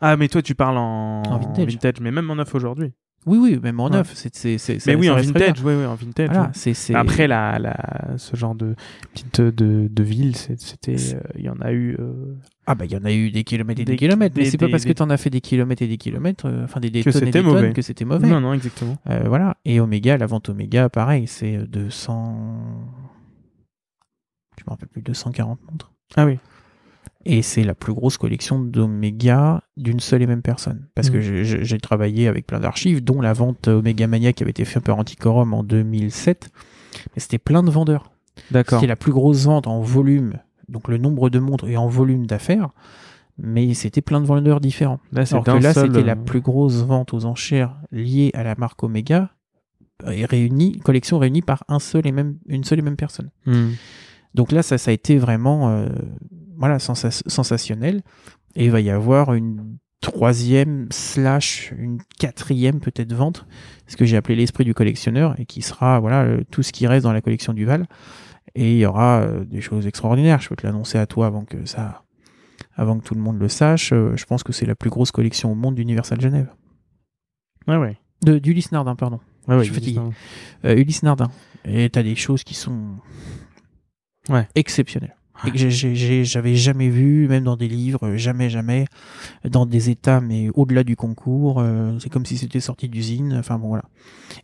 Ah, 0.00 0.16
mais 0.16 0.28
toi, 0.28 0.42
tu 0.42 0.54
parles 0.56 0.78
en, 0.78 1.22
En 1.22 1.38
vintage. 1.38 2.00
mais 2.00 2.10
même 2.10 2.28
en 2.30 2.34
neuf 2.36 2.54
aujourd'hui. 2.54 2.92
Oui, 3.24 3.38
oui, 3.38 3.60
même 3.62 3.78
en 3.78 3.84
Ouais. 3.84 3.90
neuf. 3.90 4.12
C'est, 4.14 4.34
c'est, 4.34 4.58
c'est, 4.58 4.84
Mais 4.86 4.96
oui, 4.96 5.08
en 5.08 5.14
vintage, 5.16 5.62
oui, 5.64 5.74
oui, 5.74 5.84
en 5.86 5.94
vintage. 5.94 6.26
Voilà, 6.28 6.44
oui. 6.46 6.50
c'est, 6.54 6.74
c'est... 6.74 6.94
Après, 6.94 7.28
la, 7.28 7.58
la, 7.60 7.76
ce 8.16 8.34
genre 8.36 8.54
de 8.56 8.74
petite 9.12 9.40
de, 9.40 9.88
de 9.88 10.02
ville, 10.02 10.34
c'était, 10.36 10.96
euh, 11.14 11.20
il 11.36 11.44
y 11.44 11.48
en 11.48 11.60
a 11.60 11.70
eu. 11.72 11.94
euh, 12.00 12.34
Ah 12.66 12.74
bah 12.74 12.84
il 12.84 12.90
y 12.90 12.96
en 12.96 13.04
a 13.04 13.12
eu 13.12 13.30
des 13.30 13.44
kilomètres 13.44 13.80
et 13.80 13.84
des, 13.84 13.92
Des- 13.92 13.96
kilomètres, 13.98 14.34
mais 14.36 14.42
des- 14.44 14.50
c'est 14.50 14.58
pas 14.58 14.66
des- 14.66 14.72
parce 14.72 14.82
que 14.82 14.88
des- 14.88 14.94
t'en 14.96 15.08
as 15.10 15.16
fait 15.18 15.30
des 15.30 15.40
kilomètres 15.40 15.82
et 15.82 15.86
des 15.88 15.98
kilomètres, 15.98 16.46
euh, 16.46 16.64
enfin 16.64 16.80
des, 16.80 16.90
des 16.90 17.04
Que 17.04 17.10
tonnes 17.10 17.22
et 17.22 17.26
c'était 17.26 17.38
des 17.38 17.44
tonnes 17.44 17.54
mauvais. 17.54 17.72
que 17.72 17.82
c'était 17.82 18.04
mauvais. 18.04 18.26
Non, 18.26 18.40
non, 18.40 18.54
exactement. 18.54 18.96
Euh, 19.08 19.22
voilà. 19.28 19.56
Et 19.64 19.78
Omega, 19.78 20.16
la 20.18 20.26
vente 20.26 20.48
Omega, 20.48 20.88
pareil, 20.88 21.26
c'est 21.28 21.58
200. 21.58 22.36
Je 24.58 24.64
me 24.66 24.70
rappelle 24.70 24.88
plus, 24.88 25.02
240 25.02 25.60
montres. 25.70 25.92
Ah 26.16 26.26
oui. 26.26 26.38
Et 27.24 27.42
c'est 27.42 27.62
la 27.62 27.74
plus 27.74 27.92
grosse 27.94 28.16
collection 28.16 28.58
d'Omega 28.58 29.62
d'une 29.76 30.00
seule 30.00 30.22
et 30.22 30.26
même 30.26 30.42
personne. 30.42 30.88
Parce 30.94 31.08
que 31.10 31.20
je- 31.20 31.62
j'ai 31.62 31.78
travaillé 31.78 32.26
avec 32.26 32.46
plein 32.46 32.58
d'archives, 32.60 33.02
dont 33.02 33.20
la 33.20 33.32
vente 33.32 33.68
Omega 33.68 34.06
Mania 34.08 34.32
qui 34.32 34.42
avait 34.42 34.50
été 34.50 34.64
faite 34.64 34.82
par 34.84 34.98
Antiquorum 34.98 35.54
en 35.54 35.62
2007. 35.62 36.50
Mais 37.14 37.20
c'était 37.20 37.38
plein 37.38 37.62
de 37.62 37.70
vendeurs. 37.70 38.10
D'accord. 38.50 38.80
C'était 38.80 38.88
la 38.88 38.96
plus 38.96 39.12
grosse 39.12 39.44
vente 39.44 39.66
en 39.66 39.80
volume, 39.80 40.34
donc 40.68 40.88
le 40.88 40.98
nombre 40.98 41.30
de 41.30 41.38
montres 41.38 41.68
et 41.68 41.76
en 41.76 41.86
volume 41.86 42.26
d'affaires. 42.26 42.70
Mais 43.38 43.72
c'était 43.74 44.02
plein 44.02 44.20
de 44.20 44.26
vendeurs 44.26 44.60
différents. 44.60 45.00
Là, 45.12 45.24
Alors 45.30 45.44
que 45.44 45.50
là, 45.52 45.72
seul, 45.72 45.88
c'était 45.88 46.02
la 46.04 46.12
euh, 46.12 46.16
plus 46.16 46.40
grosse 46.40 46.82
vente 46.84 47.14
aux 47.14 47.24
enchères 47.24 47.76
liée 47.92 48.30
à 48.34 48.42
la 48.42 48.54
marque 48.56 48.82
Omega 48.82 49.30
et 50.10 50.24
réunie, 50.26 50.78
collection 50.80 51.18
réunie 51.18 51.40
par 51.42 51.62
un 51.68 51.78
seul 51.78 52.06
et 52.06 52.12
même, 52.12 52.36
une 52.46 52.64
seule 52.64 52.80
et 52.80 52.82
même 52.82 52.96
personne. 52.96 53.30
hmm. 53.46 53.70
Donc 54.34 54.50
là, 54.50 54.62
ça, 54.62 54.76
ça 54.78 54.90
a 54.90 54.94
été 54.94 55.18
vraiment, 55.18 55.68
euh, 55.70 55.88
voilà, 56.62 56.78
sensa- 56.78 57.22
sensationnel. 57.26 58.02
Et 58.54 58.66
il 58.66 58.70
va 58.70 58.80
y 58.80 58.88
avoir 58.90 59.34
une 59.34 59.78
troisième 60.00 60.86
slash 60.90 61.72
une 61.76 61.98
quatrième 62.18 62.78
peut-être 62.80 63.12
vente, 63.12 63.46
ce 63.88 63.96
que 63.96 64.04
j'ai 64.04 64.16
appelé 64.16 64.36
l'esprit 64.36 64.64
du 64.64 64.72
collectionneur 64.74 65.34
et 65.40 65.44
qui 65.46 65.60
sera, 65.62 65.98
voilà, 66.00 66.26
tout 66.50 66.62
ce 66.62 66.70
qui 66.72 66.86
reste 66.86 67.02
dans 67.04 67.12
la 67.12 67.20
collection 67.20 67.52
Duval. 67.52 67.86
Et 68.54 68.72
il 68.74 68.78
y 68.78 68.86
aura 68.86 69.22
euh, 69.22 69.44
des 69.44 69.60
choses 69.60 69.86
extraordinaires. 69.86 70.40
Je 70.40 70.48
peux 70.48 70.56
te 70.56 70.64
l'annoncer 70.66 70.98
à 70.98 71.06
toi 71.06 71.26
avant 71.26 71.44
que 71.44 71.64
ça, 71.64 72.04
avant 72.76 72.98
que 72.98 73.04
tout 73.04 73.14
le 73.14 73.20
monde 73.20 73.38
le 73.40 73.48
sache. 73.48 73.92
Euh, 73.92 74.14
je 74.16 74.24
pense 74.24 74.42
que 74.44 74.52
c'est 74.52 74.66
la 74.66 74.74
plus 74.76 74.90
grosse 74.90 75.10
collection 75.10 75.50
au 75.50 75.54
monde 75.56 75.74
d'Universal 75.74 76.20
Genève. 76.20 76.48
Ouais, 77.66 77.76
ouais. 77.76 77.96
De, 78.22 78.38
d'Ulysse 78.38 78.70
Nardin, 78.70 78.94
pardon. 78.94 79.18
Ouais, 79.48 79.58
Je 79.58 79.64
suis 79.64 79.74
fatigué. 79.74 80.00
Euh, 80.64 80.76
Ulysse 80.76 81.02
Nardin. 81.02 81.30
Et 81.64 81.88
t'as 81.90 82.02
des 82.02 82.14
choses 82.16 82.44
qui 82.44 82.54
sont 82.54 82.96
Ouais. 84.28 84.46
exceptionnelles. 84.54 85.16
Et 85.46 85.50
que 85.50 85.68
j'avais 86.24 86.54
jamais 86.54 86.88
vu, 86.88 87.26
même 87.28 87.44
dans 87.44 87.56
des 87.56 87.68
livres, 87.68 88.16
jamais, 88.16 88.48
jamais, 88.50 88.84
dans 89.48 89.66
des 89.66 89.90
états, 89.90 90.20
mais 90.20 90.48
au-delà 90.54 90.84
du 90.84 90.94
concours, 90.96 91.56
euh, 91.60 91.96
c'est 91.98 92.08
comme 92.10 92.24
si 92.26 92.36
c'était 92.38 92.60
sorti 92.60 92.88
d'usine, 92.88 93.34
enfin 93.38 93.58
bon 93.58 93.68
voilà. 93.68 93.84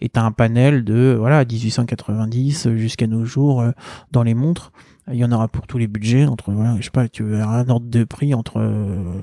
Et 0.00 0.08
t'as 0.08 0.22
un 0.22 0.32
panel 0.32 0.84
de, 0.84 1.14
voilà, 1.18 1.44
1890 1.44 2.66
euh, 2.66 2.76
jusqu'à 2.76 3.06
nos 3.06 3.24
jours, 3.24 3.60
euh, 3.60 3.70
dans 4.12 4.22
les 4.22 4.34
montres, 4.34 4.72
il 5.10 5.16
y 5.16 5.24
en 5.24 5.32
aura 5.32 5.48
pour 5.48 5.66
tous 5.66 5.78
les 5.78 5.86
budgets, 5.86 6.26
entre, 6.26 6.52
voilà, 6.52 6.76
je 6.78 6.82
sais 6.84 6.90
pas, 6.90 7.08
tu 7.08 7.22
veux 7.22 7.40
un 7.40 7.68
ordre 7.68 7.86
de 7.88 8.04
prix 8.04 8.34
entre, 8.34 8.58
euh, 8.58 9.14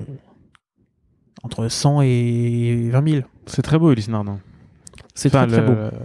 entre 1.42 1.68
100 1.68 2.02
et 2.02 2.88
20 2.90 3.08
000. 3.08 3.22
C'est 3.46 3.62
très 3.62 3.78
beau, 3.78 3.92
Ulysse 3.92 4.08
Nardin. 4.08 4.38
C'est 5.14 5.28
Enfin, 5.34 5.46
très, 5.46 5.58
très 5.58 5.66
le- 5.66 5.74
beau. 5.90 5.96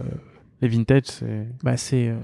Les 0.60 0.68
vintage, 0.68 1.02
c'est. 1.06 1.48
Bah 1.64 1.76
c'est 1.76 2.08
euh, 2.08 2.16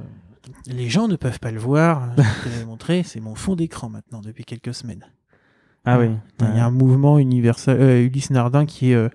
les 0.66 0.88
gens 0.88 1.08
ne 1.08 1.16
peuvent 1.16 1.40
pas 1.40 1.50
le 1.50 1.58
voir. 1.58 2.08
Je 2.16 2.22
vais 2.22 2.56
te 2.56 2.60
le 2.60 2.66
montrer. 2.66 3.02
C'est 3.02 3.20
mon 3.20 3.34
fond 3.34 3.56
d'écran 3.56 3.88
maintenant 3.88 4.20
depuis 4.20 4.44
quelques 4.44 4.74
semaines. 4.74 5.04
Ah 5.84 5.98
oui. 5.98 6.10
Il 6.40 6.56
y 6.56 6.60
a 6.60 6.66
un 6.66 6.70
mouvement 6.70 7.18
universel 7.18 7.80
euh, 7.80 8.04
Ulysse 8.04 8.30
Nardin 8.30 8.66
qui 8.66 8.90
est 8.90 8.94
euh, 8.94 9.08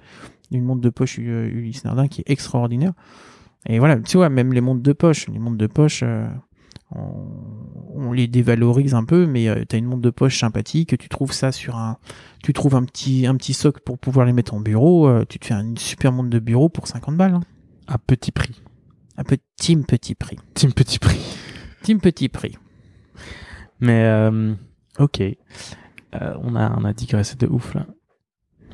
une 0.51 0.63
montre 0.63 0.81
de 0.81 0.89
poche 0.89 1.19
euh, 1.19 1.47
Ulysse 1.47 1.83
Nardin 1.85 2.07
qui 2.07 2.21
est 2.21 2.29
extraordinaire. 2.31 2.93
Et 3.67 3.79
voilà, 3.79 3.97
tu 3.97 4.17
vois, 4.17 4.29
même 4.29 4.53
les 4.53 4.61
montres 4.61 4.83
de 4.83 4.93
poche, 4.93 5.27
les 5.27 5.39
montres 5.39 5.57
de 5.57 5.67
poche, 5.67 6.01
euh, 6.03 6.27
on, 6.91 7.27
on 7.95 8.11
les 8.11 8.27
dévalorise 8.27 8.93
un 8.93 9.05
peu, 9.05 9.25
mais 9.25 9.47
euh, 9.47 9.63
t'as 9.67 9.77
une 9.77 9.85
montre 9.85 10.01
de 10.01 10.09
poche 10.09 10.39
sympathique, 10.39 10.97
tu 10.97 11.09
trouves 11.09 11.31
ça 11.31 11.51
sur 11.51 11.77
un, 11.77 11.97
tu 12.43 12.53
trouves 12.53 12.75
un 12.75 12.83
petit, 12.83 13.25
un 13.25 13.35
petit 13.35 13.53
socle 13.53 13.81
pour 13.85 13.97
pouvoir 13.97 14.25
les 14.25 14.33
mettre 14.33 14.53
en 14.53 14.59
bureau, 14.59 15.07
euh, 15.07 15.25
tu 15.27 15.39
te 15.39 15.45
fais 15.45 15.53
une 15.53 15.77
super 15.77 16.11
montre 16.11 16.29
de 16.29 16.39
bureau 16.39 16.69
pour 16.69 16.87
50 16.87 17.15
balles, 17.15 17.35
hein. 17.35 17.41
À 17.87 17.97
petit 17.97 18.31
prix. 18.31 18.61
Un 19.17 19.23
petit 19.23 19.75
petit 19.77 20.15
prix, 20.15 20.37
Team 20.53 20.73
petit 20.73 20.99
prix. 20.99 21.19
petit 21.81 21.95
petit 21.95 22.29
prix. 22.29 22.57
Mais, 23.79 24.03
euh, 24.05 24.53
ok. 24.99 25.21
Euh, 25.21 26.33
on, 26.41 26.55
a, 26.55 26.71
on 26.77 26.85
a 26.85 26.93
digressé 26.93 27.35
de 27.35 27.47
ouf, 27.47 27.73
là. 27.73 27.85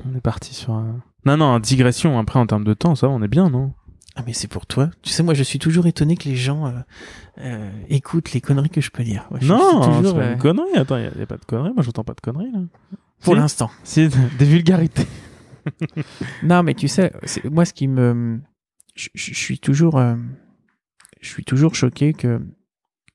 On 0.10 0.16
est 0.16 0.22
parti 0.22 0.54
sur 0.54 0.74
un. 0.74 1.02
Non, 1.26 1.36
non, 1.38 1.60
digression. 1.60 2.18
Après, 2.20 2.40
en 2.40 2.46
termes 2.46 2.64
de 2.64 2.74
temps, 2.74 2.96
ça 2.96 3.10
on 3.10 3.22
est 3.22 3.28
bien, 3.28 3.50
non? 3.50 3.74
Ah 4.16 4.24
mais 4.26 4.34
c'est 4.34 4.48
pour 4.48 4.66
toi. 4.66 4.90
Tu 5.02 5.12
sais, 5.12 5.24
moi 5.24 5.34
je 5.34 5.44
suis 5.44 5.60
toujours 5.60 5.86
étonné 5.88 6.18
que 6.18 6.28
les 6.28 6.36
gens 6.36 6.68
euh, 6.68 6.72
euh, 7.40 7.70
écoutent 7.90 8.32
les 8.34 8.42
conneries 8.42 8.70
que 8.70 8.82
je 8.82 8.92
peux 8.92 9.04
dire. 9.04 9.28
Je 9.40 9.48
Non, 9.54 9.84
suis 9.84 10.08
c'est 10.08 10.14
pas 10.14 10.20
euh, 10.20 10.34
une 10.34 10.40
connerie. 10.40 10.76
Attends, 10.76 10.98
il 10.98 11.12
n'y 11.16 11.22
a, 11.22 11.26
pas 11.26 11.38
de 11.38 11.46
conneries. 11.46 11.74
Moi, 11.74 11.84
j'entends 11.84 12.04
pas 12.04 12.14
de 12.14 12.22
conneries, 12.22 12.52
là. 12.52 12.60
pour 13.22 13.36
l'instant. 13.36 13.70
C'est 13.84 14.10
des 14.40 14.46
vulgarités. 14.46 15.08
Non, 16.44 16.64
mais 16.64 16.74
tu 16.74 16.88
sais, 16.88 17.12
c'est- 17.24 17.44
moi 17.46 17.66
ce 17.66 17.74
qui 17.74 17.88
me, 17.88 18.40
je, 19.00 19.10
je- 19.14 19.34
je 19.34 19.40
suis 19.40 19.60
toujours, 19.60 19.98
euh, 19.98 20.16
je 21.22 21.28
suis 21.30 21.44
toujours 21.44 21.76
choqué 21.76 22.14
que 22.14 22.40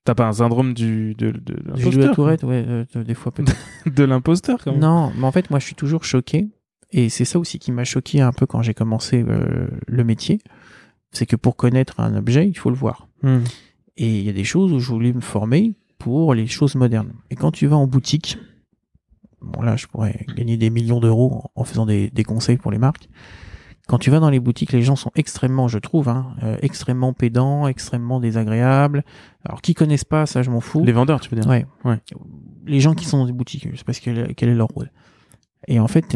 T'as 0.03 0.13
pas 0.13 0.27
un 0.27 0.33
syndrome 0.33 0.75
du, 0.75 1.15
de, 1.15 1.31
de, 1.31 1.39
de 1.39 1.55
l'imposteur 1.65 2.13
Tourette, 2.13 2.43
ouais, 2.43 2.63
euh, 2.67 3.03
des 3.03 3.15
fois 3.15 3.31
peut-être. 3.31 3.55
De 3.91 4.03
l'imposteur, 4.03 4.63
quand 4.63 4.71
même. 4.71 4.79
non, 4.79 5.11
mais 5.17 5.23
en 5.23 5.31
fait 5.31 5.49
moi 5.49 5.57
je 5.57 5.65
suis 5.65 5.73
toujours 5.73 6.03
choqué 6.03 6.47
et 6.91 7.09
c'est 7.09 7.25
ça 7.25 7.39
aussi 7.39 7.57
qui 7.57 7.71
m'a 7.71 7.85
choqué 7.85 8.21
un 8.21 8.31
peu 8.31 8.45
quand 8.45 8.61
j'ai 8.61 8.75
commencé 8.75 9.25
euh, 9.27 9.67
le 9.87 10.03
métier, 10.03 10.41
c'est 11.11 11.25
que 11.25 11.35
pour 11.35 11.55
connaître 11.55 11.99
un 11.99 12.15
objet 12.15 12.47
il 12.47 12.55
faut 12.55 12.69
le 12.69 12.75
voir. 12.75 13.07
Hmm. 13.23 13.39
Et 13.97 14.19
il 14.19 14.23
y 14.25 14.29
a 14.29 14.33
des 14.33 14.43
choses 14.43 14.71
où 14.73 14.79
je 14.79 14.89
voulais 14.91 15.11
me 15.11 15.21
former 15.21 15.73
pour 15.97 16.35
les 16.35 16.45
choses 16.45 16.75
modernes. 16.75 17.13
Et 17.31 17.35
quand 17.35 17.49
tu 17.51 17.65
vas 17.65 17.77
en 17.77 17.87
boutique, 17.87 18.37
bon 19.41 19.63
là 19.63 19.75
je 19.75 19.87
pourrais 19.87 20.23
gagner 20.35 20.55
des 20.57 20.69
millions 20.69 20.99
d'euros 20.99 21.49
en 21.55 21.61
en 21.61 21.63
faisant 21.63 21.87
des, 21.87 22.11
des 22.11 22.23
conseils 22.23 22.57
pour 22.57 22.69
les 22.71 22.77
marques. 22.77 23.09
Quand 23.87 23.99
tu 23.99 24.09
vas 24.09 24.19
dans 24.19 24.29
les 24.29 24.39
boutiques, 24.39 24.71
les 24.71 24.81
gens 24.81 24.95
sont 24.95 25.11
extrêmement, 25.15 25.67
je 25.67 25.77
trouve, 25.77 26.09
hein, 26.09 26.35
euh, 26.43 26.57
extrêmement 26.61 27.13
pédants, 27.13 27.67
extrêmement 27.67 28.19
désagréables. 28.19 29.03
Alors 29.43 29.61
qui 29.61 29.75
connaissent 29.75 30.03
pas, 30.05 30.25
ça 30.25 30.41
je 30.41 30.49
m'en 30.49 30.59
fous. 30.59 30.83
Les 30.83 30.91
vendeurs, 30.91 31.19
tu 31.19 31.29
veux 31.29 31.39
dire 31.39 31.49
Ouais. 31.49 31.65
Ouais. 31.83 31.99
Les 32.65 32.79
gens 32.79 32.95
qui 32.95 33.05
sont 33.05 33.17
dans 33.19 33.27
des 33.27 33.31
boutiques, 33.31 33.67
je 33.71 33.77
sais 33.77 33.83
pas 33.83 33.93
quel 33.93 34.49
est 34.49 34.55
leur 34.55 34.69
rôle. 34.69 34.91
Et 35.67 35.79
en 35.79 35.87
fait, 35.87 36.15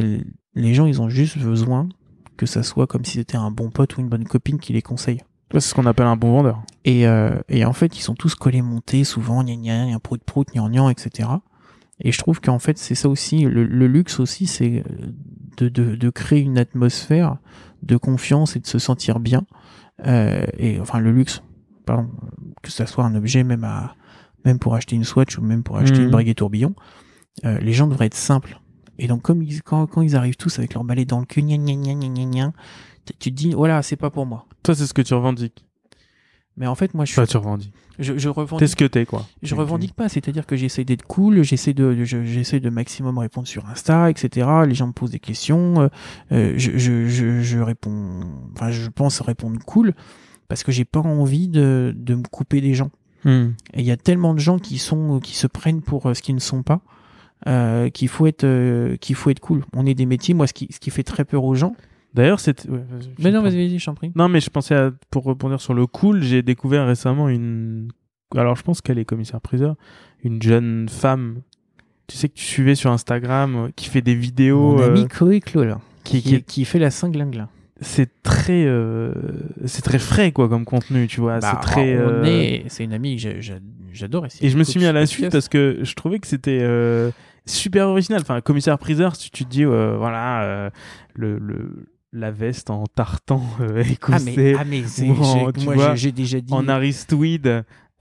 les 0.55 0.73
gens, 0.73 0.85
ils 0.85 1.01
ont 1.01 1.09
juste 1.09 1.37
besoin 1.37 1.89
que 2.37 2.45
ça 2.45 2.63
soit 2.63 2.87
comme 2.87 3.05
si 3.05 3.17
c'était 3.17 3.37
un 3.37 3.51
bon 3.51 3.69
pote 3.69 3.97
ou 3.97 4.01
une 4.01 4.09
bonne 4.09 4.23
copine 4.23 4.59
qui 4.59 4.73
les 4.73 4.81
conseille. 4.81 5.21
C'est 5.51 5.59
ce 5.61 5.73
qu'on 5.73 5.85
appelle 5.85 6.05
un 6.05 6.15
bon 6.15 6.31
vendeur. 6.31 6.61
Et, 6.85 7.07
euh, 7.07 7.39
et 7.49 7.65
en 7.65 7.73
fait, 7.73 7.97
ils 7.97 8.01
sont 8.01 8.13
tous 8.13 8.35
collés 8.35 8.61
montés, 8.61 9.03
souvent, 9.03 9.43
gna 9.43 9.55
gna, 9.55 9.87
gna, 9.87 9.99
prout 9.99 10.23
prout, 10.23 10.47
gnan 10.53 10.69
gnan, 10.69 10.89
etc. 10.89 11.27
Et 12.01 12.11
je 12.11 12.17
trouve 12.17 12.39
qu'en 12.41 12.59
fait, 12.59 12.77
c'est 12.77 12.95
ça 12.95 13.09
aussi, 13.09 13.39
le, 13.41 13.65
le 13.65 13.87
luxe 13.87 14.19
aussi, 14.19 14.47
c'est 14.47 14.83
de, 15.57 15.67
de, 15.69 15.95
de 15.95 16.09
créer 16.09 16.39
une 16.41 16.57
atmosphère 16.57 17.37
de 17.83 17.97
confiance 17.97 18.55
et 18.55 18.59
de 18.59 18.67
se 18.67 18.79
sentir 18.79 19.19
bien. 19.19 19.45
Euh, 20.05 20.45
et 20.57 20.79
enfin, 20.79 20.99
le 20.99 21.11
luxe, 21.11 21.43
pardon, 21.85 22.09
que 22.61 22.71
ça 22.71 22.85
soit 22.85 23.03
un 23.03 23.15
objet, 23.15 23.43
même 23.43 23.63
à, 23.65 23.95
même 24.45 24.59
pour 24.59 24.75
acheter 24.75 24.95
une 24.95 25.03
Swatch 25.03 25.37
ou 25.37 25.41
même 25.41 25.63
pour 25.63 25.77
acheter 25.77 25.97
Mhm. 25.99 26.05
une 26.05 26.11
Breguet 26.11 26.33
tourbillon, 26.35 26.73
euh, 27.45 27.57
les 27.59 27.73
gens 27.73 27.87
devraient 27.87 28.05
être 28.05 28.15
simples. 28.15 28.59
Et 28.97 29.07
donc, 29.07 29.21
comme 29.21 29.41
ils, 29.41 29.61
quand, 29.61 29.85
quand 29.87 30.01
ils 30.01 30.15
arrivent 30.15 30.37
tous 30.37 30.57
avec 30.59 30.73
leur 30.73 30.83
balai 30.85 31.03
dans 31.05 31.19
le 31.19 31.25
cul, 31.25 31.41
gna 31.41 31.57
gna 31.57 31.73
gna 31.75 31.93
gna 31.95 32.07
gna 32.07 32.25
gna, 32.25 32.53
tu 33.19 33.31
te 33.31 33.35
dis, 33.35 33.51
voilà, 33.51 33.81
c'est 33.81 33.95
pas 33.97 34.09
pour 34.09 34.25
moi. 34.25 34.45
Toi, 34.63 34.75
c'est 34.75 34.85
ce 34.85 34.93
que 34.93 35.01
tu 35.01 35.13
revendiques. 35.13 35.65
Mais 36.57 36.67
en 36.67 36.75
fait, 36.75 36.93
moi, 36.93 37.03
je, 37.05 37.11
suis, 37.11 37.19
Enfin, 37.21 37.27
tu 37.27 37.37
revendiques. 37.37 37.73
Je, 37.99 38.17
je 38.17 38.29
revendique 38.29 38.59
T'es 38.59 38.67
ce 38.67 38.75
que 38.75 38.85
t'es, 38.85 39.05
quoi. 39.05 39.25
je 39.43 39.53
revendique 39.55 39.93
pas, 39.93 40.09
c'est-à-dire 40.09 40.45
que 40.45 40.55
j'essaie 40.55 40.83
d'être 40.85 41.05
cool, 41.05 41.43
j'essaie 41.43 41.73
de, 41.73 42.03
je- 42.05 42.23
j'essaie 42.25 42.59
de 42.59 42.69
maximum 42.69 43.17
répondre 43.17 43.47
sur 43.47 43.65
Insta, 43.67 44.09
etc. 44.09 44.47
Les 44.67 44.73
gens 44.73 44.87
me 44.87 44.91
posent 44.93 45.11
des 45.11 45.19
questions, 45.19 45.81
euh, 45.81 45.87
euh, 46.31 46.53
je, 46.57 46.77
je, 46.77 47.07
je, 47.07 47.41
je 47.41 47.59
réponds, 47.59 48.21
enfin, 48.55 48.71
je 48.71 48.87
pense 48.89 49.21
répondre 49.21 49.59
cool 49.65 49.93
parce 50.47 50.63
que 50.63 50.71
j'ai 50.71 50.85
pas 50.85 51.01
envie 51.01 51.47
de, 51.47 51.93
de 51.95 52.15
me 52.15 52.23
couper 52.23 52.61
des 52.61 52.73
gens. 52.73 52.89
Hmm. 53.25 53.49
Et 53.73 53.81
il 53.81 53.85
y 53.85 53.91
a 53.91 53.97
tellement 53.97 54.33
de 54.33 54.39
gens 54.39 54.57
qui 54.59 54.77
sont, 54.77 55.19
qui 55.19 55.35
se 55.35 55.45
prennent 55.47 55.81
pour 55.81 56.05
euh, 56.07 56.13
ce 56.13 56.21
qu'ils 56.21 56.35
ne 56.35 56.39
sont 56.39 56.63
pas, 56.63 56.81
euh, 57.47 57.89
qu'il 57.89 58.07
faut 58.07 58.27
être, 58.27 58.43
euh, 58.45 58.95
qu'il 58.97 59.15
faut 59.15 59.29
être 59.29 59.39
cool. 59.41 59.63
On 59.75 59.85
est 59.85 59.93
des 59.93 60.05
métiers, 60.05 60.33
moi, 60.33 60.47
ce 60.47 60.53
qui, 60.53 60.67
ce 60.71 60.79
qui 60.79 60.89
fait 60.89 61.03
très 61.03 61.25
peur 61.25 61.43
aux 61.43 61.55
gens. 61.55 61.75
D'ailleurs, 62.13 62.39
c'est. 62.39 62.67
ouais, 62.69 62.79
Mais 63.19 63.31
non, 63.31 63.41
vas-y, 63.41 63.55
vas-y, 63.55 63.79
je 63.79 63.85
t'en 63.85 63.93
prie. 63.93 64.11
Non, 64.15 64.29
mais 64.29 64.39
je 64.39 64.49
pensais 64.49 64.75
à, 64.75 64.91
pour 65.11 65.23
rebondir 65.23 65.61
sur 65.61 65.73
le 65.73 65.85
cool, 65.85 66.23
j'ai 66.23 66.41
découvert 66.41 66.85
récemment 66.87 67.29
une. 67.29 67.91
Alors, 68.35 68.55
je 68.55 68.63
pense 68.63 68.81
qu'elle 68.81 68.99
est 68.99 69.05
commissaire-priseur. 69.05 69.75
Une 70.23 70.41
jeune 70.41 70.87
femme. 70.89 71.41
Tu 72.07 72.17
sais 72.17 72.27
que 72.27 72.33
tu 72.33 72.43
suivais 72.45 72.75
sur 72.75 72.91
Instagram, 72.91 73.55
euh, 73.55 73.69
qui 73.75 73.89
fait 73.89 74.01
des 74.01 74.15
vidéos. 74.15 74.77
Mon 74.77 74.81
euh, 74.81 74.87
ami 74.87 75.07
Chloé 75.07 75.39
Clo, 75.39 75.63
là, 75.63 75.79
qui, 76.03 76.43
qui, 76.43 76.65
fait 76.65 76.79
la 76.79 76.89
cinglingue, 76.89 77.45
c'est 77.81 78.09
très, 78.23 78.65
euh, 78.65 79.13
c'est 79.65 79.83
très 79.83 79.99
frais, 79.99 80.31
quoi, 80.31 80.49
comme 80.49 80.65
contenu, 80.65 81.07
tu 81.07 81.21
vois. 81.21 81.39
Bah, 81.39 81.51
c'est 81.51 81.67
très. 81.67 81.97
on 81.97 82.09
euh, 82.09 82.23
est- 82.25 82.63
c'est 82.67 82.83
une 82.83 82.93
amie 82.93 83.15
que 83.15 83.21
j'a- 83.21 83.39
j'a- 83.39 83.59
j'adore. 83.93 84.25
Et 84.41 84.49
je 84.49 84.57
me 84.57 84.63
suis 84.63 84.79
mis 84.79 84.85
à 84.85 84.91
la 84.91 85.05
suite 85.05 85.31
parce 85.31 85.47
que 85.47 85.79
je 85.83 85.93
trouvais 85.93 86.19
que 86.19 86.27
c'était 86.27 86.59
euh, 86.61 87.11
super 87.45 87.87
original. 87.87 88.21
Enfin, 88.21 88.41
commissaire-priseur, 88.41 89.15
si 89.15 89.31
tu 89.31 89.45
te 89.45 89.49
dis, 89.49 89.63
euh, 89.63 89.95
voilà, 89.97 90.43
euh, 90.43 90.69
le, 91.15 91.37
le, 91.37 91.85
la 92.11 92.31
veste 92.31 92.69
en 92.69 92.85
tartan 92.87 93.41
euh, 93.61 93.83
Ah 94.11 94.17
mais, 94.25 94.55
ah, 94.57 94.63
mais 94.65 94.83
c'est- 94.85 95.09
ou 95.09 95.13
en- 95.21 95.51
moi 95.63 95.95
j'ai- 95.95 96.11
déjà 96.11 96.41
dit. 96.41 96.53
en 96.53 96.67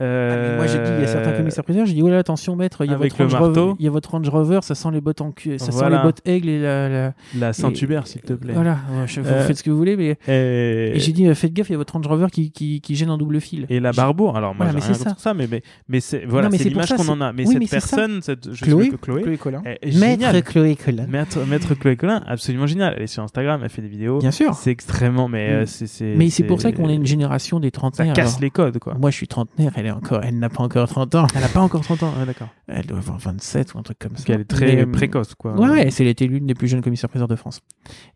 Ah, 0.00 0.04
mais 0.04 0.56
moi 0.56 0.66
j'ai 0.66 0.78
dit, 0.78 0.90
il 0.96 1.00
y 1.00 1.04
a 1.04 1.06
certains 1.08 1.30
euh, 1.30 1.36
commissaires 1.38 1.64
priseurs, 1.64 1.84
j'ai 1.86 1.94
dit, 1.94 2.02
oh 2.02 2.08
là, 2.08 2.18
attention 2.18 2.54
maître, 2.56 2.84
il 2.84 2.90
y, 2.90 2.92
a 2.92 2.96
avec 2.96 3.12
votre 3.16 3.22
Range 3.24 3.34
Rover- 3.34 3.60
marteau. 3.60 3.76
il 3.80 3.84
y 3.84 3.88
a 3.88 3.90
votre 3.90 4.10
Range 4.12 4.28
Rover, 4.28 4.58
ça 4.62 4.74
sent 4.74 4.88
les 4.92 5.00
bottes 5.00 5.20
en 5.20 5.32
cul, 5.32 5.58
ça 5.58 5.70
Voilà. 5.72 5.88
sent 5.88 5.96
les 5.96 6.02
bottes 6.02 6.20
aigle 6.24 6.48
et 6.48 6.60
la. 6.62 6.88
la- 6.88 7.14
La 7.36 7.48
et- 7.50 7.52
Saint-Hubert, 7.52 8.06
s'il 8.06 8.20
te 8.20 8.32
plaît. 8.32 8.52
Voilà, 8.54 8.78
je- 9.06 9.20
vous 9.20 9.28
Euh, 9.28 9.42
faites 9.44 9.56
ce 9.58 9.62
que 9.62 9.70
vous 9.70 9.76
voulez, 9.76 9.96
mais. 9.96 10.16
Et, 10.28 10.96
Et 10.96 11.00
j'ai 11.00 11.12
dit, 11.12 11.26
euh, 11.26 11.34
faites 11.34 11.52
gaffe, 11.52 11.68
il 11.68 11.72
y 11.72 11.74
a 11.74 11.78
votre 11.78 11.94
Range 11.94 12.06
Rover 12.06 12.26
qui, 12.30 12.50
qui, 12.52 12.80
qui 12.80 12.94
gêne 12.94 13.10
en 13.10 13.18
double 13.18 13.40
fil. 13.40 13.66
et 13.68 13.80
la 13.80 13.92
Barbour. 13.92 14.36
Alors, 14.36 14.54
moi, 14.54 14.66
Voilà, 14.66 14.70
j'ai 14.72 14.76
mais 14.78 14.84
rien 14.92 14.94
c'est 14.94 15.04
contre 15.08 15.20
ça, 15.20 15.34
mais, 15.34 15.48
mais, 15.50 15.62
mais 15.88 16.00
c'est, 16.00 16.24
voilà, 16.26 16.46
Non, 16.46 16.52
mais 16.52 16.58
c'est 16.58 16.68
l'image 16.68 16.86
ça, 16.88 16.96
qu'on 16.96 17.02
c'est- 17.02 17.10
en 17.10 17.20
a. 17.20 17.32
Mais 17.32 17.42
oui, 17.46 17.52
cette 17.54 17.58
mais 17.60 17.66
ça. 17.66 17.76
personne, 17.76 18.22
cette, 18.22 18.52
je 18.54 18.64
Chloé, 18.64 18.84
sais 18.84 18.90
que 18.90 18.96
Chloé, 18.96 19.36
Collin. 19.36 19.62
est 19.64 19.90
géniale. 19.90 20.42
Chloé 20.42 20.76
Collin. 20.76 21.06
Maître, 21.08 21.38
Maître 21.46 21.74
Chloé 21.74 21.96
Collin, 21.96 22.22
absolument 22.26 22.66
génial. 22.66 22.94
Elle 22.96 23.02
est 23.02 23.06
sur 23.08 23.22
Instagram, 23.22 23.60
elle 23.64 23.68
fait 23.70 23.82
des 23.82 23.88
vidéos. 23.88 24.18
Bien 24.20 24.30
sûr. 24.30 24.54
C'est 24.54 24.70
extrêmement, 24.70 25.28
mais 25.28 25.66
c'est, 25.66 25.86
c'est, 25.86 26.14
Mais 26.16 26.30
c'est 26.30 26.44
pour 26.44 26.60
ça 26.60 26.70
qu'on 26.72 26.88
est 26.88 26.94
une 26.94 27.06
génération 27.06 27.58
des 27.60 27.68
Ça 27.68 27.72
trentenaires. 27.72 28.14
casse 28.14 28.28
alors. 28.34 28.40
les 28.42 28.50
codes, 28.50 28.78
quoi. 28.78 28.94
Moi 29.00 29.10
je 29.10 29.16
suis 29.16 29.26
trentenaire, 29.28 29.72
est 29.88 29.90
encore, 29.90 30.20
elle 30.22 30.38
n'a 30.38 30.48
pas 30.48 30.62
encore 30.62 30.88
30 30.88 31.14
ans. 31.16 31.26
Elle 31.34 31.42
a 31.44 31.48
pas 31.48 31.60
encore 31.60 31.80
30 31.82 32.02
ans, 32.04 32.14
ouais, 32.18 32.26
d'accord. 32.26 32.48
Elle 32.68 32.86
doit 32.86 32.98
avoir 32.98 33.18
27 33.18 33.74
ou 33.74 33.78
un 33.78 33.82
truc 33.82 33.98
comme 33.98 34.16
ça. 34.16 34.24
Elle 34.28 34.42
est 34.42 34.44
très 34.44 34.66
Mais, 34.76 34.82
euh, 34.82 34.86
précoce, 34.92 35.34
quoi. 35.34 35.52
Ouais, 35.58 35.88
elle 35.98 36.06
était 36.06 36.26
l'une 36.26 36.46
des 36.46 36.54
plus 36.54 36.68
jeunes 36.68 36.82
commissaires-priseurs 36.82 37.28
de 37.28 37.36
France. 37.36 37.60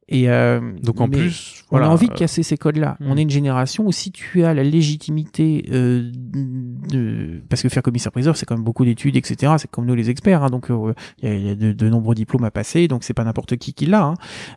Et 0.08 0.28
euh, 0.28 0.60
Donc 0.82 1.00
en 1.00 1.08
plus, 1.08 1.64
on 1.70 1.78
a 1.78 1.88
envie 1.88 2.06
de 2.08 2.12
euh, 2.12 2.16
casser 2.16 2.42
ces 2.42 2.56
codes-là. 2.58 2.96
hmm. 3.00 3.06
On 3.10 3.16
est 3.16 3.22
une 3.22 3.30
génération 3.30 3.86
où 3.86 3.92
si 3.92 4.12
tu 4.12 4.44
as 4.44 4.52
la 4.54 4.62
légitimité 4.62 5.64
euh, 5.72 6.10
de... 6.12 7.40
Parce 7.48 7.62
que 7.62 7.68
faire 7.68 7.82
commissaire-priseur, 7.82 8.36
c'est 8.36 8.44
quand 8.44 8.54
même 8.56 8.64
beaucoup 8.64 8.84
d'études, 8.84 9.16
etc. 9.16 9.54
C'est 9.58 9.70
comme 9.70 9.86
nous 9.86 9.94
les 9.94 10.10
experts. 10.10 10.42
hein. 10.42 10.50
donc 10.50 10.70
euh, 10.70 10.92
il 11.22 11.28
y 11.28 11.32
a, 11.32 11.34
il 11.34 11.46
y 11.46 11.50
a 11.50 11.54
de, 11.54 11.72
de 11.72 11.88
nombreux 11.88 12.14
diplômes 12.14 12.44
à 12.44 12.50
passer. 12.50 12.88
Donc 12.88 13.04
c'est 13.04 13.14
pas 13.14 13.24
n'importe 13.24 13.56
qui 13.56 13.72
qui 13.72 13.86
l'a. 13.86 14.14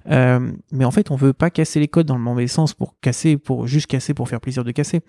hein. 0.09 0.51
Mais 0.71 0.83
en 0.85 0.91
fait, 0.91 1.09
on 1.11 1.15
veut 1.15 1.33
pas 1.33 1.49
casser 1.49 1.79
les 1.79 1.87
codes 1.87 2.07
dans 2.07 2.17
le 2.17 2.23
mauvais 2.23 2.47
sens 2.47 2.73
pour 2.73 2.95
casser, 2.99 3.37
pour 3.37 3.65
juste 3.67 3.87
casser, 3.87 4.13
pour 4.13 4.27
faire 4.27 4.41
plaisir 4.41 4.63
de 4.65 4.71
casser. 4.71 5.01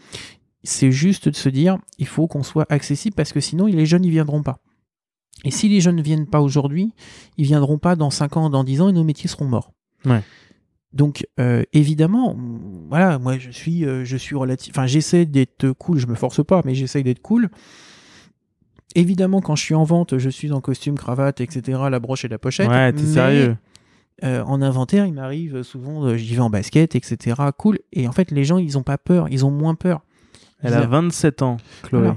C'est 0.64 0.90
juste 0.90 1.28
de 1.28 1.36
se 1.36 1.48
dire, 1.48 1.78
il 1.98 2.06
faut 2.06 2.26
qu'on 2.26 2.42
soit 2.42 2.66
accessible 2.70 3.14
parce 3.14 3.32
que 3.32 3.40
sinon 3.40 3.66
les 3.66 3.86
jeunes, 3.86 4.04
ils 4.04 4.10
viendront 4.10 4.42
pas. 4.42 4.58
Et 5.44 5.50
si 5.50 5.68
les 5.68 5.80
jeunes 5.80 5.96
ne 5.96 6.02
viennent 6.02 6.26
pas 6.26 6.40
aujourd'hui, 6.40 6.92
ils 7.36 7.44
viendront 7.44 7.78
pas 7.78 7.94
dans 7.94 8.10
5 8.10 8.36
ans, 8.36 8.50
dans 8.50 8.64
10 8.64 8.80
ans 8.80 8.88
et 8.88 8.92
nos 8.92 9.04
métiers 9.04 9.28
seront 9.28 9.44
morts. 9.44 9.72
Ouais. 10.04 10.22
Donc 10.92 11.26
euh, 11.38 11.62
évidemment, 11.72 12.34
mm, 12.34 12.86
voilà, 12.88 13.18
moi 13.18 13.38
je 13.38 13.50
suis, 13.50 13.84
euh, 13.84 14.04
je 14.04 14.16
suis 14.16 14.34
relatif, 14.34 14.72
enfin 14.72 14.86
j'essaie 14.86 15.26
d'être 15.26 15.70
cool, 15.72 15.98
je 15.98 16.06
me 16.06 16.14
force 16.14 16.44
pas, 16.44 16.62
mais 16.64 16.74
j'essaie 16.74 17.02
d'être 17.02 17.20
cool. 17.20 17.50
Évidemment, 18.94 19.42
quand 19.42 19.56
je 19.56 19.62
suis 19.62 19.74
en 19.74 19.84
vente, 19.84 20.16
je 20.16 20.30
suis 20.30 20.52
en 20.52 20.62
costume, 20.62 20.96
cravate, 20.96 21.42
etc., 21.42 21.78
la 21.90 22.00
broche 22.00 22.24
et 22.24 22.28
la 22.28 22.38
pochette. 22.38 22.68
Ouais, 22.68 22.92
t'es 22.94 23.04
sérieux. 23.04 23.56
euh, 24.24 24.42
en 24.44 24.62
inventaire, 24.62 25.04
il 25.04 25.12
m'arrive 25.12 25.62
souvent, 25.62 26.02
euh, 26.04 26.16
j'y 26.16 26.34
vais 26.34 26.40
en 26.40 26.48
basket, 26.48 26.94
etc., 26.94 27.36
cool. 27.58 27.78
Et 27.92 28.08
en 28.08 28.12
fait, 28.12 28.30
les 28.30 28.44
gens, 28.44 28.56
ils 28.56 28.78
ont 28.78 28.82
pas 28.82 28.96
peur, 28.96 29.28
ils 29.30 29.44
ont 29.44 29.50
moins 29.50 29.74
peur. 29.74 30.02
Elle 30.62 30.74
a 30.74 30.86
27 30.86 31.42
ans, 31.42 31.56
Chloé. 31.82 32.00
Voilà. 32.00 32.16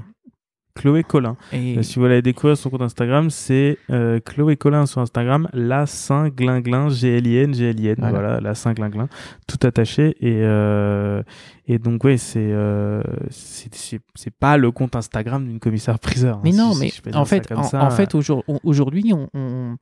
Chloé 0.76 1.02
Collin. 1.02 1.36
Et 1.52 1.76
Euh, 1.78 1.82
Si 1.82 1.96
vous 1.96 2.02
voulez 2.02 2.22
découvrir 2.22 2.56
son 2.56 2.70
compte 2.70 2.80
Instagram, 2.82 3.28
c'est 3.28 3.76
euh, 3.90 4.18
Chloé 4.20 4.56
Collin 4.56 4.86
sur 4.86 5.00
Instagram, 5.00 5.48
la 5.52 5.84
Saint 5.84 6.28
Glinglin, 6.28 6.88
G-L-I-N, 6.88 7.52
G-L-I-N, 7.52 7.96
Voilà. 7.98 8.12
voilà. 8.12 8.40
la 8.40 8.54
Saint 8.54 8.72
Glinglin, 8.72 9.08
tout 9.46 9.58
attaché. 9.66 10.16
Et, 10.20 10.40
euh, 10.42 11.22
et 11.66 11.78
donc, 11.78 12.04
ouais, 12.04 12.16
c'est 12.16 12.38
euh, 12.52 13.02
c'est- 13.30 14.00
pas 14.38 14.56
le 14.56 14.70
compte 14.70 14.94
Instagram 14.96 15.44
d'une 15.46 15.58
commissaire 15.58 15.98
priseur. 15.98 16.36
hein, 16.36 16.40
mais 16.44 16.52
non, 16.52 16.72
si 16.72 17.02
mais 17.04 17.14
en 17.16 17.24
fait, 17.24 17.50
en, 17.52 17.62
ça. 17.64 17.82
en 17.84 17.90
fait, 17.90 18.14
aujourd'hui, 18.14 19.12
on, 19.12 19.28
on- 19.34 19.76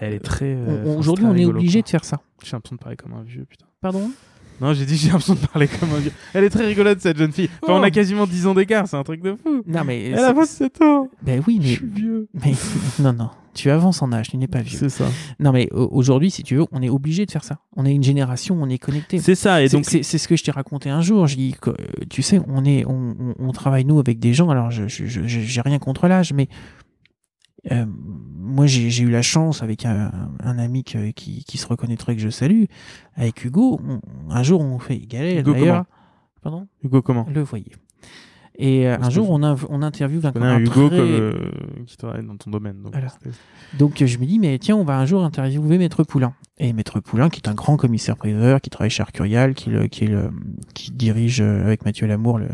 elle 0.00 0.14
est 0.14 0.20
très. 0.20 0.54
euh, 0.56 0.96
aujourd'hui, 0.96 1.26
on 1.26 1.34
est 1.34 1.44
obligé 1.44 1.80
quoi. 1.80 1.84
de 1.86 1.88
faire 1.90 2.04
ça. 2.04 2.20
J'ai 2.44 2.52
l'impression 2.52 2.76
de 2.76 2.80
parler 2.80 2.96
comme 2.96 3.12
un 3.14 3.22
vieux, 3.22 3.44
putain. 3.44 3.66
Pardon? 3.80 4.08
Non, 4.60 4.72
j'ai 4.72 4.84
dit 4.86 4.96
j'ai 4.96 5.08
l'impression 5.08 5.34
de 5.34 5.38
parler 5.46 5.68
comme 5.68 5.90
un 5.94 5.98
vieux. 5.98 6.12
Elle 6.34 6.44
est 6.44 6.50
très 6.50 6.66
rigolote, 6.66 7.00
cette 7.00 7.16
jeune 7.18 7.32
fille. 7.32 7.48
Enfin, 7.62 7.74
Oh. 7.74 7.78
on 7.80 7.82
a 7.82 7.90
quasiment 7.90 8.26
10 8.26 8.46
ans 8.46 8.54
d'écart, 8.54 8.88
c'est 8.88 8.96
un 8.96 9.04
truc 9.04 9.22
de 9.22 9.36
fou. 9.36 9.62
Non, 9.66 9.84
mais 9.84 10.06
Elle 10.10 10.18
a 10.18 10.28
c'est- 10.28 10.32
27 10.32 10.82
ans. 10.82 11.08
ben 11.22 11.42
oui, 11.46 11.58
Je 11.62 11.68
mais 11.68 11.74
suis 11.76 11.86
vieux. 11.86 12.28
mais 12.34 12.52
non, 12.98 13.12
non, 13.12 13.30
tu 13.54 13.70
avances 13.70 14.02
en 14.02 14.12
âge, 14.12 14.30
tu 14.30 14.36
n'es 14.36 14.46
pas 14.48 14.60
vieux. 14.62 14.78
C'est 14.78 14.88
ça. 14.88 15.04
Non, 15.38 15.52
mais 15.52 15.68
au- 15.72 15.88
aujourd'hui, 15.92 16.30
si 16.30 16.42
tu 16.42 16.56
veux, 16.56 16.64
on 16.72 16.82
est 16.82 16.88
obligé 16.88 17.24
de 17.26 17.30
faire 17.30 17.44
ça. 17.44 17.58
On 17.76 17.84
est 17.86 17.92
une 17.94 18.02
génération, 18.02 18.58
on 18.60 18.68
est 18.68 18.78
connecté. 18.78 19.18
C'est 19.18 19.34
ça. 19.36 19.62
Et 19.62 19.68
donc, 19.68 19.84
c'est- 19.84 20.02
ce 20.02 20.26
que 20.28 20.36
je 20.36 20.42
t'ai 20.44 20.50
raconté 20.50 20.90
un 20.90 21.00
jour. 21.02 21.26
Je 21.28 21.36
dis 21.36 21.54
que, 21.60 21.70
euh, 21.70 21.74
tu 22.10 22.22
sais, 22.22 22.40
on 22.48 22.64
est, 22.64 22.84
on, 22.86 23.14
on- 23.20 23.34
on 23.48 23.52
travaille 23.52 23.84
nous 23.84 23.98
avec 24.00 24.18
des 24.18 24.34
gens. 24.34 24.50
Alors, 24.50 24.70
je, 24.70 24.88
je, 24.88 25.06
je- 25.06 25.20
j'ai 25.26 25.60
rien 25.60 25.78
contre 25.78 26.08
l'âge, 26.08 26.32
mais 26.32 26.48
euh, 27.72 27.86
moi, 27.86 28.66
j'ai 28.66 29.02
eu 29.02 29.10
la 29.10 29.22
chance 29.22 29.62
avec 29.62 29.84
un, 29.84 30.10
un 30.42 30.58
ami 30.58 30.84
que- 30.84 31.10
qui, 31.10 31.44
qui 31.44 31.58
se 31.58 31.66
reconnaîtrait 31.66 32.16
que 32.16 32.22
je 32.22 32.30
salue, 32.30 32.64
avec 33.14 33.44
Hugo. 33.44 33.80
on- 33.86 34.00
un 34.30 34.42
jour, 34.42 34.60
on 34.60 34.78
fait 34.78 34.96
égaler. 34.96 35.38
Hugo 35.40 35.52
D'ailleurs, 35.52 35.84
pardon, 36.42 36.66
Hugo, 36.82 37.02
comment? 37.02 37.26
Le 37.32 37.42
voyez. 37.42 37.72
Et 38.60 38.88
euh, 38.88 38.96
un 39.00 39.08
jour, 39.10 39.30
on, 39.30 39.40
on 39.68 39.82
interviewe 39.82 40.20
un, 40.26 40.58
Hugo 40.58 40.88
très- 40.88 40.96
comme, 40.98 40.98
euh, 41.08 41.32
qui 41.86 41.96
travaille 41.96 42.26
dans 42.26 42.36
ton 42.36 42.50
domaine. 42.50 42.82
Donc 42.82 42.92
Voilà. 42.92 43.08
c'était- 43.08 43.30
Donc 43.78 44.02
euh, 44.02 44.06
je 44.06 44.18
me 44.18 44.26
dis, 44.26 44.40
mais 44.40 44.58
tiens, 44.58 44.74
on 44.76 44.82
va 44.84 44.98
un 44.98 45.06
jour 45.06 45.22
interviewer 45.24 45.78
Maître 45.78 46.02
Poulain. 46.02 46.34
Et 46.58 46.72
Maître 46.72 46.98
Poulain, 46.98 47.28
qui 47.30 47.40
est 47.40 47.48
un 47.48 47.54
grand 47.54 47.76
commissaire-priseur, 47.76 48.60
qui 48.60 48.68
travaille 48.70 48.90
chez 48.90 49.02
Arcurial, 49.02 49.54
qui, 49.54 49.70
le- 49.70 49.86
qui, 49.86 50.04
est 50.04 50.08
le- 50.08 50.30
qui 50.74 50.90
dirige 50.90 51.40
avec 51.40 51.84
Mathieu 51.84 52.08
Lamour 52.08 52.38
le, 52.40 52.48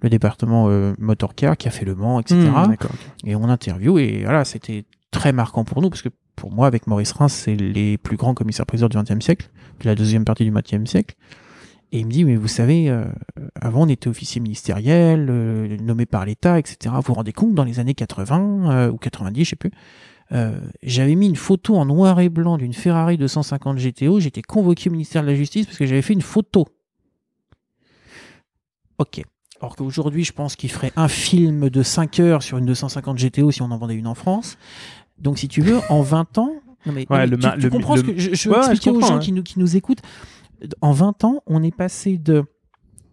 le 0.00 0.08
département 0.08 0.66
euh, 0.68 0.94
motorcar, 0.98 1.56
qui 1.56 1.66
a 1.66 1.72
fait 1.72 1.84
le 1.84 1.96
Mans, 1.96 2.20
etc. 2.20 2.38
Ok. 2.84 2.86
et 3.24 3.34
on 3.34 3.48
interview, 3.48 3.98
et 3.98 4.22
voilà, 4.22 4.44
c'était 4.44 4.84
très 5.10 5.32
marquant 5.32 5.64
pour 5.64 5.82
nous, 5.82 5.90
parce 5.90 6.02
que 6.02 6.10
pour 6.36 6.52
moi, 6.52 6.68
avec 6.68 6.86
Maurice 6.86 7.10
Reims, 7.10 7.32
c'est 7.32 7.56
les 7.56 7.98
plus 7.98 8.16
grands 8.16 8.34
commissaires-priseurs 8.34 8.88
du 8.90 8.96
XXe 8.96 9.24
siècle, 9.24 9.50
de 9.80 9.86
la 9.88 9.96
deuxième 9.96 10.24
partie 10.24 10.44
du 10.44 10.52
XXe 10.52 10.88
siècle. 10.88 11.16
Et 11.92 12.00
il 12.00 12.06
me 12.06 12.10
dit, 12.10 12.24
mais 12.24 12.36
vous 12.36 12.48
savez, 12.48 12.90
euh, 12.90 13.04
avant 13.60 13.82
on 13.84 13.88
était 13.88 14.08
officier 14.08 14.40
ministériel, 14.42 15.28
euh, 15.30 15.76
nommé 15.78 16.04
par 16.04 16.26
l'État, 16.26 16.58
etc. 16.58 16.94
Vous 16.96 17.02
vous 17.02 17.14
rendez 17.14 17.32
compte, 17.32 17.54
dans 17.54 17.64
les 17.64 17.78
années 17.80 17.94
80 17.94 18.70
euh, 18.70 18.90
ou 18.90 18.98
90, 18.98 19.44
je 19.44 19.48
sais 19.50 19.56
plus, 19.56 19.70
euh, 20.32 20.60
j'avais 20.82 21.14
mis 21.14 21.26
une 21.26 21.36
photo 21.36 21.76
en 21.76 21.86
noir 21.86 22.20
et 22.20 22.28
blanc 22.28 22.58
d'une 22.58 22.74
Ferrari 22.74 23.16
250 23.16 23.78
GTO, 23.78 24.20
j'étais 24.20 24.42
convoqué 24.42 24.90
au 24.90 24.92
ministère 24.92 25.22
de 25.22 25.28
la 25.28 25.34
Justice 25.34 25.64
parce 25.64 25.78
que 25.78 25.86
j'avais 25.86 26.02
fait 26.02 26.12
une 26.12 26.20
photo. 26.20 26.66
Ok. 28.98 29.22
Alors 29.60 29.74
qu'aujourd'hui, 29.76 30.24
je 30.24 30.32
pense 30.32 30.56
qu'il 30.56 30.70
ferait 30.70 30.92
un 30.96 31.08
film 31.08 31.70
de 31.70 31.82
5 31.82 32.20
heures 32.20 32.42
sur 32.42 32.58
une 32.58 32.66
250 32.66 33.18
GTO 33.18 33.50
si 33.50 33.62
on 33.62 33.70
en 33.70 33.78
vendait 33.78 33.94
une 33.94 34.06
en 34.06 34.14
France. 34.14 34.58
Donc, 35.18 35.38
si 35.38 35.48
tu 35.48 35.62
veux, 35.62 35.80
en 35.88 36.02
20 36.02 36.38
ans. 36.38 36.52
Non, 36.86 36.92
mais, 36.92 37.06
Ouais, 37.10 37.18
mais 37.20 37.26
le 37.26 37.36
tu, 37.38 37.46
ma- 37.46 37.52
tu 37.54 37.60
le- 37.62 37.70
comprends 37.70 37.94
le- 37.96 38.00
ce 38.02 38.06
que 38.06 38.18
je, 38.18 38.34
je 38.34 38.48
Ouais, 38.48 38.56
je 38.66 38.70
expliquer 38.70 38.90
aux 38.90 39.00
gens 39.00 39.18
qui, 39.18 39.32
nous, 39.32 39.42
qui 39.42 39.58
nous 39.58 39.76
écoutent. 39.76 40.02
En 40.80 40.92
20 40.92 41.24
ans, 41.24 41.42
on 41.46 41.62
est 41.62 41.74
passé 41.74 42.18
de. 42.18 42.44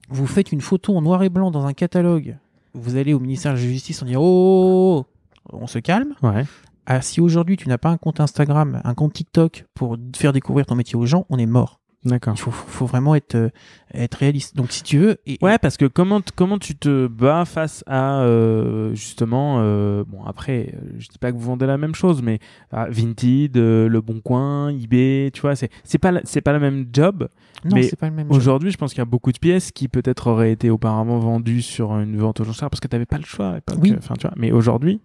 Vous 0.10 0.28
faites 0.28 0.52
une 0.52 0.62
photo 0.62 0.96
en 0.96 1.02
noir 1.02 1.24
et 1.24 1.30
blanc 1.30 1.52
dans 1.52 1.66
un 1.66 1.74
catalogue. 1.74 2.38
Vous 2.74 2.96
allez 2.98 3.14
au 3.14 3.20
ministère 3.20 3.54
de 3.54 3.58
la 3.58 3.64
Justice, 3.64 4.02
on 4.02 4.06
dit 4.06 4.16
oh, 4.18 5.06
on 5.52 5.68
se 5.68 5.80
calme. 5.80 6.14
Ouais. 6.22 6.44
à 6.86 7.02
si 7.02 7.22
aujourd'hui 7.22 7.58
tu 7.58 7.70
n'as 7.70 7.78
pas 7.78 7.90
un 7.90 7.98
compte 7.98 8.20
Instagram, 8.20 8.82
un 8.84 8.94
compte 8.94 9.14
TikTok 9.14 9.66
pour 9.74 9.98
faire 10.16 10.34
découvrir 10.34 10.66
ton 10.66 10.76
métier 10.76 10.96
aux 10.96 11.06
gens, 11.06 11.26
on 11.30 11.38
est 11.38 11.46
mort. 11.46 11.80
D'accord. 12.06 12.36
Il 12.38 12.40
faut, 12.40 12.52
faut 12.52 12.86
vraiment 12.86 13.16
être, 13.16 13.34
euh, 13.34 13.50
être 13.94 14.16
réaliste. 14.16 14.56
Donc 14.56 14.72
si 14.72 14.84
tu 14.84 15.00
veux, 15.00 15.18
et, 15.26 15.40
Ouais, 15.42 15.58
parce 15.58 15.76
que 15.76 15.86
comment, 15.86 16.22
comment 16.36 16.60
tu 16.60 16.76
te 16.76 17.08
bats 17.08 17.46
face 17.46 17.84
à 17.88 18.22
euh, 18.22 18.94
justement, 18.94 19.58
euh, 19.60 20.04
bon 20.08 20.24
après, 20.24 20.74
euh, 20.76 20.92
je 21.00 21.08
dis 21.08 21.18
pas 21.18 21.32
que 21.32 21.38
vous 21.38 21.46
vendez 21.46 21.66
la 21.66 21.78
même 21.80 21.96
chose, 21.96 22.22
mais 22.22 22.40
ah, 22.72 22.88
Vinted, 22.90 23.58
euh, 23.58 23.88
Le 23.90 24.02
Bon 24.02 24.20
Coin, 24.20 24.70
eBay, 24.70 25.32
tu 25.34 25.42
vois, 25.42 25.56
c'est 25.56 25.70
c'est 25.84 25.98
pas 25.98 26.14
c'est 26.24 26.42
pas 26.42 26.54
le 26.54 26.60
même 26.60 26.86
job. 26.94 27.28
non, 27.66 27.82
c'est 27.82 27.96
pas 27.96 28.10
le 28.10 28.16
même. 28.16 28.32
Aujourd'hui, 28.32 28.70
je 28.70 28.78
pense 28.78 28.92
qu'il 28.92 29.00
y 29.00 29.02
a 29.02 29.06
beaucoup 29.06 29.32
de 29.32 29.40
pièces 29.40 29.72
qui 29.72 29.88
peut-être 29.88 30.28
auraient 30.28 30.52
été 30.52 30.70
auparavant 30.70 31.18
vendues 31.18 31.64
sur 31.64 31.98
une 31.98 32.18
vente 32.18 32.40
aux 32.40 32.48
enchères 32.48 32.70
parce 32.70 32.80
que 32.82 32.88
t'avais 32.88 33.08
pas 33.08 33.18
le 33.18 33.26
choix. 33.26 33.48
à 33.50 33.56
l'époque. 33.56 33.80
Oui. 33.82 33.96
Enfin, 33.98 34.14
tu 34.16 34.28
vois. 34.28 34.36
Mais 34.38 34.52
aujourd'hui, 34.52 35.02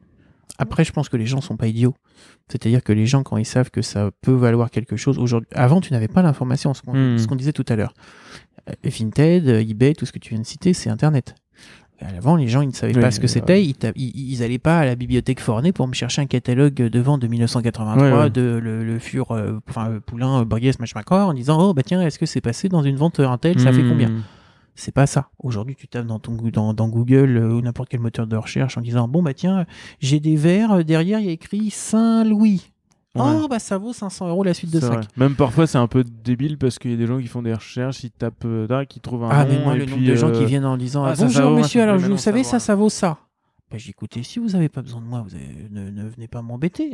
Après, 0.60 0.84
je 0.84 0.92
pense 0.92 1.08
que 1.08 1.16
les 1.16 1.26
gens 1.26 1.40
sont 1.40 1.56
pas 1.56 1.66
idiots. 1.66 1.94
C'est-à-dire 2.48 2.82
que 2.82 2.92
les 2.92 3.06
gens, 3.06 3.22
quand 3.22 3.36
ils 3.38 3.46
savent 3.46 3.70
que 3.70 3.82
ça 3.82 4.10
peut 4.20 4.32
valoir 4.34 4.70
quelque 4.70 4.96
chose, 4.96 5.18
aujourd'hui, 5.18 5.48
avant, 5.54 5.80
tu 5.80 5.92
n'avais 5.92 6.08
pas 6.08 6.20
l'information, 6.22 6.74
ce 6.74 6.82
qu'on 6.82 6.92
Hmm. 6.94 7.36
disait 7.36 7.52
tout 7.52 7.64
à 7.68 7.76
l'heure. 7.76 7.94
Euh, 8.68 8.72
Vinted, 8.84 9.48
euh, 9.48 9.60
eBay, 9.60 9.94
tout 9.94 10.04
ce 10.04 10.12
que 10.12 10.18
tu 10.18 10.30
viens 10.34 10.40
de 10.40 10.46
citer, 10.46 10.74
c'est 10.74 10.90
Internet. 10.90 11.34
Avant, 12.16 12.36
les 12.36 12.48
gens, 12.48 12.62
ils 12.62 12.68
ne 12.68 12.72
savaient 12.72 12.94
Oui, 12.94 13.00
pas 13.00 13.10
ce 13.10 13.20
que 13.20 13.26
euh, 13.26 13.28
c'était. 13.28 13.62
Ils, 13.62 13.74
ils, 13.94 14.42
allaient 14.42 14.58
pas 14.58 14.78
à 14.78 14.84
la 14.86 14.94
bibliothèque 14.94 15.40
Forney 15.40 15.72
pour 15.72 15.86
me 15.86 15.92
chercher 15.92 16.22
un 16.22 16.26
catalogue 16.26 16.74
de 16.74 17.00
vente 17.00 17.20
de 17.20 17.26
1983 17.26 18.02
Ouais, 18.02 18.18
ouais. 18.22 18.30
de 18.30 18.58
le, 18.62 18.84
le 18.84 18.98
Fur, 18.98 19.32
euh, 19.32 19.58
enfin, 19.68 19.98
Poulain, 20.06 20.44
Borges, 20.44 20.78
machin, 20.78 21.00
en 21.10 21.34
disant, 21.34 21.60
oh, 21.60 21.74
bah 21.74 21.82
tiens, 21.84 22.00
est-ce 22.00 22.18
que 22.18 22.24
c'est 22.26 22.40
passé 22.40 22.68
dans 22.70 22.82
une 22.82 22.96
vente 22.96 23.20
euh, 23.20 23.28
Intel? 23.28 23.60
Ça 23.60 23.72
fait 23.72 23.82
hmm, 23.82 23.88
combien? 23.88 24.10
C'est 24.80 24.92
pas 24.94 25.06
ça. 25.06 25.28
Aujourd'hui, 25.38 25.76
tu 25.76 25.88
tapes 25.88 26.06
dans, 26.06 26.18
ton, 26.18 26.32
Goo- 26.32 26.50
dans, 26.50 26.72
dans 26.72 26.88
Google 26.88 27.36
euh, 27.36 27.52
ou 27.52 27.60
n'importe 27.60 27.90
quel 27.90 28.00
moteur 28.00 28.26
de 28.26 28.34
recherche 28.36 28.78
en 28.78 28.80
disant 28.80 29.08
Bon, 29.08 29.22
bah 29.22 29.34
tiens, 29.34 29.66
j'ai 30.00 30.20
des 30.20 30.36
verres, 30.36 30.72
euh, 30.72 30.82
derrière 30.82 31.20
il 31.20 31.26
y 31.26 31.28
a 31.28 31.32
écrit 31.32 31.68
Saint-Louis. 31.70 32.70
Ouais. 33.14 33.22
Oh, 33.42 33.46
bah 33.48 33.58
ça 33.58 33.76
vaut 33.76 33.92
500 33.92 34.28
euros 34.28 34.42
la 34.42 34.54
suite 34.54 34.72
de 34.72 34.80
C'est 34.80 34.86
5. 34.86 34.92
vrai. 34.94 35.02
Même 35.18 35.34
parfois, 35.34 35.66
c'est 35.66 35.76
un 35.78 35.86
peu 35.86 36.02
débile 36.04 36.56
parce 36.56 36.78
qu'il 36.78 36.92
y 36.92 36.94
a 36.94 36.96
des 36.96 37.06
gens 37.06 37.18
qui 37.18 37.26
font 37.26 37.42
des 37.42 37.52
recherches, 37.52 38.04
ils 38.04 38.10
tapent, 38.10 38.44
euh, 38.46 38.66
là, 38.70 38.86
qui 38.86 39.00
trouvent 39.00 39.24
un 39.24 39.28
Ah, 39.30 39.44
nom. 39.44 39.50
mais 39.52 39.64
moi, 39.64 39.74
et 39.74 39.78
le 39.80 39.84
puis, 39.84 39.94
nombre 39.96 40.06
de 40.08 40.14
gens 40.14 40.32
qui 40.32 40.44
viennent 40.46 40.64
en 40.64 40.76
disant 40.78 41.04
ah, 41.04 41.14
ça, 41.14 41.28
ça 41.28 41.42
Bonjour 41.42 41.58
monsieur, 41.58 41.80
ça 41.80 41.84
alors 41.84 41.98
vaut, 41.98 42.08
vous 42.12 42.16
savez, 42.16 42.42
ça 42.44 42.58
ça, 42.58 42.74
vaut. 42.74 42.88
ça 42.88 43.18
Bah, 43.70 43.78
j'ai 43.78 43.90
écouté, 43.90 44.24
si 44.24 44.40
vous 44.40 44.48
n'avez 44.48 44.68
pas 44.68 44.82
besoin 44.82 45.00
de 45.00 45.06
moi, 45.06 45.24
vous 45.24 45.32
avez- 45.36 45.68
ne, 45.70 45.90
ne 45.90 46.08
venez 46.08 46.26
pas 46.26 46.42
m'embêter. 46.42 46.90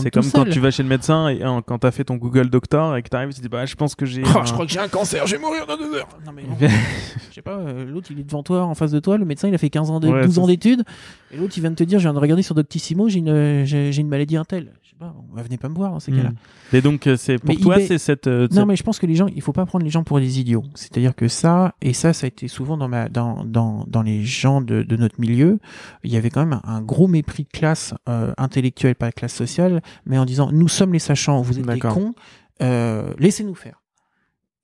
C'est 0.00 0.10
comme 0.12 0.22
quand 0.30 0.44
tu 0.44 0.60
vas 0.60 0.70
chez 0.70 0.84
le 0.84 0.88
médecin 0.88 1.28
et 1.28 1.42
hein, 1.42 1.60
quand 1.66 1.78
t'as 1.80 1.90
fait 1.90 2.04
ton 2.04 2.14
Google 2.14 2.50
Doctor 2.50 2.96
et 2.96 3.02
que 3.02 3.08
t'arrives, 3.08 3.30
tu 3.30 3.36
te 3.38 3.42
dis 3.42 3.48
bah 3.48 3.66
je 3.66 3.74
pense 3.74 3.96
que 3.96 4.06
j'ai. 4.06 4.22
Oh, 4.24 4.38
un- 4.38 4.44
je 4.44 4.52
crois 4.52 4.64
que 4.64 4.70
j'ai 4.70 4.78
un 4.78 4.86
cancer, 4.86 5.26
je 5.26 5.34
vais 5.34 5.42
mourir 5.42 5.66
dans 5.66 5.76
deux 5.76 5.92
heures. 5.92 6.08
Non, 6.24 6.30
mais 6.32 6.44
non. 6.44 6.56
Je 6.60 7.34
sais 7.34 7.42
pas, 7.42 7.56
euh, 7.58 7.84
l'autre 7.84 8.08
il 8.12 8.20
est 8.20 8.22
devant 8.22 8.44
toi, 8.44 8.62
en 8.64 8.76
face 8.76 8.92
de 8.92 9.00
toi, 9.00 9.18
le 9.18 9.24
médecin 9.24 9.48
il 9.48 9.54
a 9.54 9.58
fait 9.58 9.70
15 9.70 9.90
ans 9.90 9.98
de, 9.98 10.08
Ouais, 10.08 10.24
12 10.24 10.38
ans 10.38 10.46
d'études, 10.46 10.84
et 11.32 11.36
l'autre 11.36 11.54
il 11.56 11.60
vient 11.62 11.70
de 11.70 11.74
te 11.76 11.82
dire, 11.82 11.98
je 11.98 12.04
viens 12.04 12.14
de 12.14 12.18
regarder 12.20 12.42
sur 12.44 12.54
Doctissimo, 12.54 13.08
j'ai 13.08 13.18
une, 13.18 13.64
j'ai 13.64 13.90
j'ai 13.90 14.00
une 14.00 14.08
maladie 14.08 14.36
Intel. 14.36 14.70
Pas, 15.00 15.14
bah, 15.34 15.42
venez 15.42 15.56
pas 15.56 15.70
me 15.70 15.74
voir 15.74 15.92
dans 15.92 15.98
ces 15.98 16.12
cas-là. 16.12 16.28
Hmm. 16.28 16.76
Et 16.76 16.82
donc 16.82 17.06
euh, 17.06 17.16
c'est 17.16 17.38
pour 17.38 17.48
Mais 17.48 17.56
toi 17.56 17.78
eBay- 17.78 17.86
c'est 17.86 17.96
cette. 17.96 18.26
euh, 18.26 18.46
Non, 18.52 18.66
mais 18.66 18.76
je 18.76 18.82
pense 18.82 18.98
que 18.98 19.06
les 19.06 19.14
gens, 19.14 19.28
il 19.34 19.40
faut 19.40 19.54
pas 19.54 19.64
prendre 19.64 19.82
les 19.82 19.90
gens 19.90 20.04
pour 20.04 20.20
des 20.20 20.38
idiots. 20.40 20.62
C'est-à-dire 20.74 21.14
que 21.16 21.26
ça, 21.26 21.74
et 21.80 21.94
ça, 21.94 22.12
ça 22.12 22.26
a 22.26 22.28
été 22.28 22.48
souvent 22.48 22.76
dans 22.76 22.86
ma, 22.88 23.08
dans, 23.08 23.44
dans, 23.46 23.84
dans 23.88 24.02
les 24.02 24.22
gens 24.24 24.60
de, 24.60 24.82
de 24.82 24.96
notre 24.96 25.18
milieu, 25.18 25.58
il 26.04 26.12
y 26.12 26.18
avait 26.18 26.28
quand 26.28 26.44
même 26.44 26.60
un, 26.64 26.82
gros 26.82 27.08
mépris 27.08 27.44
de 27.44 27.48
classe 27.48 27.94
euh, 28.10 28.34
intellectuelle, 28.36 28.94
pas 28.94 29.08
de 29.08 29.14
classe 29.14 29.32
sociale, 29.34 29.80
mais 30.04 30.18
en 30.18 30.26
disant, 30.26 30.50
nous 30.52 30.68
sommes 30.68 30.92
les 30.92 30.98
sachants, 30.98 31.40
vous 31.40 31.52
êtes 31.58 31.66
les 31.66 31.74
D'accord. 31.80 31.94
cons, 31.94 32.14
euh, 32.62 33.14
laissez-nous 33.18 33.54
faire. 33.54 33.79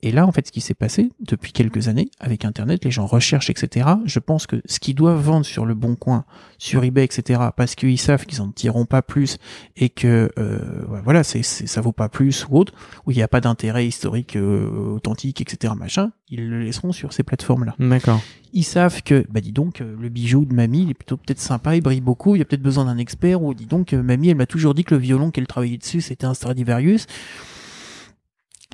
Et 0.03 0.13
là, 0.13 0.27
en 0.27 0.33
fait, 0.33 0.47
ce 0.47 0.53
qui 0.53 0.61
s'est 0.61 0.75
passé 0.75 1.11
depuis 1.21 1.53
quelques 1.53 1.89
années 1.89 2.11
avec 2.21 2.45
Internet, 2.45 2.85
les 2.85 2.91
gens 2.91 3.07
recherchent, 3.07 3.51
etc. 3.51 3.89
Je 4.05 4.19
pense 4.19 4.47
que 4.47 4.61
ce 4.67 4.79
qu'ils 4.79 4.95
doivent 4.95 5.21
vendre 5.21 5.47
sur 5.47 5.65
le 5.65 5.75
Bon 5.75 5.97
Coin, 5.97 6.25
sur 6.59 6.85
eBay, 6.85 7.05
etc., 7.05 7.41
parce 7.57 7.75
qu'ils 7.75 7.99
savent 7.99 8.27
qu'ils 8.27 8.43
en 8.43 8.51
tireront 8.51 8.85
pas 8.85 9.03
plus 9.03 9.39
et 9.77 9.89
que 9.89 10.31
euh, 10.39 10.85
voilà, 11.03 11.25
c'est, 11.25 11.43
c'est 11.43 11.67
ça 11.67 11.81
vaut 11.81 11.93
pas 11.93 12.09
plus 12.09 12.47
ou 12.49 12.59
autre, 12.59 12.75
où 13.07 13.11
il 13.11 13.17
n'y 13.17 13.23
a 13.23 13.29
pas 13.29 13.41
d'intérêt 13.41 13.87
historique 13.87 14.37
euh, 14.37 14.95
authentique, 14.95 15.41
etc. 15.41 15.73
Machin, 15.77 16.13
ils 16.29 16.49
le 16.49 16.63
laisseront 16.63 16.93
sur 16.93 17.13
ces 17.13 17.23
plateformes-là. 17.23 17.75
D'accord. 17.79 18.21
Ils 18.53 18.65
savent 18.65 19.03
que, 19.03 19.27
bah 19.31 19.41
dis 19.41 19.53
donc, 19.53 19.81
euh, 19.81 19.95
le 20.01 20.09
bijou 20.09 20.45
de 20.45 20.55
mamie, 20.55 20.83
il 20.83 20.91
est 20.91 20.95
plutôt 20.95 21.17
peut-être 21.17 21.41
sympa, 21.41 21.77
il 21.77 21.83
brille 21.83 22.01
beaucoup, 22.01 22.35
il 22.35 22.39
y 22.39 22.43
a 22.43 22.45
peut-être 22.45 22.63
besoin 22.63 22.85
d'un 22.87 22.99
expert, 22.99 23.43
ou 23.43 23.55
dis 23.55 23.67
donc, 23.67 23.93
euh, 23.93 24.03
mamie, 24.03 24.31
elle 24.31 24.37
m'a 24.37 24.47
toujours 24.47 24.75
dit 24.75 24.85
que 24.85 24.95
le 24.95 25.01
violon 25.01 25.31
qu'elle 25.31 25.47
travaillait 25.47 25.79
dessus, 25.79 26.01
c'était 26.01 26.27
un 26.27 26.35
Stradivarius. 26.35 27.07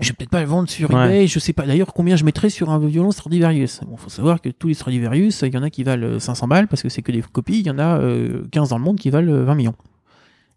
Je 0.00 0.08
vais 0.08 0.14
peut-être 0.14 0.30
pas 0.30 0.40
le 0.40 0.46
vendre 0.46 0.68
sur 0.70 0.90
Ouais. 0.90 1.06
eBay, 1.06 1.26
je 1.26 1.38
sais 1.38 1.52
pas 1.52 1.66
d'ailleurs 1.66 1.92
combien 1.92 2.16
je 2.16 2.24
mettrais 2.24 2.48
sur 2.50 2.70
un 2.70 2.78
violon 2.78 3.10
Stradivarius. 3.10 3.80
Bon, 3.86 3.96
faut 3.96 4.08
savoir 4.08 4.40
que 4.40 4.48
tous 4.48 4.68
les 4.68 4.74
Stradivarius, 4.74 5.42
il 5.42 5.52
y 5.52 5.58
en 5.58 5.62
a 5.62 5.70
qui 5.70 5.84
valent 5.84 6.06
euh, 6.06 6.18
500 6.18 6.48
balles 6.48 6.66
parce 6.66 6.82
que 6.82 6.88
c'est 6.88 7.02
que 7.02 7.12
des 7.12 7.20
copies, 7.20 7.60
il 7.60 7.66
y 7.66 7.70
en 7.70 7.78
a 7.78 7.98
euh, 8.00 8.46
15 8.50 8.70
dans 8.70 8.78
le 8.78 8.84
monde 8.84 8.98
qui 8.98 9.10
valent 9.10 9.30
euh, 9.32 9.44
20 9.44 9.54
millions. 9.54 9.74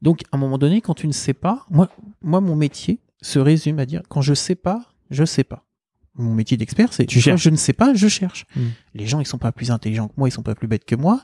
Donc, 0.02 0.22
à 0.32 0.38
un 0.38 0.40
moment 0.40 0.58
donné, 0.58 0.82
quand 0.82 0.94
tu 0.94 1.08
ne 1.08 1.12
sais 1.12 1.34
pas, 1.34 1.66
moi, 1.70 1.90
moi, 2.22 2.40
mon 2.40 2.56
métier 2.56 3.00
se 3.22 3.40
résume 3.40 3.80
à 3.80 3.86
dire, 3.86 4.02
quand 4.08 4.22
je 4.22 4.34
sais 4.34 4.56
pas, 4.56 4.82
je 5.10 5.26
sais 5.26 5.44
pas. 5.44 5.66
Mon 6.16 6.34
métier 6.34 6.56
d'expert, 6.56 6.94
c'est 6.94 7.10
cherches. 7.12 7.42
je 7.42 7.50
ne 7.50 7.58
sais 7.58 7.74
pas, 7.74 7.94
je 7.94 8.08
cherche. 8.08 8.46
Mm. 8.56 8.62
Les 8.94 9.06
gens, 9.06 9.20
ils 9.20 9.26
sont 9.26 9.38
pas 9.38 9.52
plus 9.52 9.70
intelligents 9.72 10.08
que 10.08 10.14
moi, 10.16 10.30
ils 10.30 10.32
sont 10.32 10.44
pas 10.44 10.56
plus 10.56 10.68
bêtes 10.68 10.86
que 10.86 10.96
moi. 10.96 11.22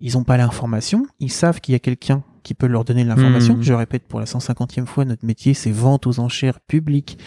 Ils 0.00 0.18
ont 0.18 0.24
pas 0.24 0.36
l'information. 0.36 1.06
Ils 1.20 1.32
savent 1.32 1.60
qu'il 1.60 1.72
y 1.72 1.76
a 1.76 1.78
quelqu'un 1.78 2.22
qui 2.44 2.54
peut 2.54 2.68
leur 2.68 2.84
donner 2.84 3.02
l'information. 3.02 3.56
Mm. 3.56 3.62
Je 3.62 3.72
répète 3.72 4.04
pour 4.04 4.20
la 4.20 4.26
150e 4.26 4.86
fois, 4.86 5.04
notre 5.04 5.26
métier, 5.26 5.54
c'est 5.54 5.72
vente 5.72 6.06
aux 6.06 6.20
enchères 6.20 6.60
publiques. 6.60 7.18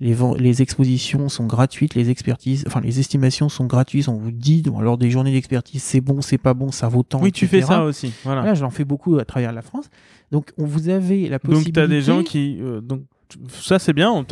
Les, 0.00 0.16
les 0.38 0.62
expositions 0.62 1.28
sont 1.28 1.44
gratuites, 1.44 1.94
les 1.94 2.08
expertises, 2.08 2.64
enfin, 2.66 2.80
les 2.80 3.00
estimations 3.00 3.50
sont 3.50 3.66
gratuites. 3.66 4.08
On 4.08 4.16
vous 4.16 4.30
dit, 4.30 4.62
lors 4.80 4.96
des 4.96 5.10
journées 5.10 5.32
d'expertise, 5.32 5.82
c'est 5.82 6.00
bon, 6.00 6.22
c'est 6.22 6.38
pas 6.38 6.54
bon, 6.54 6.70
ça 6.70 6.88
vaut 6.88 7.02
tant. 7.02 7.20
Oui, 7.20 7.32
tu 7.32 7.46
fais 7.46 7.60
ça 7.60 7.84
aussi. 7.84 8.12
Voilà. 8.24 8.42
Là, 8.42 8.54
j'en 8.54 8.70
fais 8.70 8.86
beaucoup 8.86 9.18
à 9.18 9.26
travers 9.26 9.52
la 9.52 9.60
France. 9.60 9.90
Donc, 10.30 10.52
on 10.56 10.64
vous 10.64 10.88
avez 10.88 11.28
la 11.28 11.38
donc 11.38 11.42
possibilité. 11.42 11.72
t'as 11.72 11.86
des 11.86 12.00
gens 12.00 12.22
qui. 12.22 12.58
euh, 12.62 12.80
donc 12.80 13.02
ça 13.48 13.78
c'est 13.78 13.92
bien. 13.92 14.24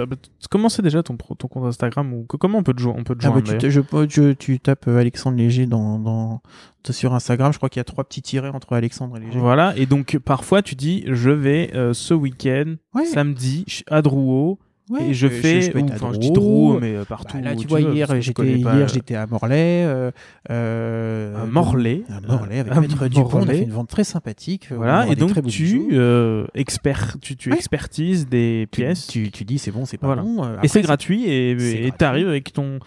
Comment 0.51 0.69
c'est 0.69 0.83
déjà 0.83 1.03
ton, 1.03 1.17
ton 1.17 1.49
compte 1.49 1.65
Instagram 1.67 2.13
ou 2.13 2.25
comment 2.25 2.59
on 2.59 2.63
peut 2.63 2.75
te 2.75 2.81
joindre 2.81 2.99
On 3.01 3.05
peut 3.05 3.15
te 3.17 3.27
Ah 3.27 3.31
bah, 3.31 3.43
tu, 3.43 3.57
te- 3.59 3.71
je, 3.71 3.81
je- 4.09 4.33
tu 4.33 4.59
tapes 4.61 4.89
euh, 4.89 4.99
Alexandre 4.99 5.37
Léger 5.37 5.67
dans, 5.67 5.99
dans, 5.99 6.43
sur 6.91 7.15
Instagram. 7.15 7.53
Je 7.53 7.59
crois 7.59 7.69
qu'il 7.69 7.81
y 7.81 7.83
a 7.83 7.85
trois 7.85 8.05
petits 8.05 8.23
tirets 8.23 8.49
entre 8.49 8.73
Alexandre 8.75 9.17
et 9.17 9.21
Léger. 9.21 9.39
Voilà. 9.39 9.77
Et 9.77 9.87
donc 9.87 10.19
parfois 10.19 10.63
tu 10.63 10.75
dis 10.75 11.05
je 11.07 11.31
vais 11.31 11.71
euh, 11.75 11.93
ce 11.93 12.15
week-end 12.15 12.75
Ouais. 12.95 13.05
samedi 13.05 13.65
à 13.89 14.03
Drouot 14.03 14.59
Ouais, 14.91 15.09
et 15.11 15.15
je 15.15 15.27
euh, 15.27 15.31
fais. 15.31 15.71
peux 15.71 15.79
ou- 15.81 15.85
être 15.87 15.93
à 15.93 15.97
Enfin 15.97 16.11
je 16.15 16.19
dis 16.19 16.31
Drouot. 16.31 16.71
Drouot 16.73 16.79
mais 16.81 16.95
euh, 16.97 17.05
partout. 17.05 17.37
Bah, 17.39 17.51
là, 17.51 17.57
tu 17.57 17.67
vois, 17.67 17.81
veux, 17.81 17.95
hier, 17.95 18.21
j'étais, 18.21 18.43
hier, 18.57 18.67
euh, 18.69 18.87
j'étais 18.89 19.15
à 19.15 19.27
Morlaix. 19.27 19.85
Euh, 19.87 20.11
euh, 20.51 21.43
à 21.43 21.47
Morlaix. 21.47 22.03
À 22.09 22.21
Morlaix, 22.21 22.61
avec 22.61 22.73
À 22.73 22.81
Maître 22.81 23.09
Dupont. 23.09 23.29
On 23.35 23.43
a 23.43 23.47
fait 23.53 23.63
une 23.63 23.71
vente 23.73 23.89
très 23.89 24.05
sympathique. 24.05 24.69
euh, 24.73 24.77
Voilà, 24.77 25.07
et 25.09 25.15
donc 25.15 25.45
tu, 25.47 25.89
euh, 25.93 26.47
expert, 26.55 27.17
tu, 27.21 27.37
tu 27.37 27.51
Ouais. 27.51 27.57
expertises 27.57 28.29
des 28.29 28.67
pièces 28.71 29.07
Tu, 29.07 29.31
tu 29.31 29.45
dis 29.45 29.59
c'est 29.59 29.71
bon, 29.71 29.85
c'est 29.85 29.99
pas 29.99 30.07
Voilà. 30.07 30.23
bon. 30.23 30.45
euh, 30.45 30.57
et 30.63 30.69
c'est 30.69 30.83
gratuit 30.83 31.25
et 31.29 31.93
t'arrives 31.97 32.29
avec 32.29 32.53
ton 32.53 32.79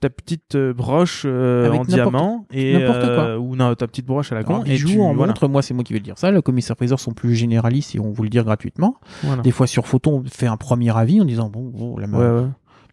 ta 0.00 0.10
petite 0.10 0.54
euh, 0.54 0.72
broche 0.72 1.22
euh, 1.26 1.70
en 1.72 1.84
diamant 1.84 2.46
et 2.50 2.72
n'importe 2.78 3.00
quoi. 3.00 3.24
euh, 3.24 3.36
ou 3.38 3.54
non, 3.56 3.74
ta 3.74 3.86
petite 3.86 4.06
broche 4.06 4.32
à 4.32 4.34
la 4.34 4.44
con 4.44 4.62
et 4.64 4.70
bijoux 4.70 4.88
tu 4.88 5.00
en 5.00 5.12
voilà. 5.14 5.28
montre, 5.32 5.46
moi 5.48 5.62
c'est 5.62 5.74
moi 5.74 5.84
qui 5.84 5.92
vais 5.92 5.98
le 5.98 6.04
dire 6.04 6.18
ça. 6.18 6.30
Le 6.30 6.40
commissaire 6.42 6.74
priseur 6.76 6.98
sont 6.98 7.12
plus 7.12 7.34
généralistes 7.34 7.94
et 7.94 8.00
on 8.00 8.10
vous 8.10 8.22
le 8.22 8.28
dire 8.30 8.44
gratuitement. 8.44 8.96
Voilà. 9.22 9.42
Des 9.42 9.50
fois 9.50 9.66
sur 9.66 9.86
photo, 9.86 10.10
on 10.10 10.24
fait 10.28 10.46
un 10.46 10.56
premier 10.56 10.96
avis 10.96 11.20
en 11.20 11.24
disant 11.24 11.48
bon, 11.50 11.64
bon 11.72 11.96
la, 11.98 12.06
Ouais, 12.08 12.40
ouais. 12.42 12.48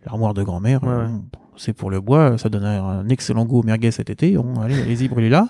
l'armoire 0.05 0.33
de 0.33 0.43
grand-mère, 0.43 0.83
Ouais, 0.83 0.89
euh, 0.89 1.07
bon, 1.07 1.39
c'est 1.55 1.73
pour 1.73 1.89
le 1.89 2.01
bois, 2.01 2.37
ça 2.37 2.49
donne 2.49 2.65
un 2.65 3.07
excellent 3.09 3.45
goût 3.45 3.59
au 3.59 3.63
merguez 3.63 3.91
cet 3.91 4.09
été. 4.09 4.37
Allez, 4.61 4.81
allez-y, 4.81 5.07
brûlez-la. 5.07 5.47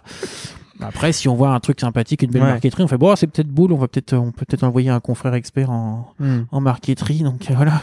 Après, 0.80 1.12
si 1.12 1.28
on 1.28 1.36
voit 1.36 1.54
un 1.54 1.60
truc 1.60 1.80
sympathique, 1.80 2.22
une 2.22 2.32
belle 2.32 2.44
Ouais. 2.44 2.50
marqueterie, 2.50 2.84
on 2.84 2.88
fait 2.88 2.98
bon, 2.98 3.16
c'est 3.16 3.28
peut-être 3.28 3.48
boule, 3.48 3.72
on 3.72 3.78
va 3.78 3.88
peut-être, 3.88 4.14
on 4.16 4.32
peut 4.32 4.46
peut-être 4.46 4.64
envoyer 4.64 4.90
un 4.90 5.00
confrère 5.00 5.34
expert 5.34 5.70
en, 5.72 6.14
Hmm. 6.20 6.42
en 6.52 6.62
marqueterie. 6.62 7.24
Donc 7.24 7.50
euh, 7.50 7.54
voilà, 7.56 7.82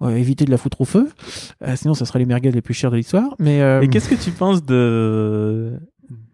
on 0.00 0.08
va 0.08 0.18
éviter 0.18 0.44
de 0.44 0.50
la 0.50 0.56
foutre 0.58 0.80
au 0.80 0.84
feu. 0.84 1.08
Euh, 1.64 1.76
sinon, 1.76 1.94
ça 1.94 2.04
sera 2.04 2.18
les 2.18 2.26
merguez 2.26 2.50
les 2.50 2.62
plus 2.62 2.74
chères 2.74 2.90
de 2.90 2.96
l'histoire. 2.96 3.34
Mais 3.38 3.60
euh, 3.62 3.80
Et 3.82 3.88
qu'est-ce 3.88 4.08
que 4.08 4.14
tu 4.22 4.30
penses 4.32 4.64
de 4.64 5.78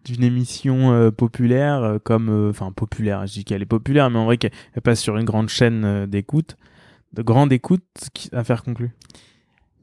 d'une 0.04 0.24
émission 0.24 0.90
euh, 0.92 1.10
populaire 1.10 1.82
euh, 1.82 1.98
comme 2.02 2.30
euh, 2.30 2.48
enfin 2.50 2.72
populaire, 2.72 3.26
je 3.26 3.34
dis 3.34 3.44
qu'elle 3.44 3.60
est 3.60 3.66
populaire 3.66 4.08
mais 4.08 4.18
en 4.18 4.24
vrai 4.24 4.38
qu'elle 4.38 4.52
elle 4.74 4.80
passe 4.80 5.00
sur 5.00 5.18
une 5.18 5.24
grande 5.26 5.50
chaîne 5.50 5.84
euh, 5.84 6.06
d'écoute, 6.06 6.56
de 7.12 7.20
grande 7.22 7.52
écoute 7.52 7.84
à 8.32 8.42
faire 8.42 8.62
conclure? 8.64 8.88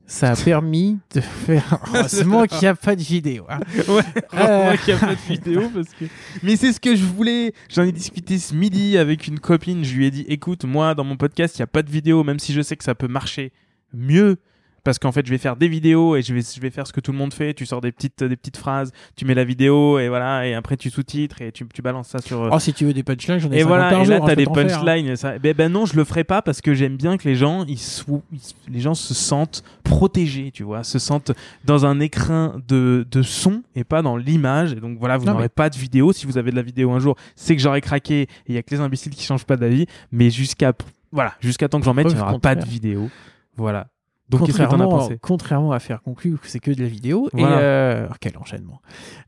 Ça 0.07 0.31
a 0.31 0.35
permis 0.35 0.99
de 1.13 1.21
faire. 1.21 1.79
Heureusement 1.93 2.45
qu'il 2.45 2.59
n'y 2.59 2.67
a 2.67 2.75
pas 2.75 2.95
de 2.95 3.01
vidéo. 3.01 3.45
hein. 3.49 3.59
Ouais, 3.87 4.01
Euh. 4.33 4.75
qu'il 4.77 4.93
n'y 4.93 4.99
a 5.01 5.05
pas 5.05 5.15
de 5.15 5.19
vidéo 5.33 5.69
parce 5.73 5.89
que. 5.89 6.05
Mais 6.43 6.55
c'est 6.55 6.71
ce 6.73 6.79
que 6.79 6.95
je 6.95 7.03
voulais. 7.03 7.53
J'en 7.69 7.83
ai 7.83 7.91
discuté 7.91 8.37
ce 8.39 8.53
midi 8.53 8.97
avec 8.97 9.27
une 9.27 9.39
copine. 9.39 9.83
Je 9.83 9.95
lui 9.95 10.05
ai 10.05 10.11
dit, 10.11 10.25
écoute, 10.27 10.63
moi 10.65 10.93
dans 10.95 11.03
mon 11.03 11.17
podcast, 11.17 11.57
il 11.57 11.61
n'y 11.61 11.63
a 11.63 11.67
pas 11.67 11.81
de 11.83 11.89
vidéo, 11.89 12.23
même 12.23 12.39
si 12.39 12.53
je 12.53 12.61
sais 12.61 12.75
que 12.75 12.83
ça 12.83 12.95
peut 12.95 13.07
marcher 13.07 13.51
mieux 13.93 14.37
parce 14.85 14.99
qu'en 14.99 15.11
fait 15.11 15.25
je 15.25 15.31
vais 15.31 15.37
faire 15.37 15.57
des 15.57 15.67
vidéos 15.67 16.15
et 16.15 16.21
je 16.21 16.33
vais 16.33 16.39
je 16.41 16.61
vais 16.61 16.69
faire 16.69 16.87
ce 16.87 16.93
que 16.93 17.01
tout 17.01 17.11
le 17.11 17.17
monde 17.17 17.33
fait. 17.33 17.53
Tu 17.53 17.65
sors 17.65 17.81
des 17.81 17.91
petites 17.91 18.23
des 18.23 18.37
petites 18.37 18.55
phrases 18.55 18.93
tu 19.17 19.25
mets 19.25 19.33
la 19.33 19.43
vidéo 19.43 19.99
et 19.99 20.07
voilà 20.07 20.47
et 20.47 20.53
après 20.53 20.77
tu 20.77 20.89
sous-titres 20.89 21.41
et 21.41 21.51
tu, 21.51 21.67
tu 21.73 21.81
balances 21.81 22.07
ça 22.07 22.21
sur 22.21 22.47
Oh, 22.51 22.59
si 22.59 22.71
tu 22.73 22.85
veux 22.85 22.93
des 22.93 23.03
punchlines, 23.03 23.39
j'en 23.39 23.51
ai 23.51 23.55
et 23.57 23.59
50 23.63 23.67
voilà 23.67 23.89
par 23.89 24.01
et 24.03 24.05
là 24.05 24.15
hein, 24.15 24.19
t'as 24.21 24.27
peux 24.29 24.35
des 24.37 24.43
hein. 24.43 24.53
punchlines 24.53 25.07
et 25.07 25.15
ça. 25.17 25.37
Ben, 25.39 25.53
ben 25.53 25.69
non 25.71 25.85
je 25.85 25.95
le 25.97 26.03
ferai 26.05 26.23
pas 26.23 26.41
parce 26.41 26.61
que 26.61 26.73
j'aime 26.73 26.95
bien 26.95 27.17
que 27.17 27.27
les 27.27 27.35
gens 27.35 27.65
ils, 27.67 27.79
sou- 27.79 28.23
ils- 28.31 28.71
les 28.73 28.79
gens 28.79 28.93
se 28.93 29.13
sentent 29.13 29.63
protégés 29.83 30.51
tu 30.53 30.63
vois 30.63 30.83
se 30.83 30.99
sentent 30.99 31.31
dans 31.65 31.85
un 31.85 31.99
écrin 31.99 32.61
de, 32.67 33.05
de 33.09 33.21
son 33.23 33.63
et 33.75 33.83
pas 33.83 34.01
dans 34.01 34.15
l'image. 34.17 34.73
Et 34.73 34.75
donc 34.79 34.97
voilà 34.99 35.17
vous 35.17 35.25
n'aurez 35.25 35.43
mais- 35.43 35.49
pas 35.49 35.69
de 35.69 35.77
vidéo. 35.77 36.13
Si 36.13 36.25
vous 36.27 36.37
avez 36.37 36.51
de 36.51 36.55
la 36.55 36.61
vidéo 36.61 36.91
un 36.91 36.99
jour 36.99 37.15
c'est 37.35 37.55
que 37.55 37.61
j'aurais 37.61 37.81
craqué 37.81 38.21
et 38.21 38.27
il 38.47 38.55
y 38.55 38.57
a 38.57 38.63
que 38.63 38.73
les 38.73 38.79
imbéciles 38.81 39.13
qui 39.15 39.23
changent 39.23 39.45
pas 39.45 39.57
d'avis. 39.57 39.87
Mais 40.11 40.29
jusqu'à 40.29 40.73
voilà 41.11 41.33
jusqu'à 41.39 41.67
temps 41.67 41.79
que 41.79 41.85
j'en 41.85 41.93
mette 41.95 42.07
il 42.11 42.15
n'y 42.15 42.21
aura 42.21 42.37
pas 42.39 42.53
de 42.55 42.65
vidéo. 42.65 43.09
Voilà 43.57 43.87
donc 44.29 44.45
qu'est-ce 44.45 44.57
que 44.57 44.63
t'en 44.63 44.65
as 44.65 44.69
contrairement, 44.69 44.97
pensé 44.97 45.19
contrairement 45.21 45.71
à 45.71 45.79
faire 45.79 46.01
conclu, 46.01 46.35
c'est 46.43 46.59
que 46.59 46.71
de 46.71 46.81
la 46.81 46.87
vidéo. 46.87 47.29
Voilà. 47.33 47.55
Et 47.55 47.59
euh, 47.61 48.07
oh, 48.09 48.13
quel 48.19 48.37
enchaînement. 48.37 48.81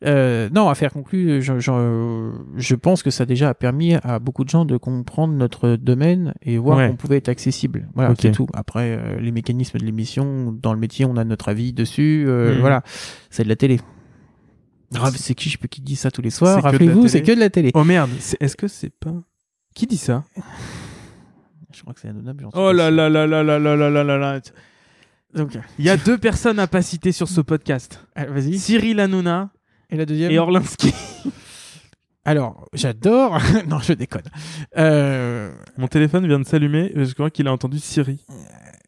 Euh, 0.05 0.49
non, 0.51 0.69
à 0.69 0.75
faire 0.75 0.91
conclu, 0.91 1.41
je, 1.41 1.59
je, 1.59 2.31
je 2.55 2.75
pense 2.75 3.03
que 3.03 3.11
ça 3.11 3.25
déjà 3.25 3.49
a 3.49 3.53
permis 3.53 3.93
à 3.93 4.17
beaucoup 4.19 4.43
de 4.43 4.49
gens 4.49 4.65
de 4.65 4.75
comprendre 4.77 5.33
notre 5.33 5.75
domaine 5.75 6.33
et 6.41 6.57
voir 6.57 6.77
Ouais. 6.77 6.89
qu'on 6.89 6.95
pouvait 6.95 7.17
être 7.17 7.29
accessible. 7.29 7.89
Voilà, 7.93 8.13
c'est 8.19 8.31
tout. 8.31 8.47
Après, 8.53 8.97
euh, 8.97 9.19
les 9.19 9.31
mécanismes 9.31 9.77
de 9.79 9.85
l'émission, 9.85 10.51
dans 10.51 10.73
le 10.73 10.79
métier, 10.79 11.05
on 11.05 11.15
a 11.17 11.23
notre 11.23 11.49
avis 11.49 11.73
dessus. 11.73 12.25
Mhm. 12.27 12.59
Voilà, 12.59 12.81
c'est 13.29 13.43
de 13.43 13.49
la 13.49 13.55
télé. 13.55 13.79
C'est 15.15 15.35
qui, 15.35 15.49
je 15.49 15.57
peux 15.57 15.67
qui 15.67 15.81
dit 15.81 15.95
ça 15.95 16.11
tous 16.11 16.21
les 16.21 16.29
soirs? 16.29 16.63
Rappelez-vous, 16.63 17.07
c'est 17.07 17.21
que 17.21 17.33
de 17.33 17.39
la 17.39 17.49
télé. 17.49 17.71
oh 17.73 17.83
merde 17.83 18.09
est-ce 18.39 18.55
que 18.55 18.67
c'est 18.67 18.89
pas 18.89 19.13
qui 19.75 19.85
dit 19.85 19.97
ça? 19.97 20.23
Je 21.71 21.81
crois 21.81 21.93
que 21.93 21.99
c'est 21.99 22.07
suis 22.09 22.47
oh 22.55 22.71
là 22.71 22.89
là 22.89 23.09
là 23.09 23.27
là 23.27 23.43
là 23.43 23.59
là 23.59 23.75
là 23.75 23.89
là 23.89 24.03
là 24.03 24.17
là 24.17 24.39
Donc, 25.33 25.57
il 25.77 25.85
y 25.85 25.89
a 25.89 25.97
deux 25.97 26.17
personnes 26.17 26.59
à 26.59 26.67
pas 26.67 26.81
citer 26.81 27.11
sur 27.11 27.27
ce 27.27 27.41
podcast 27.41 28.03
ah, 28.15 28.25
vas-y. 28.25 28.57
Cyril 28.57 28.99
Hanouna 28.99 29.49
Et 29.89 29.97
la 29.97 30.05
deuxième 30.05 30.31
et 30.31 30.39
Orlinski 30.39 30.93
Alors, 32.25 32.67
j'adore. 32.73 33.39
non, 33.69 33.79
je 33.79 33.93
déconne. 33.93 34.23
Euh, 34.77 35.49
Mon 35.77 35.87
téléphone 35.87 36.27
vient 36.27 36.39
de 36.39 36.45
s'allumer. 36.45 36.91
Je 36.93 37.13
crois 37.13 37.29
qu'il 37.29 37.47
a 37.47 37.53
entendu 37.53 37.79
Siri. 37.79 38.25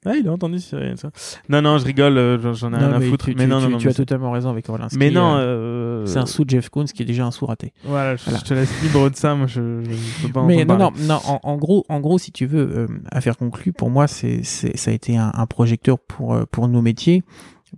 Ah, 0.05 0.15
il 0.15 0.25
a 0.27 0.31
entendu 0.31 0.59
Siri. 0.59 0.97
Ça. 0.97 1.09
Non, 1.49 1.61
non, 1.61 1.77
je 1.77 1.85
rigole. 1.85 2.17
euh, 2.17 2.53
j'en- 2.53 2.71
ai 2.73 2.77
rien 2.77 2.93
à 2.93 2.99
mais 2.99 3.09
foutre. 3.09 3.25
tu, 3.25 3.35
mais 3.35 3.43
tu- 3.43 3.49
non, 3.49 3.57
tu- 3.59 3.63
non, 3.65 3.69
non. 3.71 3.77
tu 3.79 3.85
mais 3.87 3.89
as 3.89 3.93
c'est- 3.93 3.97
totalement 4.05 4.31
raison 4.31 4.49
avec 4.49 4.69
Orlinski. 4.69 4.97
Mais 4.97 5.11
non. 5.11 5.35
euh, 5.35 5.39
euh, 5.39 6.05
c'est 6.05 6.19
un 6.19 6.25
sous 6.25 6.45
de 6.45 6.49
Jeff 6.51 6.69
Koons 6.69 6.85
qui 6.85 7.03
est 7.03 7.05
déjà 7.05 7.25
un 7.25 7.31
sous 7.31 7.45
raté. 7.45 7.73
Voilà, 7.83 8.15
je, 8.15 8.23
Voilà. 8.23 8.39
je 8.39 8.43
te 8.45 8.53
laisse 8.53 8.81
libre 8.81 9.09
de 9.09 9.15
ça. 9.17 9.35
Moi, 9.35 9.47
je, 9.47 9.81
je, 9.83 9.91
je 9.91 10.27
peux 10.27 10.31
pas 10.33 10.43
Mais 10.43 10.63
non, 10.63 10.77
non, 10.77 10.91
non. 11.01 11.19
En, 11.25 11.39
en 11.43 11.57
gros, 11.57 11.85
en 11.89 11.99
gros, 11.99 12.17
si 12.17 12.31
tu 12.31 12.45
veux, 12.45 12.61
euh, 12.61 12.87
affaire 13.11 13.35
conclue, 13.35 13.73
pour 13.73 13.89
moi, 13.89 14.07
c'est, 14.07 14.41
c'est, 14.43 14.77
ça 14.77 14.91
a 14.91 14.93
été 14.93 15.17
un, 15.17 15.31
un 15.33 15.45
projecteur 15.47 15.99
pour 15.99 16.33
euh, 16.33 16.45
pour 16.49 16.69
nos 16.69 16.81
métiers, 16.81 17.23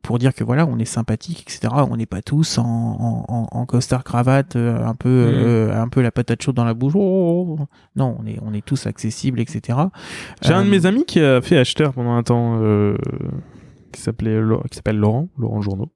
pour 0.01 0.19
dire 0.19 0.33
que 0.33 0.43
voilà, 0.43 0.65
on 0.65 0.77
est 0.79 0.85
sympathique, 0.85 1.41
etc. 1.41 1.73
On 1.89 1.97
n'est 1.97 2.05
pas 2.05 2.21
tous 2.21 2.57
en, 2.57 2.63
en, 2.63 3.47
en, 3.51 3.65
costard 3.65 4.03
cravate, 4.03 4.55
euh, 4.55 4.83
un 4.85 4.95
peu 4.95 5.09
euh, 5.09 5.75
un 5.75 5.89
peu 5.89 6.01
la 6.01 6.11
patate 6.11 6.41
chaude 6.41 6.55
dans 6.55 6.63
la 6.63 6.73
bouche. 6.73 6.93
Oh, 6.95 7.59
non, 7.95 8.17
on 8.19 8.25
est 8.25 8.39
on 8.41 8.53
est 8.53 8.65
tous 8.65 8.87
accessibles, 8.87 9.39
etc. 9.39 9.77
J'ai 10.41 10.53
un 10.53 10.63
de 10.63 10.67
Euh, 10.67 10.71
mes 10.71 10.85
amis 10.85 11.05
qui 11.05 11.19
a 11.19 11.41
fait 11.41 11.57
acheteur 11.57 11.93
pendant 11.93 12.13
un 12.15 12.23
temps, 12.23 12.59
euh, 12.61 12.95
qui 13.91 14.01
s'appelait 14.01 14.39
qui 14.69 14.75
s'appelle 14.75 14.97
Laurent, 14.97 15.27
Laurent 15.37 15.61
Journeau, 15.61 15.89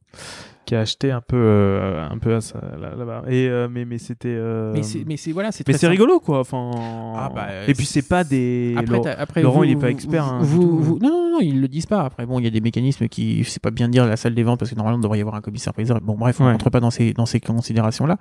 qui 0.65 0.75
a 0.75 0.81
acheté 0.81 1.11
un 1.11 1.21
peu, 1.21 1.35
euh, 1.37 2.07
un 2.09 2.17
peu 2.17 2.35
à 2.35 2.41
ça, 2.41 2.59
là- 2.79 2.95
là-bas. 2.97 3.23
Et 3.27 3.47
euh, 3.47 3.67
mais 3.71 3.85
mais 3.85 3.97
c'était. 3.97 4.29
euh, 4.29 4.71
Mais 4.73 4.83
c'est 4.83 5.03
mais 5.05 5.17
c'est 5.17 5.31
voilà, 5.31 5.51
c'est 5.51 5.67
mais 5.67 5.73
c'est 5.77 5.87
rigolo 5.87 6.19
quoi. 6.19 6.39
Enfin. 6.39 6.71
Ah 7.17 7.31
bah, 7.33 7.47
et 7.67 7.73
puis 7.73 7.85
c'est 7.85 8.07
pas 8.07 8.23
des. 8.23 8.73
Après, 8.77 8.95
Laurent- 8.97 9.09
après 9.17 9.41
Laurent, 9.41 9.57
vous- 9.59 9.63
il 9.65 9.71
est 9.71 9.75
pas 9.75 9.81
vous- 9.81 9.87
expert, 9.93 10.25
hein, 10.25 10.39
vous- 10.41 10.79
vous- 10.81 10.99
non, 10.99 11.09
non, 11.09 11.31
non, 11.33 11.39
ils 11.41 11.61
le 11.61 11.67
disent 11.67 11.85
pas. 11.85 12.01
Après, 12.03 12.25
bon, 12.25 12.39
il 12.39 12.43
y 12.45 12.47
a 12.47 12.51
des 12.51 12.61
mécanismes 12.61 13.07
qui, 13.07 13.43
c'est 13.45 13.61
pas 13.61 13.71
bien 13.71 13.87
dire 13.89 14.05
la 14.05 14.17
salle 14.17 14.35
des 14.35 14.43
ventes 14.43 14.59
parce 14.59 14.71
que 14.71 14.75
normalement, 14.75 14.99
il 14.99 15.03
devrait 15.03 15.17
y 15.17 15.21
avoir 15.21 15.35
un 15.35 15.41
commissaire 15.41 15.73
priseur. 15.73 15.99
Bon, 16.01 16.15
bref, 16.15 16.39
on 16.41 16.45
Ouais. 16.45 16.51
rentre 16.51 16.69
pas 16.69 16.79
dans 16.79 16.91
ces 16.91 17.13
dans 17.13 17.25
ces 17.25 17.39
considérations-là. 17.39 18.17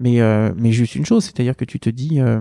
Mais 0.00 0.20
euh, 0.20 0.52
mais 0.56 0.72
juste 0.72 0.94
une 0.94 1.06
chose, 1.06 1.24
c'est-à-dire 1.24 1.56
que 1.56 1.64
tu 1.64 1.80
te 1.80 1.90
dis, 1.90 2.20
euh, 2.20 2.40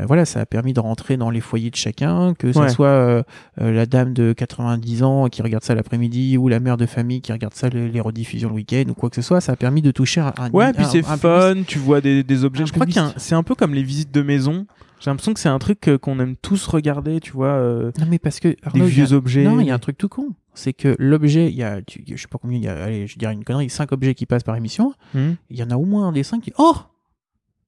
euh, 0.00 0.04
voilà, 0.06 0.24
ça 0.24 0.40
a 0.40 0.46
permis 0.46 0.72
de 0.72 0.80
rentrer 0.80 1.16
dans 1.16 1.30
les 1.30 1.40
foyers 1.40 1.70
de 1.70 1.76
chacun, 1.76 2.34
que 2.34 2.52
ça 2.52 2.60
Ouais. 2.62 2.68
soit 2.68 3.24
la 3.58 3.86
dame 3.86 4.12
de 4.14 4.32
90 4.32 5.02
ans 5.02 5.28
qui 5.28 5.42
regarde 5.42 5.64
ça 5.64 5.74
l'après-midi 5.74 6.36
ou 6.38 6.48
la 6.48 6.60
mère 6.60 6.76
de 6.76 6.86
famille 6.86 7.20
qui 7.20 7.32
regarde 7.32 7.54
ça 7.54 7.68
les, 7.68 7.88
les 7.88 8.00
rediffusions 8.00 8.48
le 8.48 8.54
week-end 8.54 8.84
ou 8.96 9.00
quoi 9.00 9.10
que 9.10 9.16
ce 9.16 9.22
soit. 9.22 9.40
Ça 9.40 9.52
a 9.52 9.56
permis 9.56 9.82
de 9.82 9.90
toucher 9.90 10.20
un. 10.20 10.32
un 10.38 10.50
Ouais, 10.50 10.72
puis 10.72 10.84
c'est 10.86 11.02
public- 11.02 11.18
fun, 11.20 11.54
tu 11.66 11.78
vois 11.78 12.00
des, 12.00 12.22
des 12.22 12.44
objets. 12.44 12.62
un 12.62 12.66
Je 12.66 12.72
crois 12.72 12.86
public. 12.86 13.02
c'est 13.16 13.34
un 13.34 13.42
peu 13.42 13.54
comme 13.54 13.74
les 13.74 13.82
visites 13.82 14.12
de 14.12 14.22
maison. 14.22 14.66
J'ai 15.00 15.10
l'impression 15.10 15.34
que 15.34 15.40
c'est 15.40 15.48
un 15.50 15.58
truc 15.58 15.90
qu'on 16.00 16.18
aime 16.20 16.34
tous 16.36 16.66
regarder, 16.66 17.20
tu 17.20 17.32
vois, 17.32 17.48
euh, 17.48 17.90
Non, 17.98 18.06
mais 18.08 18.18
parce 18.18 18.40
que 18.40 18.56
Arnaud, 18.62 18.84
a- 18.84 18.88
vieux 18.88 19.12
objets. 19.12 19.44
Non, 19.44 19.60
il 19.60 19.66
y 19.66 19.70
a 19.70 19.74
un 19.74 19.78
truc 19.78 19.98
tout 19.98 20.08
con. 20.08 20.28
C'est 20.54 20.72
que 20.72 20.94
l'objet, 20.98 21.48
il 21.50 21.56
y 21.56 21.62
a, 21.62 21.82
tu- 21.82 22.02
je 22.08 22.16
sais 22.16 22.28
pas 22.28 22.38
combien, 22.40 22.56
il 22.56 22.64
y 22.64 22.68
a, 22.68 22.84
allez, 22.84 23.06
je 23.06 23.18
dirais 23.18 23.34
une 23.34 23.44
connerie, 23.44 23.68
cinq 23.68 23.92
objets 23.92 24.14
qui 24.14 24.24
passent 24.24 24.44
par 24.44 24.56
émission. 24.56 24.94
Hmm. 25.12 25.32
Il 25.50 25.58
y 25.58 25.62
en 25.62 25.70
a 25.70 25.76
au 25.76 25.84
moins 25.84 26.08
un 26.08 26.12
des 26.12 26.22
cinq 26.22 26.42
qui, 26.42 26.52
oh, 26.58 26.74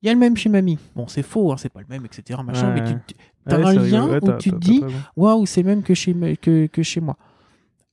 il 0.02 0.06
y 0.06 0.08
a 0.08 0.14
le 0.14 0.20
même 0.20 0.36
chez 0.36 0.48
mamie. 0.48 0.78
Bon, 0.94 1.08
c'est 1.08 1.24
faux, 1.24 1.52
hein, 1.52 1.56
c'est 1.58 1.68
pas 1.68 1.80
le 1.80 1.86
même, 1.90 2.06
etc. 2.06 2.40
Machin, 2.46 2.72
Ouais. 2.72 2.80
mais 2.80 2.88
tu, 2.88 2.94
tu- 3.08 3.14
T'as 3.48 3.58
Ouais, 3.58 3.64
un 3.66 3.72
lien 3.74 4.04
rigolo. 4.06 4.12
Ouais, 4.26 4.34
où 4.36 4.38
tu 4.38 4.50
te 4.50 4.56
dis- 4.56 4.82
waouh, 5.16 5.46
c'est 5.46 5.62
le 5.62 5.68
même 5.68 5.82
que 5.82 5.94
chez, 5.94 6.14
que, 6.40 6.66
que 6.66 6.82
chez 6.82 7.00
moi. 7.00 7.16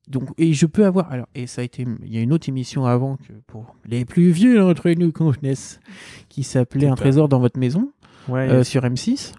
Donc, 0.10 0.30
et 0.38 0.54
je 0.54 0.66
peux 0.66 0.86
avoir, 0.86 1.12
alors, 1.12 1.28
et 1.34 1.48
ça 1.48 1.62
a 1.62 1.64
été, 1.64 1.86
il 2.04 2.14
y 2.14 2.18
a 2.18 2.22
une 2.22 2.34
autre 2.34 2.50
émission 2.50 2.86
avant 2.86 3.16
que 3.18 3.34
pour 3.48 3.76
les 3.86 4.04
plus 4.04 4.32
vieux 4.32 4.58
d'entre 4.60 4.90
nous 4.92 5.12
qu'on 5.12 5.32
connaisse, 5.32 5.80
qui 6.30 6.44
s'appelait 6.44 6.88
Un 6.88 6.96
trésor 6.96 7.30
dans 7.30 7.40
votre 7.40 7.60
maison 7.60 7.92
Ouais, 8.28 8.50
euh, 8.50 8.64
sur 8.64 8.84
M6. 8.84 9.34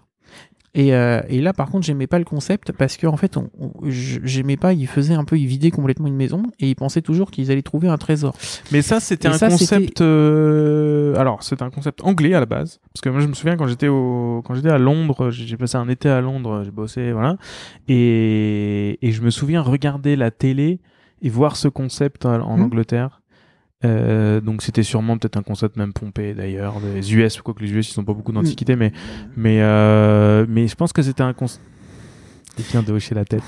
Et, 0.77 0.93
euh, 0.93 1.21
et 1.29 1.39
là, 1.39 1.53
par 1.53 1.69
contre, 1.69 1.85
j'aimais 1.85 2.05
pas 2.05 2.19
le 2.19 2.25
concept 2.25 2.73
parce 2.73 2.97
qu'en 2.97 3.15
fait, 3.15 3.37
on, 3.37 3.49
on- 3.59 3.71
j'aimais 3.87 4.57
pas. 4.57 4.73
Ils 4.73 4.87
faisaient 4.87 5.13
un 5.13 5.23
peu, 5.23 5.37
ils 5.39 5.47
vidaient 5.47 5.71
complètement 5.71 6.07
une 6.07 6.15
maison 6.17 6.43
et 6.59 6.69
ils 6.69 6.75
pensaient 6.75 7.01
toujours 7.01 7.31
qu'ils 7.31 7.49
allaient 7.49 7.61
trouver 7.61 7.87
un 7.87 7.97
trésor. 7.97 8.35
Mais 8.73 8.81
ça, 8.81 8.99
c'était 8.99 9.29
Et 9.29 9.31
un 9.31 9.37
ça, 9.37 9.47
concept. 9.47 10.01
euh, 10.01 11.15
Alors, 11.15 11.43
c'était 11.43 11.63
un 11.63 11.69
concept 11.69 12.03
anglais 12.03 12.33
à 12.33 12.41
la 12.41 12.45
base, 12.45 12.81
parce 12.93 12.99
que 13.01 13.07
moi, 13.09 13.21
je 13.21 13.27
me 13.27 13.33
souviens 13.33 13.55
quand 13.55 13.67
j'étais 13.67 13.87
au, 13.87 14.41
quand 14.45 14.53
j'étais 14.53 14.69
à 14.69 14.77
Londres, 14.77 15.31
j'ai 15.31 15.55
passé 15.57 15.77
un 15.77 15.87
été 15.87 16.09
à 16.09 16.19
Londres, 16.19 16.63
j'ai 16.65 16.71
bossé, 16.71 17.11
voilà, 17.13 17.37
et 17.99 18.97
et 19.01 19.11
je 19.11 19.21
me 19.21 19.29
souviens 19.29 19.61
regarder 19.61 20.15
la 20.15 20.31
télé 20.31 20.79
et 21.21 21.29
voir 21.29 21.55
ce 21.55 21.67
concept 21.67 22.25
en, 22.25 22.41
en 22.41 22.57
Mhm. 22.57 22.63
Angleterre. 22.63 23.21
Euh, 23.83 24.39
donc 24.39 24.61
c'était 24.61 24.83
sûrement 24.83 25.17
peut-être 25.17 25.35
un 25.35 25.43
concept 25.43 25.75
même 25.75 25.91
pompé 25.91 26.33
d'ailleurs 26.33 26.75
des 26.79 27.13
US 27.13 27.41
quoique 27.41 27.61
les 27.61 27.71
US 27.73 27.93
ils 27.93 27.99
ont 27.99 28.05
pas 28.05 28.13
beaucoup 28.13 28.31
d'antiquité 28.31 28.77
mais 28.77 28.93
mais 29.35 29.61
euh, 29.61 30.45
mais 30.47 30.67
je 30.69 30.75
pense 30.75 30.93
que 30.93 31.01
c'était 31.01 31.23
un 31.23 31.33
concept 31.33 31.61
il 32.57 32.63
vient 32.63 32.81
de 32.83 32.93
hocher 32.93 33.15
la 33.15 33.25
tête 33.25 33.43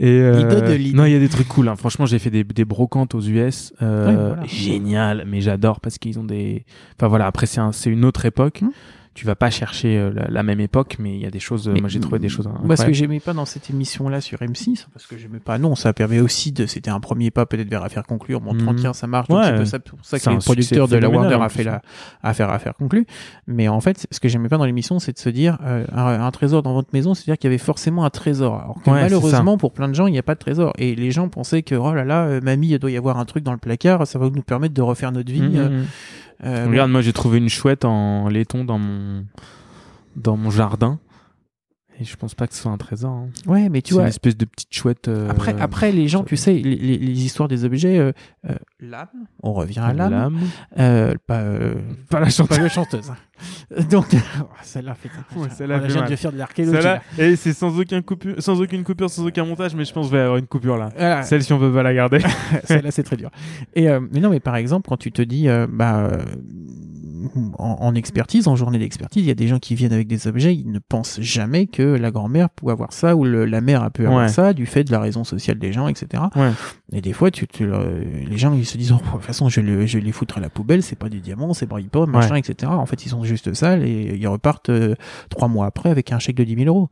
et 0.00 0.08
euh, 0.08 0.32
de 0.76 0.92
non 0.96 1.04
il 1.04 1.12
y 1.12 1.16
a 1.16 1.20
des 1.20 1.28
trucs 1.28 1.46
cool 1.46 1.68
hein. 1.68 1.76
franchement 1.76 2.04
j'ai 2.04 2.18
fait 2.18 2.30
des, 2.30 2.42
des 2.42 2.64
brocantes 2.64 3.14
aux 3.14 3.20
US 3.20 3.72
euh, 3.80 4.32
voilà. 4.34 4.44
génial 4.44 5.24
mais 5.24 5.40
j'adore 5.40 5.80
parce 5.80 5.98
qu'ils 5.98 6.18
ont 6.18 6.24
des 6.24 6.64
enfin 6.96 7.06
voilà 7.06 7.26
après 7.26 7.46
c'est 7.46 7.60
un, 7.60 7.70
c'est 7.70 7.90
une 7.90 8.04
autre 8.04 8.24
époque 8.24 8.62
Mhm. 8.62 8.70
Tu 9.18 9.26
vas 9.26 9.34
pas 9.34 9.50
chercher 9.50 9.98
euh, 9.98 10.12
la, 10.14 10.28
la 10.28 10.42
même 10.44 10.60
époque 10.60 10.94
mais 11.00 11.14
il 11.16 11.20
y 11.20 11.26
a 11.26 11.30
des 11.30 11.40
choses 11.40 11.68
Mais- 11.68 11.80
moi 11.80 11.88
j'ai 11.88 11.98
trouvé 11.98 12.20
des 12.20 12.28
choses 12.28 12.48
Moi, 12.62 12.76
ce 12.76 12.84
que 12.86 12.92
j'aimais 12.92 13.18
pas 13.18 13.32
dans 13.32 13.44
cette 13.46 13.68
émission-là 13.68 14.20
sur 14.20 14.38
M6, 14.38 14.86
parce 14.92 15.06
que 15.06 15.18
j'aimais 15.18 15.40
pas, 15.40 15.58
non, 15.58 15.74
ça 15.74 15.92
permet 15.92 16.20
aussi 16.20 16.52
de, 16.52 16.66
c'était 16.66 16.90
un 16.90 17.00
premier 17.00 17.32
pas 17.32 17.44
peut-être 17.44 17.68
vers 17.68 17.82
Affaire 17.82 18.04
conclure, 18.04 18.40
montrant 18.40 18.72
Mhm. 18.72 18.78
tiens, 18.78 18.92
ça 18.92 19.06
marche, 19.08 19.26
donc 19.28 19.38
Ouais. 19.40 19.64
c'est 19.66 19.80
pour 19.80 19.98
ça, 20.02 20.18
que 20.20 20.24
producteurs 20.44 20.86
succès 20.86 20.96
de 20.96 21.02
la 21.02 21.08
Warner 21.10 21.34
a 21.42 21.48
fait 21.48 21.64
la, 21.64 21.82
affaire, 22.22 22.48
affaire 22.50 22.74
conclue. 22.74 23.06
Mais 23.48 23.66
en 23.66 23.80
fait, 23.80 24.06
ce 24.10 24.20
que 24.20 24.28
j'aimais 24.28 24.48
pas 24.48 24.56
dans 24.58 24.64
l'émission, 24.66 24.98
c'est 25.00 25.12
de 25.12 25.18
se 25.18 25.28
dire, 25.30 25.58
euh, 25.64 25.84
un, 25.92 26.20
un 26.24 26.30
trésor 26.30 26.62
dans 26.62 26.74
votre 26.74 26.90
maison, 26.92 27.14
c'est-à-dire 27.14 27.38
qu'il 27.38 27.48
y 27.48 27.52
avait 27.52 27.58
forcément 27.58 28.04
un 28.04 28.10
trésor. 28.10 28.54
Alors 28.60 28.82
que 28.82 28.90
Ouais, 28.90 29.00
malheureusement, 29.02 29.56
pour 29.58 29.72
plein 29.72 29.88
de 29.88 29.94
gens, 29.94 30.06
il 30.06 30.12
n'y 30.12 30.18
a 30.18 30.22
pas 30.22 30.34
de 30.34 30.40
trésor. 30.40 30.72
Et 30.78 30.94
les 30.94 31.10
gens 31.10 31.28
pensaient 31.28 31.62
que, 31.62 31.74
oh 31.74 31.92
là 31.92 32.04
là, 32.04 32.24
euh, 32.26 32.40
mamie, 32.40 32.68
il 32.68 32.78
doit 32.78 32.90
y 32.92 32.96
avoir 32.96 33.18
un 33.18 33.24
truc 33.24 33.42
dans 33.42 33.52
le 33.52 33.58
placard, 33.58 34.06
ça 34.06 34.18
va 34.18 34.30
nous 34.30 34.42
permettre 34.42 34.74
de 34.74 34.82
refaire 34.82 35.10
notre 35.10 35.32
vie. 35.32 35.42
Mhm. 35.42 35.56
euh, 35.56 35.68
euh, 35.68 35.68
bon. 35.68 35.84
Regarde, 36.42 36.90
moi 36.90 37.00
j'ai 37.00 37.12
trouvé 37.12 37.38
une 37.38 37.48
chouette 37.48 37.84
en 37.84 38.28
laiton 38.28 38.64
dans 38.64 38.78
mon 38.78 39.24
dans 40.16 40.36
mon 40.36 40.50
jardin. 40.50 40.98
Et 42.00 42.04
je 42.04 42.14
pense 42.16 42.34
pas 42.36 42.46
que 42.46 42.54
ce 42.54 42.62
soit 42.62 42.70
un 42.70 42.76
trésor. 42.76 43.10
hein. 43.10 43.28
Ouais, 43.46 43.68
mais 43.68 43.82
tu 43.82 43.88
C'est 43.88 43.94
vois, 43.94 44.02
une 44.04 44.08
espèce 44.10 44.36
de 44.36 44.44
petite 44.44 44.72
chouette. 44.72 45.08
euh, 45.08 45.28
Après, 45.28 45.52
après, 45.60 45.90
les 45.90 46.06
gens, 46.06 46.22
tu 46.22 46.36
sais, 46.36 46.52
les, 46.54 46.76
les- 46.76 46.96
les 46.98 47.24
histoires 47.24 47.48
des 47.48 47.64
objets, 47.64 47.98
euh, 47.98 48.12
euh, 48.48 48.54
l'âme, 48.78 49.08
on 49.42 49.52
revient 49.52 49.80
à 49.80 49.92
l'âme, 49.92 50.38
pas, 50.76 51.42
Pas 52.08 52.20
la 52.20 52.28
chanteuse. 52.30 52.56
pas 52.56 52.62
la 52.62 52.68
chanteuse. 52.68 53.12
Donc, 53.90 54.06
oh, 54.40 54.44
celle-là 54.62 54.94
fait. 54.94 55.08
Ouais, 55.36 55.48
celle-là 55.50 55.80
je 55.88 55.98
de 56.10 56.16
faire 56.16 56.32
de 56.32 56.38
l'archéologie. 56.38 56.82
Là. 56.84 57.02
et 57.18 57.34
c'est 57.34 57.52
sans 57.52 57.76
aucun 57.80 58.00
coupure, 58.02 58.36
sans 58.38 58.60
aucune 58.60 58.84
coupure, 58.84 59.10
sans 59.10 59.26
aucun 59.26 59.44
montage, 59.44 59.74
mais 59.74 59.84
je 59.84 59.92
pense 59.92 60.06
qu'il 60.06 60.14
va 60.16 60.22
y 60.22 60.24
avoir 60.24 60.38
une 60.38 60.46
coupure 60.46 60.76
là. 60.76 60.90
Voilà, 60.96 61.22
Celle 61.24 61.42
si 61.42 61.52
on 61.52 61.58
peut 61.58 61.72
pas 61.72 61.82
la 61.82 61.94
garder. 61.94 62.20
celle-là, 62.64 62.92
c'est 62.92 63.02
très 63.02 63.16
dur. 63.16 63.30
Et 63.74 63.88
mais 64.12 64.20
non, 64.20 64.30
mais 64.30 64.40
par 64.40 64.54
exemple, 64.56 64.88
quand 64.88 64.96
tu 64.96 65.10
te 65.10 65.22
dis, 65.22 65.48
bah, 65.68 66.10
en, 67.58 67.76
en 67.80 67.94
expertise, 67.94 68.48
en 68.48 68.56
journée 68.56 68.78
d'expertise, 68.78 69.24
il 69.24 69.28
y 69.28 69.30
a 69.30 69.34
des 69.34 69.48
gens 69.48 69.58
qui 69.58 69.74
viennent 69.74 69.92
avec 69.92 70.06
des 70.06 70.26
objets, 70.28 70.54
ils 70.54 70.70
ne 70.70 70.78
pensent 70.78 71.20
jamais 71.20 71.66
que 71.66 71.82
la 71.82 72.10
grand-mère 72.10 72.50
pouvait 72.50 72.72
avoir 72.72 72.92
ça 72.92 73.16
ou 73.16 73.24
le- 73.24 73.44
la 73.44 73.60
mère 73.60 73.82
a 73.82 73.90
pu 73.90 74.06
avoir 74.06 74.24
Ouais. 74.24 74.28
ça 74.28 74.52
du 74.52 74.66
fait 74.66 74.84
de 74.84 74.92
la 74.92 75.00
raison 75.00 75.24
sociale 75.24 75.58
des 75.58 75.72
gens, 75.72 75.88
etc. 75.88 76.22
Ouais. 76.36 76.50
Et 76.92 77.00
des 77.00 77.12
fois, 77.12 77.30
tu, 77.30 77.46
tu 77.46 77.66
leur- 77.66 77.84
les 77.84 78.36
gens 78.38 78.52
ils 78.54 78.66
se 78.66 78.76
disent, 78.78 78.92
oh, 78.92 78.96
de 79.04 79.10
toute 79.10 79.22
façon, 79.22 79.48
je 79.48 79.60
vais, 79.60 79.76
les, 79.76 79.86
je 79.86 79.98
les 79.98 80.12
foutre 80.12 80.38
à 80.38 80.40
la 80.40 80.48
poubelle, 80.50 80.82
c'est 80.82 80.96
pas 80.96 81.08
des 81.08 81.20
diamants, 81.20 81.54
c'est 81.54 81.66
pas 81.66 81.76
pas, 81.90 82.06
machin, 82.06 82.34
etc. 82.36 82.70
En 82.72 82.86
fait, 82.86 83.04
ils 83.06 83.08
sont 83.08 83.24
juste 83.24 83.54
sales 83.54 83.84
et 83.84 84.16
ils 84.16 84.26
repartent 84.28 84.68
euh, 84.70 84.94
trois 85.30 85.48
mois 85.48 85.66
après 85.66 85.90
avec 85.90 86.12
un 86.12 86.18
chèque 86.18 86.36
de 86.36 86.44
10 86.44 86.56
000 86.64 86.66
euros. 86.68 86.88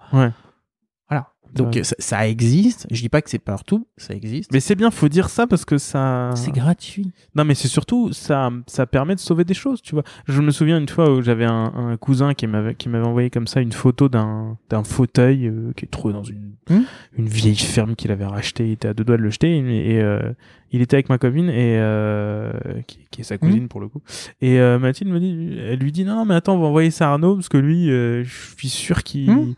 Donc 1.56 1.74
Ouais. 1.74 1.84
ça, 1.84 1.96
ça 1.98 2.28
existe. 2.28 2.86
Je 2.90 3.00
dis 3.00 3.08
pas 3.08 3.22
que 3.22 3.30
c'est 3.30 3.38
partout, 3.38 3.86
ça 3.96 4.14
existe. 4.14 4.52
Mais 4.52 4.60
c'est 4.60 4.74
bien, 4.74 4.90
faut 4.90 5.08
dire 5.08 5.28
ça 5.30 5.46
parce 5.46 5.64
que 5.64 5.78
ça. 5.78 6.30
c'est 6.34 6.52
gratuit. 6.52 7.10
Non, 7.34 7.44
mais 7.44 7.54
c'est 7.54 7.68
surtout 7.68 8.12
ça, 8.12 8.50
ça 8.66 8.86
permet 8.86 9.14
de 9.14 9.20
sauver 9.20 9.44
des 9.44 9.54
choses, 9.54 9.82
tu 9.82 9.94
vois. 9.94 10.04
Je 10.28 10.40
me 10.42 10.50
souviens 10.50 10.78
une 10.78 10.88
fois 10.88 11.10
où 11.12 11.22
j'avais 11.22 11.44
un, 11.46 11.72
un 11.74 11.96
cousin 11.96 12.34
qui 12.34 12.46
m'avait 12.46 12.74
qui 12.74 12.88
m'avait 12.88 13.06
envoyé 13.06 13.30
comme 13.30 13.46
ça 13.46 13.60
une 13.60 13.72
photo 13.72 14.08
d'un 14.08 14.56
d'un 14.70 14.84
fauteuil 14.84 15.46
euh, 15.48 15.72
qui 15.76 15.84
est 15.84 15.88
trouvé 15.88 16.12
dans 16.14 16.24
une 16.24 16.52
Hmm. 16.68 16.82
une 17.16 17.28
vieille 17.28 17.54
ferme 17.54 17.94
qu'il 17.94 18.10
avait 18.10 18.24
racheté. 18.26 18.66
Il 18.66 18.72
était 18.72 18.88
à 18.88 18.94
deux 18.94 19.04
doigts 19.04 19.16
de 19.16 19.22
le 19.22 19.30
jeter 19.30 19.56
et, 19.56 19.92
et, 19.94 20.00
euh, 20.02 20.32
il 20.72 20.82
était 20.82 20.96
avec 20.96 21.08
ma 21.08 21.16
copine 21.16 21.48
et 21.48 21.78
euh, 21.78 22.52
qui, 22.88 22.98
qui 23.12 23.20
est 23.20 23.24
sa 23.24 23.38
cousine 23.38 23.68
pour 23.68 23.80
le 23.80 23.86
coup. 23.86 24.02
Et 24.40 24.58
euh, 24.58 24.76
Mathilde 24.80 25.10
me 25.12 25.20
dit, 25.20 25.56
elle 25.60 25.78
lui 25.78 25.92
dit 25.92 26.04
non, 26.04 26.24
mais 26.24 26.34
attends, 26.34 26.56
on 26.56 26.58
va 26.58 26.66
envoyer 26.66 26.90
ça 26.90 27.06
à 27.08 27.12
Arnaud 27.12 27.36
parce 27.36 27.48
que 27.48 27.56
lui, 27.56 27.88
euh, 27.88 28.24
je 28.24 28.34
suis 28.58 28.68
sûr 28.68 29.04
qu'il 29.04 29.30
Hmm. 29.30 29.54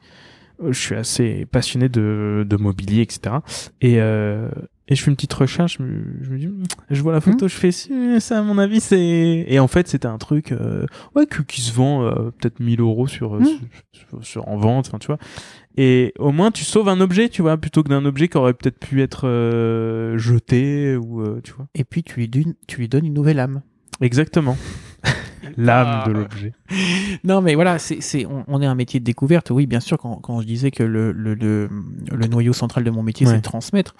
Euh, 0.62 0.72
je 0.72 0.78
suis 0.78 0.94
assez 0.94 1.46
passionné 1.50 1.88
de, 1.88 2.44
de 2.48 2.56
mobilier, 2.56 3.02
etc. 3.02 3.36
Et, 3.80 4.00
euh, 4.00 4.48
et 4.88 4.94
je 4.94 5.02
fais 5.02 5.10
une 5.10 5.16
petite 5.16 5.34
recherche, 5.34 5.76
je 5.78 5.82
me, 5.82 6.02
je 6.22 6.30
me 6.30 6.38
dis, 6.38 6.46
Hmm, 6.46 6.62
je 6.90 7.02
vois 7.02 7.12
la 7.12 7.20
photo, 7.20 7.46
je 7.48 7.54
fais, 7.54 7.70
si, 7.72 7.90
ça, 8.20 8.38
à 8.38 8.42
mon 8.42 8.56
avis, 8.58 8.80
c'est... 8.80 9.44
Et 9.46 9.58
en 9.58 9.68
fait, 9.68 9.86
c'était 9.88 10.06
un 10.06 10.16
truc 10.18 10.52
euh, 10.52 10.86
ouais, 11.14 11.26
que- 11.26 11.42
qui 11.42 11.60
se 11.60 11.72
vend 11.74 12.04
euh, 12.04 12.30
peut-être 12.38 12.60
1000 12.60 12.80
euros 12.80 13.06
sur, 13.06 13.36
euh, 13.36 13.40
Mm. 13.40 13.44
sur, 13.44 13.58
sur- 13.92 14.24
sur- 14.24 14.48
en 14.48 14.56
vente, 14.56 14.86
enfin, 14.88 14.98
tu 14.98 15.08
vois. 15.08 15.18
Et 15.76 16.12
au 16.18 16.32
moins, 16.32 16.50
tu 16.50 16.64
sauves 16.64 16.88
un 16.88 17.00
objet, 17.00 17.28
tu 17.28 17.42
vois, 17.42 17.56
plutôt 17.56 17.82
que 17.82 17.88
d'un 17.88 18.04
objet 18.04 18.28
qui 18.28 18.36
aurait 18.38 18.54
peut-être 18.54 18.78
pu 18.80 19.02
être 19.02 19.28
euh, 19.28 20.16
jeté, 20.18 20.96
ou, 20.96 21.20
euh, 21.22 21.40
tu 21.44 21.52
vois. 21.52 21.66
Et 21.74 21.84
puis 21.84 22.02
tu 22.02 22.16
lui, 22.16 22.28
donnes- 22.28 22.54
tu 22.66 22.78
lui 22.78 22.88
donnes 22.88 23.04
une 23.06 23.14
nouvelle 23.14 23.38
âme. 23.40 23.60
Exactement. 24.00 24.56
L'âme 25.56 26.02
Ah. 26.04 26.04
de 26.06 26.12
l'objet. 26.12 26.52
Non, 27.24 27.40
mais 27.40 27.54
voilà, 27.54 27.78
c'est, 27.78 28.00
c'est, 28.00 28.26
on, 28.26 28.44
on 28.48 28.60
est 28.62 28.66
un 28.66 28.74
métier 28.74 29.00
de 29.00 29.04
découverte. 29.04 29.50
Oui, 29.50 29.66
bien 29.66 29.80
sûr, 29.80 29.98
quand, 29.98 30.16
quand 30.16 30.40
je 30.40 30.46
disais 30.46 30.70
que 30.70 30.82
le, 30.82 31.12
le, 31.12 31.34
le, 31.34 31.68
le 32.12 32.26
noyau 32.26 32.52
central 32.52 32.84
de 32.84 32.90
mon 32.90 33.02
métier, 33.02 33.26
Ouais. 33.26 33.32
c'est 33.32 33.38
de 33.38 33.42
transmettre, 33.42 33.94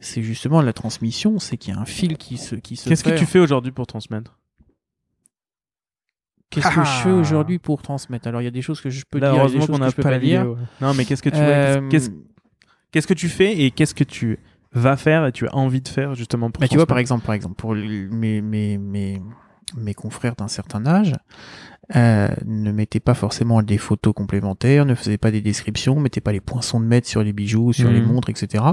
c'est 0.00 0.22
justement 0.22 0.60
la 0.62 0.72
transmission, 0.72 1.38
c'est 1.38 1.56
qu'il 1.56 1.74
y 1.74 1.76
a 1.76 1.80
un 1.80 1.84
fil 1.84 2.16
qui 2.16 2.36
se, 2.36 2.54
qui 2.56 2.76
se 2.76 2.88
Qu'est-ce 2.88 3.04
que 3.04 3.16
tu 3.18 3.26
fais 3.26 3.38
aujourd'hui 3.38 3.72
pour 3.72 3.86
transmettre? 3.86 4.38
Qu'est-ce 6.50 6.68
que 6.68 6.84
je 6.84 6.90
fais 7.02 7.10
Ah. 7.10 7.14
aujourd'hui 7.14 7.58
pour 7.58 7.82
transmettre? 7.82 8.28
Alors, 8.28 8.40
il 8.40 8.44
y 8.44 8.48
a 8.48 8.52
des 8.52 8.62
choses 8.62 8.80
que 8.80 8.90
je 8.90 9.04
peux 9.10 9.18
Là, 9.18 9.30
dire, 9.32 9.34
il 9.34 9.38
y 9.38 9.40
a 9.40 9.48
des 9.48 9.54
heureusement 9.56 9.60
choses 9.60 9.66
qu'on 9.68 9.78
que 9.78 9.80
n'a 9.84 9.88
je 9.90 9.96
peux 9.96 10.02
pas 10.02 10.10
pas 10.10 10.18
dire. 10.18 10.40
vidéo. 10.42 10.58
Non, 10.80 10.94
mais 10.94 11.04
qu'est-ce 11.04 11.22
que 11.22 11.30
tu 11.30 11.36
Euh, 11.38 11.88
Qu'est-ce 11.88 12.10
qu'est-ce 12.92 13.06
que 13.08 13.14
tu 13.14 13.28
fais 13.28 13.58
et 13.60 13.70
qu'est-ce 13.72 13.94
que 13.94 14.04
tu 14.04 14.38
vas 14.72 14.96
faire 14.96 15.26
et 15.26 15.32
tu 15.32 15.48
as 15.48 15.54
envie 15.56 15.80
de 15.80 15.88
faire 15.88 16.14
justement 16.14 16.50
pour 16.52 16.60
Bah, 16.60 16.68
tu 16.68 16.76
vois, 16.76 16.86
par 16.86 16.94
transmettre? 16.96 17.00
exemple, 17.00 17.26
par 17.26 17.34
exemple, 17.34 17.54
pour 17.56 17.74
mes, 17.74 18.40
mes, 18.40 18.78
mes, 18.78 19.20
mes 19.76 19.94
confrères 19.94 20.36
d'un 20.36 20.48
certain 20.48 20.86
âge, 20.86 21.12
euh, 21.96 22.28
ne 22.46 22.72
mettaient 22.72 23.00
pas 23.00 23.14
forcément 23.14 23.62
des 23.62 23.78
photos 23.78 24.14
complémentaires, 24.14 24.86
ne 24.86 24.94
faisaient 24.94 25.18
pas 25.18 25.30
des 25.30 25.40
descriptions, 25.42 25.98
mettaient 26.00 26.20
pas 26.20 26.32
les 26.32 26.40
poinçons 26.40 26.80
de 26.80 26.86
mètre 26.86 27.08
sur 27.08 27.22
les 27.22 27.32
bijoux, 27.32 27.72
sur 27.72 27.90
les 27.90 28.00
Mhm. 28.00 28.06
montres, 28.06 28.30
etc. 28.30 28.64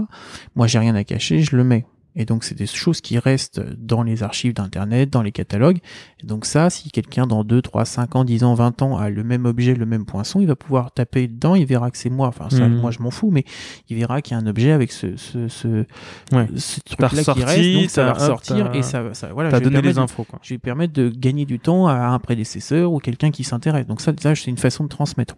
Moi, 0.55 0.67
j'ai 0.67 0.79
rien 0.79 0.95
à 0.95 1.03
cacher, 1.03 1.41
je 1.41 1.55
le 1.55 1.63
mets. 1.63 1.85
Et 2.15 2.25
donc, 2.25 2.43
c'est 2.43 2.55
des 2.55 2.65
choses 2.67 2.99
qui 2.99 3.17
restent 3.19 3.61
dans 3.77 4.03
les 4.03 4.21
archives 4.21 4.53
d'Internet, 4.53 5.09
dans 5.09 5.21
les 5.21 5.31
catalogues. 5.31 5.79
Et 6.21 6.27
donc 6.27 6.45
ça, 6.45 6.69
si 6.69 6.91
quelqu'un 6.91 7.25
dans 7.25 7.43
2, 7.45 7.61
3, 7.61 7.85
5 7.85 8.15
ans, 8.17 8.23
10 8.25 8.43
ans, 8.43 8.53
20 8.53 8.81
ans 8.81 8.97
a 8.97 9.09
le 9.09 9.23
même 9.23 9.45
objet, 9.45 9.73
le 9.75 9.85
même 9.85 10.05
poinçon, 10.05 10.41
il 10.41 10.47
va 10.47 10.55
pouvoir 10.57 10.91
taper 10.91 11.27
dedans, 11.27 11.55
il 11.55 11.65
verra 11.65 11.89
que 11.89 11.97
c'est 11.97 12.09
moi. 12.09 12.27
Enfin, 12.27 12.49
ça, 12.49 12.67
Mhm. 12.67 12.81
moi, 12.81 12.91
je 12.91 12.99
m'en 12.99 13.11
fous, 13.11 13.31
mais 13.31 13.45
il 13.89 13.95
verra 13.97 14.21
qu'il 14.21 14.35
y 14.35 14.39
a 14.39 14.43
un 14.43 14.47
objet 14.47 14.71
avec 14.71 14.91
ce, 14.91 15.15
ce, 15.15 15.47
ce, 15.47 15.85
Ouais. 16.33 16.47
ce 16.57 16.81
truc-là 16.81 17.09
qui 17.33 17.43
reste, 17.43 17.73
donc 17.81 17.89
ça 17.89 18.03
va 18.05 18.13
ressortir 18.13 18.75
et 18.75 18.83
ça, 18.83 19.13
ça 19.13 19.29
voilà, 19.33 19.49
T'as 19.49 19.59
donné 19.61 19.81
les 19.81 19.97
infos 19.97 20.23
quoi. 20.25 20.39
je 20.43 20.53
vais 20.53 20.57
permettre 20.57 20.93
de 20.93 21.07
gagner 21.09 21.45
du 21.45 21.59
temps 21.59 21.87
à 21.87 21.93
un 21.95 22.19
prédécesseur 22.19 22.91
ou 22.91 22.99
quelqu'un 22.99 23.31
qui 23.31 23.43
s'intéresse. 23.45 23.87
Donc 23.87 24.01
ça, 24.01 24.11
ça, 24.19 24.35
c'est 24.35 24.49
une 24.51 24.57
façon 24.57 24.83
de 24.83 24.89
transmettre. 24.89 25.35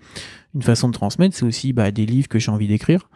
Une 0.56 0.62
façon 0.64 0.88
de 0.88 0.94
transmettre, 0.94 1.36
c'est 1.36 1.46
aussi 1.46 1.72
bah, 1.74 1.92
des 1.92 2.06
livres 2.06 2.28
que 2.28 2.40
j'ai 2.40 2.52
envie 2.52 2.68
d'écrire, 2.68 3.10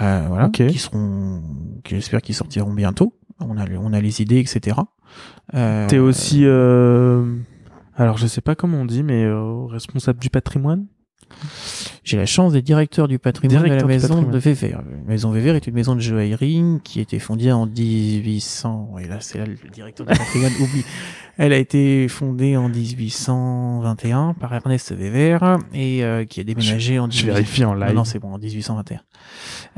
euh, 0.00 0.24
voilà, 0.28 0.46
Ok. 0.46 0.66
qui 0.66 0.78
seront, 0.78 1.42
qui 1.84 1.94
j'espère 1.96 2.22
qu'ils 2.22 2.34
sortiront 2.34 2.72
bientôt. 2.72 3.14
On 3.40 3.56
a, 3.58 3.64
on 3.80 3.92
a 3.92 4.00
les 4.00 4.22
idées, 4.22 4.38
etc. 4.38 4.78
Euh, 5.54 5.86
T'es 5.88 5.98
aussi 5.98 6.42
euh, 6.44 7.36
alors 7.96 8.16
je 8.16 8.26
sais 8.26 8.40
pas 8.40 8.54
comment 8.54 8.78
on 8.78 8.84
dit 8.86 9.02
mais 9.02 9.24
euh, 9.24 9.66
responsable 9.66 10.18
du 10.20 10.30
patrimoine? 10.30 10.86
J'ai 12.04 12.18
la 12.18 12.26
chance 12.26 12.52
d'être 12.52 12.64
directeur 12.64 13.08
du 13.08 13.18
patrimoine 13.18 13.62
Directeur 13.64 13.86
de 13.88 13.92
la 13.92 13.98
maison 13.98 14.22
de 14.22 14.38
Vévert. 14.38 14.82
La 14.82 15.08
maison 15.08 15.30
Vévert 15.30 15.54
est 15.54 15.66
une 15.66 15.72
maison 15.74 15.94
de 15.94 16.00
joaillerie 16.00 16.62
qui 16.84 16.98
a 16.98 17.02
été 17.02 17.18
fondée 17.18 17.50
en 17.52 17.64
1800. 17.66 18.96
Et 19.00 19.06
là, 19.08 19.16
c'est 19.20 19.38
là 19.38 19.46
le 19.46 19.56
directeur 19.72 20.04
du 20.06 20.12
patrimoine 20.14 20.52
oublie. 20.60 20.84
Elle 21.38 21.54
a 21.54 21.56
été 21.56 22.06
fondée 22.08 22.56
en 22.58 22.68
1821 22.68 24.34
par 24.34 24.52
Ernest 24.52 24.92
Vévert 24.92 25.58
et 25.72 26.04
euh, 26.04 26.24
qui 26.26 26.40
a 26.40 26.44
déménagé 26.44 26.98
en 26.98 27.06
Je 27.06 27.10
18... 27.10 27.26
vérifie 27.26 27.64
en 27.64 27.74
Non, 27.74 27.86
live. 27.86 27.94
non, 27.94 28.04
c'est 28.04 28.18
bon, 28.18 28.34
en 28.34 28.38
1821. 28.38 29.00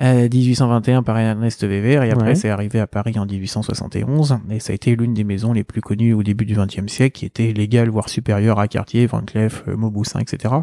Euh, 0.01 0.29
1821 0.29 1.03
par 1.05 1.19
Ernest 1.19 1.63
Weber 1.65 2.03
et 2.03 2.11
après 2.11 2.29
Ouais. 2.29 2.35
c'est 2.35 2.51
arrivé 2.51 2.81
à 2.81 2.87
Paris 2.87 3.17
en 3.19 3.27
1871 3.27 4.39
et 4.51 4.59
ça 4.59 4.73
a 4.73 4.75
été 4.75 4.97
l'une 4.97 5.15
des 5.15 5.23
maisons 5.25 5.53
les 5.53 5.63
plus 5.63 5.81
connues 5.81 6.13
au 6.15 6.23
début 6.23 6.45
du 6.47 6.55
XXe 6.57 6.87
siècle 6.93 7.19
qui 7.19 7.27
était 7.27 7.53
légale 7.53 7.91
voire 7.91 8.09
supérieure 8.09 8.59
à 8.59 8.67
Cartier, 8.67 9.07
Van 9.07 9.21
Cleef, 9.21 9.63
euh, 9.69 9.77
Mauboussin, 9.77 10.19
etc. 10.21 10.55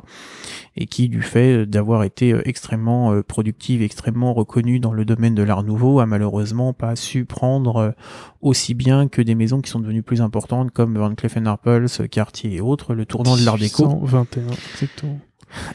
et 0.75 0.85
qui 0.85 1.07
du 1.07 1.21
fait 1.21 1.65
d'avoir 1.65 2.03
été 2.03 2.33
euh, 2.33 2.41
extrêmement 2.45 3.13
euh, 3.13 3.23
productive, 3.23 3.81
extrêmement 3.81 4.33
reconnue 4.33 4.79
dans 4.79 4.91
le 4.91 5.05
domaine 5.05 5.35
de 5.35 5.43
l'art 5.43 5.63
nouveau 5.63 5.99
a 5.99 6.05
malheureusement 6.05 6.73
pas 6.73 6.95
su 6.95 7.25
prendre 7.25 7.77
euh, 7.77 7.91
aussi 8.41 8.73
bien 8.73 9.07
que 9.07 9.21
des 9.21 9.35
maisons 9.35 9.61
qui 9.61 9.69
sont 9.69 9.79
devenues 9.79 10.03
plus 10.03 10.21
importantes 10.21 10.71
comme 10.71 10.97
Van 10.97 11.13
Cleef 11.15 11.37
Arpels, 11.45 11.87
Cartier 12.09 12.55
et 12.55 12.61
autres, 12.61 12.93
le 12.93 13.05
tournant 13.05 13.37
de 13.37 13.45
l'art 13.45 13.57
déco 13.57 13.83
121 13.83 14.43
exactement. 14.73 15.19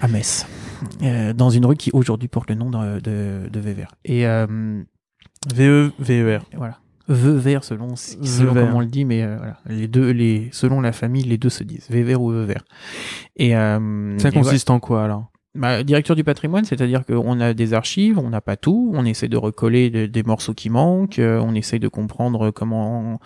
À 0.00 0.08
Metz, 0.08 0.46
euh, 1.02 1.32
dans 1.32 1.50
une 1.50 1.66
rue 1.66 1.76
qui 1.76 1.90
aujourd'hui 1.92 2.28
porte 2.28 2.48
le 2.50 2.56
nom 2.56 2.70
de, 2.70 3.00
de, 3.00 3.48
de 3.50 3.60
Weber. 3.60 3.88
Et 4.04 4.26
euh, 4.26 4.82
VE 5.54 5.92
VER. 5.98 6.38
voilà. 6.56 6.78
Weber 7.08 7.62
selon, 7.62 7.94
selon 7.94 8.52
comment 8.54 8.78
on 8.78 8.80
le 8.80 8.86
dit, 8.86 9.04
mais 9.04 9.22
euh, 9.22 9.36
voilà. 9.36 9.58
Les 9.66 9.86
deux, 9.86 10.10
les, 10.10 10.48
selon 10.52 10.80
la 10.80 10.90
famille, 10.92 11.22
les 11.22 11.38
deux 11.38 11.50
se 11.50 11.62
disent 11.62 11.86
Weber 11.88 12.20
ou 12.20 12.32
Weber. 12.32 12.64
Et 13.36 13.56
euh, 13.56 14.18
Ça 14.18 14.30
voilà. 14.30 14.42
consiste 14.42 14.70
en 14.70 14.80
quoi 14.80 15.04
alors? 15.04 15.30
Bah, 15.54 15.82
directeur 15.84 16.16
du 16.16 16.24
patrimoine, 16.24 16.64
c'est-à-dire 16.64 17.06
qu'on 17.06 17.40
a 17.40 17.54
des 17.54 17.72
archives, 17.74 18.18
on 18.18 18.28
n'a 18.28 18.40
pas 18.42 18.56
tout, 18.56 18.90
on 18.94 19.06
essaie 19.06 19.28
de 19.28 19.36
recoller 19.38 19.88
de- 19.88 20.06
des 20.06 20.22
morceaux 20.22 20.52
qui 20.52 20.68
manquent, 20.68 21.18
on 21.22 21.54
essaie 21.54 21.78
de 21.78 21.88
comprendre 21.88 22.50
comment 22.50 23.18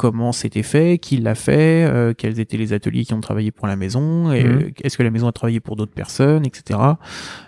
comment 0.00 0.32
c'était 0.32 0.62
fait, 0.62 0.96
qui 0.96 1.18
l'a 1.18 1.34
fait, 1.34 1.84
euh, 1.84 2.14
quels 2.16 2.40
étaient 2.40 2.56
les 2.56 2.72
ateliers 2.72 3.04
qui 3.04 3.12
ont 3.12 3.20
travaillé 3.20 3.50
pour 3.50 3.66
la 3.66 3.76
maison, 3.76 4.32
et, 4.32 4.44
Mhm. 4.44 4.72
est-ce 4.82 4.96
que 4.96 5.02
la 5.02 5.10
maison 5.10 5.28
a 5.28 5.32
travaillé 5.32 5.60
pour 5.60 5.76
d'autres 5.76 5.92
personnes, 5.92 6.46
etc. 6.46 6.80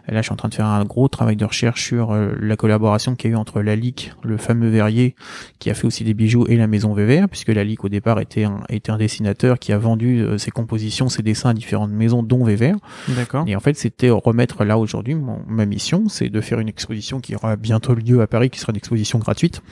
Et 0.07 0.13
là, 0.13 0.21
je 0.21 0.25
suis 0.25 0.35
en 0.35 0.37
train 0.37 0.51
de 0.51 0.55
faire 0.55 0.67
un 0.67 0.85
gros 0.85 1.09
travail 1.09 1.37
de 1.37 1.47
recherche 1.47 1.83
sur 1.83 2.13
euh, 2.13 2.35
la 2.39 2.57
collaboration 2.57 3.15
qu'il 3.17 3.31
y 3.31 3.33
a 3.33 3.37
eu 3.37 3.39
entre 3.39 3.63
la 3.63 3.75
le 3.75 4.37
fameux 4.37 4.69
verrier, 4.69 5.15
qui 5.61 5.71
a 5.71 5.75
fait 5.75 5.87
aussi 5.87 6.05
des 6.05 6.13
bijoux, 6.13 6.45
et 6.47 6.59
la 6.59 6.67
maison 6.67 6.93
Weber, 6.93 7.27
puisque 7.31 7.49
la 7.49 7.63
au 7.83 7.89
départ 7.89 8.21
était 8.21 8.45
un, 8.45 8.61
était 8.69 8.93
un 8.93 8.99
dessinateur 8.99 9.59
qui 9.59 9.73
a 9.73 9.79
vendu 9.79 10.21
euh, 10.21 10.37
ses 10.37 10.51
compositions, 10.51 11.09
ses 11.09 11.23
dessins 11.23 11.49
à 11.49 11.55
différentes 11.55 11.93
maisons, 11.93 12.23
dont 12.23 12.45
Weber. 12.45 12.77
D'accord. 13.09 13.45
Et 13.47 13.57
en 13.57 13.61
fait, 13.61 13.79
c'était 13.79 14.11
remettre 14.11 14.65
là 14.65 14.77
aujourd'hui, 14.77 15.17
ma 15.49 15.65
mission, 15.65 16.11
c'est 16.11 16.29
de 16.29 16.41
faire 16.43 16.61
une 16.61 16.69
exposition 16.69 17.19
qui 17.21 17.35
aura 17.35 17.57
bientôt 17.57 17.95
lieu 17.95 18.21
à 18.21 18.27
Paris, 18.27 18.51
qui 18.51 18.61
sera 18.61 18.73
une 18.73 18.77
exposition 18.77 19.19
gratuite. 19.19 19.63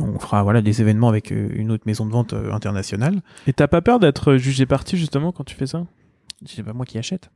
On 0.00 0.18
fera 0.18 0.42
voilà 0.42 0.60
des 0.62 0.80
événements 0.80 1.08
avec 1.08 1.32
euh, 1.32 1.48
une 1.54 1.70
autre 1.70 1.84
maison 1.86 2.04
de 2.06 2.10
vente 2.12 2.32
euh, 2.32 2.52
internationale. 2.52 3.22
Et 3.46 3.52
t'as 3.52 3.68
pas 3.68 3.80
peur 3.80 3.98
d'être 3.98 4.36
jugé 4.36 4.66
parti 4.66 4.96
justement 4.96 5.32
quand 5.32 5.44
tu 5.44 5.54
fais 5.54 5.66
ça? 5.66 5.86
C'est 6.44 6.62
pas 6.62 6.72
moi 6.74 6.84
qui 6.84 6.98
achète. 6.98 7.30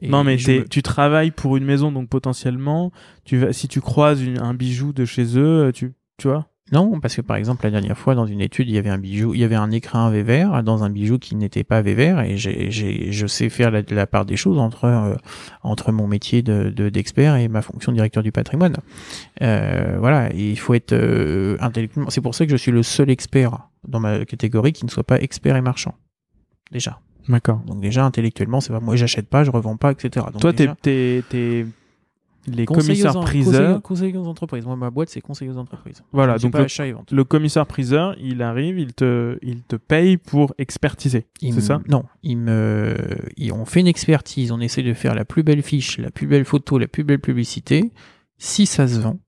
Et 0.00 0.08
Non 0.08 0.24
mais 0.24 0.36
me- 0.36 0.68
tu 0.68 0.82
travailles 0.82 1.30
pour 1.30 1.56
une 1.56 1.64
maison 1.64 1.92
donc 1.92 2.08
potentiellement 2.08 2.90
tu 3.24 3.38
vas 3.38 3.52
si 3.52 3.68
tu 3.68 3.80
croises 3.80 4.22
une- 4.22 4.40
un 4.40 4.52
bijou 4.54 4.92
de 4.92 5.04
chez 5.04 5.38
eux 5.38 5.70
tu 5.72 5.92
tu 6.16 6.26
vois? 6.28 6.48
Non, 6.72 6.98
parce 6.98 7.14
que 7.14 7.20
par 7.20 7.36
exemple 7.36 7.64
la 7.64 7.70
dernière 7.70 7.96
fois 7.98 8.14
dans 8.14 8.24
une 8.26 8.40
étude, 8.40 8.68
il 8.68 8.74
y 8.74 8.78
avait 8.78 8.88
un 8.88 8.96
bijou, 8.98 9.34
il 9.34 9.40
y 9.40 9.44
avait 9.44 9.54
un 9.54 9.70
écrin 9.70 10.10
Weber 10.10 10.62
dans 10.62 10.82
un 10.82 10.88
bijou 10.88 11.18
qui 11.18 11.34
n'était 11.36 11.62
pas 11.62 11.82
Weber 11.82 12.20
et 12.22 12.38
j'ai, 12.38 12.70
j'ai, 12.70 13.12
je 13.12 13.26
sais 13.26 13.50
faire 13.50 13.70
la, 13.70 13.82
la 13.90 14.06
part 14.06 14.24
des 14.24 14.36
choses 14.36 14.58
entre 14.58 14.84
euh, 14.86 15.14
entre 15.62 15.92
mon 15.92 16.06
métier 16.06 16.40
de, 16.40 16.70
de- 16.74 16.88
d'expert 16.88 17.36
et 17.36 17.48
ma 17.48 17.60
fonction 17.60 17.92
de 17.92 17.96
directeur 17.96 18.22
du 18.22 18.32
patrimoine. 18.32 18.76
Euh, 19.42 19.96
voilà, 20.00 20.32
et 20.34 20.50
il 20.52 20.58
faut 20.58 20.72
être 20.72 20.94
euh, 20.94 21.58
intellectuellement. 21.60 22.08
C'est 22.08 22.22
pour 22.22 22.34
ça 22.34 22.46
que 22.46 22.50
je 22.50 22.56
suis 22.56 22.72
le 22.72 22.82
seul 22.82 23.10
expert 23.10 23.58
dans 23.86 24.00
ma 24.00 24.24
catégorie 24.24 24.72
qui 24.72 24.86
ne 24.86 24.90
soit 24.90 25.04
pas 25.04 25.20
expert 25.20 25.56
et 25.56 25.60
marchand. 25.60 25.94
Déjà. 26.72 26.98
D'accord. 27.28 27.58
Donc 27.66 27.80
déjà 27.80 28.04
intellectuellement, 28.06 28.60
c'est 28.62 28.72
pas 28.72 28.80
moi, 28.80 28.96
j'achète 28.96 29.28
pas, 29.28 29.44
je 29.44 29.50
revends 29.50 29.76
pas, 29.76 29.92
etc. 29.92 30.26
Donc 30.32 30.40
Toi 30.40 30.52
t'es 30.54 30.64
déjà, 30.64 30.76
t'es 30.80 31.22
t'es 31.28 31.66
les 32.46 32.66
conseiller 32.66 32.86
commissaires 33.02 33.16
aux 33.16 33.18
en- 33.18 33.24
priseurs 33.24 33.82
conseiller- 33.82 34.12
conseiller 34.12 34.16
aux 34.18 34.26
entreprises. 34.26 34.66
Moi, 34.66 34.76
ma 34.76 34.90
boîte, 34.90 35.08
c'est 35.08 35.20
conseiller 35.20 35.50
aux 35.50 35.56
entreprises. 35.58 36.02
voilà 36.12 36.36
donc 36.38 36.54
le, 36.54 36.64
achat 36.64 36.86
et 36.86 36.92
vente. 36.92 37.10
le 37.12 37.24
commissaire 37.24 37.66
priseur 37.66 38.14
il 38.20 38.42
arrive 38.42 38.78
il 38.78 38.92
te 38.92 39.38
il 39.42 39.62
te 39.62 39.76
paye 39.76 40.16
pour 40.18 40.54
expertiser 40.58 41.26
c'est 41.40 41.60
ça? 41.60 41.80
Non, 41.88 42.04
il 42.22 42.36
me, 42.38 42.96
il- 43.36 43.52
on 43.52 43.64
fait 43.64 43.80
une 43.80 43.86
expertise, 43.86 44.52
on 44.52 44.60
essaie 44.60 44.82
de 44.82 44.94
faire 44.94 45.14
la 45.14 45.24
plus 45.24 45.42
belle 45.42 45.62
fiche, 45.62 45.98
la 45.98 46.10
plus 46.10 46.26
belle 46.26 46.44
photo, 46.44 46.78
la 46.78 46.88
plus 46.88 47.04
belle 47.04 47.20
publicité. 47.20 47.92
Si 48.38 48.66
ça 48.66 48.86
se 48.88 48.98
vend, 49.00 49.18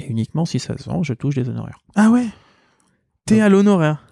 et 0.00 0.06
uniquement 0.06 0.44
si 0.44 0.58
ça 0.58 0.76
se 0.78 0.88
vend, 0.88 1.02
je 1.02 1.12
touche 1.14 1.34
des 1.34 1.48
honoraires. 1.48 1.78
ah 1.96 2.10
ouais? 2.10 2.26
T'es 3.26 3.40
à 3.40 3.48
l'honoraire 3.48 4.06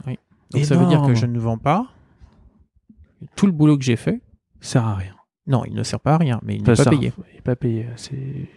Donc 0.52 0.64
ça 0.64 0.76
veut 0.76 0.86
dire 0.86 1.02
que 1.02 1.14
je 1.14 1.26
ne 1.26 1.38
vends 1.38 1.58
pas. 1.58 1.86
Tout 3.36 3.46
le 3.46 3.52
boulot 3.52 3.78
que 3.78 3.84
j'ai 3.84 3.96
fait, 3.96 4.20
sert 4.60 4.84
à 4.86 4.94
rien 4.94 5.14
non, 5.46 5.64
il 5.66 5.74
ne 5.74 5.82
sert 5.82 6.00
pas 6.00 6.14
à 6.14 6.18
rien, 6.18 6.40
mais 6.42 6.54
il 6.56 6.58
n'est 6.62 6.64
pas 6.66 6.76
sert- 6.76 6.90
payé. 6.90 7.12
il 7.32 7.38
est 7.38 7.42
pas 7.42 7.56
payé 7.56 7.86
c'est 7.96 8.48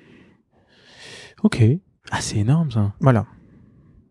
Ok. 1.43 1.61
Ah, 2.11 2.21
c'est 2.21 2.37
énorme 2.37 2.71
ça. 2.71 2.93
Voilà. 2.99 3.25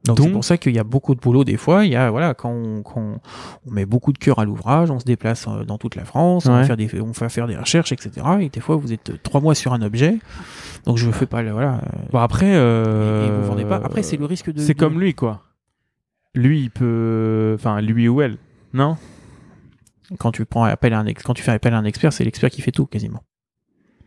Donc 0.06 0.18
c'est 0.20 0.30
pour 0.30 0.44
ça 0.44 0.58
qu'il 0.58 0.74
y 0.74 0.78
a 0.78 0.84
beaucoup 0.84 1.14
de 1.14 1.20
boulot 1.20 1.44
des 1.44 1.56
fois. 1.56 1.86
Il 1.86 1.92
y 1.92 1.96
a 1.96 2.10
voilà 2.10 2.34
quand 2.34 2.50
on, 2.50 2.82
quand 2.82 3.00
on- 3.00 3.20
on 3.66 3.70
met 3.70 3.86
beaucoup 3.86 4.12
de 4.12 4.18
cœur 4.18 4.38
à 4.38 4.44
l'ouvrage, 4.44 4.90
on 4.90 4.98
se 4.98 5.06
déplace 5.06 5.46
euh, 5.48 5.64
dans 5.64 5.78
toute 5.78 5.94
la 5.94 6.04
France, 6.04 6.44
on, 6.44 6.52
va 6.52 6.64
faire 6.64 6.76
des, 6.76 7.00
on 7.00 7.10
va 7.12 7.28
faire 7.30 7.46
des 7.46 7.56
recherches, 7.56 7.90
etc. 7.92 8.10
Et 8.40 8.50
des 8.50 8.60
fois 8.60 8.76
vous 8.76 8.92
êtes 8.92 9.08
euh, 9.10 9.18
trois 9.22 9.40
mois 9.40 9.54
sur 9.54 9.72
un 9.72 9.80
objet. 9.80 10.18
Donc 10.84 10.98
je 10.98 11.10
fais 11.10 11.24
pas 11.24 11.40
le- 11.40 11.52
voilà. 11.52 11.76
euh, 11.76 11.98
Bon, 12.12 12.18
après. 12.18 12.48
et- 12.50 12.54
Euh... 12.54 13.26
et 13.26 13.30
vous 13.40 13.46
vendez 13.48 13.64
pas. 13.64 13.76
Après 13.76 14.02
c'est 14.02 14.18
le 14.18 14.26
risque 14.26 14.52
de. 14.52 14.60
C'est 14.60 14.74
de- 14.74 14.78
comme 14.78 15.00
lui, 15.00 15.14
quoi. 15.14 15.42
Lui, 16.34 16.60
il 16.62 16.70
peut. 16.70 17.52
Enfin, 17.54 17.80
lui 17.80 18.06
ou 18.08 18.20
elle. 18.20 18.36
Non? 18.74 18.98
Quand 20.18 20.32
tu 20.32 20.44
prends 20.44 20.64
appel 20.64 20.92
à 20.92 20.98
un 20.98 21.06
ex- 21.06 21.22
quand 21.22 21.34
tu 21.34 21.42
fais 21.42 21.52
appel 21.52 21.74
à 21.74 21.78
un 21.78 21.84
expert, 21.84 22.12
c'est 22.12 22.24
l'expert 22.24 22.50
qui 22.50 22.62
fait 22.62 22.72
tout 22.72 22.86
quasiment. 22.86 23.22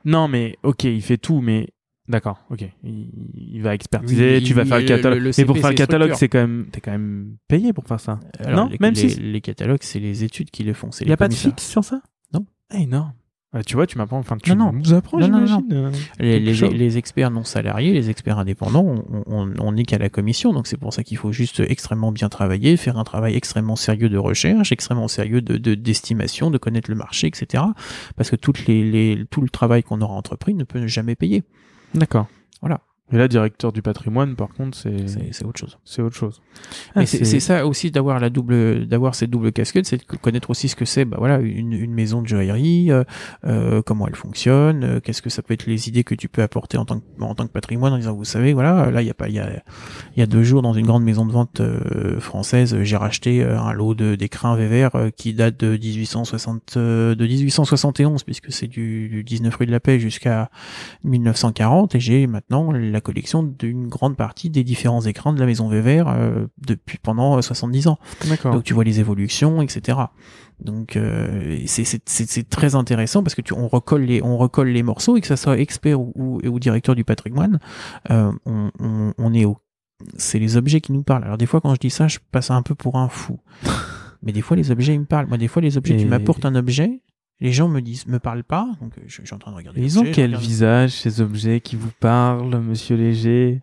Non, 0.05 0.27
mais 0.27 0.57
ok, 0.63 0.83
il 0.85 1.01
fait 1.01 1.17
tout, 1.17 1.41
mais. 1.41 1.69
D'accord, 2.07 2.39
ok. 2.49 2.63
Il, 2.83 3.09
il 3.33 3.61
va 3.61 3.73
expertiser, 3.75 4.37
Oui, 4.37 4.43
tu 4.43 4.53
vas 4.53 4.63
faire 4.63 4.77
le 4.77 4.83
le- 4.83 4.87
catalogue. 4.87 5.19
le 5.23 5.31
mais 5.37 5.45
pour 5.45 5.57
faire 5.57 5.69
le 5.71 5.75
catalogue, 5.75 6.13
c'est 6.15 6.29
quand 6.29 6.39
même. 6.39 6.67
T'es 6.71 6.79
quand 6.79 6.91
même 6.91 7.35
payé 7.49 7.73
pour 7.73 7.85
faire 7.85 7.99
ça. 7.99 8.19
Alors, 8.39 8.63
Non, 8.65 8.69
les, 8.71 8.77
même 8.79 8.93
les, 8.93 9.09
si- 9.09 9.19
les 9.19 9.41
catalogues, 9.41 9.81
c'est 9.81 9.99
les 9.99 10.23
études 10.23 10.49
qui 10.49 10.63
les 10.63 10.73
font. 10.73 10.89
Il 10.91 11.03
n'y 11.03 11.07
les 11.07 11.11
a 11.13 11.17
pas 11.17 11.27
de 11.27 11.33
fixe 11.33 11.67
sur 11.67 11.83
ça? 11.83 12.01
Non. 12.33 12.45
Ah, 12.69 12.77
énorme. 12.77 13.11
Ah, 13.53 13.63
tu 13.63 13.75
vois, 13.75 13.87
tu 13.87 13.97
m'apprends. 13.97 14.17
Enfin, 14.19 14.35
tu 14.37 14.49
Non, 14.53 14.65
non. 14.65 14.73
nous 14.73 14.93
apprends, 14.93 15.19
Non, 15.19 15.29
non, 15.29 15.45
j'imagine. 15.45 15.67
euh, 15.73 15.91
Les, 16.19 16.39
les, 16.39 16.53
les 16.69 16.97
experts 16.97 17.31
non 17.31 17.45
salariés, 17.45 17.93
les 17.93 18.09
experts 18.09 18.37
indépendants, 18.39 18.83
on- 18.85 19.23
on 19.25 19.53
on 19.57 19.71
n'est 19.71 19.85
qu'à 19.85 19.97
la 19.97 20.09
commission, 20.09 20.51
donc 20.51 20.67
c'est 20.67 20.75
pour 20.77 20.93
ça 20.93 21.03
qu'il 21.03 21.15
faut 21.17 21.31
juste 21.31 21.61
extrêmement 21.61 22.11
bien 22.11 22.27
travailler, 22.27 22.75
faire 22.75 22.97
un 22.97 23.05
travail 23.05 23.35
extrêmement 23.35 23.77
sérieux 23.77 24.09
de 24.09 24.17
recherche, 24.17 24.73
extrêmement 24.73 25.07
sérieux 25.07 25.41
de 25.41 25.55
de- 25.57 25.75
d'estimation, 25.75 26.51
de, 26.51 26.57
connaître 26.57 26.89
le 26.91 26.97
marché, 26.97 27.27
etc. 27.27 27.63
Parce 28.17 28.29
que 28.29 28.35
toutes 28.35 28.65
les, 28.67 28.83
les, 28.91 29.25
tout 29.31 29.41
le 29.41 29.49
travail 29.49 29.81
qu'on 29.81 30.01
aura 30.01 30.15
entrepris 30.15 30.53
ne 30.53 30.65
peut 30.65 30.85
jamais 30.87 31.15
payer. 31.15 31.43
D'accord. 31.95 32.27
Voilà. 32.61 32.81
Et 33.11 33.17
là, 33.17 33.27
directeur 33.27 33.71
du 33.71 33.81
patrimoine, 33.81 34.35
par 34.35 34.49
contre, 34.49 34.77
c'est 34.77 35.07
C'est 35.31 35.45
autre 35.45 35.59
chose. 35.59 35.77
c'est 35.85 36.01
autre 36.01 36.15
chose. 36.15 36.41
Mais 36.95 37.03
Ah, 37.03 37.05
c'est 37.05 37.39
ça 37.39 37.65
aussi 37.65 37.89
d'avoir 37.91 38.19
la 38.19 38.29
double, 38.29 38.85
d'avoir 38.85 39.15
cette 39.15 39.29
double 39.29 39.51
casquette, 39.51 39.85
c'est 39.85 39.97
de 39.97 40.17
connaître 40.17 40.49
aussi 40.49 40.67
ce 40.67 40.75
que 40.75 40.85
c'est, 40.85 41.05
bah 41.05 41.17
voilà, 41.19 41.39
une, 41.39 41.71
une 41.73 41.93
maison 41.93 42.21
de 42.21 42.27
joaillerie, 42.27 42.91
euh, 42.91 43.03
euh, 43.45 43.81
comment 43.81 44.07
elle 44.07 44.15
fonctionne, 44.15 44.83
euh, 44.83 44.99
qu'est-ce 44.99 45.21
que 45.21 45.29
ça 45.29 45.41
peut 45.41 45.53
être 45.53 45.67
les 45.67 45.87
idées 45.87 46.03
que 46.03 46.15
tu 46.15 46.27
peux 46.27 46.41
apporter 46.41 46.77
en 46.77 46.85
tant 46.85 46.99
que, 46.99 47.05
en 47.21 47.33
tant 47.33 47.47
que 47.47 47.51
patrimoine, 47.51 47.93
en 47.93 47.97
disant, 47.97 48.13
vous 48.13 48.25
savez, 48.25 48.53
voilà, 48.53 48.91
là 48.91 49.01
il 49.01 49.07
y 49.07 49.11
a 49.11 49.13
pas, 49.13 49.29
il 49.29 49.35
y 49.35 49.39
a, 49.39 49.49
il 50.15 50.19
y 50.19 50.23
a 50.23 50.25
deux 50.25 50.43
jours 50.43 50.61
dans 50.61 50.73
une 50.73 50.85
grande 50.85 51.03
maison 51.03 51.25
de 51.25 51.31
vente 51.31 51.61
euh, 51.61 52.19
française, 52.19 52.75
j'ai 52.83 52.97
racheté 52.97 53.43
euh, 53.43 53.59
un 53.59 53.71
lot 53.73 53.93
de 53.93 54.15
d'écrins 54.15 54.55
Vévert 54.55 54.91
qui 55.15 55.33
date 55.33 55.59
de 55.59 55.77
1860, 55.77 56.73
euh, 56.77 57.15
de 57.15 57.25
1871 57.25 58.23
puisque 58.23 58.51
c'est 58.51 58.67
du, 58.67 59.09
du 59.09 59.23
19 59.23 59.55
rue 59.55 59.65
de 59.65 59.71
la 59.71 59.79
Paix 59.79 59.99
jusqu'à 59.99 60.49
1940 61.03 61.95
et 61.95 61.99
j'ai 61.99 62.27
maintenant 62.27 62.71
la 62.71 62.96
collection 63.01 63.43
d'une 63.43 63.87
grande 63.87 64.15
partie 64.17 64.49
des 64.49 64.63
différents 64.63 65.01
écrans 65.01 65.33
de 65.33 65.39
la 65.39 65.45
maison 65.45 65.67
Weber 65.69 66.07
euh, 66.07 66.45
depuis 66.65 66.97
pendant 66.97 67.37
euh, 67.37 67.41
70 67.41 67.87
ans. 67.87 67.97
D'accord. 68.27 68.53
Donc 68.53 68.63
tu 68.63 68.73
vois 68.73 68.83
les 68.83 68.99
évolutions, 68.99 69.61
etc. 69.61 69.97
Donc 70.59 70.95
euh, 70.95 71.59
c'est 71.67 71.83
c'est- 71.83 72.01
c'est 72.09 72.27
c'est 72.29 72.49
très 72.49 72.75
intéressant 72.75 73.21
parce 73.23 73.35
que 73.35 73.41
tu 73.41 73.53
on 73.53 73.67
recolle 73.67 74.01
les 74.03 74.21
on 74.23 74.37
recolle 74.37 74.69
les 74.69 74.83
morceaux 74.83 75.15
et 75.17 75.21
que 75.21 75.27
ça 75.27 75.37
soit 75.37 75.59
expert 75.59 75.99
ou, 76.01 76.11
ou, 76.15 76.39
ou 76.47 76.59
directeur 76.59 76.95
du 76.95 77.03
patrimoine, 77.03 77.59
euh, 78.09 78.31
on, 78.45 78.71
on, 78.79 79.13
on 79.17 79.33
est 79.33 79.45
au 79.45 79.57
c'est 80.17 80.39
les 80.39 80.57
objets 80.57 80.81
qui 80.81 80.91
nous 80.93 81.03
parlent. 81.03 81.23
Alors 81.23 81.37
des 81.37 81.45
fois 81.45 81.61
quand 81.61 81.73
je 81.73 81.79
dis 81.79 81.89
ça, 81.89 82.07
je 82.07 82.19
passe 82.31 82.51
un 82.51 82.61
peu 82.61 82.75
pour 82.75 82.97
un 82.97 83.07
fou. 83.09 83.39
Mais 84.23 84.31
des 84.31 84.41
fois 84.41 84.57
les 84.57 84.71
objets 84.71 84.93
ils 84.95 84.99
me 84.99 85.05
parlent. 85.05 85.27
Moi 85.27 85.37
des 85.37 85.47
fois 85.47 85.61
les 85.61 85.77
objets 85.77 85.93
Et- 85.95 85.97
tu 85.97 86.05
m'apportes 86.07 86.43
un 86.45 86.55
objet, 86.55 87.01
les 87.39 87.51
gens 87.51 87.67
me 87.67 87.81
disent 87.81 88.07
me 88.07 88.19
parlent 88.19 88.43
pas, 88.43 88.67
donc 88.81 88.97
euh, 88.97 89.01
je, 89.07 89.21
je 89.21 89.25
suis 89.25 89.35
en 89.35 89.39
train 89.39 89.51
de 89.51 89.57
regarder. 89.57 89.81
Ils 89.81 89.99
ont 89.99 90.03
quel 90.03 90.27
regarde- 90.31 90.43
visage, 90.43 90.91
ces 90.91 91.21
objets 91.21 91.59
qui 91.61 91.75
vous 91.75 91.91
parlent, 91.99 92.59
monsieur 92.59 92.95
Léger 92.95 93.61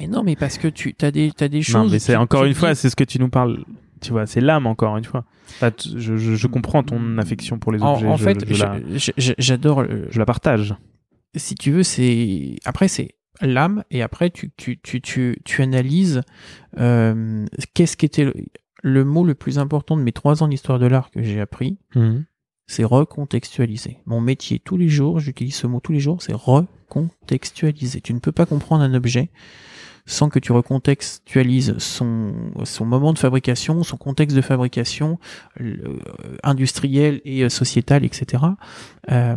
Mais 0.00 0.06
non, 0.06 0.22
mais 0.22 0.36
parce 0.36 0.58
que 0.58 0.68
tu 0.68 0.94
as 1.02 1.10
des 1.10 1.32
t'as 1.36 1.48
des 1.48 1.58
Non, 1.58 1.62
choses. 1.62 1.92
mais 1.92 1.98
c'est 1.98 2.16
encore 2.16 2.44
une 2.44 2.54
fois, 2.54 2.74
c'est 2.74 2.90
ce 2.90 2.96
que 2.96 3.04
tu 3.04 3.18
nous 3.18 3.28
parles. 3.28 3.64
Tu 4.00 4.12
vois, 4.12 4.26
c'est 4.26 4.40
l'âme, 4.42 4.66
encore 4.66 4.96
une 4.98 5.04
fois. 5.04 5.24
Je, 5.62 6.16
je, 6.16 6.34
je 6.34 6.46
comprends 6.46 6.82
ton 6.82 7.16
affection 7.18 7.58
pour 7.58 7.72
les 7.72 7.82
objets. 7.82 8.06
en 8.06 8.16
fait, 8.18 8.48
la, 8.58 8.78
je- 8.94 9.32
j'adore. 9.38 9.84
je 10.10 10.18
la 10.18 10.26
partage. 10.26 10.74
si 11.34 11.54
tu 11.54 11.70
veux, 11.72 11.82
c'est 11.82 12.56
après 12.64 12.88
c'est 12.88 13.14
l'âme 13.42 13.84
et 13.90 14.02
après 14.02 14.30
tu 14.30 14.50
tu 14.56 14.78
tu 14.80 15.00
tu, 15.00 15.36
tu 15.44 15.62
analyses 15.62 16.22
euh, 16.78 17.44
qu'est-ce 17.74 17.96
qui 17.96 18.06
était 18.06 18.24
le, 18.24 18.34
le 18.82 19.04
mot 19.04 19.24
le 19.24 19.34
plus 19.34 19.58
important 19.58 19.96
de 19.96 20.02
mes 20.02 20.12
trois 20.12 20.42
ans 20.42 20.48
d'histoire 20.48 20.78
de 20.78 20.86
l'art 20.86 21.10
que 21.10 21.22
j'ai 21.22 21.40
appris, 21.40 21.78
c'est 22.66 22.84
recontextualiser. 22.84 23.98
Mon 24.06 24.20
métier 24.20 24.58
tous 24.58 24.76
les 24.76 24.88
jours, 24.88 25.20
j'utilise 25.20 25.54
ce 25.54 25.66
mot 25.66 25.80
tous 25.80 25.92
les 25.92 26.00
jours, 26.00 26.22
c'est 26.22 26.34
recontextualiser. 26.34 28.00
Tu 28.00 28.14
ne 28.14 28.18
peux 28.18 28.32
pas 28.32 28.46
comprendre 28.46 28.82
un 28.82 28.94
objet 28.94 29.30
sans 30.06 30.28
que 30.28 30.38
tu 30.38 30.52
recontextualises 30.52 31.76
son, 31.78 32.32
son 32.64 32.84
moment 32.86 33.12
de 33.12 33.18
fabrication, 33.18 33.82
son 33.82 33.96
contexte 33.96 34.36
de 34.36 34.40
fabrication 34.40 35.18
le- 35.58 35.98
industriel 36.44 37.20
et 37.24 37.42
euh, 37.44 37.48
sociétal, 37.48 38.04
etc. 38.04 38.44
Euh, 39.10 39.36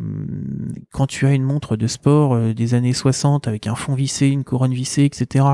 quand 0.91 1.07
tu 1.07 1.25
as 1.25 1.33
une 1.33 1.43
montre 1.43 1.75
de 1.75 1.87
sport 1.87 2.33
euh, 2.35 2.53
des 2.53 2.73
années 2.75 2.93
60 2.93 3.47
avec 3.47 3.67
un 3.67 3.75
fond 3.75 3.95
vissé, 3.95 4.27
une 4.27 4.43
couronne 4.43 4.73
vissée, 4.73 5.03
etc., 5.03 5.45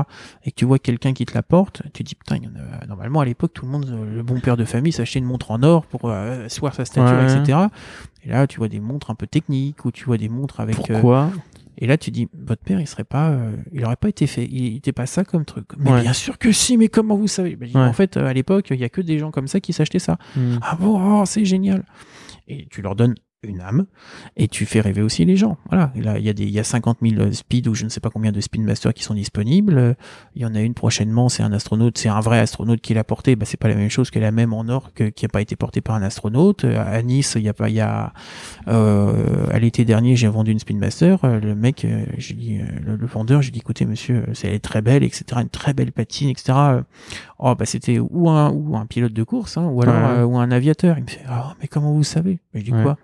et 0.44 0.50
que 0.50 0.56
tu 0.56 0.64
vois 0.64 0.78
quelqu'un 0.78 1.12
qui 1.12 1.24
te 1.24 1.34
la 1.34 1.42
porte, 1.42 1.82
tu 1.94 2.02
te 2.04 2.08
dis 2.08 2.14
putain, 2.14 2.36
il 2.36 2.44
y 2.44 2.46
en 2.48 2.52
a- 2.82 2.86
normalement 2.86 3.20
à 3.20 3.24
l'époque 3.24 3.52
tout 3.54 3.64
le 3.64 3.72
monde, 3.72 3.86
euh, 3.90 4.14
le 4.16 4.22
bon 4.22 4.40
père 4.40 4.56
de 4.56 4.64
famille, 4.64 4.92
s'achetait 4.92 5.18
une 5.18 5.24
montre 5.24 5.50
en 5.50 5.62
or 5.62 5.86
pour 5.86 6.10
euh, 6.10 6.46
asseoir 6.46 6.74
sa 6.74 6.84
stature, 6.84 7.16
Ouais. 7.18 7.24
etc. 7.38 7.58
Et 8.24 8.28
là, 8.30 8.46
tu 8.46 8.58
vois 8.58 8.68
des 8.68 8.80
montres 8.80 9.10
un 9.10 9.14
peu 9.14 9.26
techniques 9.26 9.84
ou 9.84 9.90
tu 9.92 10.04
vois 10.04 10.18
des 10.18 10.28
montres 10.28 10.60
avec. 10.60 10.76
euh, 10.90 10.94
Pourquoi? 10.94 11.30
Et 11.78 11.86
là, 11.86 11.98
tu 11.98 12.10
dis, 12.10 12.28
votre 12.32 12.62
père, 12.62 12.80
il 12.80 12.86
serait 12.86 13.04
pas, 13.04 13.30
euh, 13.30 13.54
il 13.72 13.84
aurait 13.84 13.96
pas 13.96 14.08
été 14.08 14.26
fait, 14.26 14.44
il 14.46 14.76
était 14.76 14.92
pas 14.92 15.06
ça 15.06 15.24
comme 15.24 15.44
truc. 15.44 15.66
Mais 15.78 15.90
Ouais. 15.92 16.02
bien 16.02 16.12
sûr 16.12 16.38
que 16.38 16.52
si, 16.52 16.76
mais 16.76 16.88
comment 16.88 17.16
vous 17.16 17.28
savez? 17.28 17.56
Ben, 17.56 17.66
je 17.66 17.72
dis, 17.72 17.76
Ouais. 17.78 17.84
En 17.84 17.92
fait, 17.92 18.16
euh, 18.16 18.26
à 18.26 18.32
l'époque, 18.32 18.68
il 18.70 18.78
y 18.80 18.84
a 18.84 18.88
que 18.88 19.00
des 19.00 19.18
gens 19.18 19.30
comme 19.30 19.48
ça 19.48 19.60
qui 19.60 19.72
s'achetaient 19.72 19.98
ça. 19.98 20.16
Hmm. 20.36 20.56
Ah 20.62 20.76
bon, 20.80 21.20
oh, 21.20 21.24
c'est 21.26 21.44
génial. 21.44 21.84
Et 22.48 22.66
tu 22.70 22.80
leur 22.82 22.94
donnes 22.96 23.14
une 23.42 23.60
âme 23.60 23.86
et 24.36 24.48
tu 24.48 24.66
fais 24.66 24.80
rêver 24.80 25.02
aussi 25.02 25.24
les 25.24 25.36
gens. 25.36 25.56
Voilà. 25.68 25.92
Il 25.94 26.02
y 26.04 26.28
a 26.28 26.32
des, 26.32 26.44
il 26.44 26.50
y 26.50 26.58
a 26.58 26.64
50 26.64 26.98
000 27.02 27.32
speed 27.32 27.68
ou 27.68 27.74
je 27.74 27.84
ne 27.84 27.88
sais 27.90 28.00
pas 28.00 28.10
combien 28.10 28.32
de 28.32 28.40
Speedmaster 28.40 28.92
qui 28.94 29.02
sont 29.02 29.14
disponibles. 29.14 29.96
Il 30.34 30.42
y 30.42 30.46
en 30.46 30.54
a 30.54 30.60
une 30.60 30.74
prochainement, 30.74 31.28
c'est 31.28 31.42
un 31.42 31.52
astronaute, 31.52 31.98
c'est 31.98 32.08
un 32.08 32.20
vrai 32.20 32.38
astronaute 32.38 32.80
qui 32.80 32.94
l'a 32.94 33.04
porté. 33.04 33.36
Bah, 33.36 33.44
c'est 33.46 33.56
pas 33.58 33.68
la 33.68 33.74
même 33.76 33.90
chose 33.90 34.10
que 34.10 34.18
la 34.18 34.32
même 34.32 34.52
en 34.52 34.68
or 34.68 34.92
que, 34.94 35.04
qui 35.04 35.24
a 35.26 35.28
pas 35.28 35.40
été 35.42 35.54
portée 35.56 35.80
par 35.80 35.94
un 35.96 36.02
astronaute. 36.02 36.64
À 36.64 37.00
Nice, 37.02 37.34
il 37.36 37.42
y 37.42 37.48
a 37.48 37.54
pas, 37.54 37.68
il 37.68 37.76
y 37.76 37.80
a, 37.80 38.12
euh, 38.68 39.46
à 39.50 39.58
l'été 39.58 39.84
dernier, 39.84 40.16
j'ai 40.16 40.28
vendu 40.28 40.50
une 40.52 40.58
Speedmaster. 40.58 41.18
Le 41.24 41.54
mec, 41.54 41.84
euh, 41.84 42.04
j'ai 42.18 42.34
dit, 42.34 42.58
euh, 42.58 42.64
le, 42.84 42.96
le 42.96 43.06
vendeur, 43.06 43.42
j'ai 43.42 43.50
dit, 43.50 43.58
écoutez, 43.60 43.86
monsieur, 43.86 44.24
c'est 44.32 44.48
elle 44.48 44.54
est 44.54 44.58
très 44.60 44.82
belle, 44.82 45.02
etc. 45.04 45.24
Une 45.42 45.48
très 45.48 45.74
belle 45.74 45.92
patine, 45.92 46.28
etc. 46.30 46.52
Oh, 47.38 47.54
bah, 47.54 47.66
c'était 47.66 47.98
ou 47.98 48.28
un, 48.30 48.50
ou 48.50 48.76
un 48.76 48.86
pilote 48.86 49.12
de 49.12 49.22
course, 49.22 49.56
hein, 49.56 49.66
ou 49.66 49.82
alors, 49.82 49.94
Ouais. 49.94 50.18
euh, 50.18 50.24
ou 50.24 50.38
un 50.38 50.50
aviateur. 50.50 50.98
Il 50.98 51.04
me 51.04 51.08
fait, 51.08 51.20
ah, 51.28 51.54
mais 51.60 51.68
comment 51.68 51.92
vous 51.92 52.02
savez? 52.04 52.38
Je 52.54 52.62
dis 52.62 52.72
Ouais. 52.72 52.82
quoi? 52.82 52.96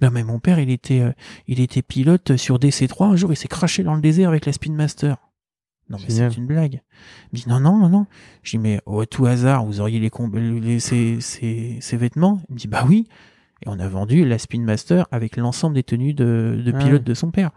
Ben, 0.00 0.10
mais 0.10 0.24
mon 0.24 0.38
père, 0.38 0.58
il 0.58 0.70
était, 0.70 1.00
euh, 1.00 1.12
il 1.46 1.60
était 1.60 1.82
pilote 1.82 2.36
sur 2.36 2.58
DC3. 2.58 3.12
Un 3.12 3.16
jour, 3.16 3.32
il 3.32 3.36
s'est 3.36 3.48
craché 3.48 3.82
dans 3.82 3.94
le 3.94 4.00
désert 4.00 4.28
avec 4.28 4.46
la 4.46 4.52
Speedmaster. 4.52 5.16
Non, 5.88 5.98
mais 6.02 6.10
c'est 6.12 6.36
une 6.36 6.46
blague. 6.46 6.82
Il 7.32 7.38
me 7.38 7.44
dit, 7.44 7.48
non, 7.48 7.60
non, 7.60 7.76
non, 7.78 7.88
non. 7.88 8.06
Je 8.42 8.50
dis, 8.52 8.58
mais 8.58 8.80
au 8.86 9.04
tout 9.04 9.26
hasard, 9.26 9.64
vous 9.64 9.80
auriez 9.80 10.00
les, 10.00 10.80
ces, 10.80 11.20
ces, 11.20 11.78
ces 11.80 11.96
vêtements? 11.96 12.40
Il 12.48 12.54
me 12.54 12.58
dit, 12.58 12.66
bah 12.68 12.84
oui. 12.88 13.06
Et 13.64 13.68
on 13.68 13.78
a 13.78 13.88
vendu 13.88 14.24
la 14.24 14.38
Speedmaster 14.38 15.06
avec 15.12 15.36
l'ensemble 15.36 15.76
des 15.76 15.82
tenues 15.82 16.12
de, 16.12 16.60
de 16.64 16.72
Ah 16.74 16.78
pilote 16.78 17.00
ouais. 17.00 17.04
de 17.06 17.14
son 17.14 17.30
père. 17.30 17.52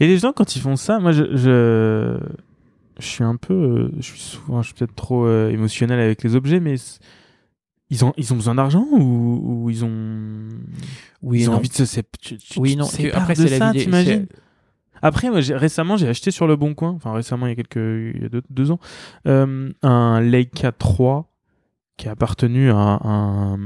Et 0.00 0.06
les 0.06 0.16
gens, 0.16 0.32
quand 0.32 0.56
ils 0.56 0.60
font 0.60 0.76
ça, 0.76 0.98
moi, 1.00 1.12
je, 1.12 1.36
je, 1.36 2.18
je 2.98 3.06
suis 3.06 3.24
un 3.24 3.36
peu, 3.36 3.52
euh, 3.52 3.92
je 3.98 4.02
suis 4.02 4.20
souvent, 4.20 4.62
je 4.62 4.68
suis 4.68 4.74
peut-être 4.74 4.94
trop 4.94 5.26
euh, 5.26 5.50
émotionnel 5.50 6.00
avec 6.00 6.22
les 6.22 6.36
objets, 6.36 6.60
mais 6.60 6.76
ils 7.90 8.04
ont, 8.04 8.14
ils 8.16 8.32
ont 8.32 8.36
besoin 8.36 8.54
d'argent 8.54 8.86
ou, 8.92 9.64
ou 9.64 9.70
ils 9.70 9.84
ont, 9.84 10.48
Oui, 11.22 11.40
ils 11.40 11.48
ont 11.48 11.52
non. 11.52 11.58
envie 11.58 11.68
de 11.68 11.74
se, 11.74 11.84
sép- 11.84 12.04
tu, 12.20 12.36
tu- 12.36 12.58
Oui, 12.58 12.76
non. 12.76 12.86
tu- 12.86 13.10
Après, 13.12 13.34
c'est 13.34 13.58
la 13.58 13.72
c'est- 13.72 14.28
Après, 15.04 15.30
moi, 15.30 15.40
récemment, 15.54 15.96
j'ai 15.96 16.08
acheté 16.08 16.30
sur 16.30 16.46
le 16.46 16.54
Bon 16.56 16.74
Coin, 16.74 16.90
enfin 16.90 17.12
récemment, 17.12 17.46
il 17.46 17.50
y 17.50 17.52
a 17.52 17.56
quelques, 17.56 17.76
il 18.16 18.22
y 18.22 18.24
a 18.24 18.28
deux, 18.28 18.42
deux 18.50 18.70
ans, 18.70 18.78
euh, 19.26 19.70
un 19.82 20.20
Leica 20.20 20.70
3 20.72 21.32
qui 21.96 22.08
a 22.08 22.12
appartenu 22.12 22.70
à 22.70 22.76
un, 23.04 23.58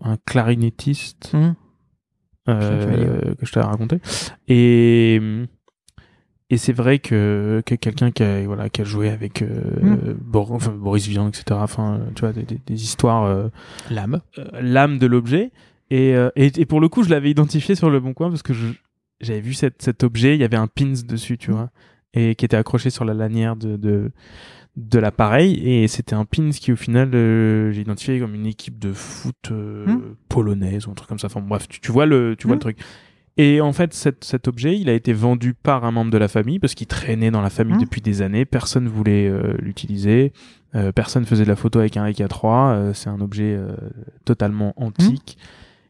un 0.00 0.16
clarinettiste 0.26 1.32
euh, 2.48 2.84
tu 2.84 2.90
vas 2.90 2.96
dire. 2.96 3.36
que 3.36 3.46
je 3.46 3.52
t'avais 3.52 3.66
raconté. 3.66 4.00
Et, 4.48 5.20
et 6.50 6.56
c'est 6.58 6.72
vrai 6.72 6.98
que, 6.98 7.62
que 7.64 7.76
quelqu'un 7.76 8.10
qui 8.10 8.22
a, 8.24 8.44
voilà, 8.44 8.68
qui 8.68 8.80
a 8.80 8.84
joué 8.84 9.10
avec 9.10 9.42
euh, 9.42 9.60
Mm. 9.80 10.14
Bor- 10.20 10.52
enfin, 10.52 10.72
Boris 10.72 11.06
Vian, 11.06 11.28
etc. 11.28 11.44
Enfin, 11.52 12.00
euh, 12.00 12.10
tu 12.16 12.20
vois, 12.22 12.32
des, 12.32 12.42
des, 12.42 12.60
des 12.66 12.82
histoires, 12.82 13.24
euh, 13.24 13.48
L'âme. 13.90 14.20
euh, 14.38 14.44
l'âme 14.60 14.98
de 14.98 15.06
l'objet. 15.06 15.52
Et, 15.90 16.14
euh, 16.14 16.30
et, 16.36 16.50
et 16.60 16.66
pour 16.66 16.80
le 16.80 16.88
coup, 16.88 17.02
je 17.02 17.10
l'avais 17.10 17.30
identifié 17.30 17.74
sur 17.74 17.90
le 17.90 18.00
bon 18.00 18.14
coin 18.14 18.28
parce 18.30 18.42
que 18.42 18.52
j'avais 19.20 19.40
vu 19.40 19.54
cet, 19.54 19.82
cet 19.82 20.04
objet, 20.04 20.34
il 20.34 20.40
y 20.40 20.44
avait 20.44 20.56
un 20.56 20.66
pins 20.68 20.92
dessus, 21.06 21.36
tu 21.38 21.50
vois, 21.50 21.70
et 22.14 22.34
qui 22.34 22.44
était 22.44 22.56
accroché 22.56 22.90
sur 22.90 23.04
la 23.04 23.14
lanière 23.14 23.56
de, 23.56 23.76
de, 23.76 24.10
de 24.76 24.98
l'appareil. 24.98 25.54
Et 25.68 25.86
c'était 25.88 26.14
un 26.14 26.24
pins 26.24 26.50
qui, 26.50 26.72
au 26.72 26.76
final, 26.76 27.10
euh, 27.14 27.70
j'ai 27.72 27.82
identifié 27.82 28.18
comme 28.20 28.34
une 28.34 28.46
équipe 28.46 28.78
de 28.78 28.92
foot 28.92 29.34
euh, 29.50 29.86
Hmm. 29.86 30.00
polonaise 30.28 30.86
ou 30.86 30.90
un 30.90 30.94
truc 30.94 31.08
comme 31.08 31.18
ça. 31.18 31.26
Enfin 31.26 31.40
bref, 31.40 31.68
tu, 31.68 31.80
tu 31.80 31.92
vois 31.92 32.06
le, 32.06 32.36
tu 32.38 32.46
vois 32.46 32.56
le 32.56 32.60
truc. 32.60 32.78
Et 33.38 33.62
en 33.62 33.72
fait, 33.72 33.94
cet, 33.94 34.24
cet 34.24 34.46
objet, 34.46 34.78
il 34.78 34.90
a 34.90 34.92
été 34.92 35.14
vendu 35.14 35.54
par 35.54 35.84
un 35.86 35.90
membre 35.90 36.10
de 36.10 36.18
la 36.18 36.28
famille 36.28 36.58
parce 36.58 36.74
qu'il 36.74 36.86
traînait 36.86 37.30
dans 37.30 37.40
la 37.40 37.48
famille 37.50 37.76
Mmh. 37.76 37.80
depuis 37.80 38.00
des 38.02 38.20
années. 38.22 38.44
Personne 38.44 38.88
voulait 38.88 39.26
euh, 39.28 39.54
l'utiliser. 39.58 40.32
Euh, 40.74 40.92
personne 40.92 41.24
faisait 41.24 41.44
de 41.44 41.48
la 41.48 41.56
photo 41.56 41.78
avec 41.78 41.96
un 41.96 42.04
AK3. 42.06 42.72
Euh, 42.74 42.92
c'est 42.94 43.08
un 43.08 43.20
objet 43.22 43.54
euh, 43.56 43.74
totalement 44.26 44.74
antique. 44.76 45.38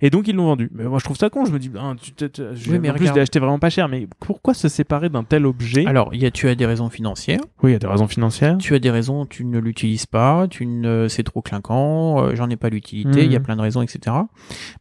Et 0.04 0.10
donc 0.10 0.26
ils 0.28 0.34
l'ont 0.34 0.46
vendu. 0.46 0.68
Mais 0.74 0.84
moi 0.84 0.98
je 0.98 1.04
trouve 1.04 1.16
ça 1.16 1.30
con. 1.30 1.44
Je 1.44 1.52
me 1.52 1.58
dis, 1.60 1.70
ah, 1.78 1.94
tu, 2.00 2.12
tu- 2.12 2.28
tu- 2.28 2.42
je- 2.52 2.70
Oui, 2.72 2.78
mais 2.80 2.90
en 2.90 2.94
plus 2.94 3.08
acheté 3.08 3.38
vraiment 3.38 3.58
pas 3.60 3.70
cher. 3.70 3.88
Mais 3.88 4.08
pourquoi 4.20 4.52
se 4.52 4.68
séparer 4.68 5.08
d'un 5.08 5.22
tel 5.22 5.46
objet? 5.46 5.86
Alors, 5.86 6.12
y 6.14 6.26
a, 6.26 6.30
tu 6.32 6.48
as 6.48 6.54
des 6.56 6.66
raisons 6.66 6.90
financières, 6.90 7.40
Oui, 7.62 7.70
il 7.70 7.72
y 7.74 7.76
a 7.76 7.78
des 7.78 7.86
raisons 7.86 8.08
financières. 8.08 8.58
tu 8.58 8.74
as 8.74 8.80
des 8.80 8.90
raisons, 8.90 9.24
tu 9.26 9.44
ne 9.44 9.58
l'utilises 9.60 10.06
pas, 10.06 10.48
tu 10.48 10.66
ne, 10.66 11.06
c'est 11.08 11.22
trop 11.22 11.40
clinquant, 11.40 12.20
euh, 12.24 12.34
j'en 12.34 12.50
ai 12.50 12.56
pas 12.56 12.68
l'utilité, 12.68 13.24
il 13.24 13.30
y 13.32 13.36
a 13.36 13.38
Mhm. 13.38 13.44
plein 13.44 13.56
de 13.56 13.62
raisons, 13.62 13.80
etc. 13.80 14.16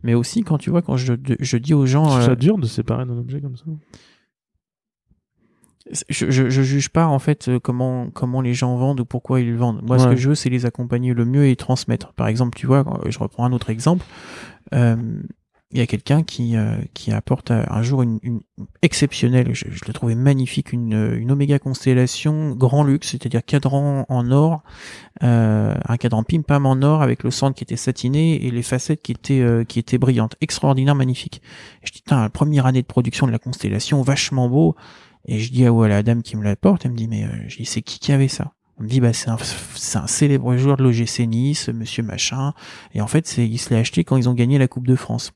Mais 0.04 0.16
aussi, 0.16 0.42
quand 0.42 0.58
tu 0.58 0.72
vois, 0.72 0.82
quand 0.82 0.98
je, 0.98 1.14
je 1.40 1.58
dis 1.58 1.74
aux 1.76 1.86
gens, 1.86 2.06
trouve 2.08 2.18
euh, 2.22 2.26
ça 2.26 2.36
dur 2.36 2.58
de 2.58 2.66
se 2.66 2.74
séparer 2.74 3.06
d'un 3.06 3.18
objet 3.18 3.40
comme 3.42 3.56
ça? 3.58 3.66
je, 6.10 6.30
je, 6.30 6.50
je 6.50 6.62
juge 6.62 6.90
pas 6.90 7.08
en 7.08 7.18
fait 7.20 7.50
euh, 7.50 7.60
comment 7.60 8.10
comment 8.12 8.40
les 8.40 8.54
gens 8.54 8.76
vendent 8.78 9.00
ou 9.02 9.06
pourquoi 9.06 9.42
ils 9.42 9.56
vendent. 9.56 9.82
Moi, 9.82 9.98
ce 10.00 10.08
que 10.08 10.16
je 10.16 10.30
veux, 10.30 10.36
c'est 10.36 10.50
les 10.50 10.66
accompagner 10.66 11.14
le 11.14 11.26
mieux 11.26 11.48
et 11.48 11.56
transmettre. 11.56 12.14
Par 12.14 12.28
exemple, 12.28 12.58
tu 12.58 12.68
vois, 12.68 12.80
euh, 13.04 13.10
je 13.10 13.18
reprends 13.20 13.46
un 13.46 13.52
autre 13.52 13.70
exemple. 13.72 14.06
Euh, 14.74 15.22
Il 15.74 15.80
y 15.80 15.82
a 15.82 15.88
quelqu'un 15.88 16.22
qui 16.24 16.58
euh, 16.58 16.76
qui 16.94 17.14
apporte 17.14 17.52
euh, 17.52 17.64
un 17.70 17.82
jour 17.82 18.02
une, 18.04 18.20
une 18.24 18.42
exceptionnelle, 18.82 19.54
je, 19.54 19.68
je 19.70 19.86
l'ai 19.86 19.94
trouvé 19.94 20.16
magnifique, 20.16 20.74
une 20.74 21.16
une 21.18 21.32
Oméga 21.32 21.60
Constellation 21.60 22.52
grand 22.58 22.84
luxe, 22.84 23.12
c'est-à-dire 23.12 23.42
cadran 23.46 24.06
en 24.10 24.32
or, 24.32 24.64
euh, 25.24 25.74
un 25.88 25.98
cadran 25.98 26.24
pim 26.24 26.42
pam 26.42 26.66
en 26.66 26.82
or 26.82 27.02
avec 27.02 27.24
le 27.24 27.32
centre 27.32 27.56
qui 27.56 27.64
était 27.64 27.78
satiné 27.78 28.46
et 28.46 28.52
les 28.52 28.64
facettes 28.64 29.02
qui 29.02 29.14
étaient 29.14 29.40
euh, 29.40 29.64
qui 29.64 29.80
étaient 29.80 29.98
brillantes, 29.98 30.36
extraordinaire, 30.42 30.96
magnifique. 30.96 31.42
Je 31.84 31.94
dis, 31.94 32.02
putain, 32.02 32.30
première 32.30 32.66
année 32.66 32.82
de 32.82 32.88
production 32.88 33.26
de 33.26 33.32
la 33.32 33.40
Constellation, 33.40 34.02
vachement 34.02 34.50
beau. 34.50 34.76
Et 35.26 35.40
je 35.40 35.54
dis 35.54 35.66
à 35.66 35.72
ouais, 35.72 35.88
la 35.88 36.04
dame 36.04 36.22
qui 36.22 36.36
me 36.36 36.44
l'apporte, 36.44 36.84
elle 36.86 36.92
me 36.92 36.98
dit 36.98 37.08
mais 37.08 37.24
euh, 37.24 37.30
je 37.48 37.56
dis 37.58 37.66
c'est 37.66 37.82
qui 37.82 38.00
qui 38.00 38.12
avait 38.12 38.28
ça? 38.28 38.52
On 38.82 38.84
me 38.86 38.90
dit 38.90 39.00
bah 39.00 39.14
c'est 39.14 39.30
un 39.30 39.38
un 39.38 40.08
célèbre 40.08 40.58
joueur 40.58 40.76
de 40.76 40.82
l'OGC 40.82 41.28
Nice, 41.28 41.70
Monsieur 41.70 42.02
machin. 42.02 42.54
Et 42.96 43.02
en 43.02 43.06
fait 43.06 43.28
c'est 43.28 43.48
il 43.48 43.60
se 43.60 43.70
l'est 43.70 43.80
acheté 43.80 44.04
quand 44.04 44.18
ils 44.18 44.28
ont 44.28 44.34
gagné 44.34 44.58
la 44.58 44.68
Coupe 44.68 44.88
de 44.88 44.96
France. 44.96 45.34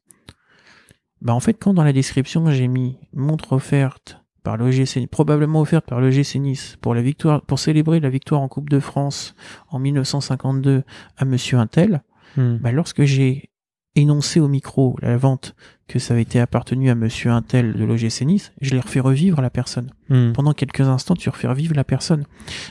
Bah 1.22 1.32
en 1.32 1.40
fait 1.40 1.54
quand 1.54 1.76
dans 1.76 1.84
la 1.84 1.94
description 1.94 2.50
j'ai 2.50 2.68
mis 2.68 2.98
montre 3.14 3.54
offerte 3.54 4.20
par 4.42 4.58
l'OGC 4.58 5.08
probablement 5.08 5.62
offerte 5.62 5.86
par 5.86 6.02
l'OGC 6.02 6.38
Nice 6.38 6.78
pour 6.82 6.96
la 6.96 7.04
victoire 7.04 7.44
pour 7.44 7.60
célébrer 7.60 8.00
la 8.00 8.10
victoire 8.10 8.42
en 8.42 8.48
Coupe 8.48 8.68
de 8.68 8.80
France 8.80 9.36
en 9.70 9.78
1952 9.78 10.84
à 11.16 11.26
Monsieur 11.26 11.60
Intel. 11.60 12.02
Hmm. 12.38 12.58
Bah, 12.58 12.72
lorsque 12.72 13.04
j'ai 13.04 13.52
énoncé 13.94 14.40
au 14.40 14.48
micro 14.48 14.98
la 15.04 15.18
vente 15.18 15.56
que 15.88 16.00
ça 16.00 16.14
avait 16.16 16.24
été 16.24 16.40
appartenu 16.40 16.90
à 16.90 16.96
Monsieur 16.96 17.30
Intel 17.32 17.74
de 17.74 17.84
l'OGC 17.84 18.22
Nice, 18.22 18.52
je 18.60 18.72
l'ai 18.72 18.80
refait 18.80 19.00
revivre 19.00 19.40
la 19.42 19.52
personne. 19.52 19.92
Hmm. 20.10 20.32
Pendant 20.34 20.54
quelques 20.54 20.82
instants, 20.82 21.14
tu 21.16 21.30
refais 21.30 21.48
revivre 21.48 21.76
la 21.76 21.84
personne. 21.84 22.26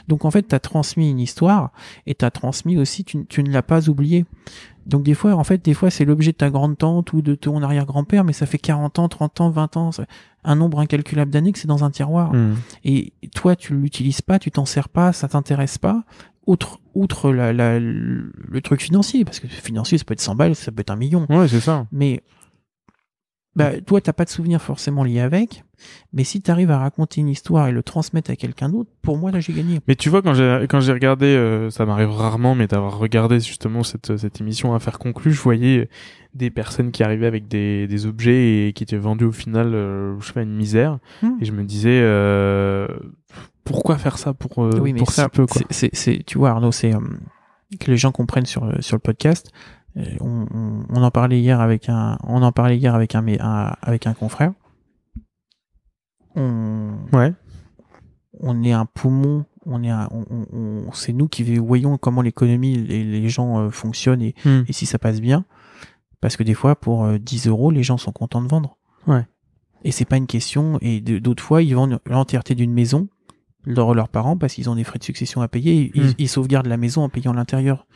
Donc 0.09 0.25
en 0.25 0.31
fait, 0.33 0.49
tu 0.49 0.55
as 0.55 0.59
transmis 0.61 1.11
une 1.11 1.21
histoire 1.21 1.71
et 2.07 2.15
tu 2.17 2.25
as 2.25 2.31
transmis 2.33 2.77
aussi, 2.77 3.05
tu, 3.05 3.25
tu 3.27 3.45
ne 3.45 3.51
l'as 3.53 3.63
pas 3.63 3.89
oublié. 3.89 4.25
Donc 4.87 5.05
des 5.05 5.15
fois, 5.15 5.35
en 5.35 5.45
fait, 5.45 5.65
des 5.65 5.75
fois, 5.75 5.91
c'est 5.91 6.05
l'objet 6.05 6.33
de 6.33 6.37
ta 6.37 6.51
grande 6.51 6.77
tante 6.77 7.13
ou 7.13 7.23
de 7.23 7.35
ton 7.37 7.63
arrière-grand-père, 7.63 8.25
mais 8.25 8.33
ça 8.33 8.47
fait 8.47 8.59
40 8.59 8.99
ans, 8.99 9.09
30 9.09 9.41
ans, 9.43 9.51
20 9.51 9.77
ans, 9.77 9.91
un 10.43 10.57
nombre 10.57 10.81
incalculable 10.81 11.31
d'années 11.31 11.53
que 11.53 11.59
c'est 11.61 11.69
dans 11.69 11.85
un 11.85 11.91
tiroir. 11.91 12.35
Hmm. 12.35 12.55
Et 12.85 13.13
toi, 13.35 13.55
tu 13.55 13.75
l'utilises 13.75 14.23
pas, 14.23 14.39
tu 14.41 14.51
t'en 14.51 14.67
sers 14.67 14.89
pas, 14.89 15.13
ça 15.13 15.29
t'intéresse 15.29 15.79
pas. 15.79 16.03
Outre, 16.47 16.81
outre 16.95 17.31
la, 17.33 17.53
la- 17.55 17.79
le 17.81 18.31
le 18.37 18.61
truc 18.61 18.83
financier, 18.83 19.25
parce 19.25 19.41
que 19.41 19.47
financier, 19.47 19.97
ça 19.97 20.05
peut 20.05 20.13
être 20.13 20.21
100 20.21 20.35
balles, 20.35 20.55
ça 20.55 20.71
peut 20.73 20.81
être 20.83 20.91
un 20.91 20.97
million. 20.97 21.27
Ouais, 21.31 21.49
c'est 21.49 21.61
ça. 21.61 21.87
Mais 21.91 22.23
bah, 23.57 23.81
toi, 23.81 24.01
t'as 24.01 24.13
pas 24.13 24.25
de 24.25 24.31
souvenir 24.31 24.61
forcément 24.61 25.05
lié 25.05 25.21
avec. 25.21 25.63
Mais 26.13 26.25
si 26.25 26.41
tu 26.41 26.51
arrives 26.51 26.71
à 26.71 26.79
raconter 26.79 27.21
une 27.21 27.29
histoire 27.29 27.69
et 27.69 27.73
le 27.73 27.83
transmettre 27.83 28.31
à 28.31 28.37
quelqu'un 28.37 28.69
d'autre, 28.69 28.91
pour 29.03 29.19
moi, 29.19 29.31
là, 29.31 29.41
j'ai 29.41 29.53
gagné. 29.53 29.81
Mais 29.87 29.97
tu 29.97 30.09
vois, 30.09 30.23
quand 30.23 30.33
j'ai 30.35 30.67
quand 30.69 30.81
j'ai 30.81 30.93
regardé, 30.93 31.27
euh, 31.27 31.69
ça 31.71 31.85
m'arrive 31.85 32.11
rarement, 32.11 32.55
mais 32.55 32.67
d'avoir 32.67 32.99
regardé 32.99 33.39
justement 33.41 33.83
cette 33.83 34.17
cette 34.17 34.41
émission 34.41 34.75
à 34.75 34.79
faire 34.79 34.99
conclue, 34.99 35.33
je 35.33 35.41
voyais 35.43 35.89
des 36.33 36.51
personnes 36.51 36.91
qui 36.91 37.03
arrivaient 37.03 37.27
avec 37.27 37.49
des 37.49 37.87
des 37.87 38.07
objets 38.07 38.67
et 38.69 38.73
qui 38.73 38.83
étaient 38.83 38.97
vendus 38.97 39.25
au 39.27 39.33
final, 39.33 39.75
euh, 39.75 40.19
je 40.21 40.27
sais 40.27 40.33
pas, 40.33 40.43
une 40.43 40.55
misère. 40.57 40.99
Hmm. 41.23 41.33
Et 41.41 41.45
je 41.45 41.53
me 41.53 41.65
disais, 41.65 42.01
euh, 42.03 42.87
pourquoi 43.65 43.97
faire 43.99 44.19
ça 44.19 44.33
pour 44.35 44.65
euh, 44.65 44.71
oui, 44.81 44.93
mais 44.93 44.99
pour 45.01 45.11
ça, 45.13 45.25
si 45.25 45.29
peu 45.31 45.47
quoi? 45.47 45.63
c'est- 45.71 46.25
tu 46.25 46.39
vois, 46.39 46.51
Arnaud, 46.51 46.73
c'est 46.73 46.95
euh, 46.95 46.99
que 47.81 47.91
les 47.91 47.97
gens 47.97 48.13
comprennent 48.13 48.47
sur 48.47 48.65
le- 48.65 48.81
sur 48.83 48.97
le 48.97 49.01
podcast. 49.01 49.51
On, 50.21 50.47
on, 50.53 50.85
on 50.89 51.03
en 51.03 51.11
parlait 51.11 51.39
hier 51.41 51.61
avec 51.61 51.89
un, 51.89 52.19
on 52.25 52.43
en 52.43 52.53
parlait 52.53 52.77
hier 52.77 52.95
avec 52.95 53.15
un, 53.15 53.25
un 53.41 53.73
avec 53.83 54.07
un 54.07 54.15
confrère. 54.15 54.53
On, 56.37 56.95
Ouais. 57.13 57.33
on 58.41 58.63
est 58.65 58.73
un 58.73 58.87
poumon, 58.87 59.45
on 59.67 59.83
est 59.85 59.91
un, 59.91 60.09
on, 60.11 60.91
c'est 60.93 61.13
nous 61.13 61.29
qui 61.29 61.43
voyons 61.59 61.97
comment 61.97 62.23
l'économie 62.23 62.75
et 62.75 63.05
les 63.05 63.29
gens 63.29 63.61
euh, 63.61 63.71
fonctionnent 63.71 64.23
et, 64.23 64.35
Hmm. 64.45 64.63
et 64.67 64.73
si 64.73 64.87
ça 64.87 64.99
passe 64.99 65.21
bien. 65.21 65.45
Parce 66.21 66.37
que 66.37 66.43
des 66.43 66.55
fois, 66.55 66.75
pour 66.75 67.05
euh, 67.05 67.19
10 67.19 67.47
euros, 67.49 67.71
les 67.71 67.83
gens 67.83 67.99
sont 67.99 68.11
contents 68.13 68.43
de 68.43 68.49
vendre. 68.49 68.79
Ouais. 69.07 69.27
Et 69.85 69.93
c'est 69.93 70.07
pas 70.07 70.17
une 70.17 70.27
question. 70.27 70.79
Et 70.81 71.01
d'autres 71.03 71.43
fois, 71.43 71.63
ils 71.63 71.75
vendent 71.75 72.01
l'entièreté 72.07 72.55
d'une 72.55 72.73
maison, 72.73 73.09
leur, 73.67 73.95
leurs 73.95 74.09
parents, 74.09 74.37
parce 74.39 74.55
qu'ils 74.55 74.71
ont 74.71 74.75
des 74.77 74.85
frais 74.85 74.99
de 74.99 75.05
succession 75.05 75.43
à 75.43 75.49
payer. 75.49 75.93
Ils, 75.95 76.03
Mm. 76.07 76.15
ils 76.19 76.29
sauvegardent 76.29 76.67
la 76.67 76.79
maison 76.79 77.03
en 77.03 77.11
payant 77.11 77.35
l'intérieur. 77.35 77.87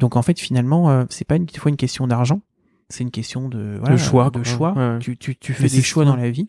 Donc 0.00 0.16
en 0.16 0.22
fait, 0.22 0.40
finalement, 0.40 0.90
euh, 0.90 1.04
c'est 1.10 1.24
pas 1.26 1.36
une 1.36 1.48
fois 1.48 1.70
une 1.70 1.76
question 1.76 2.06
d'argent. 2.08 2.40
C'est 2.88 3.04
une 3.04 3.12
question 3.12 3.48
de, 3.48 3.76
voilà, 3.78 3.96
choix, 3.96 4.30
De 4.30 4.42
choix. 4.42 4.72
Ouais. 4.76 4.98
Tu, 4.98 5.16
tu, 5.16 5.36
tu 5.36 5.52
fais 5.54 5.68
des 5.68 5.80
choix 5.82 6.04
ça. 6.04 6.10
dans 6.10 6.16
la 6.16 6.28
vie. 6.30 6.48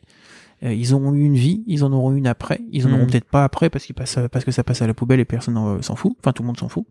Euh, 0.64 0.74
ils 0.74 0.94
auront 0.94 1.14
eu 1.14 1.24
une 1.24 1.36
vie, 1.36 1.64
ils 1.68 1.84
en 1.84 1.92
auront 1.92 2.12
une 2.14 2.26
après. 2.28 2.62
Ils 2.72 2.88
en 2.88 2.92
auront 2.94 3.06
peut-être 3.06 3.26
pas 3.30 3.44
après 3.44 3.70
parce 3.70 3.86
qu'ils 3.86 3.94
passent, 3.96 4.18
parce 4.32 4.44
que 4.46 4.52
ça 4.52 4.64
passe 4.64 4.82
à 4.82 4.88
la 4.88 4.94
poubelle 4.96 5.20
et 5.20 5.26
personne 5.26 5.54
n'en- 5.54 5.82
s'en 5.84 5.96
fout. 5.96 6.14
Enfin, 6.20 6.34
tout 6.34 6.42
le 6.44 6.48
monde 6.48 6.58
s'en 6.58 6.70
fout. 6.70 6.86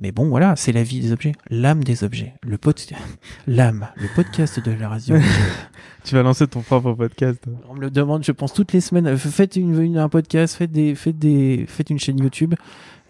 Mais 0.00 0.12
bon, 0.12 0.28
voilà, 0.30 0.56
c'est 0.56 0.72
la 0.72 0.82
vie 0.82 1.00
des 1.00 1.12
objets, 1.12 1.32
l'âme 1.50 1.84
des 1.84 2.04
objets, 2.04 2.32
le 2.42 2.56
pod, 2.56 2.74
l'âme, 3.46 3.88
le 3.96 4.08
podcast 4.16 4.58
de 4.64 4.70
la 4.72 4.88
radio. 4.88 5.16
Tu 6.04 6.14
vas 6.14 6.22
lancer 6.22 6.46
ton 6.46 6.62
propre 6.62 6.94
podcast. 6.94 7.44
On 7.68 7.74
me 7.74 7.80
le 7.80 7.90
demande, 7.90 8.24
je 8.24 8.32
pense 8.32 8.54
toutes 8.54 8.72
les 8.72 8.80
semaines. 8.80 9.06
euh, 9.08 9.16
Faites 9.18 9.56
une, 9.56 9.78
une- 9.78 9.98
un 9.98 10.08
podcast, 10.08 10.56
faites 10.56 10.72
des, 10.72 10.94
faites 10.94 11.18
des, 11.18 11.66
faites 11.68 11.90
une 11.90 11.98
chaîne 11.98 12.18
YouTube. 12.18 12.54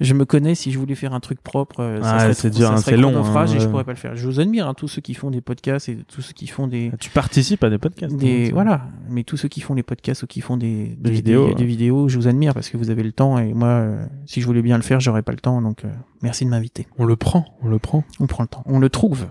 Je 0.00 0.14
me 0.14 0.24
connais. 0.24 0.54
Si 0.54 0.72
je 0.72 0.78
voulais 0.78 0.94
faire 0.94 1.12
un 1.12 1.20
truc 1.20 1.40
propre, 1.42 1.80
euh, 1.80 2.02
ça 2.02 2.14
Ah, 2.14 2.20
serait, 2.20 2.34
c'est 2.34 2.50
trop- 2.50 2.58
dur, 2.58 2.66
ça 2.68 2.72
hein, 2.72 2.76
serait 2.78 2.90
c'est 2.92 2.96
long, 2.96 3.14
hein, 3.22 3.46
et 3.46 3.60
je 3.60 3.68
pourrais 3.68 3.84
pas 3.84 3.92
le 3.92 3.98
faire. 3.98 4.16
Je 4.16 4.26
vous 4.26 4.40
admire, 4.40 4.66
hein, 4.66 4.74
tous 4.74 4.88
ceux 4.88 5.00
qui 5.02 5.12
font 5.14 5.30
des 5.30 5.40
podcasts 5.40 5.88
et 5.90 5.98
tous 6.08 6.22
ceux 6.22 6.32
qui 6.32 6.46
font 6.46 6.66
des, 6.66 6.90
Tu 6.98 7.10
participes 7.10 7.62
à 7.64 7.70
des 7.70 7.78
podcasts. 7.78 8.16
des 8.16 8.46
hein, 8.46 8.50
voilà. 8.54 8.86
Mais 9.08 9.24
tous 9.24 9.36
ceux 9.36 9.48
qui 9.48 9.60
font 9.60 9.74
des 9.74 9.82
podcasts 9.82 10.22
ou 10.22 10.26
qui 10.26 10.40
font 10.40 10.56
des, 10.56 10.96
Des 10.98 11.10
vidéos, 11.10 11.54
des, 11.54 11.64
vidéos, 11.66 12.08
je 12.08 12.16
vous 12.16 12.28
admire 12.28 12.54
parce 12.54 12.70
que 12.70 12.76
vous 12.78 12.88
avez 12.90 13.02
le 13.02 13.12
temps 13.12 13.38
et 13.38 13.52
moi, 13.52 13.68
euh, 13.68 14.06
si 14.26 14.40
je 14.40 14.46
voulais 14.46 14.62
bien 14.62 14.76
le 14.76 14.82
faire, 14.82 15.00
j'aurais 15.00 15.22
pas 15.22 15.32
le 15.32 15.38
temps. 15.38 15.60
Donc, 15.60 15.84
euh, 15.84 15.88
merci 16.22 16.44
de 16.44 16.50
m'inviter. 16.50 16.86
On 16.98 17.04
le 17.04 17.16
prend, 17.16 17.44
on 17.62 17.68
le 17.68 17.78
prend. 17.78 18.02
On 18.20 18.26
prend 18.26 18.42
le 18.44 18.48
temps, 18.48 18.62
on 18.66 18.78
le 18.78 18.88
trouve. 18.88 19.26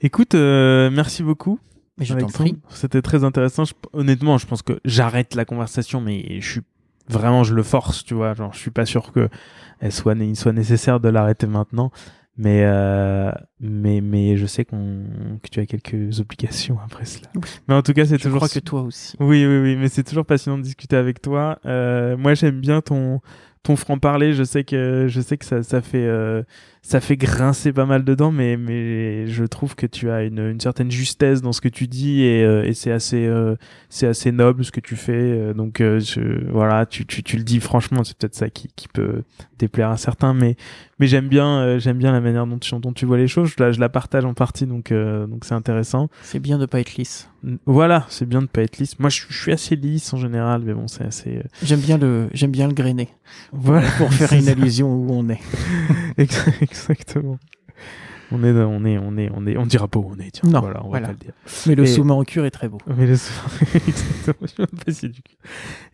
Écoute, 0.00 0.34
euh, 0.34 0.90
merci 0.90 1.22
beaucoup. 1.22 1.58
Mais 1.98 2.06
je 2.06 2.14
t'en 2.14 2.26
prie. 2.26 2.56
C'était 2.70 3.02
très 3.02 3.22
intéressant. 3.22 3.64
Je- 3.64 3.74
honnêtement, 3.92 4.38
je 4.38 4.46
pense 4.46 4.62
que 4.62 4.80
j'arrête 4.84 5.34
la 5.34 5.44
conversation, 5.44 6.00
mais 6.00 6.40
je 6.40 6.50
suis 6.52 6.60
vraiment, 7.08 7.44
je 7.44 7.54
le 7.54 7.62
force, 7.62 8.04
tu 8.04 8.14
vois. 8.14 8.34
Genre, 8.34 8.52
je 8.52 8.58
suis 8.58 8.70
pas 8.70 8.86
sûr 8.86 9.12
que 9.12 9.28
elle 9.80 9.92
soit, 9.92 10.14
il 10.14 10.36
soit 10.36 10.52
nécessaire 10.52 11.00
de 11.00 11.08
l'arrêter 11.08 11.46
maintenant. 11.46 11.90
Mais, 12.38 12.62
euh, 12.64 13.30
mais, 13.60 14.00
mais 14.00 14.38
je 14.38 14.46
sais 14.46 14.64
qu'on, 14.64 15.04
que 15.42 15.48
tu 15.50 15.60
as 15.60 15.66
quelques 15.66 16.18
obligations 16.18 16.78
après 16.82 17.04
cela. 17.04 17.28
Oui. 17.34 17.42
Mais 17.68 17.74
en 17.74 17.82
tout 17.82 17.92
cas, 17.92 18.06
c'est 18.06 18.16
Je 18.16 18.22
toujours. 18.22 18.38
crois 18.38 18.48
que 18.48 18.58
toi 18.58 18.80
aussi. 18.82 19.16
Oui, 19.20 19.44
oui, 19.46 19.58
oui, 19.58 19.76
mais 19.76 19.88
c'est 19.88 20.02
toujours 20.02 20.24
passionnant 20.24 20.56
de 20.56 20.62
discuter 20.62 20.96
avec 20.96 21.20
toi. 21.20 21.58
Euh, 21.66 22.16
moi, 22.16 22.32
j'aime 22.34 22.60
bien 22.60 22.80
ton 22.80 23.20
ton 23.62 23.76
franc 23.76 23.98
parler. 23.98 24.32
Je 24.32 24.44
sais 24.44 24.64
que 24.64 25.06
je 25.08 25.20
sais 25.20 25.36
que 25.36 25.44
ça 25.44 25.62
ça 25.62 25.82
fait 25.82 26.06
euh, 26.06 26.42
ça 26.84 27.00
fait 27.00 27.16
grincer 27.16 27.72
pas 27.72 27.86
mal 27.86 28.04
dedans, 28.04 28.32
mais 28.32 28.56
mais 28.56 29.26
je 29.28 29.44
trouve 29.44 29.76
que 29.76 29.86
tu 29.86 30.10
as 30.10 30.24
une, 30.24 30.40
une 30.40 30.60
certaine 30.60 30.90
justesse 30.90 31.40
dans 31.40 31.52
ce 31.52 31.60
que 31.60 31.68
tu 31.68 31.86
dis 31.86 32.22
et, 32.22 32.42
euh, 32.44 32.64
et 32.64 32.74
c'est 32.74 32.90
assez 32.90 33.24
euh, 33.24 33.54
c'est 33.88 34.08
assez 34.08 34.32
noble 34.32 34.64
ce 34.64 34.72
que 34.72 34.80
tu 34.80 34.96
fais. 34.96 35.12
Euh, 35.12 35.54
donc 35.54 35.80
euh, 35.80 36.00
je, 36.00 36.20
voilà, 36.50 36.84
tu, 36.86 37.06
tu 37.06 37.22
tu 37.22 37.36
le 37.36 37.44
dis 37.44 37.60
franchement, 37.60 38.02
c'est 38.04 38.16
peut-être 38.18 38.34
ça 38.34 38.50
qui 38.50 38.68
qui 38.74 38.88
peut 38.88 39.22
déplaire 39.60 39.90
à 39.90 39.96
certains, 39.96 40.34
mais 40.34 40.56
mais 40.98 41.06
j'aime 41.06 41.28
bien 41.28 41.60
euh, 41.60 41.78
j'aime 41.78 41.98
bien 41.98 42.10
la 42.10 42.20
manière 42.20 42.46
dont 42.48 42.58
tu 42.58 42.74
dont 42.80 42.92
tu 42.92 43.06
vois 43.06 43.16
les 43.16 43.28
choses. 43.28 43.52
Je 43.56 43.62
la 43.62 43.70
je 43.70 43.78
la 43.78 43.88
partage 43.88 44.24
en 44.24 44.34
partie, 44.34 44.66
donc 44.66 44.90
euh, 44.90 45.26
donc 45.28 45.44
c'est 45.44 45.54
intéressant. 45.54 46.08
C'est 46.22 46.40
bien 46.40 46.58
de 46.58 46.66
pas 46.66 46.80
être 46.80 46.96
lisse. 46.96 47.28
Voilà, 47.66 48.06
c'est 48.08 48.26
bien 48.28 48.40
de 48.40 48.46
pas 48.46 48.62
être 48.62 48.78
lisse. 48.78 49.00
Moi, 49.00 49.10
je, 49.10 49.22
je 49.28 49.36
suis 49.36 49.50
assez 49.50 49.74
lisse 49.74 50.12
en 50.14 50.16
général, 50.16 50.62
mais 50.64 50.74
bon, 50.74 50.86
c'est 50.86 51.02
assez. 51.04 51.38
euh, 51.38 51.42
J'aime 51.64 51.80
bien 51.80 51.98
le, 51.98 52.28
j'aime 52.32 52.52
bien 52.52 52.68
le 52.68 52.72
grainer. 52.72 53.08
Voilà, 53.52 53.88
Pour 53.98 54.12
faire 54.14 54.32
une 54.32 54.42
ça. 54.44 54.52
allusion 54.52 54.94
où 54.94 55.08
on 55.10 55.28
est. 55.28 55.40
Ex- 56.72 56.90
Exactement. 56.90 57.38
On 58.34 58.42
est, 58.44 58.50
on 58.52 58.84
est, 58.86 58.96
on 58.98 59.16
est, 59.18 59.30
on 59.34 59.46
est, 59.46 59.56
on 59.58 59.66
dira 59.66 59.88
pas 59.88 59.98
où 59.98 60.10
on 60.10 60.18
est. 60.18 60.30
Tiens, 60.30 60.48
Non, 60.48 60.60
voilà, 60.60 60.82
on 60.84 60.88
voilà. 60.88 61.08
va 61.08 61.12
pas 61.12 61.18
le 61.20 61.24
dire. 61.26 61.34
Mais 61.66 61.74
le 61.74 61.82
Et- 61.82 61.86
saumon 61.86 62.14
en 62.20 62.24
cure 62.24 62.46
est 62.46 62.50
très 62.50 62.66
beau. 62.68 62.78
Mais 62.86 63.06
le 63.06 63.12
Exactement, 63.74 64.66
je 64.88 65.06
du 65.08 65.22
cul. 65.22 65.36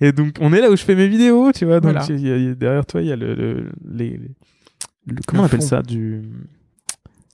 Et 0.01 0.13
donc, 0.13 0.37
on 0.41 0.53
est 0.53 0.61
là 0.61 0.71
où 0.71 0.77
je 0.77 0.85
fais 0.85 0.95
mes 0.95 1.09
vidéos, 1.09 1.51
tu 1.53 1.65
vois. 1.65 1.81
Donc, 1.81 1.93
Voilà. 1.93 2.07
il 2.09 2.21
y 2.27 2.31
a- 2.33 2.37
il 2.37 2.45
y 2.45 2.49
a- 2.51 2.55
derrière 2.55 2.87
toi, 2.87 3.03
il 3.03 3.09
y 3.09 3.13
a 3.13 3.17
le, 3.17 3.35
le- 3.35 3.71
les, 3.91 4.11
les- 4.11 4.31
le- 5.07 5.21
comment 5.27 5.43
on 5.43 5.47
appelle 5.47 5.61
fond. 5.63 5.67
ça, 5.67 5.83
du, 5.83 6.23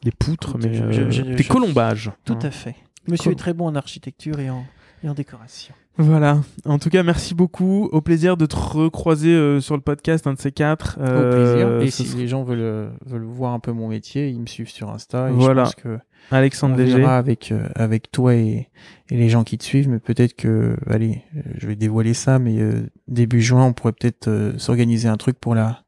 des 0.03 0.11
poutres, 0.13 0.57
mais 0.59 0.73
je- 0.73 0.83
euh, 0.85 0.93
je- 0.93 1.11
je- 1.11 1.23
des 1.23 1.43
je- 1.43 1.49
colombages. 1.49 2.11
Tout 2.25 2.33
hein. 2.35 2.39
à 2.43 2.51
fait. 2.51 2.77
Monsieur 3.07 3.33
est 3.33 3.37
très 3.39 3.53
bon 3.53 3.67
en 3.67 3.75
architecture 3.75 4.39
et 4.41 4.49
en, 4.49 4.65
et 5.03 5.09
en 5.11 5.15
décoration. 5.15 5.75
Voilà. 5.97 6.41
En 6.65 6.79
tout 6.81 6.89
cas, 6.91 7.05
merci 7.05 7.35
beaucoup. 7.35 7.89
Au 7.93 8.01
plaisir 8.01 8.37
de 8.37 8.47
te 8.47 8.57
recroiser 8.57 9.33
euh, 9.33 9.61
sur 9.61 9.77
le 9.77 9.81
podcast, 9.81 10.27
un 10.27 10.33
de 10.35 10.39
ces 10.41 10.51
quatre. 10.51 10.99
Au 10.99 11.03
Euh, 11.05 11.31
plaisir. 11.77 11.81
Et 11.83 11.91
si 11.91 12.05
sera- 12.05 12.19
les 12.21 12.27
gens 12.27 12.43
veulent, 12.43 12.59
euh, 12.61 12.89
veulent 13.07 13.23
voir 13.25 13.53
un 13.53 13.61
peu 13.61 13.71
mon 13.71 13.87
métier, 13.89 14.29
ils 14.29 14.41
me 14.41 14.47
suivent 14.47 14.71
sur 14.71 14.91
Insta. 14.91 15.29
Et 15.31 15.33
Voilà. 15.33 15.65
Je 15.65 15.71
pense 15.73 15.75
que 15.77 15.99
Alexandre 16.33 16.75
on 16.75 16.79
Léger. 16.79 16.97
verra 16.97 17.17
avec, 17.17 17.53
euh, 17.53 17.69
avec 17.77 18.11
toi 18.11 18.35
et, 18.35 18.69
et 19.11 19.17
les 19.17 19.29
gens 19.29 19.45
qui 19.45 19.57
te 19.57 19.63
suivent. 19.65 19.89
Mais 19.89 20.01
peut-être 20.01 20.35
que, 20.35 20.77
allez, 20.89 21.23
je 21.59 21.67
vais 21.69 21.77
dévoiler 21.77 22.15
ça, 22.15 22.41
mais 22.41 22.59
euh, 22.61 22.83
début 23.07 23.41
juin, 23.41 23.65
on 23.67 23.73
pourrait 23.73 23.93
peut-être 23.93 24.27
euh, 24.27 24.53
s'organiser 24.59 25.07
un 25.09 25.17
truc 25.17 25.39
pour 25.39 25.55
la, 25.55 25.85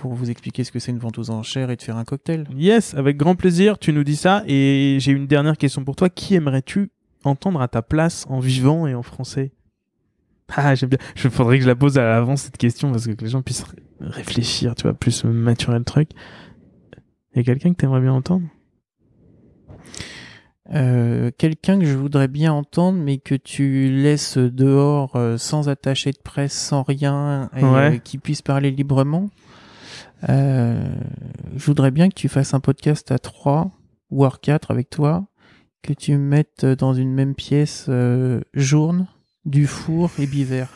pour 0.00 0.12
vous 0.14 0.30
expliquer 0.30 0.62
ce 0.62 0.70
que 0.70 0.78
c'est 0.78 0.92
une 0.92 0.98
vente 0.98 1.18
aux 1.18 1.30
enchères 1.30 1.70
et 1.70 1.76
de 1.76 1.82
faire 1.82 1.96
un 1.96 2.04
cocktail. 2.04 2.46
Yes, 2.56 2.94
avec 2.94 3.16
grand 3.16 3.34
plaisir, 3.34 3.78
tu 3.78 3.92
nous 3.92 4.04
dis 4.04 4.16
ça. 4.16 4.44
Et 4.46 4.98
j'ai 5.00 5.10
une 5.10 5.26
dernière 5.26 5.56
question 5.58 5.84
pour 5.84 5.96
toi. 5.96 6.08
Qui 6.10 6.36
aimerais-tu 6.36 6.90
entendre 7.24 7.60
à 7.60 7.68
ta 7.68 7.82
place 7.82 8.26
en 8.28 8.38
vivant 8.40 8.86
et 8.86 8.94
en 8.94 9.02
français 9.02 9.52
Ah, 10.54 10.74
j'aime 10.74 10.90
bien. 10.90 10.98
Je 11.14 11.28
faudrait 11.28 11.58
que 11.58 11.62
je 11.64 11.68
la 11.68 11.74
pose 11.76 11.98
à 11.98 12.02
l'avance 12.04 12.42
cette 12.42 12.56
question 12.58 12.90
parce 12.90 13.06
que, 13.06 13.12
que 13.12 13.24
les 13.24 13.30
gens 13.30 13.42
puissent 13.42 13.62
ré- 13.64 13.76
réfléchir, 14.00 14.74
tu 14.74 14.82
vois, 14.82 14.94
plus 14.94 15.24
maturer 15.24 15.78
le 15.78 15.84
truc. 15.84 16.10
Y 17.34 17.38
a 17.40 17.42
quelqu'un 17.42 17.70
que 17.70 17.76
t'aimerais 17.76 18.00
bien 18.02 18.12
entendre? 18.12 18.46
Euh, 20.74 21.30
quelqu'un 21.38 21.78
que 21.78 21.84
je 21.84 21.96
voudrais 21.96 22.28
bien 22.28 22.52
entendre, 22.52 22.98
mais 22.98 23.18
que 23.18 23.34
tu 23.34 23.90
laisses 23.90 24.38
dehors 24.38 25.16
euh, 25.16 25.36
sans 25.36 25.68
attaché 25.68 26.12
de 26.12 26.18
presse, 26.22 26.52
sans 26.52 26.82
rien, 26.82 27.50
et 27.56 27.64
Ouais. 27.64 27.96
euh, 27.96 27.98
qui 27.98 28.18
puisse 28.18 28.42
parler 28.42 28.70
librement. 28.70 29.28
Euh, 30.28 30.94
je 31.56 31.64
voudrais 31.64 31.90
bien 31.90 32.08
que 32.08 32.14
tu 32.14 32.28
fasses 32.28 32.54
un 32.54 32.60
podcast 32.60 33.10
à 33.10 33.18
trois, 33.18 33.70
voire 34.10 34.40
quatre 34.40 34.70
avec 34.70 34.88
toi, 34.88 35.26
que 35.82 35.92
tu 35.92 36.16
mettes 36.16 36.64
dans 36.64 36.94
une 36.94 37.12
même 37.12 37.34
pièce 37.34 37.86
euh, 37.88 38.40
Journe, 38.54 39.06
Dufour 39.44 40.10
et 40.18 40.26
Biver. 40.26 40.66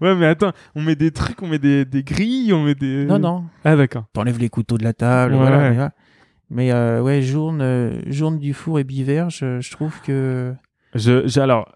Ouais, 0.00 0.14
mais 0.14 0.26
attends, 0.26 0.52
on 0.74 0.82
met 0.82 0.96
des 0.96 1.10
trucs, 1.12 1.40
on 1.42 1.46
met 1.46 1.58
des, 1.58 1.84
des 1.84 2.02
grilles, 2.02 2.52
on 2.52 2.62
met 2.64 2.74
des. 2.74 3.04
Non, 3.04 3.18
non, 3.18 3.44
Ah, 3.64 3.76
d'accord. 3.76 4.04
t'enlèves 4.12 4.38
les 4.38 4.48
couteaux 4.48 4.78
de 4.78 4.84
la 4.84 4.92
table, 4.92 5.32
Ouais. 5.34 5.38
voilà. 5.38 5.92
Mais, 6.50 6.72
euh, 6.72 7.00
ouais, 7.02 7.22
Journe, 7.22 7.60
euh, 7.62 8.00
Journe, 8.06 8.38
Dufour 8.38 8.78
et 8.78 8.84
Biver, 8.84 9.26
je, 9.30 9.60
je 9.60 9.70
trouve 9.70 10.00
que... 10.02 10.54
Je, 10.94 11.38
alors, 11.40 11.72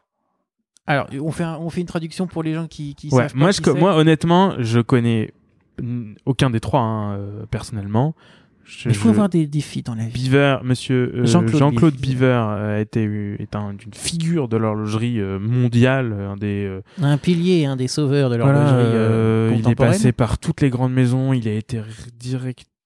Alors, 0.87 1.07
on 1.21 1.31
fait, 1.31 1.45
un- 1.45 1.59
on 1.59 1.71
fait 1.71 1.81
une 1.81 1.87
traduction 1.87 2.27
pour 2.27 2.43
les 2.43 2.55
gens 2.55 2.67
qui, 2.67 2.95
qui 2.95 3.09
ouais, 3.09 3.23
savent 3.23 3.33
pas 3.33 3.39
moi, 3.39 3.53
qui 3.53 3.63
je, 3.65 3.71
moi, 3.71 3.95
honnêtement, 3.97 4.55
je 4.59 4.81
connais 4.81 5.33
aucun 6.25 6.51
des 6.51 6.61
trois, 6.61 6.81
hein, 6.81 7.13
euh, 7.17 7.47
personnellement. 7.51 8.15
Je- 8.71 8.89
Il 8.89 8.95
faut 8.95 9.09
je- 9.09 9.13
avoir 9.15 9.29
des 9.29 9.47
défis 9.47 9.83
dans 9.83 9.95
la 9.95 10.05
vie. 10.07 10.13
Beaver, 10.29 10.59
monsieur 10.63 11.13
euh, 11.15 11.27
Jean-Claude 11.27 11.59
Jean-Claude 11.59 11.95
Beaver. 11.97 12.27
Euh, 12.49 12.77
a 12.77 12.81
été 12.81 13.03
est 13.41 13.55
un, 13.57 13.73
une 13.73 13.95
figure 13.95 14.47
de 14.49 14.57
l'horlogerie 14.57 15.19
euh, 15.21 15.39
mondiale, 15.39 16.13
un 16.13 16.37
des 16.37 16.65
euh, 16.67 16.81
Un 17.03 17.19
pilier, 17.19 17.67
un 17.67 17.77
des 17.77 17.89
sauveurs 17.89 18.31
de 18.31 18.37
voilà, 18.37 18.53
l'horlogerie 18.53 18.83
euh, 18.95 19.51
il 19.59 19.69
est 19.69 19.75
passé 19.75 20.13
par 20.13 20.39
toutes 20.39 20.61
les 20.61 20.71
grandes 20.71 20.93
maisons, 20.93 21.33
il 21.33 21.47
a 21.49 21.53
été 21.53 21.79
r- 21.79 21.83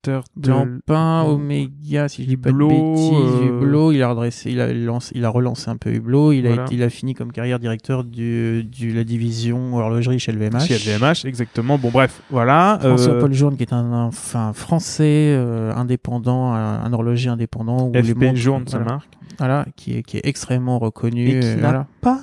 directeur 0.05 0.24
de 0.36 1.32
Omega, 1.32 2.09
si 2.09 2.22
je 2.24 2.28
dis 2.28 2.36
pas 2.36 2.51
Hublot, 2.51 2.68
de 2.68 2.74
bêtises, 2.74 3.40
euh, 3.43 3.59
Hublot, 3.62 3.93
il 3.93 4.02
a 4.02 4.09
redressé, 4.09 4.51
il 4.51 4.60
a 4.60 4.72
lancé, 4.72 5.12
il 5.14 5.24
a 5.24 5.28
relancé 5.28 5.70
un 5.70 5.76
peu 5.76 5.90
Hublot, 5.93 6.32
il 6.32 6.47
a, 6.47 6.51
été- 6.64 6.74
il 6.74 6.82
a 6.82 6.90
fini 6.90 7.14
comme 7.14 7.32
carrière 7.32 7.59
directeur 7.59 8.05
du, 8.05 8.64
du 8.64 8.93
la 8.93 9.05
division 9.05 9.74
horlogerie 9.76 10.18
chez 10.18 10.32
LVMH. 10.32 10.60
chez 10.66 10.74
LVMH, 10.74 11.24
exactement. 11.24 11.78
Bon 11.78 11.90
bref, 11.90 12.22
voilà. 12.31 12.76
euh, 12.85 12.89
François-Paul 12.97 13.32
Journe, 13.32 13.56
qui 13.56 13.62
est 13.62 13.72
un, 13.72 13.93
enfin, 14.05 14.52
français 14.52 15.35
euh, 15.36 15.72
indépendant, 15.74 16.52
un, 16.52 16.82
un 16.85 16.93
horloger 16.93 17.28
indépendant. 17.31 17.89
où 17.89 17.93
FP 17.94 18.35
Journe, 18.35 18.66
sa 18.66 18.78
marque. 18.81 19.09
voilà, 19.39 19.66
qui 19.76 19.97
est, 19.98 20.02
qui 20.02 20.16
est 20.18 20.26
extrêmement 20.26 20.78
reconnu. 20.78 21.28
Et 21.28 21.40
qui 21.40 21.47
euh, 21.47 21.55
n'a 21.56 21.60
voilà. 21.62 21.86
pas 22.01 22.20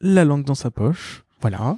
la 0.00 0.24
langue 0.24 0.44
dans 0.44 0.54
sa 0.54 0.70
poche. 0.70 1.24
Voilà. 1.40 1.76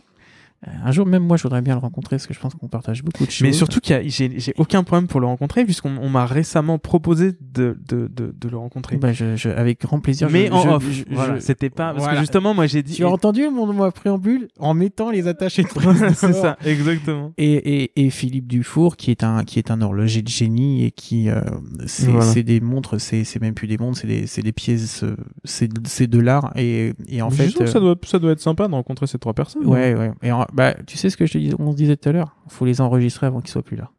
Euh, 0.67 0.71
Un 0.85 0.93
jour, 0.93 1.07
même 1.07 1.25
moi, 1.25 1.37
je 1.37 1.43
voudrais 1.43 1.61
bien 1.63 1.75
le 1.75 1.81
rencontrer 1.81 2.17
parce 2.17 2.27
que 2.29 2.35
je 2.35 2.39
pense 2.39 2.55
qu'on 2.55 2.69
partage 2.69 3.03
beaucoup 3.03 3.27
de 3.27 3.31
choses. 3.31 3.43
Mais 3.47 3.53
surtout 3.53 3.81
qu'il 3.81 3.97
y 3.97 3.99
a- 3.99 4.03
j'ai 4.07 4.39
j'ai 4.39 4.55
aucun 4.59 4.85
problème 4.85 5.09
pour 5.09 5.19
le 5.21 5.27
rencontrer 5.27 5.65
puisqu'on 5.65 5.97
on 6.01 6.09
m'a 6.09 6.25
récemment 6.25 6.79
proposé 6.79 7.33
de, 7.41 7.77
de, 7.89 8.07
de, 8.09 8.33
de 8.39 8.49
le 8.49 8.57
rencontrer. 8.57 8.97
Bah, 8.97 9.13
je, 9.13 9.35
je- 9.37 9.49
avec 9.49 9.81
grand 9.81 9.99
plaisir. 10.01 10.29
mais 10.31 10.47
je- 10.47 10.53
en 10.53 10.77
off. 10.77 10.85
voilà, 11.11 11.35
je- 11.37 11.41
c'était 11.41 11.69
pas 11.71 11.93
parce 11.93 11.99
Voilà. 12.05 12.15
que 12.15 12.21
justement 12.21 12.55
moi 12.55 12.67
j'ai 12.67 12.83
dit 12.85 12.95
Tu 12.95 13.05
as 13.05 13.09
entendu 13.09 13.49
mon, 13.49 13.73
mon 13.73 13.91
préambule 13.91 14.49
en 14.61 14.73
mettant 14.75 15.11
les 15.11 15.27
attachés 15.27 15.63
de 15.65 15.69
presse. 15.75 16.15
c'est 16.19 16.33
ça 16.33 16.57
exactement. 16.65 17.33
Et, 17.39 17.83
et, 17.83 18.05
et 18.07 18.11
Philippe 18.11 18.47
Dufour, 18.47 18.97
qui 18.97 19.11
est 19.11 19.25
un 19.25 19.43
qui 19.45 19.59
est 19.59 19.71
un 19.73 19.81
horloger 19.83 20.23
de 20.23 20.29
génie 20.29 20.85
et 20.85 20.91
qui 20.93 21.29
euh, 21.29 21.41
c'est 21.87 22.07
Voilà. 22.07 22.25
c'est 22.25 22.43
des 22.45 22.61
montres, 22.61 23.01
c'est 23.01 23.25
c'est 23.25 23.41
même 23.41 23.55
plus 23.55 23.67
des 23.67 23.79
montres, 23.79 23.99
c'est 23.99 24.07
des 24.07 24.27
c'est 24.29 24.43
des 24.43 24.53
pièces, 24.53 25.03
euh, 25.03 25.17
c'est 25.45 25.69
c'est 25.89 26.07
de 26.07 26.21
l'art 26.21 26.53
et 26.57 26.93
et 27.09 27.21
en 27.23 27.31
Mais 27.31 27.37
fait. 27.37 27.49
je 27.49 27.55
trouve 27.55 27.65
que 27.65 27.71
euh, 27.71 27.73
ça 27.73 27.81
doit 27.81 27.97
ça 28.05 28.19
doit 28.21 28.31
être 28.33 28.41
sympa 28.41 28.69
de 28.69 28.73
rencontrer 28.75 29.07
ces 29.09 29.19
trois 29.19 29.33
personnes. 29.35 29.67
Ouais, 29.67 29.95
ouais. 29.97 30.13
Et 30.23 30.31
en- 30.31 30.47
bah, 30.53 30.75
tu 30.87 30.97
sais 30.97 31.11
ce 31.11 31.17
que 31.17 31.27
je 31.27 31.33
te 31.33 31.39
dis, 31.39 31.53
on 31.59 31.73
se 31.73 31.77
disait 31.77 31.97
tout 31.97 32.09
à 32.09 32.13
l'heure, 32.13 32.37
faut 32.49 32.65
les 32.65 32.81
enregistrer 32.81 33.27
avant 33.27 33.41
qu'ils 33.41 33.51
soient 33.51 33.63
plus 33.63 33.77
là. 33.77 33.91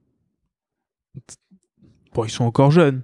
Bon 2.13 2.23
ils 2.25 2.29
sont 2.29 2.45
encore 2.45 2.71
jeunes. 2.71 3.01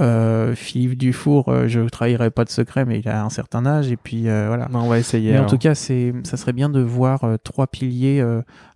Euh, 0.00 0.54
Philippe 0.54 0.96
Dufour, 0.96 1.48
euh, 1.48 1.68
je 1.68 1.80
trahirai 1.80 2.30
pas 2.30 2.44
de 2.44 2.48
secret, 2.48 2.84
mais 2.84 2.98
il 2.98 3.08
a 3.08 3.24
un 3.24 3.28
certain 3.30 3.66
âge 3.66 3.92
et 3.92 3.96
puis 3.96 4.28
euh, 4.28 4.46
voilà. 4.48 4.68
Non, 4.68 4.80
on 4.80 4.88
va 4.88 4.98
essayer. 4.98 5.32
Mais 5.32 5.38
en 5.38 5.46
tout 5.46 5.58
cas, 5.58 5.74
c'est, 5.74 6.14
ça 6.24 6.36
serait 6.36 6.54
bien 6.54 6.70
de 6.70 6.80
voir 6.80 7.24
euh, 7.24 7.36
trois 7.42 7.66
piliers 7.66 8.24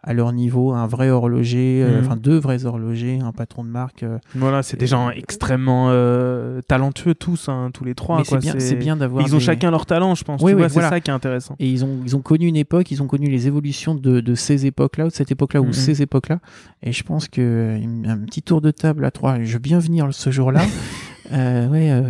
à 0.06 0.12
leur 0.12 0.32
niveau, 0.32 0.72
un 0.72 0.86
vrai 0.86 1.10
horloger, 1.10 1.82
euh, 1.82 1.98
Mhm. 2.00 2.06
enfin 2.06 2.16
deux 2.16 2.38
vrais 2.38 2.64
horlogers, 2.64 3.18
un 3.20 3.32
patron 3.32 3.64
de 3.64 3.68
marque. 3.68 4.04
euh, 4.04 4.18
Voilà, 4.36 4.62
c'est 4.62 4.76
des 4.78 4.86
gens 4.86 5.10
extrêmement 5.10 5.88
euh, 5.90 6.60
talentueux 6.68 7.14
tous, 7.14 7.48
hein, 7.48 7.70
tous 7.74 7.84
les 7.84 7.94
trois. 7.94 8.22
c'est 8.24 8.38
bien, 8.38 8.54
bien 8.78 8.96
d'avoir. 8.96 9.26
Ils 9.26 9.34
ont 9.34 9.38
des- 9.38 9.44
chacun 9.44 9.70
leur 9.70 9.84
talent, 9.84 10.14
je 10.14 10.22
pense. 10.24 10.40
Oui, 10.42 10.52
oui, 10.54 10.62
c'est 10.68 10.74
voilà. 10.74 10.90
ça 10.90 11.00
qui 11.00 11.10
est 11.10 11.14
intéressant. 11.14 11.56
Et 11.58 11.68
ils 11.68 11.84
ont, 11.84 11.98
ils 12.04 12.14
ont 12.16 12.20
connu 12.22 12.46
une 12.46 12.56
époque, 12.56 12.90
ils 12.92 13.02
ont 13.02 13.06
connu 13.08 13.28
les 13.28 13.46
évolutions 13.48 13.94
de, 13.96 14.20
de 14.20 14.34
ces 14.36 14.64
époques-là, 14.66 15.06
ou 15.06 15.08
de 15.08 15.12
cette 15.12 15.32
époque-là, 15.32 15.60
Mhm. 15.60 15.68
ou 15.68 15.72
ces 15.72 16.00
époques-là. 16.02 16.38
Et 16.82 16.92
je 16.92 17.02
pense 17.02 17.26
que 17.28 17.76
un 18.06 18.18
petit 18.18 18.42
tour 18.42 18.60
de 18.60 18.70
table 18.70 19.04
à 19.04 19.10
trois, 19.10 19.42
je 19.42 19.52
veux 19.54 19.58
bien 19.58 19.80
venir 19.80 20.08
ce 20.12 20.30
jour-là. 20.30 20.60
euh, 21.32 21.68
ouais, 21.68 21.90
euh, 21.90 22.02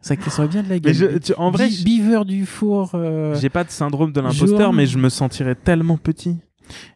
ça, 0.00 0.14
ça 0.20 0.30
serait 0.30 0.48
bien 0.48 0.62
de 0.64 0.68
la 0.68 0.78
gueule. 0.80 0.92
Je- 0.94 1.18
tu- 1.18 1.32
en 1.38 1.50
vrai, 1.52 1.68
Bi- 1.68 1.74
je- 1.76 1.84
Beaver 1.84 2.24
du 2.24 2.46
four. 2.46 2.90
euh, 2.94 3.34
j'ai 3.40 3.48
pas 3.50 3.62
de 3.64 3.70
syndrome 3.70 4.12
de 4.12 4.20
l'imposteur, 4.20 4.72
mais 4.72 4.86
je 4.86 4.98
me 4.98 5.08
sentirais 5.08 5.54
tellement 5.54 5.96
petit. 5.96 6.36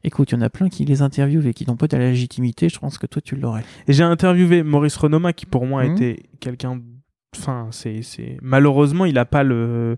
Écoute, 0.04 0.30
il 0.32 0.34
y 0.34 0.38
en 0.38 0.42
a 0.42 0.50
plein 0.50 0.68
qui 0.68 0.84
les 0.84 1.02
interviewent 1.02 1.46
et 1.46 1.54
qui 1.54 1.66
n'ont 1.66 1.76
pas 1.76 1.88
ta 1.88 1.98
légitimité. 1.98 2.68
Je 2.68 2.78
pense 2.78 2.98
que 2.98 3.06
toi, 3.06 3.20
tu 3.22 3.36
l'aurais. 3.36 3.64
Et 3.86 3.92
j'ai 3.92 4.02
interviewé 4.04 4.62
Maurice 4.62 4.96
Renoma, 4.96 5.32
qui 5.32 5.46
pour 5.46 5.66
moi 5.66 5.84
Mhm. 5.84 5.92
était 5.92 6.22
quelqu'un. 6.40 6.80
Enfin, 7.36 7.68
c'est, 7.70 8.02
c'est 8.02 8.38
malheureusement, 8.42 9.04
il 9.04 9.18
a 9.18 9.24
pas 9.24 9.42
le. 9.42 9.96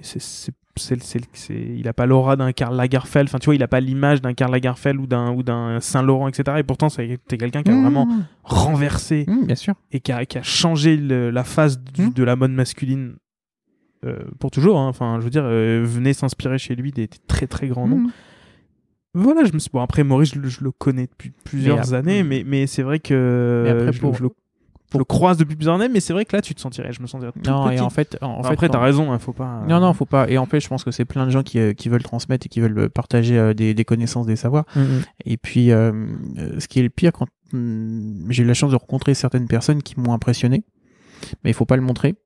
c'est- 0.00 0.18
c'est- 0.18 0.52
c'est- 0.76 1.02
c'est- 1.02 1.20
c'est- 1.34 1.74
il 1.76 1.86
a 1.88 1.92
pas 1.92 2.06
l'aura 2.06 2.36
d'un 2.36 2.52
Karl 2.52 2.74
Lagerfeld. 2.74 3.28
Enfin, 3.28 3.38
tu 3.38 3.44
vois, 3.46 3.54
il 3.54 3.62
a 3.62 3.68
pas 3.68 3.80
l'image 3.80 4.22
d'un 4.22 4.32
Karl 4.32 4.50
Lagerfeld 4.50 4.98
ou 4.98 5.06
d'un 5.06 5.30
ou 5.32 5.42
d'un 5.42 5.78
Saint 5.80 6.02
Laurent, 6.02 6.26
etc. 6.26 6.56
Et 6.58 6.62
pourtant, 6.62 6.88
c'était 6.88 7.36
quelqu'un 7.36 7.62
qui 7.62 7.70
a 7.70 7.78
vraiment 7.80 8.06
Mmh. 8.06 8.24
renversé 8.44 9.24
Mmh, 9.28 9.46
bien 9.46 9.54
sûr. 9.56 9.74
et 9.92 10.00
qui 10.00 10.10
a, 10.10 10.24
qui 10.24 10.38
a 10.38 10.42
changé 10.42 10.96
le- 10.96 11.30
la 11.30 11.44
face 11.44 11.78
du- 11.78 12.06
Mhm. 12.06 12.12
de 12.14 12.24
la 12.24 12.34
mode 12.36 12.52
masculine 12.52 13.16
euh, 14.06 14.18
pour 14.38 14.50
toujours. 14.50 14.78
hein. 14.78 14.88
Enfin, 14.88 15.16
je 15.20 15.24
veux 15.24 15.30
dire, 15.30 15.44
euh, 15.44 15.82
venez 15.84 16.12
s'inspirer 16.12 16.58
chez 16.58 16.74
lui 16.74 16.90
des, 16.92 17.06
des 17.06 17.18
très 17.26 17.46
très 17.46 17.68
grands 17.68 17.86
noms. 17.88 18.06
Voilà, 19.14 19.44
je 19.44 19.52
me 19.52 19.58
suis 19.58 19.70
bon 19.72 19.80
après 19.80 20.02
Maurice, 20.04 20.34
je, 20.34 20.40
le- 20.40 20.48
je 20.48 20.62
le 20.64 20.70
connais 20.72 21.06
depuis 21.06 21.32
plusieurs 21.44 21.78
Mais 21.78 21.94
années, 21.94 22.22
mais 22.24 22.42
mais 22.46 22.66
c'est 22.66 22.82
vrai 22.82 22.98
que 22.98 23.62
Mais 23.64 23.70
après, 23.70 23.92
je, 23.92 24.00
pour- 24.00 24.14
je 24.16 24.22
le, 24.24 24.30
je 24.92 24.98
le 24.98 25.04
croise 25.04 25.36
depuis 25.36 25.54
plusieurs 25.56 25.76
années, 25.76 25.88
mais 25.88 26.00
c'est 26.00 26.12
vrai 26.12 26.24
que 26.24 26.34
là 26.36 26.42
tu 26.42 26.54
te 26.54 26.60
sentirais, 26.60 26.92
je 26.92 27.00
me 27.00 27.06
sentirais 27.06 27.30
tout 27.32 27.38
Non, 27.48 27.66
petit. 27.68 27.76
et 27.76 27.80
en 27.80 27.90
fait, 27.90 28.16
en, 28.20 28.26
en 28.26 28.30
Enfin, 28.40 28.48
fait, 28.48 28.54
après 28.54 28.68
t'as 28.68 28.80
raison, 28.80 29.12
hein, 29.12 29.18
faut 29.18 29.32
pas. 29.32 29.62
Non, 29.68 29.78
non, 29.80 29.92
faut 29.92 30.04
pas. 30.04 30.28
Et 30.28 30.36
en 30.38 30.46
fait, 30.46 30.60
je 30.60 30.68
pense 30.68 30.82
que 30.84 30.90
c'est 30.90 31.04
plein 31.04 31.26
de 31.26 31.30
gens 31.30 31.42
qui, 31.44 31.58
euh, 31.58 31.72
qui 31.74 31.88
veulent 31.88 32.02
transmettre 32.02 32.46
et 32.46 32.48
qui 32.48 32.60
veulent 32.60 32.78
euh, 32.78 32.88
partager 32.88 33.38
euh, 33.38 33.54
des, 33.54 33.72
des 33.74 33.84
connaissances, 33.84 34.26
des 34.26 34.36
savoirs. 34.36 34.64
Mm, 34.76 34.80
mm. 34.80 35.00
Et 35.26 35.36
puis, 35.36 35.70
euh, 35.70 35.92
ce 36.58 36.66
qui 36.68 36.80
est 36.80 36.82
le 36.82 36.90
pire, 36.90 37.12
quand 37.12 37.26
j'ai 37.52 38.42
eu 38.42 38.46
la 38.46 38.54
chance 38.54 38.72
de 38.72 38.76
rencontrer 38.76 39.14
certaines 39.14 39.46
personnes 39.46 39.80
qui 39.82 39.98
m'ont 40.00 40.12
impressionné, 40.12 40.64
mais 41.44 41.50
il 41.50 41.54
faut 41.54 41.66
pas 41.66 41.76
le 41.76 41.82
montrer 41.82 42.16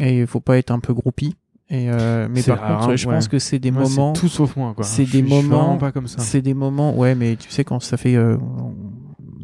et 0.00 0.18
il 0.20 0.26
faut 0.26 0.40
pas 0.40 0.58
être 0.58 0.72
un 0.72 0.80
peu 0.80 0.92
groupie. 0.94 1.36
Et 1.70 1.90
euh, 1.90 2.28
mais 2.30 2.42
par 2.42 2.58
rare, 2.60 2.78
contre, 2.80 2.90
hein, 2.92 2.96
je 2.96 3.08
ouais. 3.08 3.14
pense 3.14 3.26
que 3.28 3.38
c'est 3.38 3.58
des 3.58 3.70
Moi, 3.70 3.86
c'est 3.86 3.96
moments. 3.96 4.12
tout 4.12 4.28
sauf 4.28 4.54
moi 4.56 4.74
quoi. 4.74 4.84
c'est 4.84 5.04
des 5.06 5.20
je 5.20 5.24
moments- 5.24 5.56
vraiment 5.64 5.78
pas 5.78 5.92
comme 5.92 6.06
ça. 6.08 6.18
C'est 6.20 6.42
des 6.42 6.52
moments, 6.54 6.94
ouais, 6.96 7.14
mais 7.14 7.36
tu 7.36 7.50
sais, 7.50 7.64
quand 7.64 7.80
ça 7.80 7.96
fait. 7.96 8.16
euh, 8.16 8.36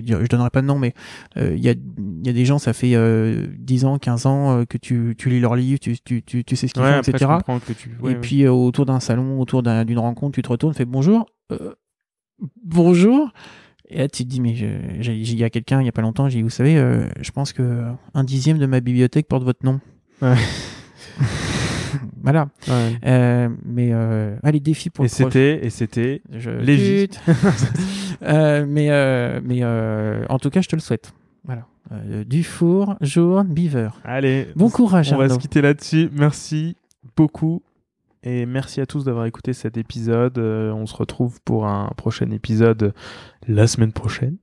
je 0.04 0.26
donnerai 0.26 0.50
pas 0.50 0.62
de 0.62 0.66
nom, 0.66 0.78
mais 0.78 0.94
euh, 1.36 1.54
il 1.54 1.62
y, 1.62 1.68
a, 1.68 1.72
il 1.72 2.26
y 2.26 2.30
a 2.30 2.32
des 2.32 2.44
gens, 2.46 2.58
ça 2.58 2.72
fait 2.72 2.94
euh, 2.94 3.46
10 3.58 3.84
ans, 3.84 3.98
15 3.98 4.26
ans 4.26 4.58
euh, 4.60 4.64
que 4.64 4.78
tu, 4.78 5.14
tu 5.18 5.28
lis 5.28 5.40
leurs 5.40 5.56
livres, 5.56 5.78
tu, 5.78 5.98
tu, 6.00 6.22
tu, 6.22 6.42
tu 6.44 6.56
sais 6.56 6.68
ce 6.68 6.72
qu'ils 6.74 6.82
Ouais, 6.82 6.90
font, 6.92 6.98
après, 6.98 7.10
etc. 7.12 7.26
comprends 7.36 7.58
que 7.58 7.72
tu. 7.74 7.90
ouais, 8.02 8.12
et 8.12 8.14
puis 8.16 8.44
euh, 8.44 8.50
autour 8.52 8.86
d'un 8.86 8.98
salon, 9.00 9.38
autour 9.40 9.62
d'un- 9.62 9.84
d'une 9.84 9.98
rencontre, 9.98 10.34
tu 10.34 10.42
te 10.42 10.48
retournes, 10.48 10.72
fais 10.74 10.86
bonjour. 10.86 11.26
Euh, 11.52 11.74
bonjour. 12.64 13.30
Et 13.88 13.98
là, 13.98 14.08
tu 14.08 14.24
te 14.24 14.28
dis, 14.28 14.40
mais 14.40 14.54
j'ai 14.54 15.14
dit 15.18 15.44
à 15.44 15.50
quelqu'un 15.50 15.80
il 15.80 15.86
y 15.86 15.88
a 15.88 15.92
pas 15.92 16.02
longtemps, 16.02 16.28
j'ai 16.28 16.38
dit, 16.38 16.42
vous 16.42 16.50
savez, 16.50 16.76
euh, 16.78 17.06
je 17.20 17.30
pense 17.30 17.52
que 17.52 17.84
un 18.14 18.24
dixième 18.24 18.58
de 18.58 18.66
ma 18.66 18.80
bibliothèque 18.80 19.26
porte 19.28 19.42
votre 19.44 19.64
nom. 19.66 19.80
Ouais. 20.22 20.34
voilà. 22.22 22.48
Ouais. 22.68 22.98
Euh, 23.04 23.48
mais 23.64 23.90
euh, 23.92 24.36
ah, 24.42 24.50
les 24.50 24.60
défis 24.60 24.90
pour 24.90 25.04
Et 25.04 25.08
c'était 25.08 25.64
et 25.64 25.70
c'était 25.70 26.22
je... 26.30 26.50
Euh, 28.22 28.66
mais 28.68 29.40
mais 29.42 29.64
en 30.28 30.38
tout 30.38 30.50
cas, 30.50 30.60
je 30.60 30.68
te 30.68 30.76
le 30.76 30.80
souhaite. 30.80 31.12
Voilà. 31.44 31.66
Dufour, 32.26 32.96
jour, 33.00 33.44
Beaver. 33.44 33.90
Allez, 34.04 34.48
Bon 34.56 34.68
courage, 34.68 35.12
on 35.12 35.16
va 35.16 35.28
se 35.28 35.38
quitter 35.38 35.62
là-dessus. 35.62 36.10
Merci 36.12 36.76
beaucoup. 37.16 37.62
Et 38.22 38.44
merci 38.44 38.82
à 38.82 38.86
tous 38.86 39.04
d'avoir 39.04 39.24
écouté 39.24 39.54
cet 39.54 39.78
épisode. 39.78 40.38
On 40.38 40.86
se 40.86 40.94
retrouve 40.94 41.40
pour 41.42 41.66
un 41.66 41.90
prochain 41.96 42.30
épisode 42.30 42.92
la 43.48 43.66
semaine 43.66 43.92
prochaine. 43.92 44.36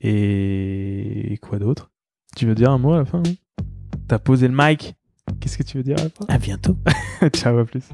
Et 0.00 1.38
quoi 1.42 1.58
d'autre? 1.58 1.90
Tu 2.36 2.46
veux 2.46 2.54
dire 2.54 2.70
un 2.70 2.78
mot 2.78 2.92
à 2.92 2.98
la 2.98 3.04
fin? 3.04 3.18
Hein 3.26 3.34
T'as 4.08 4.18
posé 4.18 4.46
le 4.46 4.54
mic? 4.56 4.94
Qu'est-ce 5.40 5.58
que 5.58 5.62
tu 5.62 5.76
veux 5.76 5.82
dire 5.82 5.96
fin? 5.96 6.26
À 6.28 6.38
bientôt. 6.38 6.76
Ciao, 7.34 7.58
à 7.58 7.64
plus. 7.64 7.84